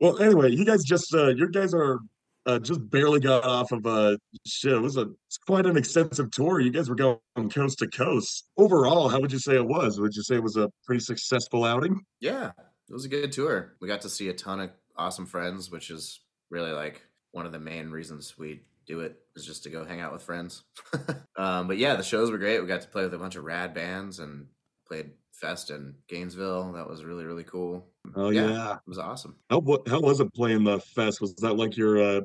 Well, 0.00 0.18
anyway, 0.22 0.50
you 0.50 0.64
guys 0.64 0.84
just 0.84 1.14
uh 1.14 1.28
you 1.28 1.48
guys 1.50 1.74
are 1.74 2.00
uh, 2.46 2.58
just 2.58 2.88
barely 2.88 3.20
got 3.20 3.44
off 3.44 3.70
of 3.70 3.84
a 3.84 4.18
shit. 4.46 4.72
It 4.72 4.80
was 4.80 4.96
a 4.96 5.06
it's 5.26 5.38
quite 5.38 5.66
an 5.66 5.76
extensive 5.76 6.30
tour. 6.30 6.60
You 6.60 6.70
guys 6.70 6.88
were 6.88 6.94
going 6.94 7.18
coast 7.50 7.78
to 7.80 7.88
coast. 7.88 8.48
Overall, 8.56 9.08
how 9.08 9.20
would 9.20 9.32
you 9.32 9.38
say 9.38 9.56
it 9.56 9.66
was? 9.66 10.00
Would 10.00 10.14
you 10.14 10.22
say 10.22 10.36
it 10.36 10.42
was 10.42 10.56
a 10.56 10.70
pretty 10.86 11.00
successful 11.00 11.64
outing? 11.64 12.00
Yeah, 12.20 12.52
it 12.88 12.92
was 12.92 13.04
a 13.04 13.08
good 13.08 13.32
tour. 13.32 13.76
We 13.80 13.88
got 13.88 14.00
to 14.02 14.08
see 14.08 14.28
a 14.28 14.32
ton 14.32 14.60
of 14.60 14.70
awesome 14.96 15.26
friends, 15.26 15.70
which 15.70 15.90
is 15.90 16.20
really 16.50 16.72
like 16.72 17.02
one 17.32 17.46
of 17.46 17.52
the 17.52 17.58
main 17.58 17.90
reasons 17.90 18.36
we 18.38 18.60
do 18.86 19.00
it 19.00 19.20
is 19.36 19.44
just 19.46 19.62
to 19.64 19.70
go 19.70 19.84
hang 19.84 20.00
out 20.00 20.12
with 20.12 20.22
friends. 20.22 20.64
um, 21.36 21.68
but 21.68 21.78
yeah, 21.78 21.94
the 21.96 22.02
shows 22.02 22.30
were 22.30 22.38
great. 22.38 22.60
We 22.60 22.66
got 22.66 22.80
to 22.82 22.88
play 22.88 23.04
with 23.04 23.14
a 23.14 23.18
bunch 23.18 23.36
of 23.36 23.44
rad 23.44 23.72
bands 23.74 24.18
and 24.18 24.46
played 24.86 25.10
Fest 25.32 25.70
in 25.70 25.94
Gainesville. 26.08 26.72
That 26.72 26.88
was 26.88 27.04
really 27.04 27.24
really 27.24 27.44
cool. 27.44 27.86
Oh 28.16 28.30
Yeah. 28.30 28.48
yeah. 28.50 28.72
It 28.74 28.80
was 28.88 28.98
awesome. 28.98 29.36
How 29.48 29.62
how 29.88 30.00
was 30.00 30.20
it 30.20 30.32
playing 30.34 30.64
the 30.64 30.80
fest? 30.80 31.20
Was 31.20 31.34
that 31.36 31.54
like 31.54 31.76
your 31.76 31.98
uh 32.02 32.20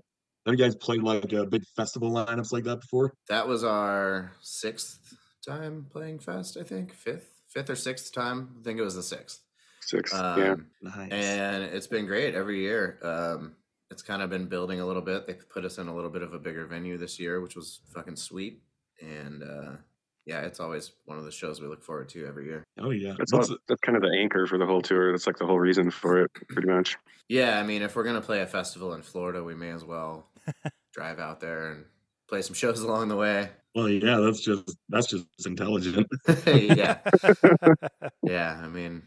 have 0.45 0.53
you 0.53 0.57
guys 0.57 0.75
played 0.75 1.01
like 1.01 1.31
a 1.33 1.45
big 1.45 1.63
festival 1.75 2.11
lineups 2.11 2.51
like 2.51 2.63
that 2.65 2.81
before? 2.81 3.13
That 3.29 3.47
was 3.47 3.63
our 3.63 4.31
sixth 4.41 5.15
time 5.47 5.87
playing 5.91 6.19
Fest. 6.19 6.57
I 6.59 6.63
think 6.63 6.93
fifth, 6.93 7.41
fifth 7.47 7.69
or 7.69 7.75
sixth 7.75 8.13
time. 8.13 8.49
I 8.59 8.63
think 8.63 8.79
it 8.79 8.83
was 8.83 8.95
the 8.95 9.03
sixth. 9.03 9.41
Six. 9.81 10.13
Um, 10.13 10.39
yeah. 10.39 10.55
Nice. 10.81 11.11
and 11.11 11.63
it's 11.63 11.87
been 11.87 12.05
great 12.05 12.35
every 12.35 12.59
year. 12.61 12.99
Um, 13.03 13.53
it's 13.95 14.01
kind 14.01 14.21
of 14.21 14.29
been 14.29 14.45
building 14.47 14.81
a 14.81 14.85
little 14.85 15.01
bit. 15.01 15.25
They 15.25 15.35
put 15.35 15.63
us 15.63 15.77
in 15.77 15.87
a 15.87 15.95
little 15.95 16.09
bit 16.09 16.21
of 16.21 16.33
a 16.33 16.37
bigger 16.37 16.65
venue 16.65 16.97
this 16.97 17.17
year, 17.17 17.39
which 17.39 17.55
was 17.55 17.79
fucking 17.93 18.17
sweet. 18.17 18.61
And 19.01 19.41
uh, 19.41 19.71
yeah, 20.25 20.41
it's 20.41 20.59
always 20.59 20.91
one 21.05 21.17
of 21.17 21.23
the 21.23 21.31
shows 21.31 21.61
we 21.61 21.67
look 21.67 21.81
forward 21.81 22.09
to 22.09 22.27
every 22.27 22.43
year. 22.43 22.65
oh 22.77 22.89
yeah. 22.89 23.15
That's, 23.17 23.31
What's 23.31 23.51
all, 23.51 23.57
that's 23.69 23.79
kind 23.79 23.95
of 23.95 24.01
the 24.01 24.13
anchor 24.19 24.47
for 24.47 24.57
the 24.57 24.65
whole 24.65 24.81
tour. 24.81 25.13
That's 25.13 25.27
like 25.27 25.37
the 25.37 25.45
whole 25.45 25.59
reason 25.59 25.89
for 25.91 26.21
it, 26.21 26.31
pretty 26.49 26.67
much. 26.67 26.97
Yeah, 27.29 27.57
I 27.57 27.63
mean, 27.63 27.83
if 27.83 27.95
we're 27.95 28.03
gonna 28.03 28.19
play 28.19 28.41
a 28.41 28.45
festival 28.47 28.95
in 28.95 29.01
Florida, 29.01 29.41
we 29.41 29.55
may 29.55 29.69
as 29.69 29.85
well 29.85 30.27
drive 30.93 31.19
out 31.19 31.39
there 31.39 31.71
and 31.71 31.85
play 32.27 32.41
some 32.41 32.53
shows 32.53 32.81
along 32.81 33.07
the 33.07 33.15
way. 33.15 33.49
well 33.75 33.87
yeah, 33.87 34.17
that's 34.17 34.41
just 34.41 34.75
that's 34.89 35.07
just 35.07 35.25
intelligent. 35.45 36.05
yeah, 36.45 36.97
yeah. 38.23 38.59
I 38.61 38.67
mean, 38.67 39.03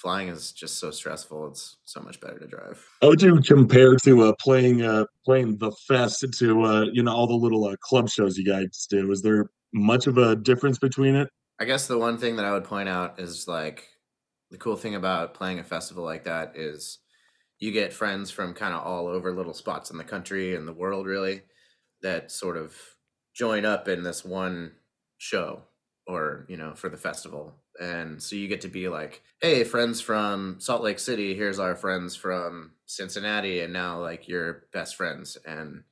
flying 0.00 0.28
is 0.28 0.52
just 0.52 0.78
so 0.78 0.90
stressful. 0.90 1.48
It's 1.48 1.76
so 1.84 2.00
much 2.00 2.20
better 2.20 2.38
to 2.38 2.46
drive. 2.46 2.84
How 3.02 3.08
would 3.08 3.22
you 3.22 3.40
compare 3.40 3.96
to 3.96 4.22
uh, 4.22 4.32
playing 4.40 4.82
uh, 4.82 5.04
playing 5.24 5.58
the 5.58 5.72
fest 5.86 6.24
to 6.38 6.62
uh, 6.62 6.84
you 6.92 7.02
know 7.02 7.12
all 7.12 7.26
the 7.26 7.34
little 7.34 7.64
uh, 7.66 7.76
club 7.80 8.08
shows 8.08 8.38
you 8.38 8.44
guys 8.44 8.86
do? 8.88 9.10
Is 9.12 9.22
there 9.22 9.50
much 9.72 10.06
of 10.06 10.18
a 10.18 10.36
difference 10.36 10.78
between 10.78 11.14
it? 11.14 11.28
I 11.60 11.64
guess 11.64 11.86
the 11.86 11.98
one 11.98 12.16
thing 12.16 12.36
that 12.36 12.46
I 12.46 12.52
would 12.52 12.64
point 12.64 12.88
out 12.88 13.20
is 13.20 13.46
like 13.46 13.86
the 14.50 14.56
cool 14.56 14.76
thing 14.76 14.94
about 14.94 15.34
playing 15.34 15.58
a 15.58 15.64
festival 15.64 16.04
like 16.04 16.24
that 16.24 16.52
is 16.56 16.98
you 17.58 17.70
get 17.70 17.92
friends 17.92 18.30
from 18.30 18.54
kind 18.54 18.74
of 18.74 18.82
all 18.84 19.06
over 19.06 19.32
little 19.32 19.52
spots 19.52 19.90
in 19.90 19.98
the 19.98 20.04
country 20.04 20.56
and 20.56 20.66
the 20.66 20.72
world 20.72 21.06
really 21.06 21.42
that 22.02 22.30
sort 22.30 22.56
of 22.56 22.74
join 23.34 23.66
up 23.66 23.86
in 23.86 24.02
this 24.02 24.24
one 24.24 24.72
show 25.18 25.62
or 26.06 26.46
you 26.48 26.56
know 26.56 26.74
for 26.74 26.88
the 26.88 26.96
festival 26.96 27.54
and 27.80 28.22
so 28.22 28.36
you 28.36 28.46
get 28.46 28.60
to 28.60 28.68
be 28.68 28.88
like 28.88 29.22
hey 29.40 29.64
friends 29.64 30.00
from 30.00 30.56
salt 30.60 30.82
lake 30.82 30.98
city 30.98 31.34
here's 31.34 31.58
our 31.58 31.74
friends 31.74 32.14
from 32.14 32.72
cincinnati 32.86 33.60
and 33.60 33.72
now 33.72 34.00
like 34.00 34.28
you're 34.28 34.64
best 34.72 34.96
friends 34.96 35.36
and 35.46 35.82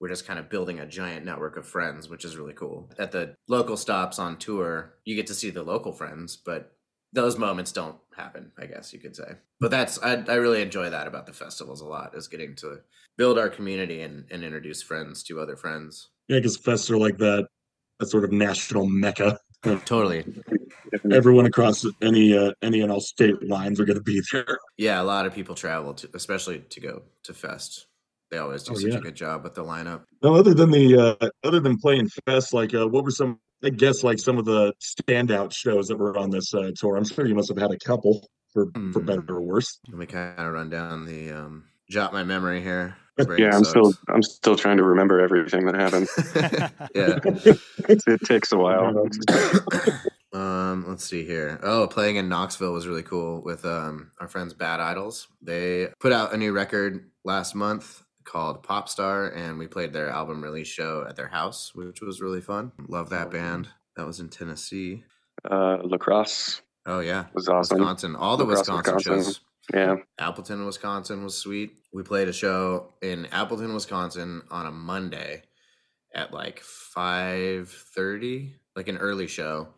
we're 0.00 0.08
just 0.08 0.26
kind 0.26 0.38
of 0.38 0.48
building 0.48 0.78
a 0.78 0.86
giant 0.86 1.24
network 1.24 1.56
of 1.56 1.66
friends, 1.66 2.08
which 2.08 2.24
is 2.24 2.36
really 2.36 2.52
cool. 2.52 2.90
At 2.98 3.12
the 3.12 3.34
local 3.48 3.76
stops 3.76 4.18
on 4.18 4.36
tour, 4.36 4.94
you 5.04 5.16
get 5.16 5.26
to 5.28 5.34
see 5.34 5.50
the 5.50 5.62
local 5.62 5.92
friends, 5.92 6.36
but 6.36 6.72
those 7.12 7.38
moments 7.38 7.72
don't 7.72 7.96
happen, 8.16 8.52
I 8.58 8.66
guess 8.66 8.92
you 8.92 9.00
could 9.00 9.16
say. 9.16 9.36
But 9.60 9.70
that's 9.70 10.00
I, 10.00 10.22
I 10.28 10.34
really 10.34 10.62
enjoy 10.62 10.90
that 10.90 11.06
about 11.06 11.26
the 11.26 11.32
festivals 11.32 11.80
a 11.80 11.86
lot, 11.86 12.14
is 12.14 12.28
getting 12.28 12.54
to 12.56 12.80
build 13.16 13.38
our 13.38 13.48
community 13.48 14.02
and, 14.02 14.26
and 14.30 14.44
introduce 14.44 14.82
friends 14.82 15.22
to 15.24 15.40
other 15.40 15.56
friends. 15.56 16.10
Yeah, 16.28 16.38
because 16.38 16.58
fests 16.58 16.90
are 16.90 16.98
like 16.98 17.18
that 17.18 17.48
a 18.00 18.06
sort 18.06 18.24
of 18.24 18.30
national 18.30 18.86
mecca. 18.86 19.38
Totally. 19.62 20.24
Everyone 21.10 21.46
across 21.46 21.84
any 22.00 22.36
uh, 22.36 22.52
any 22.62 22.80
and 22.80 22.90
all 22.90 23.00
state 23.00 23.42
lines 23.46 23.78
are 23.80 23.84
going 23.84 23.98
to 23.98 24.02
be 24.02 24.22
there. 24.32 24.58
Yeah, 24.76 25.00
a 25.00 25.04
lot 25.04 25.26
of 25.26 25.34
people 25.34 25.54
travel 25.54 25.94
to 25.94 26.08
especially 26.14 26.60
to 26.60 26.80
go 26.80 27.02
to 27.24 27.34
Fest. 27.34 27.86
They 28.30 28.38
always 28.38 28.62
do 28.62 28.72
Oh, 28.72 28.74
such 28.76 28.92
yeah. 28.92 28.98
a 28.98 29.00
good 29.00 29.14
job 29.16 29.42
with 29.44 29.54
the 29.54 29.64
lineup. 29.64 30.02
Now, 30.22 30.34
other 30.34 30.54
than 30.54 30.70
the 30.70 31.16
uh, 31.20 31.28
other 31.44 31.60
than 31.60 31.76
playing 31.78 32.08
fest, 32.26 32.52
like 32.54 32.74
uh, 32.74 32.86
what 32.88 33.04
were 33.04 33.10
some? 33.10 33.40
I 33.64 33.70
guess 33.70 34.04
like 34.04 34.18
some 34.20 34.38
of 34.38 34.44
the 34.44 34.72
standout 34.80 35.52
shows 35.52 35.88
that 35.88 35.96
were 35.98 36.16
on 36.16 36.30
this 36.30 36.54
uh, 36.54 36.70
tour. 36.76 36.96
I'm 36.96 37.04
sure 37.04 37.26
you 37.26 37.34
must 37.34 37.48
have 37.48 37.58
had 37.58 37.72
a 37.72 37.78
couple 37.78 38.26
for 38.52 38.66
for 38.92 39.00
Hmm. 39.00 39.06
better 39.06 39.24
or 39.30 39.40
worse. 39.40 39.78
Let 39.88 39.98
me 39.98 40.06
kind 40.06 40.38
of 40.38 40.52
run 40.52 40.70
down 40.70 41.04
the 41.06 41.32
um 41.32 41.64
jot 41.90 42.12
my 42.12 42.24
memory 42.24 42.62
here. 42.62 42.96
Yeah, 43.36 43.56
I'm 43.56 43.64
still 43.64 43.92
I'm 44.08 44.22
still 44.22 44.54
trying 44.54 44.76
to 44.76 44.84
remember 44.84 45.20
everything 45.20 45.66
that 45.66 45.74
happened. 45.74 46.08
yeah. 46.94 47.18
it, 47.88 48.02
it 48.06 48.20
takes 48.24 48.52
a 48.52 48.56
while. 48.56 49.08
Um, 50.30 50.84
let's 50.86 51.04
see 51.04 51.24
here. 51.24 51.58
Oh, 51.62 51.86
playing 51.86 52.16
in 52.16 52.28
Knoxville 52.28 52.74
was 52.74 52.86
really 52.86 53.02
cool 53.02 53.42
with 53.42 53.64
um 53.64 54.10
our 54.20 54.28
friends 54.28 54.52
Bad 54.52 54.78
Idols. 54.78 55.26
They 55.40 55.88
put 56.00 56.12
out 56.12 56.34
a 56.34 56.36
new 56.36 56.52
record 56.52 57.10
last 57.24 57.54
month 57.54 58.02
called 58.24 58.62
Pop 58.62 58.90
Star, 58.90 59.30
and 59.30 59.58
we 59.58 59.66
played 59.66 59.94
their 59.94 60.10
album 60.10 60.44
release 60.44 60.68
show 60.68 61.06
at 61.08 61.16
their 61.16 61.28
house, 61.28 61.74
which 61.74 62.02
was 62.02 62.20
really 62.20 62.42
fun. 62.42 62.72
Love 62.88 63.08
that 63.08 63.30
band. 63.30 63.68
That 63.96 64.06
was 64.06 64.20
in 64.20 64.28
Tennessee. 64.28 65.02
Uh, 65.50 65.78
La 65.82 65.96
Crosse 65.96 66.60
Oh 66.88 67.00
yeah, 67.00 67.26
was 67.34 67.48
awesome. 67.48 67.78
Wisconsin. 67.78 68.16
All 68.16 68.38
the 68.38 68.44
La 68.44 68.54
Crosse, 68.54 68.60
Wisconsin, 68.60 68.94
Wisconsin. 68.94 69.24
shows. 69.24 69.40
Yeah, 69.74 69.96
Appleton, 70.18 70.64
Wisconsin 70.64 71.24
was 71.24 71.36
sweet. 71.36 71.72
We 71.92 72.02
played 72.02 72.28
a 72.28 72.32
show 72.32 72.94
in 73.02 73.26
Appleton, 73.26 73.74
Wisconsin 73.74 74.42
on 74.50 74.66
a 74.66 74.70
Monday 74.70 75.42
at 76.14 76.32
like 76.32 76.60
5:30, 76.60 78.54
like 78.76 78.88
an 78.88 78.98
early 78.98 79.26
show. 79.26 79.74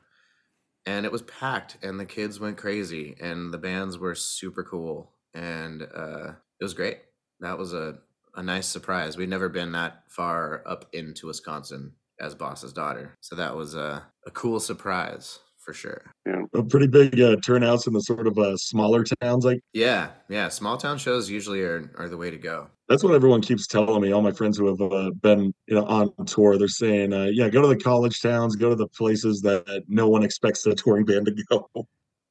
And 0.86 1.06
it 1.06 1.12
was 1.12 1.22
packed 1.22 1.78
and 1.82 2.00
the 2.00 2.06
kids 2.06 2.40
went 2.40 2.56
crazy 2.58 3.16
and 3.20 3.52
the 3.52 3.58
bands 3.58 3.98
were 3.98 4.14
super 4.14 4.64
cool 4.64 5.14
and 5.34 5.82
uh 5.82 6.32
it 6.60 6.64
was 6.64 6.74
great. 6.74 6.98
That 7.40 7.58
was 7.58 7.72
a 7.74 7.98
a 8.34 8.42
nice 8.42 8.68
surprise. 8.68 9.16
We'd 9.16 9.28
never 9.28 9.48
been 9.48 9.72
that 9.72 10.04
far 10.08 10.62
up 10.66 10.86
into 10.92 11.26
Wisconsin 11.26 11.94
as 12.20 12.34
Boss's 12.34 12.72
daughter. 12.72 13.18
So 13.20 13.36
that 13.36 13.56
was 13.56 13.74
a 13.74 14.06
a 14.26 14.30
cool 14.30 14.60
surprise 14.60 15.40
for 15.60 15.72
sure. 15.74 16.12
A 16.54 16.62
pretty 16.64 16.86
big 16.86 17.20
uh, 17.20 17.36
turnouts 17.44 17.86
in 17.86 17.92
the 17.92 18.00
sort 18.00 18.26
of 18.26 18.38
uh, 18.38 18.56
smaller 18.56 19.04
towns. 19.04 19.44
Like 19.44 19.60
Yeah, 19.72 20.10
yeah, 20.28 20.48
small 20.48 20.76
town 20.76 20.98
shows 20.98 21.30
usually 21.30 21.60
are 21.62 21.90
are 21.96 22.08
the 22.08 22.16
way 22.16 22.30
to 22.30 22.38
go. 22.38 22.68
that's 22.88 23.04
what 23.04 23.14
everyone 23.14 23.40
keeps 23.42 23.66
telling 23.66 24.00
me. 24.02 24.12
All 24.12 24.22
my 24.22 24.32
friends 24.32 24.58
who 24.58 24.66
have 24.66 24.80
uh, 24.80 25.10
been 25.22 25.52
you 25.66 25.74
know 25.76 25.84
on 25.86 26.12
tour, 26.26 26.58
they're 26.58 26.68
saying, 26.68 27.12
uh, 27.12 27.28
yeah, 27.32 27.48
go 27.48 27.62
to 27.62 27.68
the 27.68 27.76
college 27.76 28.20
towns, 28.20 28.56
go 28.56 28.70
to 28.70 28.76
the 28.76 28.88
places 28.88 29.40
that 29.42 29.84
no 29.86 30.08
one 30.08 30.22
expects 30.24 30.64
a 30.66 30.74
touring 30.74 31.04
band 31.04 31.26
to 31.26 31.44
go. 31.50 31.68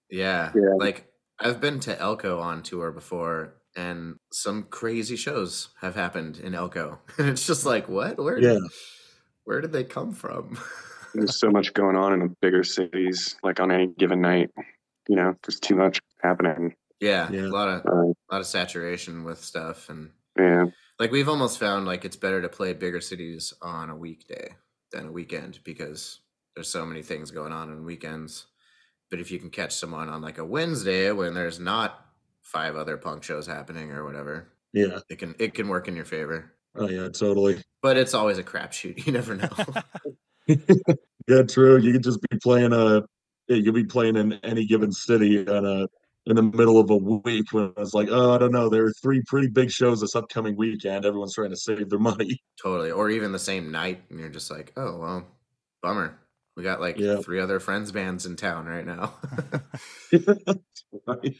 Yeah. 0.09 0.51
Yeah. 0.55 0.73
Like 0.77 1.07
I've 1.39 1.61
been 1.61 1.79
to 1.81 1.97
Elko 1.99 2.39
on 2.39 2.63
tour 2.63 2.91
before 2.91 3.55
and 3.75 4.15
some 4.33 4.63
crazy 4.63 5.15
shows 5.15 5.69
have 5.79 5.95
happened 5.95 6.37
in 6.39 6.55
Elko. 6.55 6.99
And 7.19 7.29
it's 7.29 7.45
just 7.45 7.65
like, 7.65 7.87
what? 7.87 8.17
Where 8.17 8.39
Yeah. 8.39 8.57
where 9.45 9.61
did 9.61 9.71
they 9.71 9.83
come 9.83 10.11
from? 10.13 10.57
There's 11.13 11.39
so 11.39 11.49
much 11.49 11.73
going 11.73 11.95
on 11.95 12.13
in 12.13 12.19
the 12.19 12.35
bigger 12.41 12.63
cities, 12.63 13.35
like 13.43 13.59
on 13.59 13.71
any 13.71 13.87
given 13.87 14.21
night. 14.21 14.49
You 15.07 15.15
know, 15.15 15.35
there's 15.43 15.59
too 15.59 15.75
much 15.75 15.99
happening. 16.21 16.75
yeah, 16.99 17.29
Yeah. 17.31 17.47
a 17.47 17.49
lot 17.49 17.67
of 17.69 17.85
Uh, 17.85 18.09
a 18.09 18.29
lot 18.31 18.41
of 18.41 18.45
saturation 18.45 19.23
with 19.23 19.43
stuff 19.43 19.89
and 19.89 20.11
yeah, 20.37 20.65
like 20.99 21.11
we've 21.11 21.29
almost 21.29 21.57
found 21.59 21.85
like 21.85 22.05
it's 22.05 22.15
better 22.17 22.41
to 22.41 22.49
play 22.49 22.73
bigger 22.73 23.01
cities 23.01 23.53
on 23.61 23.89
a 23.89 23.95
weekday 23.95 24.55
than 24.91 25.07
a 25.07 25.11
weekend 25.11 25.59
because 25.63 26.19
there's 26.55 26.67
so 26.69 26.85
many 26.85 27.01
things 27.01 27.31
going 27.31 27.51
on 27.53 27.69
on 27.71 27.85
weekends 27.85 28.45
but 29.09 29.19
if 29.19 29.31
you 29.31 29.39
can 29.39 29.49
catch 29.49 29.73
someone 29.75 30.07
on 30.09 30.21
like 30.21 30.37
a 30.37 30.45
wednesday 30.45 31.11
when 31.11 31.33
there's 31.33 31.59
not 31.59 32.05
five 32.43 32.75
other 32.75 32.97
punk 32.97 33.23
shows 33.23 33.47
happening 33.47 33.91
or 33.91 34.03
whatever 34.05 34.49
Yeah. 34.73 34.99
it 35.09 35.17
can 35.19 35.35
it 35.39 35.53
can 35.53 35.67
work 35.69 35.87
in 35.87 35.95
your 35.95 36.05
favor 36.05 36.51
Oh 36.75 36.87
yeah, 36.89 37.09
totally. 37.09 37.63
but 37.81 37.97
it's 37.97 38.13
always 38.13 38.37
a 38.37 38.43
crapshoot 38.43 38.97
you 39.05 39.11
never 39.13 39.35
know 39.35 39.49
Yeah, 41.27 41.43
true. 41.43 41.77
You 41.77 41.91
could 41.93 42.03
just 42.03 42.21
be 42.29 42.39
playing 42.41 42.73
a. 42.73 43.03
You'll 43.47 43.73
be 43.73 43.83
playing 43.83 44.15
in 44.15 44.33
any 44.43 44.65
given 44.65 44.91
city 44.91 45.47
on 45.47 45.65
a 45.65 45.87
in 46.25 46.35
the 46.35 46.41
middle 46.41 46.79
of 46.79 46.89
a 46.89 46.97
week 46.97 47.51
when 47.51 47.71
it's 47.77 47.93
like, 47.93 48.07
oh, 48.11 48.33
I 48.33 48.37
don't 48.39 48.51
know. 48.51 48.67
There 48.69 48.85
are 48.85 48.93
three 49.01 49.21
pretty 49.27 49.47
big 49.47 49.69
shows 49.71 50.01
this 50.01 50.15
upcoming 50.15 50.55
weekend. 50.55 51.05
Everyone's 51.05 51.35
trying 51.35 51.51
to 51.51 51.57
save 51.57 51.89
their 51.89 51.99
money. 51.99 52.41
totally 52.61 52.91
or 52.91 53.09
even 53.09 53.31
the 53.31 53.39
same 53.39 53.71
night 53.71 54.01
and 54.09 54.19
you're 54.19 54.29
just 54.29 54.51
like 54.51 54.73
oh 54.75 54.97
well 54.97 55.27
bummer 55.81 56.19
we 56.57 56.63
got 56.63 56.81
like 56.81 56.97
Yeah. 56.99 57.17
three 57.17 57.39
other 57.39 57.59
friends 57.59 57.91
bands 57.91 58.25
in 58.25 58.35
town 58.35 58.65
right 58.65 58.85
now 58.85 59.13
Right? 61.07 61.35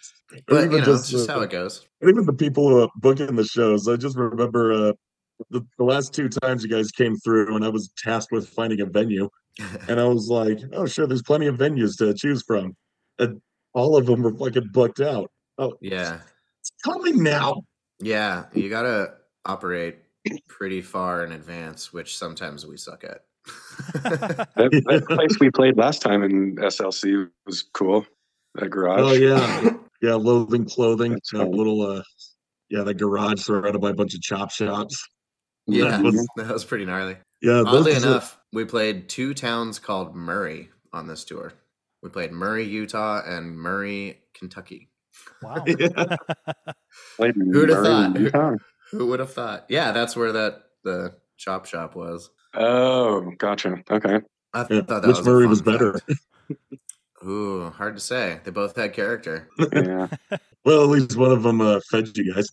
But 0.47 0.71
you 0.71 0.81
know 0.81 0.93
it's 0.93 1.09
just 1.09 1.29
uh, 1.29 1.33
how 1.33 1.41
it 1.41 1.49
goes 1.49 1.85
even 2.07 2.25
the 2.25 2.33
people 2.33 2.69
who 2.69 2.83
are 2.83 2.89
booking 2.95 3.35
the 3.35 3.43
shows. 3.43 3.87
I 3.87 3.97
just 3.97 4.15
remember 4.17 4.71
uh, 4.71 4.93
the, 5.49 5.65
the 5.77 5.83
last 5.83 6.13
two 6.13 6.29
times 6.29 6.63
you 6.63 6.69
guys 6.69 6.91
came 6.91 7.15
through, 7.17 7.55
and 7.55 7.63
I 7.65 7.69
was 7.69 7.91
tasked 7.97 8.31
with 8.31 8.49
finding 8.49 8.81
a 8.81 8.85
venue, 8.85 9.29
and 9.87 9.99
I 9.99 10.05
was 10.05 10.27
like, 10.29 10.59
"Oh, 10.73 10.85
sure, 10.85 11.07
there's 11.07 11.21
plenty 11.21 11.47
of 11.47 11.57
venues 11.57 11.97
to 11.97 12.13
choose 12.13 12.43
from," 12.43 12.75
and 13.17 13.41
all 13.73 13.97
of 13.97 14.05
them 14.05 14.21
were 14.23 14.33
fucking 14.33 14.69
booked 14.71 14.99
out. 14.99 15.31
Oh, 15.57 15.73
yeah 15.81 16.19
it's 16.61 16.71
coming 16.83 17.21
now. 17.23 17.63
Yeah, 17.99 18.45
you 18.53 18.69
gotta 18.69 19.15
operate 19.45 19.99
pretty 20.47 20.81
far 20.81 21.23
in 21.23 21.31
advance, 21.31 21.91
which 21.93 22.17
sometimes 22.17 22.65
we 22.65 22.77
suck 22.77 23.03
at. 23.03 23.21
that, 23.93 24.49
that 24.55 25.05
place 25.07 25.39
we 25.39 25.49
played 25.51 25.77
last 25.77 26.01
time 26.01 26.23
in 26.23 26.55
SLC 26.57 27.29
was 27.45 27.63
cool. 27.73 28.05
That 28.55 28.69
garage. 28.69 28.99
Oh 29.01 29.13
yeah, 29.13 29.71
yeah. 30.01 30.15
Loathing 30.15 30.65
clothing. 30.65 31.13
That's 31.13 31.33
A 31.33 31.37
fun. 31.37 31.51
little, 31.51 31.81
uh, 31.81 32.03
yeah, 32.69 32.83
the 32.83 32.93
garage 32.93 33.41
surrounded 33.41 33.79
by 33.79 33.91
a 33.91 33.93
bunch 33.93 34.13
of 34.15 34.21
chop 34.21 34.51
shops. 34.51 35.01
Yeah, 35.71 35.89
That 35.91 36.03
was- 36.03 36.27
that 36.37 36.47
was 36.53 36.65
pretty 36.65 36.85
gnarly. 36.85 37.17
Yeah, 37.41 37.63
Oddly 37.65 37.93
those 37.93 38.03
are- 38.05 38.07
enough, 38.09 38.39
we 38.51 38.65
played 38.65 39.07
two 39.09 39.33
towns 39.33 39.79
called 39.79 40.15
Murray 40.15 40.69
on 40.93 41.07
this 41.07 41.23
tour. 41.23 41.53
We 42.01 42.09
played 42.09 42.31
Murray, 42.31 42.65
Utah, 42.65 43.21
and 43.25 43.57
Murray, 43.57 44.19
Kentucky. 44.33 44.89
Wow. 45.41 45.63
Yeah. 45.67 46.15
Played 47.17 47.35
in 47.35 47.53
Who'd 47.53 47.69
have 47.69 47.83
thought? 47.83 48.19
Utah. 48.19 48.55
Who 48.91 49.07
would 49.07 49.19
have 49.19 49.33
thought? 49.33 49.65
Yeah, 49.69 49.91
that's 49.91 50.15
where 50.15 50.31
that 50.31 50.63
the 50.83 51.13
chop 51.37 51.65
shop 51.65 51.95
was. 51.95 52.29
Oh, 52.53 53.31
gotcha. 53.37 53.83
Okay. 53.89 54.21
I 54.53 54.59
Yeah, 54.61 54.81
thought 54.81 54.87
that 54.87 55.07
which 55.07 55.17
was 55.17 55.25
Murray 55.27 55.45
was 55.47 55.61
better? 55.61 55.99
Ooh, 57.25 57.69
hard 57.69 57.95
to 57.95 58.01
say. 58.01 58.39
They 58.43 58.51
both 58.51 58.75
had 58.75 58.93
character. 58.93 59.49
Yeah. 59.73 60.07
Well, 60.65 60.83
at 60.83 60.89
least 60.89 61.15
one 61.15 61.31
of 61.31 61.41
them 61.43 61.61
uh, 61.61 61.79
fed 61.89 62.09
you 62.17 62.33
guys. 62.33 62.49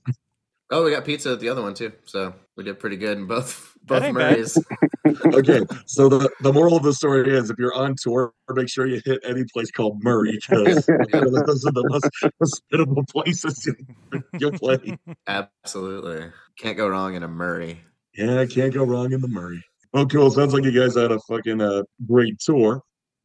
Oh, 0.71 0.85
we 0.85 0.91
got 0.91 1.05
pizza 1.05 1.33
at 1.33 1.41
the 1.41 1.49
other 1.49 1.63
one 1.63 1.75
too, 1.75 1.93
so 2.07 2.35
we 2.57 2.65
did 2.65 2.81
pretty 2.81 2.97
good 2.97 3.19
in 3.19 3.27
both 3.27 3.73
both 3.85 4.03
ain't. 4.03 4.15
Murrays. 4.15 4.59
okay, 5.27 5.61
so 5.87 6.09
the, 6.09 6.29
the 6.41 6.53
moral 6.53 6.77
of 6.77 6.83
the 6.83 6.93
story 6.93 7.31
is 7.37 7.51
if 7.51 7.57
you're 7.59 7.75
on 7.75 7.95
tour, 8.01 8.33
make 8.51 8.69
sure 8.69 8.87
you 8.87 9.01
hit 9.05 9.21
any 9.25 9.45
place 9.53 9.71
called 9.71 10.03
Murray 10.03 10.39
because 10.49 10.85
those 10.87 11.65
are 11.67 11.73
the 11.73 11.85
most 11.89 12.11
hospitable 12.41 13.05
places 13.13 13.65
you'll, 14.13 14.23
you'll 14.41 14.53
play. 14.53 14.99
Absolutely, 15.29 16.31
can't 16.59 16.77
go 16.77 16.89
wrong 16.89 17.15
in 17.15 17.23
a 17.23 17.29
Murray. 17.29 17.81
Yeah, 18.17 18.45
can't 18.47 18.75
go 18.75 18.85
wrong 18.85 19.13
in 19.13 19.21
the 19.21 19.29
Murray. 19.29 19.63
Oh, 19.95 20.05
cool. 20.07 20.31
Sounds 20.31 20.53
like 20.53 20.65
you 20.65 20.73
guys 20.73 20.97
had 20.97 21.13
a 21.13 21.21
fucking 21.21 21.61
uh, 21.61 21.83
great 22.07 22.39
tour. 22.41 22.83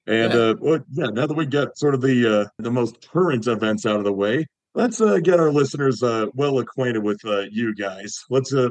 And 0.07 0.33
Yeah. 0.33 0.39
uh, 0.39 0.55
well, 0.59 0.79
yeah, 0.91 1.07
now 1.07 1.27
that 1.27 1.33
we 1.35 1.45
got 1.45 1.77
sort 1.77 1.95
of 1.95 2.01
the 2.01 2.41
uh, 2.41 2.45
the 2.59 2.71
most 2.71 3.09
current 3.11 3.47
events 3.47 3.85
out 3.85 3.97
of 3.97 4.03
the 4.03 4.13
way, 4.13 4.45
let's 4.73 5.01
uh, 5.01 5.19
get 5.19 5.39
our 5.39 5.51
listeners 5.51 6.03
uh, 6.03 6.27
well 6.33 6.59
acquainted 6.59 7.03
with 7.03 7.21
uh, 7.25 7.41
you 7.51 7.73
guys. 7.75 8.23
Let's 8.29 8.53
uh, 8.53 8.69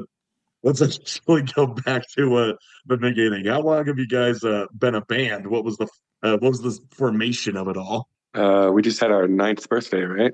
let's 0.63 0.81
actually 0.81 1.43
go 1.43 1.67
back 1.67 2.03
to 2.17 2.35
uh, 2.35 2.53
the 2.85 2.97
beginning. 2.97 3.45
How 3.45 3.61
long 3.61 3.85
have 3.85 3.97
you 3.99 4.07
guys 4.07 4.43
uh, 4.43 4.65
been 4.77 4.95
a 4.95 5.01
band? 5.01 5.47
What 5.47 5.63
was 5.63 5.77
the 5.77 5.87
uh, 6.23 6.37
what 6.37 6.49
was 6.49 6.61
the 6.61 6.77
formation 6.95 7.57
of 7.57 7.67
it 7.67 7.77
all? 7.77 8.07
Uh, 8.33 8.69
we 8.73 8.81
just 8.81 8.99
had 8.99 9.11
our 9.11 9.27
ninth 9.27 9.67
birthday, 9.69 10.01
right? 10.03 10.31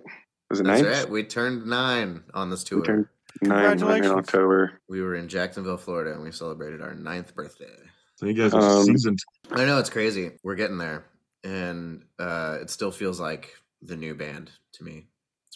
Was 0.50 0.60
it 0.60 0.66
That's 0.66 0.82
ninth? 0.82 0.96
right. 1.04 1.10
We 1.10 1.24
turned 1.24 1.66
nine 1.66 2.24
on 2.34 2.50
this 2.50 2.64
tour. 2.64 2.80
We 2.80 2.86
turned 2.86 3.06
nine 3.42 3.52
right 3.52 3.72
in 3.74 3.80
Congratulations. 3.80 4.12
October. 4.12 4.82
We 4.88 5.02
were 5.02 5.16
in 5.16 5.28
Jacksonville, 5.28 5.78
Florida, 5.78 6.14
and 6.14 6.22
we 6.24 6.32
celebrated 6.32 6.82
our 6.82 6.94
ninth 6.94 7.36
birthday. 7.36 7.66
So 8.16 8.26
you 8.28 8.34
guys 8.34 8.54
are 8.54 8.62
Um, 8.62 8.86
seasoned. 8.86 9.20
I 9.52 9.66
know 9.66 9.80
it's 9.80 9.90
crazy. 9.90 10.32
We're 10.44 10.56
getting 10.56 10.78
there, 10.78 11.06
and 11.44 12.04
uh, 12.20 12.60
it 12.62 12.70
still 12.70 12.92
feels 12.92 13.20
like 13.20 13.54
the 13.82 13.96
new 13.96 14.16
band 14.16 14.52
to 14.74 14.84
me. 14.84 15.08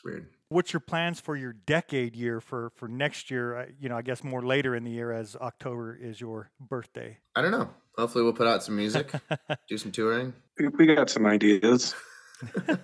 It's 0.01 0.05
weird. 0.05 0.25
What's 0.49 0.73
your 0.73 0.79
plans 0.79 1.19
for 1.19 1.35
your 1.35 1.53
decade 1.53 2.15
year 2.15 2.41
for 2.41 2.71
for 2.75 2.87
next 2.87 3.29
year? 3.29 3.55
uh, 3.57 3.65
You 3.79 3.87
know, 3.87 3.97
I 3.97 4.01
guess 4.01 4.23
more 4.23 4.41
later 4.41 4.75
in 4.75 4.83
the 4.83 4.89
year 4.89 5.11
as 5.11 5.35
October 5.35 5.95
is 5.95 6.19
your 6.19 6.49
birthday. 6.59 7.19
I 7.35 7.41
don't 7.43 7.51
know. 7.51 7.69
Hopefully, 7.97 8.23
we'll 8.23 8.33
put 8.33 8.47
out 8.47 8.63
some 8.63 8.75
music, 8.75 9.11
do 9.69 9.77
some 9.77 9.91
touring. 9.91 10.33
We, 10.57 10.69
we 10.69 10.95
got 10.95 11.09
some 11.09 11.25
ideas. 11.25 11.93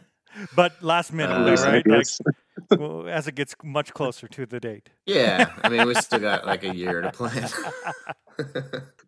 But 0.56 0.84
last 0.84 1.14
minute, 1.14 1.34
Uh, 1.34 1.56
right? 1.66 1.88
Like, 1.88 2.06
well, 2.80 3.10
as 3.10 3.28
it 3.28 3.34
gets 3.34 3.56
much 3.64 3.92
closer 3.92 4.28
to 4.28 4.46
the 4.46 4.60
date. 4.60 4.88
Yeah, 5.08 5.52
I 5.64 5.70
mean, 5.70 5.88
we 5.88 5.96
still 5.96 6.20
got 6.20 6.46
like 6.46 6.64
a 6.64 6.76
year 6.76 7.02
to 7.02 7.12
plan. 7.12 7.50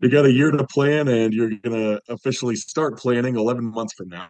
You 0.02 0.10
got 0.10 0.26
a 0.26 0.32
year 0.32 0.50
to 0.50 0.66
plan, 0.66 1.08
and 1.08 1.32
you're 1.32 1.52
gonna 1.52 2.00
officially 2.10 2.56
start 2.56 2.98
planning 2.98 3.36
11 3.36 3.64
months 3.64 3.94
from 3.94 4.10
now. 4.10 4.30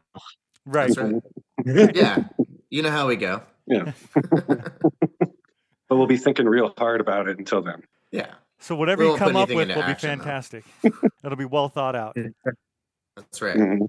Right. 0.66 0.94
Right. 0.98 1.96
Yeah, 1.96 2.26
you 2.70 2.82
know 2.82 2.92
how 2.92 3.08
we 3.08 3.16
go. 3.16 3.44
Yeah. 3.70 3.94
but 4.40 5.98
we'll 5.98 6.08
be 6.08 6.18
thinking 6.18 6.48
real 6.48 6.74
hard 6.78 7.02
about 7.02 7.28
it 7.28 7.38
until 7.38 7.62
then. 7.62 7.84
Yeah, 8.12 8.34
So 8.60 8.76
whatever 8.76 9.02
We 9.02 9.06
you 9.06 9.10
won't 9.12 9.22
put 9.22 9.28
come 9.28 9.36
up 9.36 9.50
with 9.50 9.68
will 9.70 9.76
be 9.76 9.82
action, 9.82 10.10
though. 10.10 10.24
fantastic. 10.24 10.64
It'll 11.24 11.38
be 11.38 11.46
well 11.46 11.70
thought 11.70 11.96
out. 11.96 12.18
that's 13.16 13.42
right. 13.42 13.56
Mhm. 13.56 13.88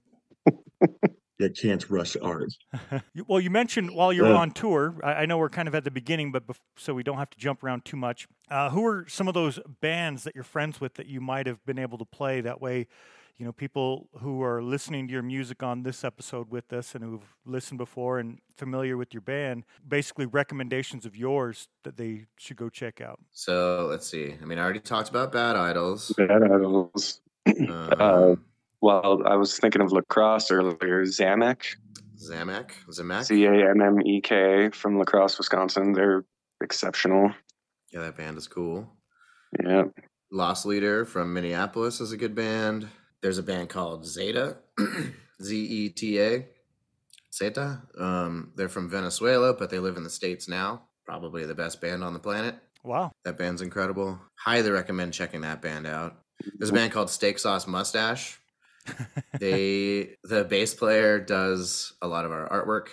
You 1.38 1.48
can't 1.48 1.88
rush 1.88 2.16
art. 2.20 2.52
Well, 3.26 3.40
you 3.40 3.48
mentioned 3.48 3.92
while 3.92 4.12
you're 4.12 4.28
Yeah. 4.28 4.36
on 4.36 4.50
tour, 4.50 4.96
I, 5.02 5.12
I 5.22 5.26
know 5.26 5.38
we're 5.38 5.48
kind 5.48 5.68
of 5.68 5.74
at 5.74 5.84
the 5.84 5.90
beginning, 5.90 6.32
but 6.32 6.46
bef- 6.46 6.60
so 6.76 6.92
we 6.92 7.02
don't 7.02 7.16
have 7.16 7.30
to 7.30 7.38
jump 7.38 7.64
around 7.64 7.86
too 7.86 7.96
much. 7.96 8.28
Uh, 8.50 8.68
who 8.68 8.84
are 8.86 9.06
some 9.08 9.26
of 9.28 9.32
those 9.32 9.58
bands 9.80 10.24
that 10.24 10.34
you're 10.34 10.44
friends 10.44 10.80
with 10.82 10.94
that 10.94 11.06
you 11.06 11.20
might 11.22 11.46
have 11.46 11.64
been 11.64 11.78
able 11.78 11.96
to 11.96 12.04
play? 12.04 12.42
That 12.42 12.60
way, 12.60 12.88
you 13.40 13.46
know, 13.46 13.52
people 13.52 14.06
who 14.20 14.42
are 14.42 14.62
listening 14.62 15.06
to 15.08 15.14
your 15.14 15.22
music 15.22 15.62
on 15.62 15.82
this 15.82 16.04
episode 16.04 16.50
with 16.50 16.70
us 16.74 16.94
and 16.94 17.02
who've 17.02 17.24
listened 17.46 17.78
before 17.78 18.18
and 18.18 18.38
familiar 18.58 18.98
with 18.98 19.14
your 19.14 19.22
band, 19.22 19.64
basically 19.88 20.26
recommendations 20.26 21.06
of 21.06 21.16
yours 21.16 21.66
that 21.84 21.96
they 21.96 22.26
should 22.36 22.58
go 22.58 22.68
check 22.68 23.00
out. 23.00 23.18
So 23.32 23.86
let's 23.88 24.06
see. 24.06 24.34
I 24.42 24.44
mean, 24.44 24.58
I 24.58 24.62
already 24.62 24.80
talked 24.80 25.08
about 25.08 25.32
Bad 25.32 25.56
Idols. 25.56 26.12
Bad 26.18 26.42
Idols. 26.42 27.22
Uh, 27.48 27.96
Um, 27.98 28.44
Well, 28.82 29.22
I 29.26 29.36
was 29.36 29.58
thinking 29.58 29.80
of 29.80 29.90
La 29.90 30.02
Crosse 30.02 30.50
earlier. 30.50 31.04
Zammek, 31.04 31.62
Zammek, 32.18 32.72
Zammek. 32.90 33.24
Z 33.24 33.44
A 33.46 33.70
M 33.70 33.80
M 33.80 34.02
E 34.04 34.20
K 34.20 34.68
from 34.68 34.98
La 34.98 35.04
Crosse, 35.04 35.38
Wisconsin. 35.38 35.94
They're 35.94 36.26
exceptional. 36.62 37.32
Yeah, 37.90 38.00
that 38.00 38.18
band 38.18 38.36
is 38.36 38.48
cool. 38.48 38.86
Yeah. 39.64 39.84
Lost 40.30 40.66
Leader 40.66 41.06
from 41.06 41.32
Minneapolis 41.32 42.02
is 42.02 42.12
a 42.12 42.18
good 42.18 42.34
band. 42.34 42.88
There's 43.22 43.38
a 43.38 43.42
band 43.42 43.68
called 43.68 44.06
Zeta, 44.06 44.56
Z 45.42 45.56
E 45.56 45.88
T 45.90 46.20
A, 46.20 46.46
Zeta. 47.34 47.82
Um, 47.98 48.52
they're 48.56 48.68
from 48.68 48.88
Venezuela, 48.88 49.54
but 49.54 49.70
they 49.70 49.78
live 49.78 49.96
in 49.96 50.04
the 50.04 50.10
States 50.10 50.48
now. 50.48 50.82
Probably 51.04 51.44
the 51.44 51.54
best 51.54 51.80
band 51.80 52.02
on 52.02 52.14
the 52.14 52.18
planet. 52.18 52.56
Wow. 52.82 53.12
That 53.24 53.36
band's 53.36 53.62
incredible. 53.62 54.18
Highly 54.36 54.70
recommend 54.70 55.12
checking 55.12 55.42
that 55.42 55.60
band 55.60 55.86
out. 55.86 56.16
There's 56.58 56.70
a 56.70 56.74
band 56.74 56.92
called 56.92 57.10
Steak 57.10 57.38
Sauce 57.38 57.66
Mustache. 57.66 58.38
They 59.38 60.16
the 60.24 60.44
bass 60.44 60.74
player 60.74 61.18
does 61.18 61.94
a 62.02 62.08
lot 62.08 62.24
of 62.24 62.32
our 62.32 62.48
artwork, 62.48 62.88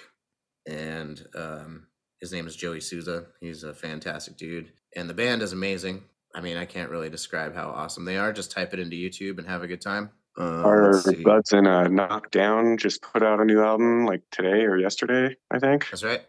and 0.65 1.21
um, 1.35 1.87
his 2.21 2.31
name 2.31 2.47
is 2.47 2.55
Joey 2.55 2.79
Souza. 2.79 3.25
He's 3.41 3.63
a 3.63 3.73
fantastic 3.73 4.37
dude, 4.37 4.71
and 4.95 5.09
the 5.09 5.13
band 5.13 5.41
is 5.41 5.51
amazing. 5.51 6.03
I 6.37 6.41
mean, 6.41 6.55
I 6.55 6.65
can't 6.65 6.91
really 6.91 7.09
describe 7.09 7.55
how 7.55 7.69
awesome 7.69 8.05
they 8.05 8.15
are. 8.17 8.31
Just 8.31 8.51
type 8.51 8.71
it 8.73 8.79
into 8.79 8.95
YouTube 8.95 9.39
and 9.39 9.47
have 9.47 9.63
a 9.63 9.67
good 9.67 9.81
time. 9.81 10.11
Uh, 10.39 10.61
Our 10.63 11.01
buds 11.23 11.51
in 11.51 11.65
a 11.65 11.89
Knockdown 11.89 12.77
just 12.77 13.01
put 13.01 13.23
out 13.23 13.39
a 13.39 13.45
new 13.45 13.59
album 13.63 14.05
like 14.05 14.21
today 14.29 14.65
or 14.65 14.77
yesterday, 14.77 15.35
I 15.49 15.57
think. 15.57 15.87
That's 15.89 16.03
right. 16.03 16.21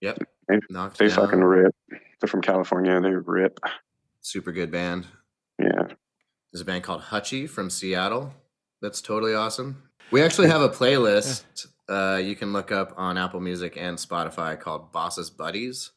Yep. 0.00 0.18
They- 0.48 0.60
Knocked 0.70 0.98
They 0.98 1.08
Down. 1.08 1.16
fucking 1.16 1.40
rip. 1.42 1.74
They're 1.90 2.28
from 2.28 2.40
California. 2.40 3.00
They 3.00 3.10
rip. 3.10 3.58
super 4.20 4.52
good 4.52 4.70
band. 4.70 5.08
Yeah. 5.58 5.88
There's 6.52 6.60
a 6.60 6.64
band 6.64 6.84
called 6.84 7.02
Hutchie 7.02 7.50
from 7.50 7.68
Seattle. 7.68 8.32
That's 8.80 9.02
totally 9.02 9.34
awesome. 9.34 9.82
We 10.12 10.22
actually 10.22 10.46
have 10.48 10.62
a 10.62 10.68
playlist 10.68 11.66
uh, 11.88 12.20
you 12.22 12.36
can 12.36 12.52
look 12.52 12.70
up 12.70 12.94
on 12.96 13.18
Apple 13.18 13.40
Music 13.40 13.76
and 13.76 13.98
Spotify 13.98 14.58
called 14.58 14.92
Boss's 14.92 15.30
Buddies 15.30 15.90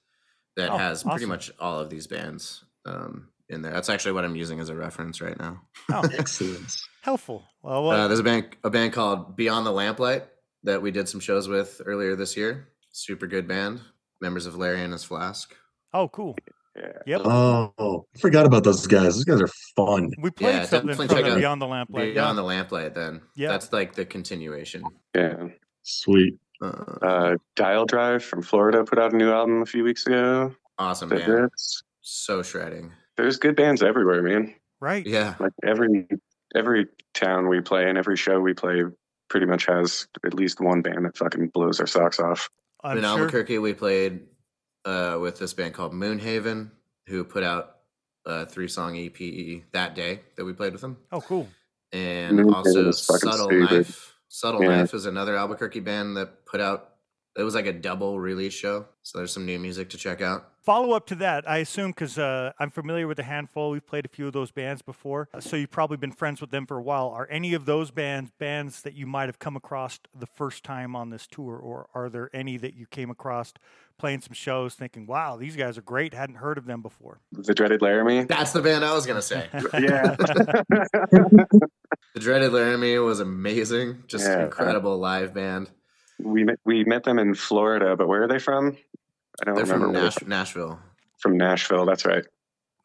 that 0.56 0.72
Oh, 0.72 0.78
has 0.78 1.04
pretty 1.04 1.26
much 1.28 1.52
all 1.60 1.80
of 1.80 1.90
these 1.92 2.08
bands 2.08 2.64
um, 2.90 3.30
in 3.50 3.62
there. 3.62 3.74
That's 3.74 3.90
actually 3.90 4.12
what 4.14 4.26
I'm 4.26 4.36
using 4.36 4.60
as 4.60 4.70
a 4.70 4.76
reference 4.76 5.22
right 5.22 5.38
now. 5.40 5.62
Oh, 5.92 6.08
Excellent. 6.18 6.78
helpful. 7.02 7.44
Well, 7.64 7.90
Uh, 7.90 8.08
there's 8.08 8.20
a 8.20 8.24
band 8.24 8.56
a 8.64 8.70
band 8.70 8.94
called 8.94 9.36
Beyond 9.36 9.66
the 9.66 9.72
Lamplight 9.72 10.24
that 10.64 10.82
we 10.82 10.92
did 10.92 11.08
some 11.08 11.20
shows 11.20 11.48
with 11.48 11.82
earlier 11.86 12.16
this 12.16 12.36
year. 12.38 12.68
Super 12.92 13.28
good 13.28 13.48
band. 13.48 13.82
Members 14.22 14.46
of 14.46 14.56
Larry 14.58 14.82
and 14.84 14.92
his 14.94 15.04
Flask. 15.04 15.56
oh, 15.94 16.08
cool. 16.10 16.36
Yeah. 16.76 16.92
Yep. 17.08 17.22
Oh, 17.26 18.06
I 18.16 18.20
forgot 18.20 18.46
about 18.46 18.64
those 18.64 18.86
guys. 18.88 19.16
Those 19.16 19.24
guys 19.26 19.42
are 19.42 19.50
fun. 19.76 20.12
we 20.22 20.30
played 20.30 20.54
yeah, 20.56 20.66
something 20.66 20.88
definitely 20.88 21.08
from 21.08 21.16
check 21.18 21.26
the 21.26 21.32
out 21.34 21.38
Beyond 21.40 21.62
the 21.62 21.66
Lamplight. 21.68 22.14
Beyond 22.14 22.16
yeah. 22.16 22.34
the 22.34 22.44
Lamplight. 22.44 22.94
Then 22.96 23.22
Yeah. 23.36 23.50
that's 23.50 23.74
like 23.74 23.96
the 23.96 24.06
continuation. 24.06 24.84
Yeah. 25.16 25.48
Sweet. 25.84 26.36
Uh, 26.62 26.68
Uh, 27.02 27.36
Dial 27.56 27.86
Drive 27.86 28.24
from 28.24 28.42
Florida 28.44 28.84
put 28.84 29.00
out 29.00 29.14
a 29.14 29.18
new 29.18 29.32
album 29.32 29.62
a 29.62 29.66
few 29.66 29.84
weeks 29.84 30.06
ago. 30.06 30.54
awesome 30.78 31.10
The 31.10 31.16
band. 31.16 31.32
hits. 31.44 31.84
So 32.12 32.42
shredding. 32.42 32.92
There's 33.18 33.38
good 33.38 33.56
bands 33.56 33.84
everywhere, 33.84 34.24
man. 34.24 34.56
right. 34.82 35.06
Yeah. 35.06 35.36
Like 35.40 35.54
every 35.64 36.08
every 36.56 36.88
town 37.14 37.48
we 37.48 37.62
play 37.62 37.88
and 37.88 37.98
every 37.98 38.18
show 38.18 38.40
we 38.40 38.54
play 38.54 38.84
pretty 39.30 39.46
much 39.46 39.68
has 39.68 40.08
at 40.26 40.34
least 40.34 40.60
one 40.60 40.82
band 40.82 41.06
that 41.06 41.16
fucking 41.16 41.50
blows 41.54 41.80
our 41.80 41.86
socks 41.86 42.20
off. 42.20 42.50
I'm 42.84 42.98
in 42.98 43.04
sure. 43.04 43.12
Albuquerque, 43.12 43.60
we 43.60 43.74
played 43.74 44.22
uh, 44.86 45.20
with 45.22 45.38
this 45.38 45.54
band 45.54 45.76
called 45.76 45.94
Moonhaven, 45.94 46.72
who 47.06 47.24
put 47.24 47.44
out 47.44 47.76
a 48.26 48.48
three 48.48 48.68
song 48.68 48.98
EP 48.98 49.62
that 49.74 49.94
day 49.94 50.22
that 50.36 50.46
we 50.46 50.54
played 50.54 50.72
with 50.72 50.82
them. 50.82 50.98
Oh, 51.12 51.22
cool. 51.22 51.48
And 51.92 52.40
Moonhaven 52.40 52.54
also 52.56 52.92
Subtle 52.92 53.48
stupid. 53.50 53.72
Knife. 53.72 54.16
Subtle 54.30 54.64
Yeah. 54.64 54.78
Knife 54.78 54.96
is 54.96 55.06
another 55.06 55.36
Albuquerque 55.36 55.82
band 55.82 56.18
that 56.18 56.46
put 56.48 56.60
out 56.60 56.90
it 57.38 57.44
was 57.44 57.54
like 57.56 57.68
a 57.68 57.74
double 57.74 58.20
release 58.20 58.54
show. 58.54 58.86
So 59.04 59.20
there's 59.20 59.32
some 59.32 59.46
new 59.46 59.60
music 59.60 59.90
to 59.92 59.98
check 59.98 60.22
out. 60.22 60.50
Follow 60.70 60.92
up 60.92 61.08
to 61.08 61.16
that, 61.16 61.50
I 61.50 61.58
assume, 61.58 61.90
because 61.90 62.20
uh, 62.20 62.52
I'm 62.60 62.70
familiar 62.70 63.08
with 63.08 63.18
a 63.18 63.24
handful. 63.24 63.72
We've 63.72 63.84
played 63.84 64.06
a 64.06 64.08
few 64.08 64.28
of 64.28 64.34
those 64.34 64.52
bands 64.52 64.84
before, 64.84 65.28
so 65.40 65.56
you've 65.56 65.72
probably 65.72 65.98
been 65.98 66.12
friends 66.12 66.42
with 66.42 66.52
them 66.52 66.68
for 66.68 66.78
a 66.78 66.82
while. 66.84 67.10
Are 67.10 67.28
any 67.32 67.56
of 67.56 67.66
those 67.66 67.90
bands 67.90 68.30
bands 68.38 68.84
that 68.84 68.94
you 68.94 69.08
might 69.08 69.30
have 69.30 69.40
come 69.40 69.56
across 69.56 70.00
the 70.14 70.28
first 70.28 70.64
time 70.64 70.96
on 70.96 71.10
this 71.10 71.26
tour, 71.26 71.58
or 71.58 71.88
are 71.96 72.08
there 72.08 72.30
any 72.36 72.58
that 72.58 72.76
you 72.76 72.86
came 72.86 73.10
across 73.10 73.52
playing 73.98 74.22
some 74.22 74.34
shows, 74.34 74.76
thinking, 74.76 75.08
"Wow, 75.08 75.38
these 75.38 75.56
guys 75.56 75.76
are 75.76 75.82
great"? 75.82 76.14
Hadn't 76.14 76.36
heard 76.36 76.60
of 76.60 76.68
them 76.68 76.84
before. 76.84 77.20
The 77.32 77.56
Dreaded 77.56 77.82
Laramie. 77.82 78.26
That's 78.26 78.52
the 78.52 78.62
band 78.62 78.86
I 78.86 78.94
was 78.94 79.08
gonna 79.08 79.24
say. 79.24 79.48
yeah. 79.74 80.16
the 80.20 81.70
Dreaded 82.20 82.54
Laramie 82.54 83.00
was 83.00 83.22
amazing. 83.22 84.04
Just 84.06 84.28
Yeah. 84.28 84.44
incredible 84.44 85.00
live 85.00 85.34
band. 85.34 85.72
we 86.20 86.44
met 86.44 86.60
we 86.64 86.84
met 86.84 87.06
them 87.06 87.18
in 87.18 87.34
Florida, 87.34 87.96
but 87.96 88.08
where 88.08 88.22
are 88.22 88.28
they 88.28 88.38
from? 88.38 88.78
I 89.42 89.46
don't 89.46 89.56
They're 89.56 89.66
remember. 89.66 89.86
from 89.94 89.94
Nash- 89.94 90.28
Nashville. 90.28 90.80
from 91.20 91.38
Nashville. 91.38 91.86
That's 91.86 92.06
right. 92.06 92.26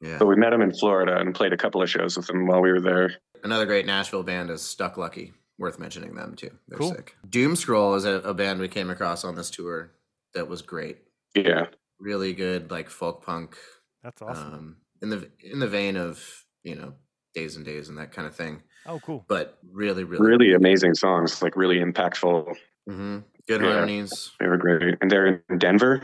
Yeah. 0.01 0.19
But 0.19 0.27
we 0.27 0.37
met 0.37 0.51
them 0.51 0.61
in 0.61 0.73
Florida 0.73 1.17
and 1.19 1.35
played 1.35 1.53
a 1.53 1.57
couple 1.57 1.83
of 1.83 1.89
shows 1.89 2.17
with 2.17 2.27
them 2.27 2.47
while 2.47 2.61
we 2.61 2.71
were 2.71 2.81
there. 2.81 3.15
Another 3.43 3.65
great 3.67 3.87
Nashville 3.87 4.23
band 4.23 4.51
is 4.51 4.61
Stuck 4.63 4.97
Lucky. 4.97 5.33
Worth 5.57 5.79
mentioning 5.79 6.15
them 6.15 6.35
too. 6.35 6.51
They're 6.67 6.79
Cool. 6.79 6.95
sick. 6.95 7.17
Doom 7.29 7.55
Scroll 7.55 7.95
is 7.95 8.05
a, 8.05 8.15
a 8.15 8.35
band 8.35 8.59
we 8.61 8.67
came 8.69 8.91
across 8.91 9.25
on 9.25 9.37
this 9.37 9.51
tour 9.51 9.93
that 10.35 10.49
was 10.49 10.63
great. 10.63 10.99
Yeah. 11.37 11.67
Really 12.01 12.33
good, 12.33 12.73
like 12.73 12.91
folk 12.91 13.25
punk. 13.25 13.57
That's 14.03 14.21
awesome. 14.21 14.53
Um, 14.53 14.77
in 15.01 15.11
the 15.11 15.31
in 15.41 15.61
the 15.61 15.69
vein 15.69 15.97
of 15.97 16.45
you 16.65 16.75
know 16.75 16.95
Days 17.35 17.57
N' 17.57 17.63
Daze 17.63 17.89
and 17.89 17.99
that 17.99 18.11
kind 18.11 18.27
of 18.27 18.35
thing. 18.35 18.63
oh, 18.87 18.99
cool. 18.99 19.25
But 19.29 19.59
really, 19.73 20.03
really, 20.03 20.27
Really 20.27 20.55
amazing 20.55 20.95
songs, 20.95 21.41
like 21.41 21.55
really 21.57 21.79
impactful. 21.79 22.53
hmm 22.89 23.19
good 23.47 23.61
Yeah. 23.63 23.73
harmonies. 23.75 24.33
They 24.41 24.49
were 24.49 24.57
great. 24.57 24.97
And 25.01 25.09
they're 25.11 25.41
in 25.49 25.59
Denver. 25.59 26.03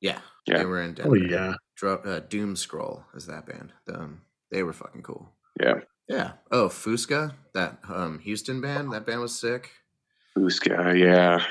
Yeah, 0.00 0.20
Yeah. 0.46 0.58
they 0.58 0.64
were 0.66 0.82
in 0.82 0.94
Denver. 0.94 1.10
Oh 1.10 1.14
yeah. 1.14 1.54
Dro- 1.76 2.02
uh, 2.04 2.20
Doom 2.20 2.56
Scroll 2.56 3.04
is 3.14 3.26
that 3.26 3.46
band. 3.46 3.72
Um, 3.92 4.22
they 4.50 4.62
were 4.62 4.72
fucking 4.72 5.02
cool. 5.02 5.30
Yeah. 5.60 5.80
Yeah. 6.08 6.32
Oh, 6.52 6.68
Fusca, 6.68 7.32
that 7.54 7.78
um 7.88 8.18
Houston 8.20 8.60
band. 8.60 8.92
That 8.92 9.06
band 9.06 9.20
was 9.20 9.38
sick. 9.38 9.70
Fusca, 10.36 10.98
yeah. 10.98 11.44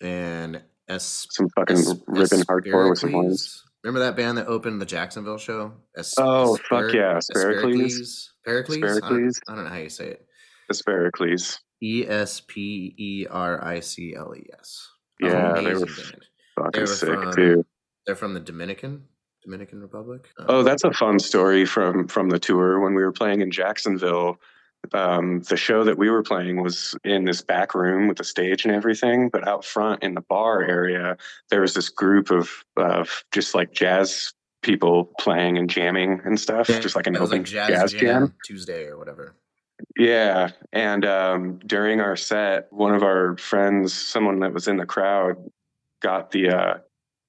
And 0.00 0.62
S. 0.88 1.26
Some 1.30 1.48
fucking 1.50 1.76
Es- 1.78 1.94
ripping 2.06 2.40
hardcore 2.40 2.90
with 2.90 2.98
some 2.98 3.12
horns. 3.12 3.64
Remember 3.82 4.00
that 4.00 4.16
band 4.16 4.36
that 4.38 4.46
opened 4.46 4.80
the 4.80 4.86
Jacksonville 4.86 5.38
show? 5.38 5.72
Es- 5.96 6.14
Oh, 6.18 6.54
Asper- 6.54 6.64
fuck 6.68 6.92
yeah, 6.92 7.16
Espericles. 7.16 7.74
Espericles. 8.00 8.30
Pericles? 8.44 8.76
I 8.76 8.80
don't- 8.80 8.90
Espericles. 9.02 9.40
I 9.48 9.54
don't 9.54 9.64
know 9.64 9.70
how 9.70 9.76
you 9.78 9.88
say 9.88 10.08
it. 10.08 10.26
Espericles. 10.70 11.58
E 11.82 12.06
S 12.06 12.42
P 12.46 12.94
E 12.98 13.26
R 13.30 13.64
I 13.64 13.80
C 13.80 14.14
L 14.14 14.34
E 14.36 14.46
S. 14.58 14.88
Yeah, 15.20 15.54
they 15.54 15.72
were 15.74 15.86
band. 15.86 16.26
Fucking 16.64 16.86
sick 16.86 17.08
from-. 17.08 17.64
They're 18.06 18.16
from 18.16 18.34
the 18.34 18.40
Dominican 18.40 19.04
Dominican 19.42 19.80
Republic. 19.80 20.28
Um, 20.38 20.46
Oh, 20.48 20.62
that's 20.62 20.84
a 20.84 20.92
fun 20.92 21.18
story 21.18 21.64
from 21.64 22.08
from 22.08 22.30
the 22.30 22.38
tour 22.38 22.80
when 22.80 22.94
we 22.94 23.02
were 23.02 23.12
playing 23.12 23.40
in 23.40 23.50
Jacksonville. 23.50 24.40
Um, 24.94 25.40
the 25.40 25.58
show 25.58 25.84
that 25.84 25.98
we 25.98 26.08
were 26.08 26.22
playing 26.22 26.62
was 26.62 26.96
in 27.04 27.24
this 27.26 27.42
back 27.42 27.74
room 27.74 28.08
with 28.08 28.16
the 28.16 28.24
stage 28.24 28.64
and 28.64 28.74
everything, 28.74 29.28
but 29.28 29.46
out 29.46 29.62
front 29.64 30.02
in 30.02 30.14
the 30.14 30.22
bar 30.22 30.62
area, 30.62 31.18
there 31.50 31.60
was 31.60 31.74
this 31.74 31.88
group 31.90 32.30
of 32.30 32.64
of 32.76 33.24
just 33.32 33.54
like 33.54 33.72
jazz 33.72 34.32
people 34.62 35.12
playing 35.18 35.58
and 35.58 35.68
jamming 35.70 36.20
and 36.24 36.40
stuff, 36.40 36.66
just 36.66 36.96
like 36.96 37.06
an 37.06 37.16
open 37.16 37.38
like 37.38 37.46
jazz, 37.46 37.68
jazz, 37.68 37.92
jam, 37.92 38.00
jam. 38.00 38.34
Tuesday 38.44 38.84
or 38.84 38.98
whatever. 38.98 39.34
Yeah, 39.98 40.50
and 40.72 41.06
um, 41.06 41.58
during 41.66 42.00
our 42.00 42.16
set, 42.16 42.66
one 42.70 42.94
of 42.94 43.02
our 43.02 43.36
friends, 43.38 43.94
someone 43.94 44.40
that 44.40 44.52
was 44.52 44.68
in 44.68 44.76
the 44.76 44.84
crowd, 44.84 45.36
got 46.00 46.30
the. 46.30 46.48
Uh, 46.50 46.74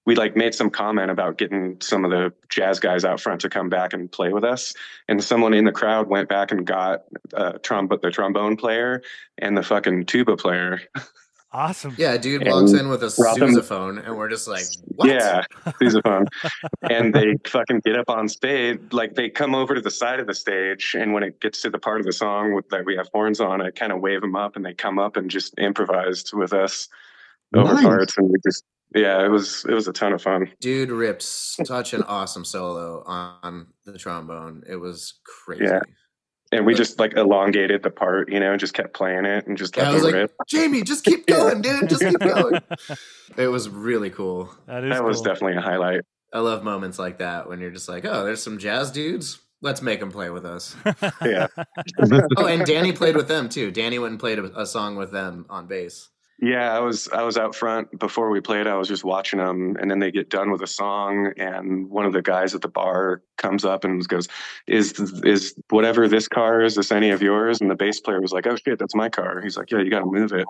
we 0.07 0.15
like 0.15 0.35
made 0.35 0.55
some 0.55 0.71
comment 0.71 1.11
about 1.11 1.37
getting 1.37 1.77
some 1.79 2.03
of 2.03 2.09
the 2.11 2.33
jazz 2.49 2.79
guys 2.79 3.05
out 3.05 3.19
front 3.21 3.41
to 3.41 3.49
come 3.49 3.69
back 3.69 3.93
and 3.93 4.11
play 4.11 4.33
with 4.33 4.43
us, 4.43 4.73
and 5.07 5.23
someone 5.23 5.53
in 5.53 5.65
the 5.65 5.71
crowd 5.71 6.07
went 6.07 6.27
back 6.27 6.51
and 6.51 6.65
got 6.65 7.03
uh, 7.35 7.53
trom- 7.61 8.01
the 8.01 8.09
trombone 8.09 8.57
player 8.57 9.03
and 9.37 9.55
the 9.55 9.61
fucking 9.63 10.05
tuba 10.07 10.35
player. 10.37 10.81
Awesome. 11.53 11.93
Yeah, 11.97 12.15
dude 12.15 12.43
And 12.43 12.49
walks 12.51 12.71
in 12.71 12.87
with 12.87 13.03
a 13.03 13.13
brought 13.15 13.37
them- 13.37 13.49
sousaphone, 13.53 14.03
and 14.07 14.17
we're 14.17 14.29
just 14.29 14.47
like, 14.47 14.63
what? 14.95 15.09
Yeah, 15.09 15.43
sousaphone. 15.65 16.27
and 16.89 17.13
they 17.13 17.35
fucking 17.45 17.81
get 17.83 17.97
up 17.99 18.09
on 18.09 18.29
stage, 18.29 18.79
like 18.93 19.15
they 19.15 19.29
come 19.29 19.53
over 19.53 19.75
to 19.75 19.81
the 19.81 19.91
side 19.91 20.19
of 20.21 20.27
the 20.27 20.33
stage, 20.33 20.95
and 20.97 21.11
when 21.13 21.23
it 21.23 21.41
gets 21.41 21.61
to 21.63 21.69
the 21.69 21.77
part 21.77 21.99
of 21.99 22.05
the 22.05 22.13
song 22.13 22.53
with, 22.53 22.69
that 22.69 22.85
we 22.85 22.95
have 22.95 23.09
horns 23.13 23.41
on, 23.41 23.61
I 23.61 23.69
kind 23.71 23.91
of 23.91 23.99
wave 23.99 24.21
them 24.21 24.35
up, 24.35 24.55
and 24.55 24.65
they 24.65 24.73
come 24.73 24.97
up 24.97 25.17
and 25.17 25.29
just 25.29 25.53
improvised 25.59 26.31
with 26.33 26.53
us 26.53 26.87
over 27.55 27.73
Nice. 27.73 27.83
parts, 27.83 28.17
and 28.17 28.29
we 28.29 28.35
just 28.45 28.63
yeah, 28.95 29.23
it 29.25 29.29
was 29.29 29.65
it 29.69 29.73
was 29.73 29.87
a 29.87 29.93
ton 29.93 30.13
of 30.13 30.21
fun. 30.21 30.51
Dude 30.59 30.91
ripped 30.91 31.21
such 31.23 31.93
an 31.93 32.03
awesome 32.03 32.43
solo 32.45 33.03
on 33.05 33.67
the 33.85 33.97
trombone. 33.97 34.63
It 34.69 34.75
was 34.77 35.19
crazy. 35.25 35.65
Yeah. 35.65 35.79
And 36.53 36.65
we 36.65 36.73
just 36.73 36.99
like 36.99 37.13
elongated 37.15 37.81
the 37.81 37.89
part, 37.89 38.29
you 38.29 38.37
know, 38.41 38.51
and 38.51 38.59
just 38.59 38.73
kept 38.73 38.93
playing 38.93 39.23
it 39.23 39.47
and 39.47 39.57
just 39.57 39.77
Yeah, 39.77 39.83
kept 39.83 39.91
I 39.91 39.93
was 39.93 40.03
like, 40.03 40.13
rip. 40.13 40.33
Jamie, 40.49 40.81
just 40.83 41.05
keep 41.05 41.25
going, 41.27 41.61
dude. 41.61 41.87
Just 41.87 42.01
keep 42.01 42.19
going. 42.19 42.59
It 43.37 43.47
was 43.47 43.69
really 43.69 44.09
cool. 44.09 44.53
That 44.67 44.83
is 44.83 44.89
That 44.91 45.05
was 45.05 45.21
definitely 45.21 45.55
a 45.55 45.61
highlight. 45.61 46.01
I 46.33 46.39
love 46.39 46.65
moments 46.65 46.99
like 46.99 47.19
that 47.19 47.47
when 47.47 47.61
you're 47.61 47.71
just 47.71 47.87
like, 47.87 48.03
oh, 48.03 48.25
there's 48.25 48.43
some 48.43 48.57
jazz 48.57 48.91
dudes. 48.91 49.39
Let's 49.61 49.81
make 49.81 50.01
them 50.01 50.11
play 50.11 50.29
with 50.29 50.45
us. 50.45 50.75
Yeah. 51.23 51.47
Oh, 52.37 52.47
and 52.47 52.65
Danny 52.65 52.91
played 52.91 53.15
with 53.15 53.29
them 53.29 53.47
too. 53.47 53.71
Danny 53.71 53.99
went 53.99 54.11
and 54.11 54.19
played 54.19 54.39
a, 54.39 54.59
a 54.61 54.65
song 54.65 54.97
with 54.97 55.11
them 55.13 55.45
on 55.49 55.67
bass. 55.67 56.09
Yeah, 56.43 56.75
I 56.75 56.79
was 56.79 57.07
I 57.09 57.21
was 57.21 57.37
out 57.37 57.53
front 57.53 57.99
before 57.99 58.31
we 58.31 58.41
played. 58.41 58.65
I 58.65 58.75
was 58.75 58.87
just 58.87 59.03
watching 59.03 59.37
them, 59.37 59.77
and 59.79 59.91
then 59.91 59.99
they 59.99 60.09
get 60.11 60.29
done 60.29 60.49
with 60.49 60.61
a 60.63 60.67
song, 60.67 61.31
and 61.37 61.87
one 61.87 62.05
of 62.07 62.13
the 62.13 62.21
guys 62.23 62.55
at 62.55 62.61
the 62.61 62.67
bar 62.67 63.21
comes 63.37 63.63
up 63.63 63.83
and 63.83 64.05
goes, 64.07 64.27
"Is 64.65 64.99
is 65.23 65.53
whatever 65.69 66.07
this 66.07 66.27
car 66.27 66.61
is? 66.61 66.73
This 66.73 66.91
any 66.91 67.11
of 67.11 67.21
yours?" 67.21 67.61
And 67.61 67.69
the 67.69 67.75
bass 67.75 67.99
player 67.99 68.19
was 68.19 68.31
like, 68.31 68.47
"Oh 68.47 68.55
shit, 68.55 68.79
that's 68.79 68.95
my 68.95 69.07
car." 69.07 69.39
He's 69.41 69.55
like, 69.55 69.69
"Yeah, 69.69 69.81
you 69.81 69.91
got 69.91 69.99
to 69.99 70.05
move 70.07 70.33
it." 70.33 70.47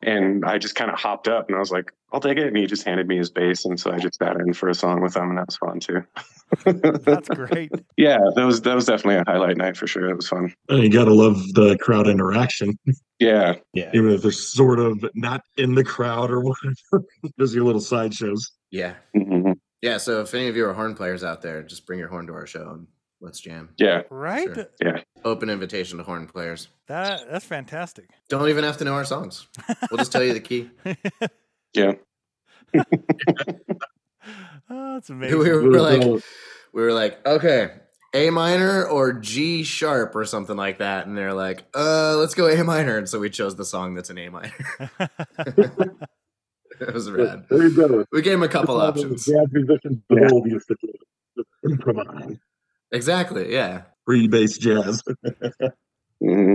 And 0.00 0.44
I 0.44 0.58
just 0.58 0.76
kind 0.76 0.90
of 0.92 0.98
hopped 0.98 1.26
up, 1.26 1.48
and 1.48 1.56
I 1.56 1.58
was 1.58 1.72
like, 1.72 1.92
"I'll 2.12 2.20
take 2.20 2.38
it." 2.38 2.46
And 2.46 2.56
he 2.56 2.66
just 2.66 2.84
handed 2.84 3.08
me 3.08 3.16
his 3.16 3.30
bass, 3.30 3.64
and 3.64 3.78
so 3.80 3.90
I 3.90 3.98
just 3.98 4.16
sat 4.18 4.36
in 4.36 4.52
for 4.52 4.68
a 4.68 4.74
song 4.74 5.00
with 5.02 5.16
him, 5.16 5.30
and 5.30 5.38
that 5.38 5.46
was 5.48 5.56
fun 5.56 5.80
too. 5.80 6.04
That's 7.04 7.28
great. 7.28 7.72
yeah, 7.96 8.18
that 8.36 8.44
was 8.44 8.62
that 8.62 8.76
was 8.76 8.86
definitely 8.86 9.16
a 9.16 9.24
highlight 9.26 9.56
night 9.56 9.76
for 9.76 9.88
sure. 9.88 10.08
It 10.08 10.14
was 10.14 10.28
fun. 10.28 10.54
And 10.68 10.82
you 10.84 10.90
gotta 10.90 11.12
love 11.12 11.36
the 11.54 11.76
crowd 11.80 12.06
interaction, 12.06 12.78
Yeah, 13.18 13.56
Yeah. 13.72 13.90
even 13.92 14.10
if 14.10 14.22
they're 14.22 14.30
sort 14.30 14.78
of 14.78 15.04
not 15.14 15.42
in 15.56 15.74
the 15.74 15.84
crowd 15.84 16.30
or 16.30 16.40
whatever. 16.42 17.04
Just 17.38 17.54
your 17.54 17.64
little 17.64 17.80
sideshows. 17.80 18.52
Yeah. 18.70 18.94
hmm 19.14 19.52
Yeah. 19.82 19.96
So 19.98 20.20
if 20.20 20.32
any 20.32 20.46
of 20.46 20.56
you 20.56 20.64
are 20.66 20.74
horn 20.74 20.94
players 20.94 21.24
out 21.24 21.42
there, 21.42 21.62
just 21.64 21.86
bring 21.86 21.98
your 21.98 22.08
horn 22.08 22.28
to 22.28 22.34
our 22.34 22.46
show 22.46 22.70
and 22.70 22.86
let's 23.20 23.40
jam. 23.40 23.70
yeah. 23.78 24.02
Right? 24.10 24.48
Sure. 24.82 25.02
Open 25.24 25.50
invitation 25.50 25.98
to 25.98 26.04
horn 26.04 26.26
players. 26.26 26.68
That 26.86 27.30
that's 27.30 27.44
fantastic. 27.44 28.08
Don't 28.28 28.48
even 28.48 28.64
have 28.64 28.76
to 28.78 28.84
know 28.84 28.94
our 28.94 29.04
songs. 29.04 29.46
We'll 29.90 29.98
just 29.98 30.12
tell 30.12 30.22
you 30.22 30.32
the 30.34 30.40
key. 30.40 30.70
Yeah. 31.74 31.92
Oh, 34.70 34.94
that's 34.94 35.08
we 35.08 35.14
amazing. 35.16 35.38
were, 35.38 35.62
we 35.62 35.68
were 35.70 35.80
like, 35.80 36.02
we 36.74 36.82
were 36.82 36.92
like, 36.92 37.26
okay, 37.26 37.70
A 38.14 38.28
minor 38.28 38.84
or 38.86 39.14
G 39.14 39.62
sharp 39.62 40.14
or 40.14 40.26
something 40.26 40.56
like 40.56 40.78
that, 40.78 41.06
and 41.06 41.16
they're 41.16 41.32
like, 41.32 41.64
"Uh, 41.74 42.16
let's 42.16 42.34
go 42.34 42.46
A 42.48 42.62
minor," 42.64 42.98
and 42.98 43.08
so 43.08 43.18
we 43.18 43.30
chose 43.30 43.56
the 43.56 43.64
song 43.64 43.94
that's 43.94 44.10
an 44.10 44.18
A 44.18 44.28
minor. 44.28 44.52
it 46.80 46.92
was 46.92 47.10
rad. 47.10 47.46
There 47.48 47.62
you 47.68 47.74
go. 47.74 48.04
We 48.12 48.20
gave 48.20 48.34
him 48.34 48.42
a 48.42 48.48
couple 48.48 48.76
That's 48.78 48.98
options. 49.02 49.24
Jazz 49.24 49.46
musicians 49.52 50.02
the 50.10 50.16
Yeah. 50.20 50.28
old 50.32 50.46
used 52.92 53.10
to 53.10 53.16
do. 53.16 53.26
Just 53.26 53.48
improvise. 53.48 53.48
Exactly. 53.48 53.52
Yeah. 53.52 53.82
Free 54.06 54.28
bass 54.28 54.58
jazz. 54.58 55.02
hmm 56.22 56.54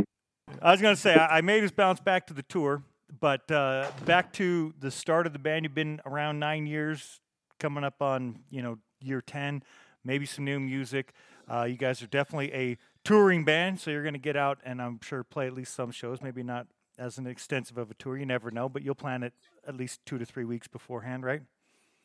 I 0.61 0.72
was 0.72 0.81
going 0.81 0.95
to 0.95 1.01
say, 1.01 1.15
I, 1.15 1.38
I 1.38 1.41
made 1.41 1.64
us 1.64 1.72
bounce 1.72 1.99
back 1.99 2.27
to 2.27 2.34
the 2.34 2.43
tour, 2.43 2.84
but 3.19 3.49
uh, 3.51 3.91
back 4.05 4.34
to 4.34 4.73
the 4.80 4.91
start 4.91 5.27
of 5.27 5.34
the 5.34 5.39
band. 5.39 5.65
You've 5.65 5.76
been 5.76 6.01
around 6.05 6.39
nine 6.39 6.68
years, 6.68 7.19
coming 7.60 7.84
up 7.84 8.01
on 8.01 8.39
you 8.49 8.61
know 8.61 8.80
year 9.01 9.22
ten. 9.22 9.64
Maybe 10.05 10.26
some 10.26 10.45
new 10.45 10.60
music. 10.60 11.14
Uh, 11.51 11.64
you 11.64 11.77
guys 11.77 12.01
are 12.01 12.07
definitely 12.07 12.53
a 12.53 12.77
touring 13.03 13.45
band, 13.45 13.80
so 13.80 13.91
you're 13.91 14.03
going 14.03 14.14
to 14.14 14.19
get 14.19 14.35
out 14.35 14.60
and 14.64 14.81
I'm 14.81 14.99
sure 15.01 15.23
play 15.23 15.47
at 15.47 15.53
least 15.53 15.73
some 15.73 15.91
shows. 15.91 16.22
Maybe 16.22 16.43
not 16.43 16.68
as 16.97 17.18
an 17.18 17.27
extensive 17.27 17.77
of 17.77 17.91
a 17.91 17.93
tour. 17.95 18.18
You 18.18 18.26
never 18.26 18.51
know, 18.51 18.69
but 18.69 18.84
you'll 18.84 18.95
plan 18.95 19.23
it 19.23 19.34
at 19.68 19.76
least 19.76 20.05
two 20.05 20.18
to 20.18 20.26
three 20.26 20.45
weeks 20.45 20.68
beforehand, 20.68 21.23
right? 21.23 21.41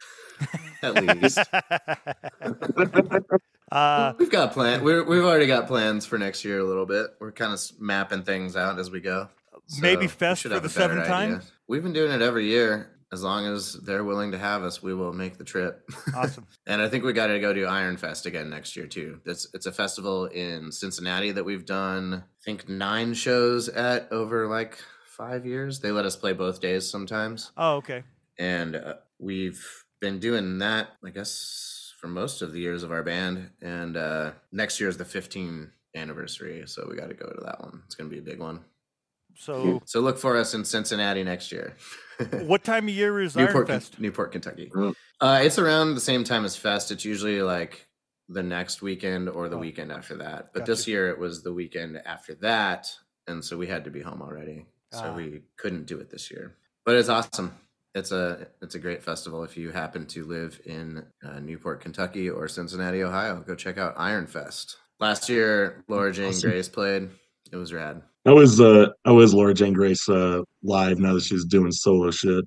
At 0.83 0.95
least 1.23 1.39
Uh, 3.70 4.15
we've 4.19 4.31
got 4.31 4.53
plan. 4.53 4.83
We're, 4.83 5.05
we've 5.05 5.23
already 5.23 5.47
got 5.47 5.66
plans 5.66 6.07
for 6.07 6.16
next 6.16 6.43
year 6.43 6.59
a 6.59 6.65
little 6.65 6.87
bit. 6.87 7.09
We're 7.20 7.33
kind 7.33 7.53
of 7.53 7.61
mapping 7.79 8.23
things 8.23 8.57
out 8.57 8.79
as 8.79 8.91
we 8.91 9.01
go. 9.01 9.29
Maybe 9.79 10.03
we 10.03 10.09
Fest 10.09 10.45
for 10.45 10.49
the 10.49 10.69
seventh 10.70 11.07
time? 11.07 11.35
idea. 11.35 11.43
We've 11.66 11.83
been 11.83 11.93
doing 11.93 12.11
it 12.11 12.23
every 12.23 12.47
year. 12.47 12.93
As 13.12 13.23
long 13.23 13.45
as 13.47 13.75
they're 13.75 14.05
willing 14.05 14.33
to 14.33 14.39
have 14.39 14.62
us, 14.62 14.83
we 14.83 14.95
will 14.95 15.12
make 15.12 15.37
the 15.37 15.45
trip. 15.45 15.87
awesome. 16.15 16.47
And 16.66 16.81
I 16.81 16.89
think 16.89 17.05
we 17.05 17.12
got 17.12 17.27
to 17.27 17.39
go 17.41 17.53
to 17.53 17.65
Iron 17.65 17.99
Fest 17.99 18.25
again 18.25 18.49
next 18.49 18.75
year 18.75 18.87
too. 18.87 19.20
It's 19.27 19.47
it's 19.53 19.66
a 19.66 19.73
festival 19.73 20.25
in 20.27 20.73
Cincinnati 20.73 21.33
that 21.33 21.45
we've 21.45 21.66
done 21.66 22.25
I 22.25 22.43
think 22.45 22.70
nine 22.70 23.12
shows 23.12 23.69
at 23.69 24.11
over 24.11 24.47
like 24.49 24.79
five 25.07 25.45
years. 25.45 25.81
They 25.81 25.91
let 25.91 26.07
us 26.07 26.16
play 26.16 26.33
both 26.33 26.61
days 26.62 26.89
sometimes, 26.91 27.53
Oh, 27.57 27.77
okay. 27.77 28.03
and 28.39 28.77
uh, 28.77 28.95
we've 29.19 29.62
been 30.01 30.19
doing 30.19 30.59
that 30.59 30.89
I 31.05 31.11
guess 31.11 31.93
for 32.01 32.09
most 32.09 32.43
of 32.43 32.53
the 32.53 32.61
years 32.61 32.83
of 32.85 32.93
our 32.93 33.03
band. 33.03 33.51
And 33.61 33.97
uh, 33.97 34.33
next 34.53 34.79
year 34.79 34.89
is 34.89 34.97
the 34.97 35.05
15th 35.05 35.70
anniversary, 35.97 36.62
so 36.66 36.87
we 36.89 36.97
got 36.97 37.09
to 37.09 37.15
go 37.15 37.27
to 37.27 37.41
that 37.45 37.61
one. 37.61 37.83
It's 37.87 37.95
gonna 37.97 38.09
be 38.11 38.19
a 38.19 38.23
big 38.23 38.39
one. 38.39 38.61
So, 39.37 39.81
So 39.85 40.01
look 40.01 40.19
for 40.19 40.37
us 40.37 40.55
in 40.55 40.65
Cincinnati 40.65 41.23
next 41.23 41.53
year. 41.53 41.77
what 42.43 42.65
time 42.65 42.89
of 42.89 42.95
year 42.95 43.20
is 43.20 43.37
Iron 43.37 43.47
Newport, 43.47 43.66
Ken- 43.69 43.81
Fest? 43.81 44.01
Newport, 44.01 44.33
Kentucky. 44.33 44.70
Mm. 44.75 44.95
Uh, 45.20 45.41
it's 45.43 45.59
around 45.59 45.95
the 45.95 46.01
same 46.01 46.25
time 46.25 46.45
as 46.45 46.57
Fest. 46.57 46.91
It's 46.91 47.05
usually 47.05 47.41
like 47.43 47.87
the 48.29 48.43
next 48.43 48.83
weekend 48.83 49.29
or 49.29 49.49
the 49.49 49.57
Oh. 49.57 49.61
weekend 49.61 49.91
after 49.93 50.16
that. 50.19 50.53
But 50.53 50.66
this 50.66 50.81
Gotcha. 50.83 50.91
year 50.91 51.09
it 51.11 51.19
was 51.19 51.43
the 51.43 51.53
weekend 51.53 52.01
after 52.05 52.35
that, 52.37 52.93
and 53.27 53.45
so 53.45 53.57
we 53.57 53.66
had 53.69 53.85
to 53.85 53.91
be 53.91 54.03
home 54.03 54.23
already, 54.23 54.66
so 54.93 55.03
Ah. 55.05 55.16
we 55.16 55.43
couldn't 55.57 55.87
do 55.87 55.99
it 55.99 56.11
this 56.11 56.31
year. 56.31 56.57
But 56.85 56.97
it's 56.97 57.09
awesome. 57.09 57.53
It's 57.99 58.12
a 58.12 58.47
it's 58.62 58.75
a 58.75 58.79
great 58.79 59.03
festival. 59.03 59.43
If 59.43 59.57
you 59.57 59.70
happen 59.70 60.07
to 60.07 60.25
live 60.25 60.61
in 60.65 61.05
uh, 61.25 61.41
Newport, 61.41 61.81
Kentucky, 61.81 62.31
or 62.31 62.49
Cincinnati, 62.49 63.03
Ohio, 63.03 63.43
go 63.47 63.55
check 63.55 63.77
out 63.79 63.95
Iron 63.97 64.27
Fest. 64.27 64.77
Last 65.01 65.29
year, 65.29 65.85
Laura 65.89 66.12
Jane 66.12 66.29
Awesome. 66.29 66.51
Grace 66.51 66.69
played. 66.69 67.11
It 67.53 67.57
was 67.57 67.73
rad. 67.73 68.03
How 68.25 68.39
is 68.41 68.61
uh 68.61 68.87
how 69.05 69.19
is 69.20 69.35
Laura 69.35 69.55
Jane 69.55 69.73
Grace 69.73 70.09
uh 70.09 70.43
live 70.62 70.99
now 70.99 71.15
that 71.15 71.23
she's 71.23 71.45
doing 71.45 71.73
solo 71.73 72.11
shit? 72.11 72.45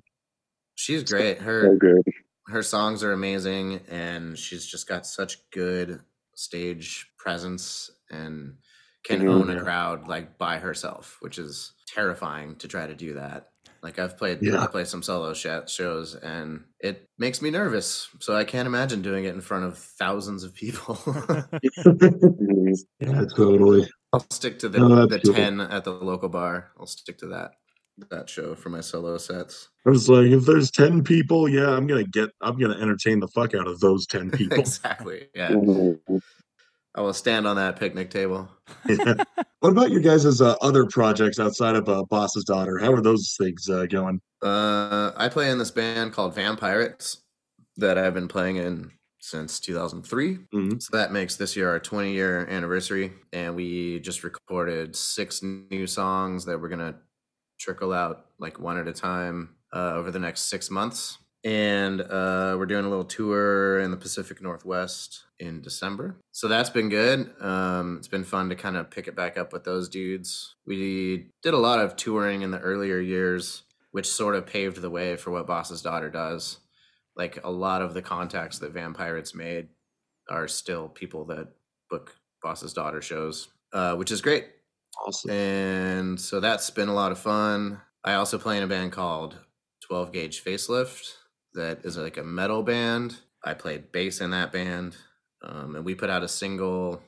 She's 0.74 1.02
great. 1.04 1.38
So 1.38 1.44
Her 1.44 1.76
good. 1.76 2.02
her 2.48 2.62
songs 2.62 3.02
are 3.04 3.12
amazing 3.12 3.80
and 3.88 4.38
she's 4.38 4.66
just 4.66 4.88
got 4.88 5.06
such 5.06 5.38
good 5.50 6.00
stage 6.34 7.08
presence 7.18 7.90
and 8.10 8.56
can 9.04 9.20
Mhm. 9.20 9.28
own 9.30 9.50
a 9.50 9.60
crowd 9.62 10.08
like 10.08 10.38
by 10.38 10.58
herself 10.58 11.18
which 11.20 11.38
is 11.38 11.72
terrifying 11.88 12.56
to 12.56 12.68
try 12.68 12.86
to 12.86 12.94
do 12.94 13.14
that 13.14 13.51
like 13.82 13.98
i've 13.98 14.16
played 14.16 14.38
Yeah. 14.42 14.60
i 14.62 14.66
play 14.66 14.84
some 14.84 15.02
solo 15.02 15.34
sh- 15.34 15.46
shows 15.66 16.14
and 16.14 16.64
it 16.80 17.08
makes 17.18 17.42
me 17.42 17.50
nervous 17.50 18.08
so 18.20 18.34
i 18.36 18.44
can't 18.44 18.66
imagine 18.66 19.02
doing 19.02 19.24
it 19.24 19.34
in 19.34 19.40
front 19.40 19.64
of 19.64 19.78
thousands 19.78 20.44
of 20.44 20.54
people. 20.54 20.98
Yeah, 23.00 23.24
totally. 23.36 23.88
i'll 24.12 24.24
stick 24.30 24.58
to 24.60 24.68
the, 24.68 24.78
No, 24.78 25.06
the 25.06 25.20
cool. 25.20 25.34
10 25.34 25.60
at 25.60 25.84
the 25.84 25.90
local 25.92 26.28
bar 26.28 26.70
i'll 26.78 26.86
stick 26.86 27.18
to 27.18 27.26
that 27.28 27.52
that 28.10 28.28
show 28.28 28.54
for 28.54 28.70
my 28.70 28.80
solo 28.80 29.18
sets 29.18 29.68
I 29.86 29.90
was 29.90 30.08
like, 30.08 30.26
if 30.26 30.46
there's 30.46 30.70
ten 30.70 31.02
people, 31.02 31.48
yeah, 31.48 31.68
I'm 31.70 31.86
gonna 31.88 32.04
get 32.04 32.30
I'm 32.40 32.56
gonna 32.58 32.78
entertain 32.80 33.18
the 33.20 33.26
fuck 33.28 33.52
out 33.54 33.66
of 33.66 33.80
those 33.80 34.06
ten 34.06 34.30
people. 34.38 34.58
exactly 34.60 35.28
yeah. 35.34 35.50
I 36.94 37.00
will 37.00 37.12
stand 37.12 37.46
on 37.46 37.56
that 37.56 37.78
picnic 37.78 38.10
table 38.10 38.48
Yeah. 38.88 39.14
What 39.60 39.70
about 39.70 39.92
your 39.92 40.00
guys' 40.00 40.40
uh, 40.40 40.56
other 40.60 40.86
projects 40.86 41.38
outside 41.38 41.76
of 41.76 41.88
uh, 41.88 42.02
Boss's 42.10 42.42
Daughter? 42.42 42.78
How 42.78 42.92
are 42.92 43.00
those 43.00 43.36
things 43.38 43.68
uh, 43.68 43.86
going? 43.86 44.20
Uh, 44.42 45.12
I 45.16 45.28
play 45.28 45.50
in 45.52 45.58
this 45.58 45.70
band 45.70 46.12
called 46.12 46.34
Vampirates 46.34 47.18
that 47.76 47.96
I've 47.96 48.12
been 48.12 48.26
playing 48.26 48.56
in 48.56 48.90
since 49.20 49.60
2003. 49.60 50.38
Mhm. 50.52 50.82
So 50.82 50.96
that 50.96 51.12
makes 51.12 51.36
this 51.36 51.54
year 51.54 51.68
our 51.70 51.78
20 51.78 52.12
year 52.12 52.44
anniversary. 52.48 53.12
And 53.32 53.54
we 53.54 54.00
just 54.00 54.24
recorded 54.24 54.96
six 54.96 55.44
new 55.44 55.86
songs 55.86 56.44
that 56.46 56.60
we're 56.60 56.68
going 56.68 56.92
to 56.92 56.96
trickle 57.60 57.92
out 57.92 58.26
like 58.40 58.58
one 58.58 58.78
at 58.78 58.88
a 58.88 58.92
time 58.92 59.50
uh, 59.72 59.92
over 59.94 60.10
the 60.10 60.18
next 60.18 60.50
six 60.50 60.72
months. 60.72 61.18
And 61.44 62.00
uh, 62.00 62.54
we're 62.56 62.66
doing 62.66 62.84
a 62.84 62.88
little 62.88 63.04
tour 63.04 63.80
in 63.80 63.90
the 63.90 63.96
Pacific 63.96 64.40
Northwest 64.40 65.24
in 65.40 65.60
December. 65.60 66.16
So 66.30 66.46
that's 66.46 66.70
been 66.70 66.88
good. 66.88 67.32
Um, 67.40 67.96
it's 67.98 68.08
been 68.08 68.22
fun 68.22 68.48
to 68.50 68.54
kind 68.54 68.76
of 68.76 68.90
pick 68.90 69.08
it 69.08 69.16
back 69.16 69.36
up 69.36 69.52
with 69.52 69.64
those 69.64 69.88
dudes. 69.88 70.54
We 70.66 71.30
did 71.42 71.54
a 71.54 71.58
lot 71.58 71.80
of 71.80 71.96
touring 71.96 72.42
in 72.42 72.52
the 72.52 72.60
earlier 72.60 73.00
years, 73.00 73.64
which 73.90 74.08
sort 74.08 74.36
of 74.36 74.46
paved 74.46 74.80
the 74.80 74.90
way 74.90 75.16
for 75.16 75.32
what 75.32 75.48
Boss's 75.48 75.82
Daughter 75.82 76.10
does. 76.10 76.58
Like 77.16 77.40
a 77.42 77.50
lot 77.50 77.82
of 77.82 77.92
the 77.92 78.02
contacts 78.02 78.60
that 78.60 78.72
Vampirates 78.74 79.34
made 79.34 79.68
are 80.30 80.46
still 80.46 80.88
people 80.88 81.24
that 81.26 81.48
book 81.90 82.14
Boss's 82.40 82.72
Daughter 82.72 83.02
shows, 83.02 83.48
uh, 83.72 83.96
which 83.96 84.12
is 84.12 84.22
great. 84.22 84.46
Awesome. 85.04 85.30
And 85.30 86.20
so 86.20 86.38
that's 86.38 86.70
been 86.70 86.88
a 86.88 86.94
lot 86.94 87.12
of 87.12 87.18
fun. 87.18 87.80
I 88.04 88.14
also 88.14 88.38
play 88.38 88.56
in 88.58 88.62
a 88.62 88.68
band 88.68 88.92
called 88.92 89.38
12 89.80 90.12
Gauge 90.12 90.44
Facelift 90.44 91.14
that 91.54 91.84
is 91.84 91.96
like 91.96 92.16
a 92.16 92.22
metal 92.22 92.62
band. 92.62 93.16
I 93.44 93.54
played 93.54 93.92
bass 93.92 94.20
in 94.20 94.30
that 94.30 94.52
band. 94.52 94.96
Um, 95.42 95.74
and 95.76 95.84
we 95.84 95.94
put 95.94 96.10
out 96.10 96.22
a 96.22 96.28
single, 96.28 97.02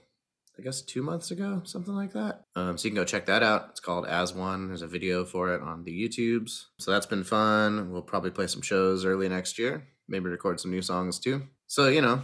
I 0.58 0.62
guess, 0.62 0.82
two 0.82 1.02
months 1.02 1.30
ago, 1.30 1.62
something 1.64 1.94
like 1.94 2.12
that. 2.14 2.44
Um, 2.56 2.76
so 2.76 2.86
you 2.86 2.90
can 2.90 2.96
go 2.96 3.04
check 3.04 3.26
that 3.26 3.42
out. 3.42 3.68
It's 3.70 3.80
called 3.80 4.06
As 4.06 4.34
One. 4.34 4.68
There's 4.68 4.82
a 4.82 4.88
video 4.88 5.24
for 5.24 5.54
it 5.54 5.62
on 5.62 5.84
the 5.84 5.92
YouTubes. 5.92 6.64
So 6.78 6.90
that's 6.90 7.06
been 7.06 7.24
fun. 7.24 7.92
We'll 7.92 8.02
probably 8.02 8.30
play 8.30 8.48
some 8.48 8.62
shows 8.62 9.04
early 9.04 9.28
next 9.28 9.58
year, 9.58 9.86
maybe 10.08 10.28
record 10.28 10.60
some 10.60 10.72
new 10.72 10.82
songs 10.82 11.20
too. 11.20 11.42
So, 11.68 11.88
you 11.88 12.02
know, 12.02 12.22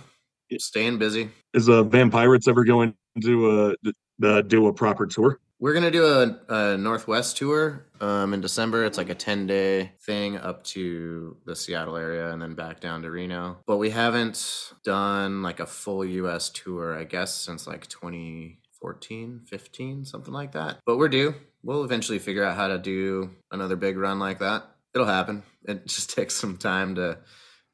staying 0.59 0.99
busy. 0.99 1.31
Is 1.55 1.69
uh, 1.69 1.85
Vampirates 1.85 2.49
ever 2.49 2.65
going 2.65 2.95
to 3.23 3.77
uh, 3.87 4.27
uh, 4.27 4.43
do 4.43 4.67
a 4.67 4.73
proper 4.73 5.07
tour? 5.07 5.39
We're 5.61 5.75
gonna 5.75 5.91
do 5.91 6.07
a, 6.07 6.39
a 6.49 6.79
Northwest 6.79 7.37
tour 7.37 7.87
um, 8.01 8.35
in 8.35 8.41
December. 8.41 8.85
It's 8.85 8.99
like 8.99 9.09
a 9.09 9.15
ten 9.15 9.47
day 9.47 9.93
thing 10.01 10.37
up 10.37 10.65
to 10.65 11.37
the 11.45 11.57
Seattle 11.57 11.97
area 11.97 12.31
and 12.33 12.41
then 12.41 12.55
back 12.55 12.81
down 12.81 13.03
to 13.03 13.11
Reno. 13.11 13.59
But 13.67 13.79
we 13.79 13.91
haven't 13.91 14.73
done 14.85 15.43
like 15.43 15.61
a 15.61 15.67
full 15.67 16.05
U.S. 16.05 16.51
tour, 16.51 16.99
I 16.99 17.05
guess, 17.05 17.35
since 17.35 17.67
like 17.67 17.87
2014, 17.89 19.43
15, 19.47 20.05
something 20.05 20.35
like 20.35 20.53
that. 20.53 20.79
But 20.87 20.99
we're 20.99 21.09
due. 21.09 21.35
We'll 21.63 21.85
eventually 21.85 22.19
figure 22.19 22.45
out 22.45 22.57
how 22.57 22.69
to 22.69 22.79
do 22.79 23.31
another 23.51 23.77
big 23.77 23.97
run 23.97 24.19
like 24.19 24.39
that. 24.39 24.65
It'll 24.95 25.07
happen. 25.07 25.43
It 25.65 25.87
just 25.87 26.15
takes 26.15 26.35
some 26.35 26.57
time 26.57 26.95
to 26.97 27.19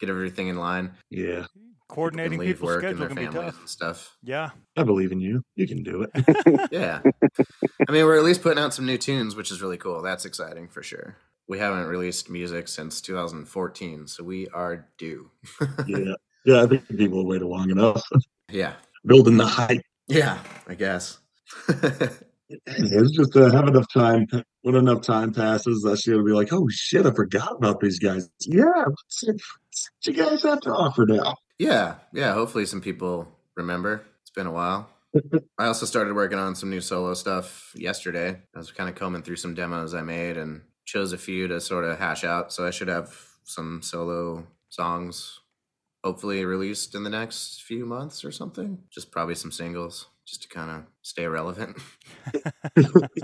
get 0.01 0.11
everything 0.11 0.49
in 0.49 0.57
line. 0.57 0.93
Yeah, 1.11 1.47
Coordinating 1.89 2.39
can 2.39 2.41
leave 2.47 2.57
people's 2.57 2.67
work 2.75 2.83
and 2.85 2.97
schedule 2.97 3.15
their 3.15 3.25
can 3.25 3.33
families 3.33 3.59
and 3.61 3.69
stuff. 3.69 4.17
Yeah. 4.23 4.51
I 4.77 4.83
believe 4.83 5.13
in 5.13 5.21
you. 5.21 5.43
You 5.55 5.69
can 5.69 5.83
do 5.83 6.03
it. 6.13 6.69
Yeah. 6.73 7.01
I 7.89 7.93
mean, 7.93 8.05
we're 8.05 8.17
at 8.19 8.25
least 8.25 8.43
putting 8.43 8.63
out 8.63 8.75
some 8.75 8.87
new 8.87 8.99
tunes, 8.99 9.37
which 9.37 9.51
is 9.51 9.63
really 9.63 9.77
cool. 9.79 10.03
That's 10.03 10.25
exciting 10.25 10.69
for 10.69 10.83
sure. 10.83 11.17
We 11.49 11.59
haven't 11.61 11.87
released 11.87 12.29
music 12.29 12.67
since 12.67 13.01
2014, 13.01 14.09
so 14.09 14.25
we 14.25 14.49
are 14.49 14.89
due. 14.99 15.31
yeah, 15.87 16.15
yeah. 16.45 16.63
I 16.63 16.67
think 16.67 16.89
people 16.89 17.19
have 17.19 17.27
waited 17.27 17.47
long 17.47 17.71
enough. 17.71 18.03
yeah. 18.51 18.73
Building 19.05 19.37
the 19.37 19.47
hype. 19.47 19.81
Yeah, 20.09 20.39
I 20.67 20.75
guess. 20.75 21.19
It's 22.67 23.11
just 23.13 23.37
uh, 23.37 23.51
have 23.53 23.69
enough 23.69 23.87
time. 23.93 24.27
When 24.63 24.75
enough 24.75 25.03
time 25.03 25.33
passes, 25.33 25.83
that 25.83 25.99
shit 25.99 26.17
will 26.17 26.25
be 26.25 26.33
like, 26.33 26.53
oh 26.53 26.67
shit, 26.71 27.07
I 27.07 27.13
forgot 27.13 27.53
about 27.57 27.81
these 27.81 27.99
guys. 28.01 28.29
Yeah, 28.41 28.65
what's 28.85 29.23
it- 29.23 29.41
what's 29.69 29.89
you 30.05 30.13
guys 30.15 30.43
have 30.43 30.61
to 30.63 30.71
offer 30.73 31.07
now? 31.07 31.37
Yeah. 31.59 31.97
Yeah. 32.13 32.33
Hopefully, 32.35 32.67
some 32.67 32.81
people 32.81 33.29
remember. 33.57 34.03
It's 34.23 34.31
been 34.31 34.47
a 34.47 34.53
while. 34.53 34.91
I 35.59 35.67
also 35.67 35.87
started 35.87 36.15
working 36.15 36.39
on 36.39 36.55
some 36.55 36.71
new 36.71 36.81
solo 36.81 37.15
stuff 37.15 37.73
yesterday. 37.75 38.41
I 38.55 38.59
was 38.59 38.71
kind 38.73 38.89
of 38.89 38.95
combing 38.97 39.23
through 39.23 39.37
some 39.37 39.55
demos 39.55 39.95
I 39.95 40.03
made 40.03 40.37
and 40.37 40.63
chose 40.85 41.13
a 41.13 41.19
few 41.19 41.49
to 41.49 41.61
sort 41.61 41.85
of 41.85 41.99
hash 41.99 42.25
out. 42.25 42.53
So 42.53 42.67
I 42.67 42.71
should 42.71 42.89
have 42.89 43.17
some 43.45 43.81
solo 43.83 44.47
songs 44.69 45.41
hopefully 46.05 46.45
released 46.45 46.95
in 46.95 47.03
the 47.03 47.11
next 47.11 47.63
few 47.63 47.87
months 47.87 48.25
or 48.25 48.31
something. 48.31 48.79
Just 48.91 49.11
probably 49.11 49.35
some 49.35 49.51
singles 49.51 50.07
just 50.27 50.43
to 50.43 50.49
kind 50.49 50.71
of 50.71 50.83
stay 51.03 51.27
relevant. 51.27 51.77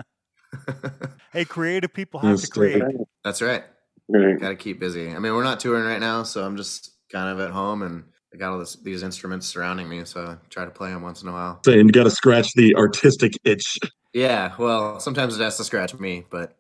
Hey, 1.33 1.47
creative 1.47 1.95
people 1.95 2.21
have 2.21 2.31
Yes, 2.33 2.43
to 2.43 2.51
create. 2.51 2.83
That's 3.25 3.41
right. 3.41 3.65
Right. 4.09 4.39
Got 4.39 4.51
to 4.51 4.57
keep 4.57 4.79
busy. 4.79 5.11
I 5.11 5.19
mean, 5.19 5.33
we're 5.33 5.45
not 5.45 5.61
touring 5.61 5.85
right 5.87 6.01
now, 6.01 6.25
so 6.25 6.45
I'm 6.45 6.59
just 6.59 6.91
kind 7.11 7.31
of 7.31 7.41
at 7.41 7.51
home 7.51 7.81
and 7.83 8.05
I 8.35 8.39
got 8.39 8.53
all 8.53 8.59
this, 8.59 8.77
these 8.77 9.03
instruments 9.03 9.47
surrounding 9.47 9.89
me, 9.89 10.05
so 10.05 10.25
I 10.25 10.37
try 10.49 10.65
to 10.65 10.71
play 10.71 10.91
them 10.91 11.03
once 11.03 11.23
in 11.23 11.29
a 11.29 11.33
while. 11.33 11.61
Saying 11.67 11.87
you 11.87 11.93
got 11.93 12.05
to 12.05 12.11
scratch 12.11 12.55
the 12.55 12.75
artistic 12.77 13.33
itch. 13.45 13.79
Yeah, 14.15 14.55
well, 14.59 15.01
sometimes 15.01 15.39
it 15.39 15.43
has 15.43 15.57
to 15.59 15.65
scratch 15.65 15.95
me, 15.99 16.25
but 16.31 16.57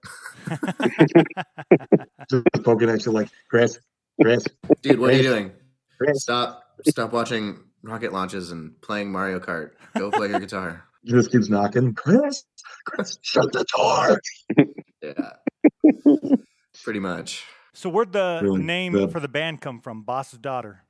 Just 2.30 2.44
poking 2.64 2.88
at 2.88 3.04
you 3.04 3.12
like, 3.12 3.28
Chris, 3.50 3.78
Chris, 4.20 4.44
dude, 4.82 4.98
what 4.98 5.10
are 5.10 5.16
you 5.16 5.22
doing? 5.22 5.52
Chris. 5.98 6.22
Stop, 6.22 6.64
stop 6.86 7.12
watching 7.12 7.60
rocket 7.82 8.12
launches 8.12 8.50
and 8.52 8.80
playing 8.80 9.12
Mario 9.12 9.38
Kart. 9.40 9.70
Go 9.98 10.10
play 10.10 10.28
your 10.28 10.40
guitar. 10.40 10.84
He 11.04 11.10
just 11.10 11.32
keeps 11.32 11.48
knocking. 11.48 11.94
Chris, 11.94 12.44
Chris, 12.86 13.18
shut 13.22 13.50
the 13.52 13.64
door. 13.76 14.20
Yeah, 15.02 15.32
pretty 16.84 17.00
much. 17.00 17.42
So 17.74 17.90
where'd 17.90 18.12
the 18.12 18.38
Really 18.40 18.62
name 18.62 18.92
good. 18.92 19.10
for 19.10 19.18
the 19.18 19.26
band 19.26 19.60
come 19.60 19.80
from? 19.80 20.04
Boss's 20.04 20.38
daughter. 20.38 20.84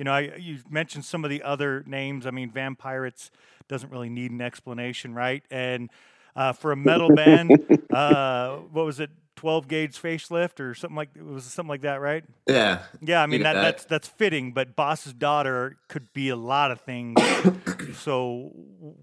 You 0.00 0.04
know, 0.04 0.12
I, 0.12 0.34
you 0.38 0.60
mentioned 0.70 1.04
some 1.04 1.24
of 1.24 1.30
the 1.30 1.42
other 1.42 1.84
names. 1.86 2.26
I 2.26 2.30
mean, 2.30 2.50
Vampirates 2.50 3.28
doesn't 3.68 3.92
really 3.92 4.08
need 4.08 4.30
an 4.30 4.40
explanation, 4.40 5.12
right? 5.12 5.42
And 5.50 5.90
uh, 6.34 6.54
for 6.54 6.72
a 6.72 6.76
metal 6.76 7.14
band, 7.14 7.50
uh, 7.90 8.56
what 8.72 8.86
was 8.86 8.98
it? 8.98 9.10
Twelve 9.36 9.68
gauge 9.68 10.00
facelift 10.00 10.58
or 10.58 10.74
something 10.74 10.96
like 10.96 11.10
it 11.14 11.22
was 11.22 11.44
something 11.44 11.68
like 11.68 11.82
that, 11.82 12.00
right? 12.00 12.24
Yeah, 12.48 12.78
Yeah, 13.02 13.22
I 13.22 13.26
mean 13.26 13.42
that, 13.42 13.52
that. 13.52 13.60
that's 13.60 13.84
that's 13.84 14.08
fitting, 14.08 14.52
but 14.52 14.74
Boss's 14.74 15.12
daughter 15.12 15.76
could 15.88 16.14
be 16.14 16.30
a 16.30 16.36
lot 16.36 16.70
of 16.70 16.80
things. 16.80 17.20
so 17.98 18.52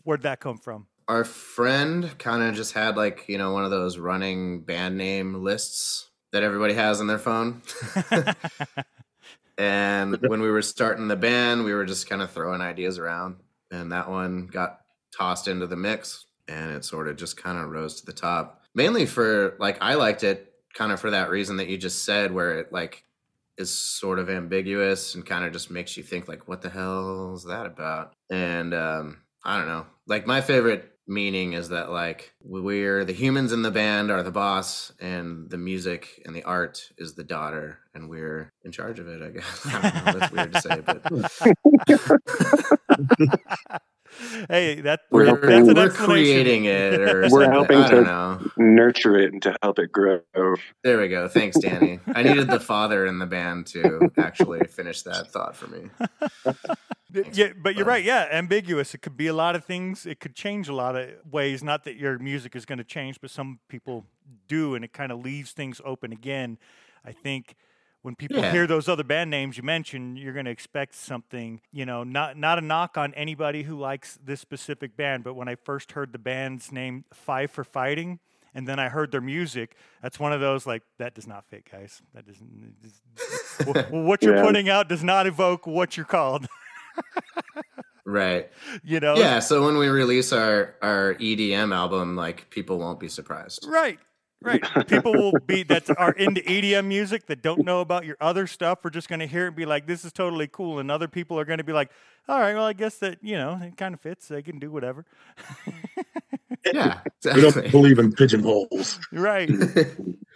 where'd 0.04 0.24
that 0.24 0.40
come 0.40 0.58
from? 0.58 0.88
our 1.08 1.24
friend 1.24 2.18
kind 2.18 2.42
of 2.42 2.56
just 2.56 2.74
had 2.74 2.98
like 2.98 3.26
you 3.28 3.38
know 3.38 3.54
one 3.54 3.64
of 3.64 3.70
those 3.72 4.00
running 4.00 4.62
band 4.62 4.98
name 4.98 5.44
lists 5.44 6.10
that 6.32 6.42
everybody 6.44 6.74
has 6.74 7.00
on 7.00 7.08
their 7.08 7.20
phone 7.20 7.62
and 9.58 10.18
when 10.28 10.42
we 10.42 10.52
were 10.52 10.62
starting 10.62 11.08
the 11.08 11.16
band 11.16 11.64
we 11.64 11.74
were 11.74 11.86
just 11.86 12.10
kind 12.10 12.22
of 12.22 12.32
throwing 12.32 12.62
ideas 12.62 12.98
around. 12.98 13.38
And 13.72 13.92
that 13.92 14.10
one 14.10 14.48
got 14.48 14.82
tossed 15.18 15.48
into 15.48 15.68
the 15.68 15.76
mix 15.76 16.26
and 16.48 16.72
it 16.72 16.86
sort 16.86 17.08
of 17.08 17.18
just 17.18 17.36
kind 17.38 17.58
of 17.58 17.70
rose 17.70 18.00
to 18.00 18.06
the 18.06 18.14
top. 18.14 18.64
Mainly 18.76 19.06
for 19.06 19.56
like 19.60 19.78
i 19.82 19.96
liked 19.96 20.24
it 20.24 20.54
kind 20.74 20.92
of 20.92 21.00
for 21.00 21.12
that 21.12 21.30
reason 21.30 21.58
that 21.58 21.68
you 21.68 21.78
just 21.78 22.06
said 22.06 22.32
where 22.32 22.60
it 22.60 22.72
like 22.72 23.04
is 23.58 23.72
sort 23.76 24.20
of 24.20 24.30
ambiguous 24.30 25.16
and 25.16 25.26
kind 25.26 25.44
of 25.44 25.52
just 25.52 25.72
makes 25.72 25.98
you 25.98 26.04
think 26.04 26.28
like 26.28 26.48
what 26.48 26.62
the 26.62 26.70
hell 26.70 27.34
is 27.36 27.46
that 27.46 27.66
about? 27.66 28.14
And 28.30 28.74
um 28.74 29.22
i 29.44 29.58
don't 29.58 29.68
know. 29.68 29.86
Like 30.06 30.28
my 30.28 30.42
favorite 30.42 30.97
meaning 31.08 31.54
is 31.54 31.70
that 31.70 31.90
like 31.90 32.34
we're 32.44 33.06
the 33.06 33.14
humans 33.14 33.54
in 33.54 33.62
the 33.62 33.72
band 33.72 34.12
are 34.12 34.24
the 34.24 34.32
boss 34.32 34.92
and 35.00 35.50
the 35.50 35.58
music 35.58 36.22
and 36.26 36.36
the 36.36 36.44
art 36.44 36.90
is 36.98 37.14
the 37.16 37.24
daughter 37.24 37.80
and 37.94 38.10
we're 38.10 38.52
in 38.64 38.72
charge 38.72 39.00
of 39.00 39.08
it 39.08 39.22
i 39.22 39.30
guess. 39.30 39.62
I 39.66 39.82
don't 39.82 40.06
know, 40.06 40.14
that's 40.20 40.32
weird 40.34 40.54
to 40.54 40.62
say 40.62 40.82
but 40.86 41.02
hey, 44.50 44.82
that 44.82 45.02
We're 45.12 45.26
that's 45.26 45.44
helping- 45.48 45.70
an 45.70 45.76
we're 45.76 45.90
creating 45.92 46.66
it 46.66 47.00
or 47.00 47.22
We're 47.30 47.30
something. 47.30 47.52
helping 47.52 47.78
i 47.78 47.90
don't 47.90 48.04
to- 48.04 48.10
know. 48.10 48.40
Nurture 48.58 49.18
it 49.18 49.32
and 49.34 49.42
to 49.44 49.56
help 49.62 49.80
it 49.80 49.92
grow. 49.92 50.22
there 50.84 51.00
we 51.00 51.08
go. 51.08 51.28
Thanks 51.28 51.58
danny. 51.60 52.00
I 52.14 52.24
needed 52.24 52.48
the 52.50 52.60
father 52.60 53.06
in 53.06 53.20
the 53.20 53.26
band 53.26 53.68
to 53.68 54.10
actually 54.18 54.66
finish 54.68 55.04
that 55.04 55.32
thought 55.32 55.56
for 55.56 55.68
me 55.68 55.90
Yeah, 57.32 57.54
but 57.56 57.76
you're 57.76 57.86
right. 57.86 58.04
Yeah, 58.04 58.28
ambiguous. 58.32 58.94
It 58.94 59.02
could 59.02 59.16
be 59.16 59.28
a 59.28 59.34
lot 59.34 59.56
of 59.56 59.64
things. 59.64 60.06
It 60.06 60.20
could 60.20 60.36
change 60.36 60.68
a 60.68 60.74
lot 60.74 60.96
of 60.96 61.10
ways. 61.32 61.64
Not 61.64 61.84
that 61.86 61.96
your 61.96 62.20
music 62.20 62.56
is 62.56 62.66
going 62.66 62.80
to 62.80 62.84
change, 62.84 63.22
but 63.22 63.30
some 63.32 63.60
people 63.70 64.06
do, 64.48 64.76
and 64.76 64.84
it 64.84 64.92
kind 64.94 65.12
of 65.12 65.20
leaves 65.24 65.52
things 65.52 65.80
open 65.86 66.12
again. 66.12 66.58
I 67.06 67.14
think 67.14 67.56
when 68.02 68.16
people 68.16 68.38
Yeah. 68.38 68.52
hear 68.52 68.68
those 68.68 68.90
other 68.90 69.04
band 69.04 69.30
names 69.30 69.56
you 69.58 69.64
mentioned, 69.64 70.18
you're 70.18 70.34
going 70.34 70.46
to 70.46 70.52
expect 70.52 70.96
something. 70.96 71.62
You 71.72 71.86
know, 71.86 72.04
not 72.04 72.38
not 72.38 72.58
a 72.58 72.62
knock 72.62 72.98
on 72.98 73.14
anybody 73.14 73.64
who 73.64 73.78
likes 73.80 74.20
this 74.24 74.42
specific 74.42 74.98
band, 74.98 75.24
but 75.24 75.34
when 75.34 75.48
I 75.48 75.56
first 75.56 75.94
heard 75.94 76.12
the 76.12 76.20
band's 76.20 76.72
name, 76.72 77.06
Five 77.14 77.52
for 77.52 77.64
Fighting. 77.64 78.20
And 78.54 78.68
then 78.68 78.80
I 78.80 78.90
heard 78.90 79.12
their 79.12 79.22
music. 79.22 79.76
That's 80.02 80.20
one 80.20 80.34
of 80.34 80.40
those 80.42 80.66
like 80.66 80.82
that 80.98 81.14
does 81.14 81.28
not 81.28 81.46
fit, 81.46 81.70
guys. 81.72 82.02
That 82.16 82.26
doesn't. 82.26 82.76
does- 82.82 83.02
what 83.92 84.24
you're 84.24 84.36
Yeah. 84.38 84.42
putting 84.44 84.68
out 84.68 84.88
does 84.90 85.04
not 85.04 85.28
evoke 85.28 85.68
what 85.68 85.96
you're 85.96 86.06
called. 86.08 86.48
right 88.06 88.50
you 88.84 89.00
know. 89.00 89.16
yeah 89.16 89.40
so 89.40 89.66
when 89.66 89.78
we 89.78 89.88
release 89.88 90.32
our 90.32 90.76
our 90.82 91.16
edm 91.16 91.76
album 91.76 92.16
like 92.16 92.50
people 92.50 92.80
won't 92.80 93.00
be 93.00 93.08
surprised 93.10 93.66
Right. 93.68 94.00
Right. 94.40 94.62
People 94.88 95.14
will 95.14 95.34
be 95.48 95.64
that 95.64 95.90
are 95.98 96.12
into 96.12 96.42
EDM 96.42 96.86
music 96.86 97.26
that 97.26 97.42
don't 97.42 97.66
know 97.66 97.82
about 97.82 98.06
your 98.06 98.18
other 98.22 98.46
stuff 98.46 98.86
are 98.86 98.92
just 98.92 99.10
going 99.10 99.20
to 99.20 99.26
hear 99.26 99.46
it 99.46 99.48
and 99.48 99.56
be 99.56 99.66
like, 99.66 99.88
this 99.88 100.06
is 100.06 100.14
totally 100.14 100.48
cool. 100.48 100.78
And 100.78 100.92
other 100.92 101.08
people 101.08 101.40
are 101.40 101.46
going 101.46 101.58
to 101.58 101.64
be 101.64 101.74
like, 101.74 101.90
all 102.30 102.40
right, 102.40 102.54
well, 102.54 102.66
I 102.66 102.74
guess 102.74 103.00
that, 103.00 103.18
you 103.24 103.36
know, 103.36 103.60
it 103.60 103.78
kind 103.78 103.96
of 103.96 104.00
fits. 104.00 104.28
They 104.28 104.44
can 104.44 104.60
do 104.60 104.70
whatever. 104.70 105.06
yeah 106.72 107.00
We 107.26 107.42
don't 107.42 107.72
believe 107.72 107.98
in 107.98 108.12
pigeonholes. 108.14 109.00
Right. 109.12 109.50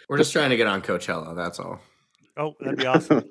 we're 0.08 0.18
just 0.18 0.32
trying 0.32 0.50
to 0.50 0.56
get 0.56 0.66
on 0.66 0.82
coachella 0.82 1.36
that's 1.36 1.60
all 1.60 1.80
Oh, 2.36 2.54
that'd 2.60 2.78
be 2.78 2.86
awesome. 2.86 3.22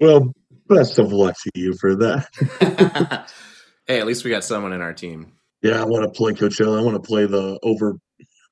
Well, 0.00 0.34
best 0.68 0.98
of 0.98 1.12
luck 1.12 1.34
to 1.42 1.50
you 1.54 1.74
for 1.80 1.94
that. 1.96 3.28
hey 3.86 3.98
at 4.00 4.06
least 4.06 4.24
we 4.24 4.30
got 4.30 4.44
someone 4.44 4.72
in 4.72 4.80
our 4.80 4.92
team 4.94 5.32
Yeah, 5.62 5.80
I 5.80 5.84
want 5.84 6.04
to 6.04 6.10
play 6.10 6.32
Coachella. 6.32 6.78
I 6.78 6.82
want 6.82 6.94
to 7.02 7.06
play 7.06 7.26
the 7.26 7.58
over. 7.62 7.96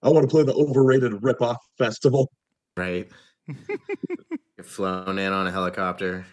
I 0.02 0.08
want 0.08 0.28
to 0.28 0.30
play 0.30 0.42
the 0.42 0.54
overrated 0.54 1.12
ripoff 1.22 1.56
festival. 1.78 2.30
right 2.76 3.08
get 3.48 4.66
flown 4.66 5.18
in 5.18 5.32
on 5.32 5.46
a 5.46 5.50
helicopter 5.50 6.24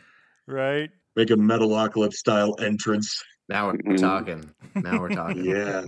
right. 0.48 0.90
Make 1.16 1.32
a 1.32 1.36
Metalocalypse 1.36 2.14
style 2.14 2.56
entrance. 2.60 3.22
now 3.50 3.68
we're 3.68 3.74
Mhm. 3.78 3.98
talking 4.00 4.50
now 4.76 5.00
we're 5.02 5.10
talking 5.10 5.44
Yeah, 5.56 5.84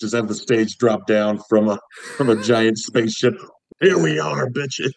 just 0.00 0.14
have 0.14 0.28
the 0.28 0.34
stage 0.34 0.76
drop 0.78 1.06
down 1.06 1.40
from 1.48 1.68
a 1.68 1.78
from 2.16 2.28
a 2.30 2.36
giant 2.42 2.78
spaceship. 2.78 3.34
Here 3.80 3.98
we 3.98 4.18
are, 4.20 4.48
bitches. 4.48 4.92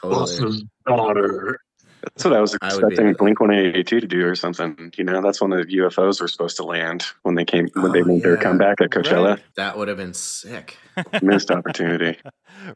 totally 0.00 0.20
Boss's 0.20 0.64
daughter. 0.86 1.58
That's 2.02 2.24
what 2.24 2.32
I 2.34 2.40
was 2.40 2.56
I 2.60 2.66
expecting 2.66 3.12
Blink 3.14 3.40
182 3.40 4.00
to 4.00 4.06
do 4.06 4.26
or 4.26 4.34
something. 4.34 4.92
You 4.96 5.04
know, 5.04 5.20
that's 5.22 5.40
when 5.40 5.50
the 5.50 5.58
UFOs 5.64 6.20
were 6.20 6.28
supposed 6.28 6.56
to 6.56 6.64
land 6.64 7.04
when 7.22 7.34
they 7.36 7.44
came 7.44 7.68
when 7.74 7.92
they 7.92 8.00
Oh, 8.02 8.04
made 8.04 8.22
their 8.22 8.36
comeback 8.36 8.80
at 8.80 8.90
Coachella. 8.90 9.30
Right. 9.36 9.42
that 9.56 9.78
would 9.78 9.88
have 9.88 9.96
been 9.96 10.14
sick 10.14 10.76
Missed 11.22 11.50
opportunity. 11.50 12.18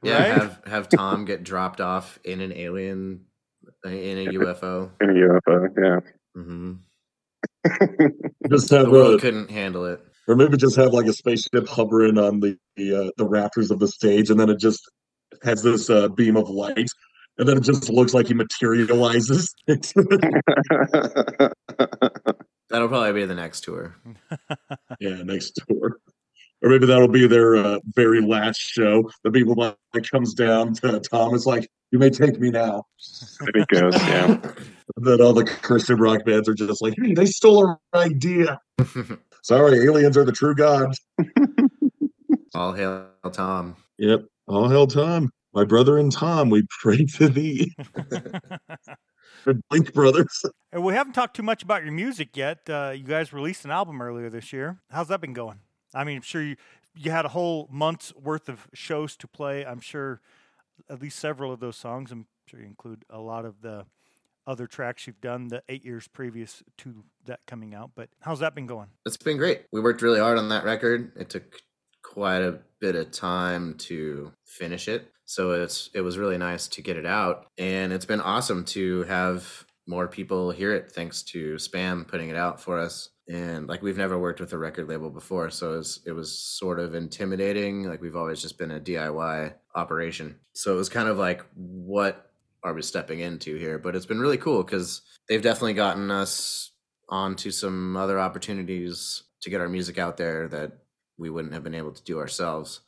yeah 0.03 0.19
right. 0.19 0.27
have 0.43 0.61
have 0.66 0.89
tom 0.89 1.24
get 1.24 1.43
dropped 1.43 1.81
off 1.81 2.19
in 2.24 2.40
an 2.40 2.53
alien 2.53 3.24
in 3.85 3.93
a 3.93 4.32
ufo 4.32 4.90
In 5.01 5.11
a 5.11 5.12
UFO, 5.12 5.69
yeah. 5.77 6.01
hmm 6.35 6.73
Just 8.51 8.70
the 8.70 8.78
have 8.78 8.89
world 8.89 9.16
a, 9.16 9.19
couldn't 9.19 9.51
handle 9.51 9.85
it 9.86 10.01
or 10.28 10.36
maybe 10.36 10.57
just 10.57 10.77
have 10.77 10.93
like 10.93 11.07
a 11.07 11.12
spaceship 11.12 11.69
hovering 11.69 12.19
on 12.19 12.40
the 12.40 12.57
the, 12.77 12.94
uh, 13.07 13.11
the 13.16 13.24
rafters 13.27 13.70
of 13.70 13.78
the 13.78 13.89
stage, 13.89 14.28
and 14.31 14.39
then 14.39 14.51
it 14.51 14.59
just 14.59 14.82
has 15.43 15.62
this 15.62 15.89
uh, 15.89 16.09
beam 16.09 16.36
of 16.36 16.48
light, 16.51 16.89
and 17.38 17.48
then 17.48 17.58
it 17.58 17.62
just 17.62 17.90
looks 17.90 18.14
like 18.14 18.28
he 18.28 18.34
materializes. 18.34 19.54
that'll 22.68 22.88
probably 22.88 23.12
be 23.12 23.24
the 23.24 23.34
next 23.34 23.62
tour 23.62 23.96
yeah, 25.00 25.22
next 25.22 25.60
tour. 25.68 25.98
Or 26.62 26.70
maybe 26.70 26.86
that'll 26.86 27.08
be 27.08 27.26
their 27.26 27.56
uh, 27.56 27.78
very 27.94 28.22
last 28.22 28.58
show. 28.58 29.10
The 29.24 29.30
people 29.30 29.54
that 29.54 29.76
comes 30.10 30.32
down 30.32 30.72
to 30.74 31.00
Tom 31.00 31.34
is 31.34 31.44
like, 31.44 31.68
"You 31.90 31.98
may 31.98 32.08
take 32.08 32.40
me 32.40 32.50
now." 32.50 32.84
there 33.40 33.50
he 33.54 33.80
goes, 33.80 33.94
yeah. 33.94 34.38
And 34.96 34.96
then 35.06 35.20
all 35.20 35.34
the 35.34 35.44
Christian 35.44 35.98
rock 35.98 36.24
bands 36.24 36.48
are 36.48 36.54
just 36.54 36.80
like, 36.80 36.94
"Hey, 37.00 37.12
they 37.12 37.26
stole 37.26 37.66
our 37.66 37.78
idea." 37.94 38.58
Sorry, 39.42 39.84
aliens 39.84 40.16
are 40.16 40.24
the 40.24 40.32
true 40.32 40.54
gods. 40.54 40.98
all 42.54 42.72
hail 42.72 43.06
tom 43.32 43.76
Yep. 43.98 44.24
All 44.48 44.68
hail 44.68 44.86
Tom, 44.86 45.30
my 45.57 45.65
brother 45.65 45.97
and 45.97 46.12
Tom. 46.12 46.51
We 46.51 46.65
pray 46.69 47.07
to 47.16 47.28
thee. 47.28 47.74
Blink 49.70 49.93
Brothers. 49.95 50.45
And 50.70 50.85
we 50.85 50.93
haven't 50.93 51.15
talked 51.15 51.35
too 51.35 51.43
much 51.43 51.62
about 51.62 51.83
your 51.83 51.93
music 51.93 52.37
yet. 52.37 52.59
Uh, 52.69 52.93
you 52.95 53.05
guys 53.05 53.33
released 53.33 53.65
an 53.65 53.70
album 53.70 54.03
earlier 54.03 54.28
this 54.28 54.53
year. 54.53 54.83
How's 54.91 55.09
that 55.09 55.20
been 55.20 55.33
going? 55.33 55.61
I 55.95 56.05
mean, 56.05 56.16
I'm 56.16 56.23
sure 56.23 56.43
you 56.43 56.57
you 56.99 57.11
had 57.11 57.24
a 57.24 57.28
whole 57.28 57.69
month's 57.70 58.15
worth 58.15 58.49
of 58.49 58.69
shows 58.74 59.16
to 59.16 59.28
play. 59.28 59.65
I'm 59.65 59.81
sure 59.81 60.20
at 60.91 61.01
least 61.01 61.19
several 61.19 61.53
of 61.53 61.61
those 61.61 61.77
songs. 61.77 62.12
I'm 62.12 62.27
sure 62.47 62.61
you 62.61 62.66
include 62.66 63.05
a 63.11 63.19
lot 63.19 63.45
of 63.45 63.62
the 63.62 63.87
other 64.47 64.66
tracks 64.66 65.07
you've 65.07 65.20
done 65.20 65.49
the 65.49 65.62
eight 65.69 65.85
years 65.85 66.07
previous 66.09 66.62
to 66.78 67.05
that 67.24 67.41
coming 67.47 67.74
out. 67.74 67.93
But 67.95 68.09
how's 68.20 68.41
that 68.41 68.55
been 68.55 68.66
going? 68.66 68.89
It's 69.07 69.16
been 69.16 69.37
great. 69.37 69.62
We 69.73 69.81
worked 69.81 70.03
really 70.03 70.20
hard 70.20 70.39
on 70.39 70.51
that 70.51 70.65
record. 70.65 71.12
It 71.16 71.31
took 71.31 71.61
quite 72.03 72.43
a 72.43 72.61
bit 72.81 72.95
of 72.95 73.11
time 73.11 73.74
to 73.74 74.33
finish 74.45 74.89
it. 74.89 75.12
So 75.27 75.53
it's 75.53 75.90
it 75.93 76.01
was 76.01 76.19
really 76.19 76.39
nice 76.39 76.69
to 76.69 76.82
get 76.82 76.97
it 76.97 77.07
out 77.07 77.47
and 77.59 77.93
it's 77.93 78.05
been 78.05 78.20
awesome 78.20 78.65
to 78.66 79.03
have 79.05 79.66
more 79.86 80.09
people 80.09 80.51
hear 80.51 80.73
it 80.73 80.90
thanks 80.93 81.23
to 81.23 81.55
Spam 81.55 82.07
putting 82.07 82.28
it 82.28 82.36
out 82.36 82.61
for 82.61 82.78
us. 82.78 83.11
And 83.28 83.69
like 83.69 83.82
we've 83.82 83.97
never 83.97 84.19
worked 84.19 84.40
with 84.40 84.53
a 84.53 84.59
record 84.59 84.89
label 84.89 85.11
before, 85.11 85.51
so 85.51 85.74
it 85.74 85.77
was, 85.78 86.01
it 86.07 86.12
was 86.12 86.39
sort 86.39 86.78
of 86.78 86.94
intimidating. 86.94 87.85
Like 87.85 88.01
we've 88.01 88.16
always 88.16 88.40
just 88.40 88.59
been 88.59 88.70
a 88.70 88.81
DIY 88.81 89.55
operation, 89.74 90.36
so 90.53 90.73
it 90.74 90.77
was 90.77 90.89
kind 90.89 91.09
of 91.09 91.19
like, 91.19 91.44
what 91.55 92.31
are 92.62 92.74
we 92.74 92.82
stepping 92.82 93.20
into 93.20 93.57
here? 93.57 93.78
But 93.78 93.97
it's 93.97 94.07
been 94.07 94.20
really 94.20 94.39
cool 94.39 94.62
because 94.62 95.03
they've 95.28 95.43
definitely 95.43 95.74
gotten 95.74 96.11
us 96.11 96.70
onto 97.09 97.51
some 97.51 97.97
other 97.97 98.19
opportunities 98.19 99.24
to 99.40 99.51
get 99.51 99.61
our 99.61 99.69
music 99.69 99.98
out 99.98 100.16
there 100.16 100.48
that 100.48 100.73
we 101.19 101.31
wouldn't 101.31 101.55
have 101.55 101.65
been 101.65 101.74
able 101.74 101.93
to 101.93 102.05
do 102.05 102.19
ourselves. 102.19 102.81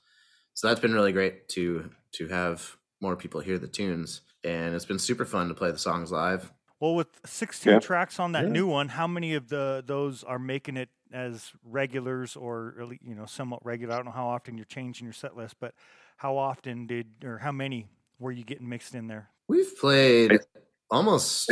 So 0.55 0.69
that's 0.69 0.81
been 0.81 0.95
really 0.95 1.13
great 1.13 1.49
to 1.51 1.91
to 2.13 2.29
have 2.29 2.77
more 3.01 3.17
people 3.17 3.41
hear 3.41 3.59
the 3.59 3.69
tunes, 3.69 4.23
and 4.45 4.75
it's 4.75 4.85
been 4.85 4.99
super 4.99 5.25
fun 5.25 5.49
to 5.49 5.55
play 5.55 5.71
the 5.71 5.79
songs 5.79 6.11
live. 6.11 6.53
Well, 6.81 6.95
with 6.95 7.09
16 7.27 7.73
Yeah. 7.75 7.79
tracks 7.81 8.21
on 8.21 8.33
that 8.33 8.45
Yeah. 8.45 8.51
new 8.53 8.67
one, 8.67 8.89
how 8.89 9.07
many 9.07 9.35
of 9.35 9.49
the 9.49 9.83
those 9.87 10.23
are 10.25 10.39
making 10.39 10.77
it 10.77 10.89
as 11.13 11.53
regulars 11.65 12.37
or 12.37 12.75
at 12.81 12.89
you 13.03 13.15
know 13.15 13.27
somewhat 13.27 13.65
regular? 13.65 13.95
I 13.95 13.97
don't 13.97 14.07
know 14.07 14.13
how 14.13 14.29
often 14.29 14.57
you're 14.57 14.65
changing 14.65 15.05
your 15.07 15.13
set 15.13 15.37
list, 15.37 15.57
but 15.61 15.75
how 16.19 16.37
often 16.37 16.87
did 16.87 17.25
or 17.25 17.39
how 17.39 17.53
many 17.53 17.89
were 18.19 18.33
you 18.33 18.45
getting 18.45 18.69
mixed 18.69 18.95
in 18.95 19.09
there? 19.09 19.31
We've 19.49 19.77
played 19.79 20.33
It's- 20.33 20.47
almost 20.91 21.51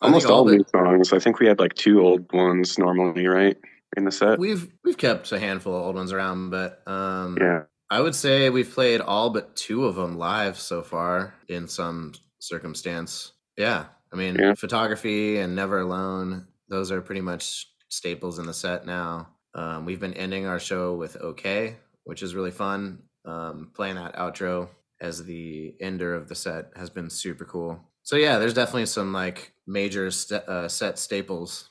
I 0.00 0.06
Almost 0.06 0.26
think 0.26 0.34
all 0.34 0.44
new 0.44 0.64
songs. 0.74 1.12
I 1.12 1.18
think 1.18 1.38
we 1.40 1.46
had 1.46 1.58
like 1.58 1.74
two 1.74 2.00
old 2.00 2.30
ones 2.32 2.78
normally, 2.78 3.26
right, 3.26 3.56
in 3.96 4.04
the 4.04 4.10
set. 4.12 4.38
We've 4.38 4.70
we've 4.84 4.98
kept 4.98 5.30
a 5.32 5.38
handful 5.38 5.74
of 5.74 5.82
old 5.82 5.94
ones 5.96 6.12
around, 6.12 6.50
but 6.50 6.86
um, 6.88 7.38
yeah, 7.40 7.62
I 7.90 8.00
would 8.00 8.14
say 8.14 8.50
we've 8.50 8.70
played 8.70 9.00
all 9.00 9.30
but 9.30 9.56
two 9.56 9.84
of 9.84 9.94
them 9.96 10.16
live 10.18 10.58
so 10.58 10.82
far 10.82 11.34
in 11.48 11.68
some 11.68 12.12
circumstance. 12.40 13.32
Yeah, 13.56 13.86
I 14.12 14.16
mean, 14.16 14.36
Yeah. 14.36 14.54
photography 14.54 15.38
and 15.38 15.54
Never 15.54 15.80
Alone; 15.80 16.48
those 16.68 16.90
are 16.90 17.00
pretty 17.00 17.20
much 17.20 17.68
staples 17.88 18.38
in 18.38 18.46
the 18.46 18.54
set 18.54 18.86
now. 18.86 19.28
Um, 19.54 19.84
we've 19.84 20.00
been 20.00 20.14
ending 20.14 20.46
our 20.46 20.58
show 20.58 20.94
with 20.94 21.16
OK, 21.20 21.76
which 22.04 22.22
is 22.22 22.34
really 22.34 22.50
fun. 22.50 23.04
Um, 23.24 23.70
playing 23.74 23.94
that 23.96 24.14
outro 24.16 24.68
as 25.00 25.24
the 25.24 25.74
ender 25.80 26.14
of 26.14 26.28
the 26.28 26.34
set 26.34 26.70
has 26.76 26.90
been 26.90 27.08
super 27.10 27.44
cool. 27.44 27.80
So 28.02 28.16
yeah, 28.16 28.38
there's 28.38 28.54
definitely 28.54 28.86
some 28.86 29.12
like 29.12 29.52
major 29.66 30.10
st- 30.10 30.42
uh, 30.48 30.68
set 30.68 30.98
staples 30.98 31.70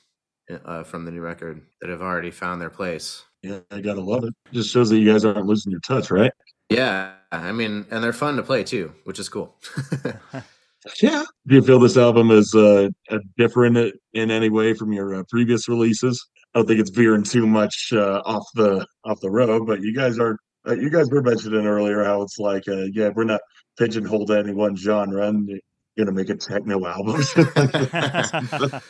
uh, 0.50 0.82
from 0.84 1.04
the 1.04 1.10
new 1.12 1.20
record 1.20 1.62
that 1.80 1.90
have 1.90 2.02
already 2.02 2.30
found 2.30 2.60
their 2.60 2.70
place. 2.70 3.24
Yeah, 3.44 3.58
I 3.70 3.80
gotta 3.80 4.00
love 4.00 4.24
it. 4.24 4.32
Just 4.52 4.70
shows 4.70 4.88
that 4.88 4.98
you 4.98 5.12
guys 5.12 5.24
aren't 5.24 5.44
losing 5.44 5.70
your 5.70 5.80
touch, 5.80 6.10
right? 6.10 6.32
Yeah, 6.70 7.12
I 7.30 7.52
mean, 7.52 7.84
and 7.90 8.02
they're 8.02 8.14
fun 8.14 8.36
to 8.36 8.42
play 8.42 8.64
too, 8.64 8.94
which 9.04 9.18
is 9.18 9.28
cool. 9.28 9.54
Yeah. 11.00 11.24
Do 11.46 11.54
you 11.54 11.62
feel 11.62 11.78
this 11.78 11.96
album 11.96 12.30
is 12.30 12.54
uh, 12.54 12.90
uh, 13.10 13.18
different 13.38 13.94
in 14.12 14.30
any 14.30 14.50
way 14.50 14.74
from 14.74 14.92
your 14.92 15.14
uh, 15.14 15.22
previous 15.30 15.66
releases? 15.66 16.22
I 16.54 16.58
don't 16.58 16.68
think 16.68 16.78
it's 16.80 16.90
veering 16.90 17.22
too 17.22 17.46
much 17.46 17.90
uh, 17.92 18.20
off 18.24 18.44
the 18.54 18.86
off 19.04 19.18
the 19.20 19.30
road, 19.30 19.66
but 19.66 19.80
you 19.80 19.94
guys 19.94 20.18
are 20.18 20.36
uh, 20.68 20.74
you 20.74 20.90
guys 20.90 21.10
were 21.10 21.22
mentioning 21.22 21.66
earlier 21.66 22.04
how 22.04 22.20
it's 22.22 22.38
like 22.38 22.68
uh, 22.68 22.84
yeah 22.92 23.08
we're 23.14 23.24
not 23.24 23.40
pigeonholed 23.78 24.28
to 24.28 24.38
any 24.38 24.52
one 24.52 24.76
genre 24.76 25.26
and 25.26 25.48
you're 25.48 26.04
gonna 26.04 26.12
make 26.14 26.28
a 26.28 26.36
techno 26.36 26.84
album. 26.86 27.22
yeah, 27.36 28.80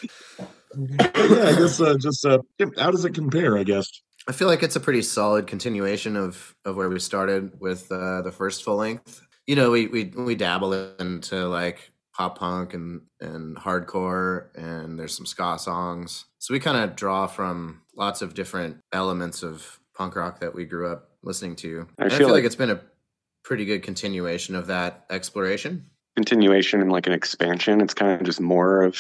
I 0.76 1.55
guess 1.56 1.81
uh, 1.81 1.94
just 2.01 2.26
uh, 2.26 2.39
how 2.76 2.90
does 2.90 3.05
it 3.05 3.14
compare? 3.14 3.56
I 3.56 3.62
guess. 3.62 3.86
I 4.28 4.32
feel 4.32 4.48
like 4.48 4.62
it's 4.62 4.76
a 4.76 4.80
pretty 4.80 5.02
solid 5.02 5.46
continuation 5.46 6.16
of 6.16 6.55
of 6.64 6.76
where 6.76 6.88
we 6.88 6.98
started 6.98 7.60
with 7.60 7.90
uh, 7.92 8.22
the 8.22 8.32
first 8.32 8.64
full 8.64 8.76
length. 8.76 9.20
You 9.46 9.56
know, 9.56 9.70
we 9.70 9.86
we 9.88 10.05
we 10.16 10.34
dabble 10.34 10.72
into 10.98 11.46
like 11.48 11.90
pop 12.16 12.38
punk 12.38 12.72
and 12.74 13.02
and 13.20 13.56
hardcore, 13.56 14.46
and 14.56 14.98
there's 14.98 15.14
some 15.16 15.26
ska 15.26 15.59
songs. 15.59 16.24
So 16.38 16.55
we 16.55 16.60
kind 16.60 16.78
of 16.78 16.96
draw 16.96 17.26
from 17.26 17.82
lots 17.96 18.22
of 18.22 18.34
different 18.34 18.78
elements 18.92 19.42
of 19.42 19.78
punk 19.96 20.16
rock 20.16 20.40
that 20.40 20.55
we 20.55 20.64
grew 20.64 20.90
up 20.90 21.10
listening 21.22 21.56
to. 21.56 21.86
I 21.98 22.05
And 22.05 22.06
I 22.12 22.16
feel 22.16 22.18
feel 22.18 22.26
like 22.28 22.34
like- 22.36 22.44
it's 22.44 22.56
been 22.56 22.70
a 22.70 22.80
pretty 23.44 23.64
good 23.66 23.82
continuation 23.82 24.55
of 24.55 24.66
that 24.68 25.05
exploration. 25.10 25.84
continuation 26.16 26.80
and 26.80 26.90
like 26.90 27.06
an 27.06 27.12
expansion. 27.12 27.80
It's 27.82 27.92
kind 27.94 28.12
of 28.18 28.22
just 28.24 28.40
more 28.40 28.82
of 28.84 28.96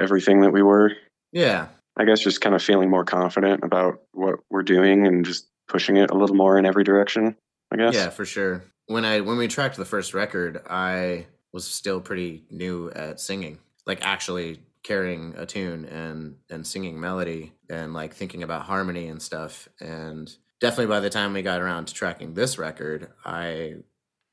everything 0.00 0.40
that 0.40 0.52
we 0.52 0.62
were. 0.62 0.92
Yeah, 1.32 1.66
I 1.96 2.04
guess 2.04 2.20
just 2.20 2.40
kind 2.40 2.54
of 2.54 2.62
feeling 2.62 2.90
more 2.90 3.04
confident 3.04 3.62
about 3.62 4.02
what 4.12 4.40
we're 4.50 4.62
doing 4.62 5.06
and 5.06 5.24
just 5.24 5.48
pushing 5.68 5.96
it 5.96 6.10
a 6.10 6.14
little 6.14 6.36
more 6.36 6.58
in 6.58 6.66
every 6.66 6.84
direction. 6.84 7.36
I 7.70 7.76
guess. 7.76 7.94
Yeah, 7.94 8.10
for 8.10 8.24
sure. 8.24 8.64
When 8.86 9.04
I 9.04 9.20
when 9.20 9.38
we 9.38 9.48
tracked 9.48 9.76
the 9.76 9.84
first 9.84 10.14
record, 10.14 10.62
I 10.68 11.26
was 11.52 11.64
still 11.64 12.00
pretty 12.00 12.44
new 12.50 12.90
at 12.90 13.20
singing, 13.20 13.58
like 13.86 14.04
actually 14.04 14.60
carrying 14.82 15.34
a 15.36 15.46
tune 15.46 15.86
and 15.86 16.36
and 16.50 16.66
singing 16.66 17.00
melody 17.00 17.52
and 17.70 17.94
like 17.94 18.12
thinking 18.12 18.42
about 18.42 18.62
harmony 18.62 19.08
and 19.08 19.22
stuff. 19.22 19.68
And 19.80 20.32
definitely 20.60 20.86
by 20.86 21.00
the 21.00 21.10
time 21.10 21.32
we 21.32 21.42
got 21.42 21.60
around 21.60 21.86
to 21.86 21.94
tracking 21.94 22.34
this 22.34 22.58
record, 22.58 23.08
I 23.24 23.76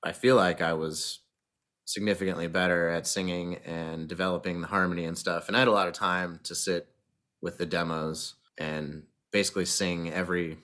I 0.04 0.12
feel 0.12 0.36
like 0.36 0.62
I 0.62 0.74
was 0.74 1.20
significantly 1.86 2.48
better 2.48 2.90
at 2.90 3.08
singing 3.08 3.58
and 3.66 4.08
developing 4.08 4.62
the 4.62 4.68
harmony 4.68 5.06
and 5.06 5.18
stuff. 5.18 5.48
And 5.48 5.56
I 5.56 5.60
had 5.60 5.68
a 5.68 5.74
lot 5.74 5.88
of 5.88 5.94
time 5.94 6.40
to 6.44 6.56
sit 6.56 6.88
with 7.42 7.58
the 7.58 7.66
demos 7.66 8.36
and 8.58 9.04
basically 9.32 9.66
sing 9.66 10.12
every 10.12 10.58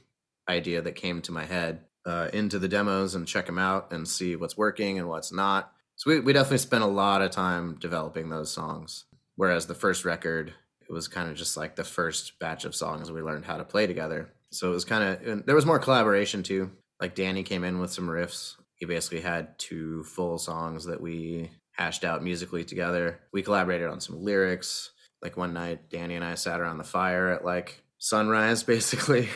idea 0.49 0.81
that 0.81 0.95
came 0.95 1.21
to 1.21 1.31
my 1.31 1.45
head 1.45 1.81
uh, 2.05 2.29
into 2.33 2.59
the 2.59 2.67
demos 2.67 3.15
and 3.15 3.27
check 3.27 3.45
them 3.45 3.57
out 3.57 3.91
and 3.91 4.07
see 4.07 4.35
what's 4.35 4.57
working 4.57 4.97
and 4.97 5.09
what's 5.09 5.31
not. 5.31 5.73
So 5.95 6.11
we, 6.11 6.19
we 6.19 6.33
definitely 6.33 6.59
spent 6.59 6.83
a 6.83 6.87
lot 6.87 7.21
of 7.21 7.31
time 7.31 7.77
developing 7.79 8.29
those 8.29 8.51
songs. 8.51 9.05
Whereas 9.35 9.65
the 9.65 9.75
first 9.75 10.05
record, 10.05 10.53
it 10.87 10.91
was 10.91 11.07
kind 11.07 11.29
of 11.29 11.35
just 11.35 11.57
like 11.57 11.75
the 11.75 11.83
first 11.83 12.39
batch 12.39 12.65
of 12.65 12.75
songs 12.75 13.11
we 13.11 13.21
learned 13.21 13.45
how 13.45 13.57
to 13.57 13.63
play 13.63 13.87
together. 13.87 14.29
So 14.51 14.69
it 14.69 14.73
was 14.73 14.85
kind 14.85 15.03
of, 15.03 15.45
there 15.45 15.55
was 15.55 15.65
more 15.65 15.79
collaboration 15.79 16.43
too. 16.43 16.71
Like 17.01 17.15
Danny 17.15 17.43
came 17.43 17.63
in 17.63 17.79
with 17.79 17.91
some 17.91 18.07
riffs. 18.07 18.55
He 18.75 18.85
basically 18.85 19.21
had 19.21 19.57
two 19.59 20.03
full 20.03 20.37
songs 20.37 20.85
that 20.85 21.01
we 21.01 21.51
hashed 21.71 22.03
out 22.03 22.23
musically 22.23 22.63
together. 22.63 23.19
We 23.33 23.41
collaborated 23.41 23.87
on 23.87 23.99
some 23.99 24.23
lyrics. 24.23 24.91
Like 25.21 25.35
one 25.37 25.53
night, 25.53 25.89
Danny 25.89 26.15
and 26.15 26.23
I 26.23 26.35
sat 26.35 26.59
around 26.59 26.77
the 26.77 26.83
fire 26.83 27.29
at 27.29 27.43
like 27.43 27.81
sunrise, 27.97 28.63
basically, 28.63 29.29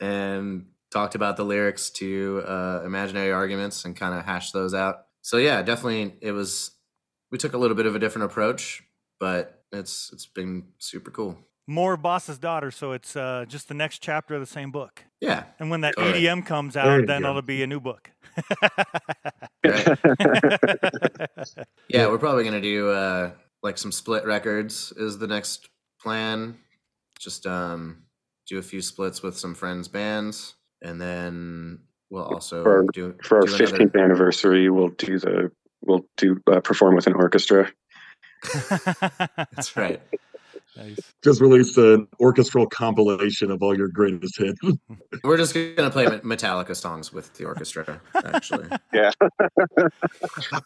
and 0.00 0.66
talked 0.90 1.14
about 1.14 1.36
the 1.36 1.44
lyrics 1.44 1.90
to 1.90 2.42
uh, 2.46 2.82
imaginary 2.84 3.32
arguments 3.32 3.84
and 3.84 3.94
kind 3.96 4.14
of 4.18 4.24
hashed 4.24 4.52
those 4.52 4.72
out. 4.74 5.06
So 5.22 5.36
yeah, 5.36 5.62
definitely, 5.62 6.14
it 6.20 6.32
was. 6.32 6.70
We 7.30 7.38
took 7.38 7.54
a 7.54 7.58
little 7.58 7.76
bit 7.76 7.86
of 7.86 7.96
a 7.96 7.98
different 7.98 8.26
approach, 8.30 8.84
but 9.18 9.62
it's 9.72 10.10
it's 10.12 10.26
been 10.26 10.68
super 10.78 11.10
cool. 11.10 11.36
More 11.66 11.96
Boss's 11.96 12.38
Daughter, 12.38 12.70
so 12.70 12.92
it's 12.92 13.16
uh, 13.16 13.44
just 13.48 13.66
the 13.66 13.74
next 13.74 13.98
chapter 13.98 14.34
of 14.34 14.40
the 14.40 14.46
same 14.46 14.70
book. 14.70 15.04
Yeah, 15.20 15.44
And 15.58 15.68
when 15.68 15.80
that 15.80 15.98
All 15.98 16.04
right. 16.04 16.14
EDM 16.14 16.46
comes 16.46 16.76
out, 16.76 17.06
then 17.06 17.22
go. 17.22 17.30
it'll 17.30 17.42
be 17.42 17.64
a 17.64 17.66
new 17.66 17.80
book. 17.80 18.08
yeah, 21.88 22.06
we're 22.06 22.18
probably 22.18 22.44
gonna 22.44 22.60
do 22.60 22.90
uh, 22.90 23.32
like 23.66 23.76
some 23.76 23.90
split 23.92 24.24
records 24.24 24.92
is 24.96 25.18
the 25.18 25.26
next 25.26 25.68
plan. 26.00 26.56
Just 27.18 27.46
um, 27.46 28.04
do 28.46 28.58
a 28.58 28.62
few 28.62 28.80
splits 28.80 29.22
with 29.22 29.36
some 29.36 29.54
friends' 29.54 29.88
bands, 29.88 30.54
and 30.82 31.00
then 31.00 31.80
we'll 32.10 32.24
also 32.24 32.62
For- 32.62 32.86
do 32.92 33.14
For 33.22 33.38
our 33.38 33.42
do 33.42 33.48
another- 33.54 33.66
fifteenth 33.66 33.96
anniversary, 33.96 34.70
we'll 34.70 34.90
do 34.90 35.18
the 35.18 35.50
we'll 35.84 36.06
do 36.16 36.40
uh, 36.50 36.60
perform 36.60 36.94
with 36.94 37.06
an 37.08 37.14
orchestra. 37.14 37.70
That's 38.54 39.76
right. 39.76 40.00
Nice. 40.76 40.98
Just 41.24 41.40
released 41.40 41.78
an 41.78 42.06
orchestral 42.20 42.66
compilation 42.66 43.50
of 43.50 43.62
all 43.62 43.76
your 43.76 43.88
greatest 43.88 44.38
hits. 44.38 44.58
We're 45.24 45.36
just 45.36 45.54
gonna 45.54 45.90
play 45.90 46.06
Metallica 46.06 46.76
songs 46.76 47.12
with 47.12 47.32
the 47.34 47.44
orchestra, 47.46 48.00
actually, 48.14 48.66
Yeah. 48.92 49.10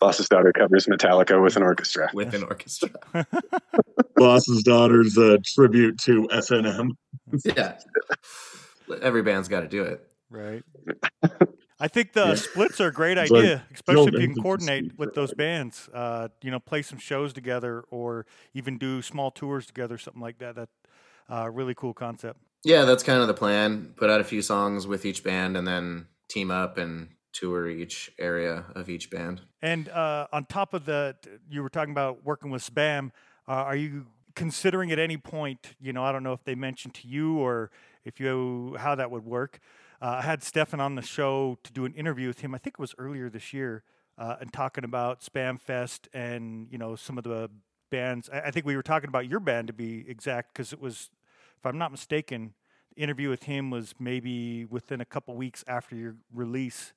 Boss's 0.00 0.28
daughter 0.28 0.52
covers 0.52 0.86
Metallica 0.86 1.42
with 1.42 1.56
an 1.56 1.62
orchestra. 1.62 2.10
with 2.12 2.34
an 2.34 2.42
orchestra. 2.44 2.90
Boss's 4.16 4.62
daughter's 4.62 5.16
a 5.16 5.38
tribute 5.38 5.98
to 6.00 6.28
S&M. 6.32 6.92
Yeah, 7.44 7.78
every 9.00 9.22
band's 9.22 9.48
got 9.48 9.60
to 9.60 9.68
do 9.68 9.82
it. 9.84 10.06
Right. 10.28 10.62
I 11.82 11.88
think 11.88 12.12
the 12.12 12.34
Yeah. 12.34 12.34
splits 12.36 12.80
are 12.80 12.88
a 12.88 12.92
great 12.92 13.16
It's 13.18 13.30
like 13.30 13.50
idea, 13.50 13.64
especially 13.72 14.12
if 14.12 14.18
you 14.18 14.26
can 14.26 14.36
coordinate 14.36 14.86
with 14.98 15.14
Brown. 15.14 15.14
those 15.14 15.32
bands. 15.32 15.88
Uh, 15.92 16.28
you 16.42 16.50
know, 16.50 16.60
play 16.60 16.82
some 16.82 16.98
shows 16.98 17.32
together, 17.32 17.82
or 17.90 18.26
even 18.52 18.76
do 18.78 19.00
small 19.02 19.30
tours 19.30 19.66
together, 19.66 19.96
something 19.96 20.20
like 20.22 20.38
that. 20.38 20.56
That 20.56 20.68
uh, 21.30 21.50
really 21.50 21.74
cool 21.74 21.94
concept. 21.94 22.40
Yeah, 22.64 22.84
that's 22.84 23.02
kind 23.02 23.20
of 23.22 23.28
the 23.28 23.34
plan. 23.34 23.94
Put 23.96 24.10
out 24.10 24.20
a 24.20 24.24
few 24.24 24.42
songs 24.42 24.86
with 24.86 25.06
each 25.06 25.24
band, 25.24 25.56
and 25.56 25.66
then 25.66 26.08
team 26.28 26.50
up 26.50 26.76
and 26.76 27.08
tour 27.32 27.68
each 27.68 28.10
area 28.18 28.66
of 28.74 28.90
each 28.90 29.10
band. 29.10 29.40
And 29.62 29.88
uh, 29.88 30.26
on 30.32 30.44
top 30.46 30.74
of 30.74 30.84
the, 30.84 31.16
you 31.48 31.62
were 31.62 31.70
talking 31.70 31.92
about 31.92 32.24
working 32.24 32.50
with 32.50 32.62
SBÄM. 32.62 33.10
Uh, 33.48 33.52
are 33.52 33.76
you 33.76 34.06
considering 34.34 34.92
at 34.92 34.98
any 34.98 35.16
point? 35.16 35.74
You 35.80 35.92
know, 35.92 36.04
I 36.04 36.12
don't 36.12 36.22
know 36.22 36.32
if 36.32 36.44
they 36.44 36.54
mentioned 36.54 36.94
to 36.94 37.08
you 37.08 37.38
or 37.38 37.70
if 38.04 38.20
you 38.20 38.76
how 38.78 38.94
that 38.94 39.10
would 39.10 39.24
work. 39.24 39.60
Uh, 40.00 40.16
I 40.18 40.22
had 40.22 40.42
Stefan 40.42 40.80
on 40.80 40.94
the 40.94 41.02
show 41.02 41.58
to 41.62 41.72
do 41.72 41.84
an 41.84 41.94
interview 41.94 42.28
with 42.28 42.40
him. 42.40 42.54
I 42.54 42.58
think 42.58 42.74
it 42.78 42.80
was 42.80 42.94
earlier 42.96 43.28
this 43.28 43.52
year, 43.52 43.82
uh, 44.16 44.36
and 44.40 44.52
talking 44.52 44.84
about 44.84 45.20
SBÄM 45.20 45.60
Fest 45.60 46.08
and 46.14 46.68
you 46.70 46.78
know 46.78 46.96
some 46.96 47.18
of 47.18 47.24
the 47.24 47.50
bands. 47.90 48.30
I, 48.32 48.40
I 48.40 48.50
think 48.50 48.64
we 48.64 48.76
were 48.76 48.82
talking 48.82 49.08
about 49.08 49.28
your 49.28 49.40
band 49.40 49.66
to 49.68 49.74
be 49.74 50.04
exact, 50.08 50.54
because 50.54 50.72
it 50.72 50.80
was, 50.80 51.10
if 51.58 51.66
I'm 51.66 51.76
not 51.76 51.90
mistaken, 51.90 52.54
the 52.94 53.02
interview 53.02 53.28
with 53.28 53.42
him 53.44 53.70
was 53.70 53.94
maybe 53.98 54.64
within 54.64 55.00
a 55.00 55.04
couple 55.04 55.34
weeks 55.36 55.64
after 55.68 55.94
your 55.94 56.16
release 56.32 56.92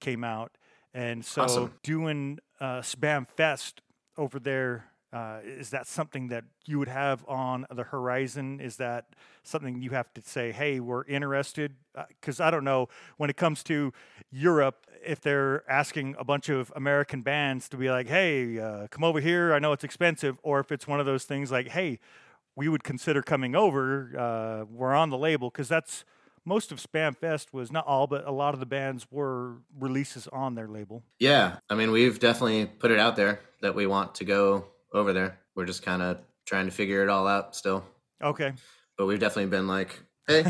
came 0.00 0.24
out, 0.24 0.56
and 0.92 1.24
so 1.24 1.42
Awesome. 1.42 1.74
doing 1.84 2.38
uh, 2.58 2.80
SBÄM 2.80 3.28
Fest 3.28 3.80
over 4.16 4.40
there. 4.40 4.89
Uh, 5.12 5.40
is 5.42 5.70
that 5.70 5.86
something 5.86 6.28
that 6.28 6.44
you 6.66 6.78
would 6.78 6.88
have 6.88 7.24
on 7.26 7.66
the 7.74 7.82
horizon? 7.82 8.60
Is 8.60 8.76
that 8.76 9.06
something 9.42 9.82
you 9.82 9.90
have 9.90 10.12
to 10.14 10.22
say, 10.22 10.52
hey, 10.52 10.78
we're 10.78 11.04
interested? 11.04 11.74
Because 12.08 12.40
I 12.40 12.50
don't 12.50 12.62
know 12.62 12.88
when 13.16 13.28
it 13.28 13.36
comes 13.36 13.64
to 13.64 13.92
Europe, 14.30 14.86
if 15.04 15.20
they're 15.20 15.68
asking 15.68 16.14
a 16.18 16.24
bunch 16.24 16.48
of 16.48 16.72
American 16.76 17.22
bands 17.22 17.68
to 17.70 17.76
be 17.76 17.90
like, 17.90 18.06
hey, 18.06 18.60
uh, 18.60 18.86
come 18.88 19.02
over 19.02 19.20
here, 19.20 19.52
I 19.52 19.58
know 19.58 19.72
it's 19.72 19.84
expensive, 19.84 20.38
or 20.42 20.60
if 20.60 20.70
it's 20.70 20.86
one 20.86 21.00
of 21.00 21.06
those 21.06 21.24
things 21.24 21.50
like, 21.50 21.68
hey, 21.68 21.98
we 22.54 22.68
would 22.68 22.84
consider 22.84 23.22
coming 23.22 23.56
over, 23.56 24.12
uh, 24.16 24.64
we're 24.70 24.94
on 24.94 25.10
the 25.10 25.18
label, 25.18 25.50
because 25.50 25.68
that's 25.68 26.04
most 26.44 26.70
of 26.70 26.78
SBÄM 26.78 27.16
Fest 27.16 27.52
was 27.52 27.72
not 27.72 27.86
all, 27.86 28.06
but 28.06 28.26
a 28.26 28.30
lot 28.32 28.54
of 28.54 28.60
the 28.60 28.66
bands 28.66 29.06
were 29.10 29.56
releases 29.78 30.28
on 30.28 30.54
their 30.54 30.68
label. 30.68 31.02
Yeah, 31.18 31.56
I 31.68 31.74
mean, 31.74 31.90
we've 31.90 32.18
definitely 32.18 32.66
put 32.66 32.90
it 32.90 32.98
out 32.98 33.16
there 33.16 33.40
that 33.60 33.74
we 33.74 33.86
want 33.86 34.14
to 34.16 34.24
go 34.24 34.66
over 34.92 35.12
there. 35.12 35.38
We're 35.54 35.66
just 35.66 35.82
kind 35.82 36.02
of 36.02 36.18
trying 36.46 36.66
to 36.66 36.72
figure 36.72 37.02
it 37.02 37.08
all 37.08 37.26
out 37.26 37.54
still. 37.56 37.84
Okay. 38.22 38.52
But 38.96 39.06
we've 39.06 39.20
definitely 39.20 39.50
been 39.50 39.66
like, 39.66 39.98
hey, 40.26 40.44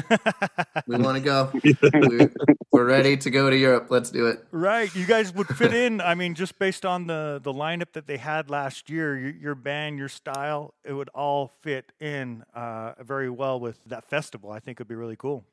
we 0.87 0.97
want 0.99 1.17
to 1.17 1.23
go. 1.23 1.51
We, 1.55 2.29
we're 2.73 2.85
ready 2.85 3.17
to 3.17 3.31
go 3.31 3.49
to 3.49 3.57
Europe. 3.57 3.87
Let's 3.91 4.11
do 4.11 4.27
it. 4.27 4.45
Right, 4.51 4.95
you 4.95 5.07
guys 5.07 5.33
would 5.35 5.47
fit 5.49 5.73
in. 5.73 6.01
I 6.01 6.15
mean, 6.15 6.35
just 6.35 6.59
based 6.59 6.85
on 6.85 7.07
the 7.07 7.41
the 7.43 7.53
lineup 7.53 7.93
that 7.93 8.07
they 8.07 8.17
had 8.17 8.51
last 8.51 8.91
year, 8.91 9.19
your, 9.19 9.31
your 9.31 9.55
band, 9.55 9.99
your 9.99 10.09
style, 10.09 10.75
it 10.85 10.93
would 10.93 11.09
all 11.11 11.49
fit 11.61 11.93
in 12.01 12.45
uh, 12.55 12.95
very 13.01 13.31
well 13.31 13.61
with 13.61 13.81
that 13.87 14.05
festival. 14.05 14.51
I 14.51 14.59
think 14.59 14.79
it'd 14.79 14.89
be 14.89 14.95
really 14.95 15.17
cool, 15.17 15.45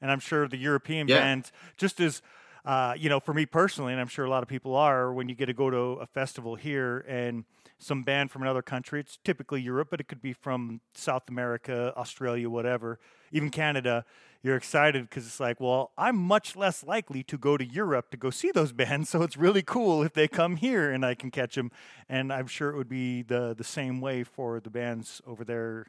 and 0.00 0.10
I'm 0.10 0.20
sure 0.20 0.48
the 0.48 0.56
European 0.56 1.06
Yeah. 1.08 1.18
bands, 1.18 1.52
just 1.76 2.00
as 2.00 2.22
uh, 2.64 2.94
you 2.98 3.08
know, 3.08 3.20
for 3.20 3.32
me 3.32 3.46
personally, 3.46 3.92
and 3.92 4.00
I'm 4.00 4.08
sure 4.08 4.24
a 4.26 4.30
lot 4.30 4.42
of 4.42 4.48
people 4.48 4.74
are, 4.74 5.12
when 5.12 5.28
you 5.28 5.34
get 5.34 5.46
to 5.46 5.54
go 5.54 5.70
to 5.70 6.00
a 6.02 6.06
festival 6.06 6.54
here 6.54 7.04
and 7.08 7.44
some 7.78 8.02
band 8.02 8.30
from 8.30 8.42
another 8.42 8.62
country, 8.62 9.00
it's 9.00 9.18
typically 9.24 9.60
Europe, 9.60 9.88
but 9.90 10.00
it 10.00 10.08
could 10.08 10.20
be 10.20 10.32
from 10.32 10.80
South 10.94 11.28
America, 11.28 11.92
Australia, 11.96 12.50
whatever, 12.50 12.98
even 13.32 13.50
Canada. 13.50 14.04
You're 14.42 14.56
excited 14.56 15.08
because 15.08 15.26
it's 15.26 15.40
like, 15.40 15.60
well, 15.60 15.92
I'm 15.98 16.16
much 16.16 16.56
less 16.56 16.84
likely 16.84 17.22
to 17.24 17.38
go 17.38 17.56
to 17.56 17.64
Europe 17.64 18.10
to 18.10 18.16
go 18.16 18.30
see 18.30 18.50
those 18.50 18.72
bands, 18.82 19.10
so 19.10 19.22
it's 19.22 19.36
really 19.36 19.62
cool 19.62 20.02
if 20.02 20.12
they 20.12 20.28
come 20.28 20.56
here 20.56 20.90
and 20.90 21.04
I 21.04 21.14
can 21.14 21.30
catch 21.30 21.54
them. 21.54 21.70
And 22.08 22.32
I'm 22.32 22.46
sure 22.46 22.70
it 22.70 22.76
would 22.76 22.88
be 22.88 23.22
the 23.22 23.54
the 23.56 23.64
same 23.64 24.00
way 24.00 24.24
for 24.24 24.60
the 24.60 24.70
bands 24.70 25.20
over 25.26 25.44
there 25.44 25.86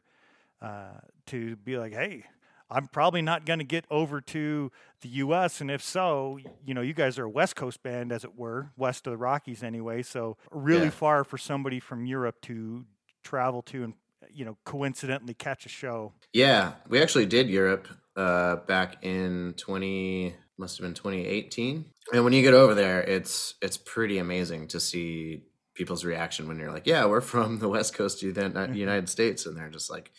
uh, 0.61 0.99
to 1.28 1.56
be 1.57 1.78
like, 1.78 1.94
hey, 1.94 2.26
I'm 2.72 2.88
probably 2.88 3.22
not 3.22 3.46
going 3.46 3.60
to 3.60 3.66
get 3.66 3.86
over 3.90 4.22
to 4.22 4.72
the 5.02 5.10
U.S. 5.10 5.62
And 5.62 5.72
if 5.72 5.82
so, 5.84 6.38
you 6.66 6.74
know, 6.74 6.82
you 6.82 6.94
guys 6.94 7.18
are 7.18 7.26
a 7.26 7.30
West 7.30 7.56
Coast 7.56 7.82
band, 7.84 8.12
as 8.12 8.24
it 8.24 8.36
were, 8.36 8.72
west 8.78 9.08
of 9.08 9.12
the 9.12 9.18
Rockies 9.18 9.64
anyway. 9.64 10.04
So 10.04 10.38
really 10.52 10.86
Yeah. 10.86 10.90
far 10.91 11.24
for 11.24 11.38
somebody 11.38 11.80
from 11.80 12.06
Europe 12.06 12.41
to 12.44 12.86
travel 13.24 13.62
to 13.64 13.84
and 13.84 13.94
you 14.32 14.46
know 14.46 14.58
coincidentally 14.66 15.34
catch 15.34 15.66
a 15.66 15.70
show. 15.70 16.14
Yeah, 16.34 16.74
we 16.88 17.02
actually 17.02 17.26
did 17.26 17.50
Europe 17.50 17.88
uh, 18.16 18.58
back 18.58 19.04
in 19.04 19.54
20 19.58 20.36
must 20.58 20.78
have 20.78 20.84
been 20.86 20.94
2018. 20.94 21.86
And 22.14 22.24
when 22.24 22.34
you 22.34 22.41
get 22.41 22.54
over 22.54 22.76
there, 22.76 23.02
it's 23.02 23.56
it's 23.62 23.78
pretty 23.78 24.18
amazing 24.18 24.68
to 24.70 24.80
see 24.80 25.44
people's 25.74 26.04
reaction 26.04 26.48
when 26.48 26.60
you're 26.60 26.72
like, 26.72 26.86
"Yeah, 26.86 27.06
we're 27.06 27.22
from 27.22 27.60
the 27.60 27.70
West 27.70 27.94
Coast 27.94 28.22
of 28.24 28.34
the 28.36 28.70
United 28.74 29.08
States," 29.16 29.46
and 29.46 29.56
they're 29.58 29.70
just 29.70 29.90
like, 29.90 30.12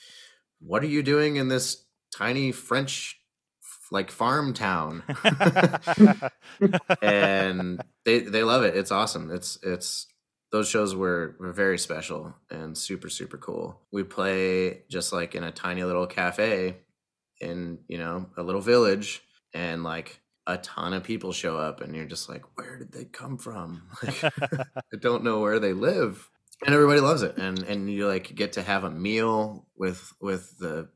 "What 0.60 0.82
are 0.82 0.86
you 0.88 1.02
doing 1.02 1.36
in 1.36 1.48
this 1.48 1.84
tiny 2.14 2.52
French 2.52 3.18
like 3.90 4.10
farm 4.10 4.54
town?" 4.54 5.02
and 7.02 7.82
they 8.04 8.20
they 8.20 8.44
love 8.44 8.62
it. 8.62 8.76
It's 8.76 8.90
awesome. 8.90 9.30
It's 9.30 9.58
it's 9.62 10.06
those 10.52 10.68
shows 10.68 10.94
were 10.94 11.36
were 11.38 11.52
very 11.52 11.78
special 11.78 12.34
and 12.50 12.76
super 12.76 13.08
super 13.08 13.38
cool. 13.38 13.80
We 13.92 14.02
play 14.02 14.82
just 14.88 15.12
like 15.12 15.34
in 15.34 15.44
a 15.44 15.52
tiny 15.52 15.84
little 15.84 16.06
cafe 16.06 16.78
in 17.40 17.78
you 17.88 17.98
know 17.98 18.26
a 18.36 18.42
little 18.42 18.60
village, 18.60 19.22
and 19.54 19.82
like 19.82 20.20
a 20.46 20.58
ton 20.58 20.92
of 20.92 21.04
people 21.04 21.32
show 21.32 21.56
up, 21.56 21.80
and 21.80 21.94
you're 21.94 22.06
just 22.06 22.28
like, 22.28 22.42
where 22.56 22.76
did 22.76 22.92
they 22.92 23.04
come 23.04 23.38
from? 23.38 23.82
Like, 24.02 24.24
I 24.24 24.96
don't 24.98 25.24
know 25.24 25.40
where 25.40 25.60
they 25.60 25.72
live, 25.72 26.28
and 26.64 26.74
everybody 26.74 27.00
loves 27.00 27.22
it. 27.22 27.36
And 27.36 27.62
and 27.62 27.90
you 27.90 28.06
like 28.06 28.34
get 28.34 28.54
to 28.54 28.62
have 28.62 28.84
a 28.84 28.90
meal 28.90 29.66
with 29.76 30.12
with 30.20 30.58
the 30.58 30.88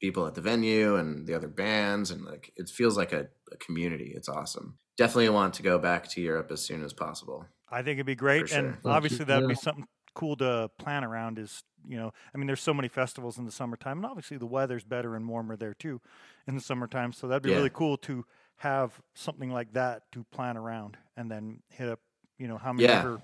people 0.00 0.26
at 0.26 0.34
the 0.34 0.40
venue 0.40 0.96
and 0.96 1.26
the 1.26 1.34
other 1.34 1.48
bands 1.48 2.10
and 2.10 2.24
like 2.24 2.52
it 2.56 2.68
feels 2.68 2.96
like 2.96 3.12
a, 3.12 3.28
a 3.52 3.56
community 3.56 4.12
it's 4.16 4.28
awesome 4.28 4.78
definitely 4.96 5.28
want 5.28 5.54
to 5.54 5.62
go 5.62 5.78
back 5.78 6.08
to 6.08 6.20
europe 6.20 6.50
as 6.50 6.60
soon 6.64 6.82
as 6.84 6.92
possible 6.92 7.46
I 7.70 7.82
think 7.82 7.96
it'd 7.96 8.06
be 8.06 8.14
great, 8.14 8.48
sure. 8.48 8.58
and 8.58 8.74
Thank 8.76 8.86
obviously 8.86 9.26
that'd 9.26 9.46
be 9.46 9.54
something 9.54 9.86
cool 10.14 10.36
to 10.36 10.70
plan 10.78 11.04
around. 11.04 11.38
Is 11.38 11.62
you 11.86 11.98
know, 11.98 12.14
I 12.34 12.38
mean, 12.38 12.46
there's 12.46 12.62
so 12.62 12.72
many 12.72 12.88
festivals 12.88 13.36
in 13.36 13.44
the 13.44 13.52
summertime, 13.52 13.98
and 13.98 14.06
obviously 14.06 14.38
the 14.38 14.46
weather's 14.46 14.84
better 14.84 15.14
and 15.14 15.28
warmer 15.28 15.54
there 15.54 15.74
too 15.74 16.00
in 16.46 16.54
the 16.54 16.62
summertime. 16.62 17.12
So 17.12 17.28
that'd 17.28 17.42
be 17.42 17.50
Yeah. 17.50 17.56
really 17.56 17.68
cool 17.68 17.98
to 17.98 18.24
have 18.56 19.02
something 19.14 19.50
like 19.50 19.74
that 19.74 20.10
to 20.12 20.24
plan 20.32 20.56
around, 20.56 20.96
and 21.14 21.30
then 21.30 21.60
hit 21.68 21.90
up. 21.90 22.00
You 22.38 22.48
know, 22.48 22.56
how 22.56 22.72
many 22.72 22.84
Yeah. 22.88 23.00
ever 23.00 23.20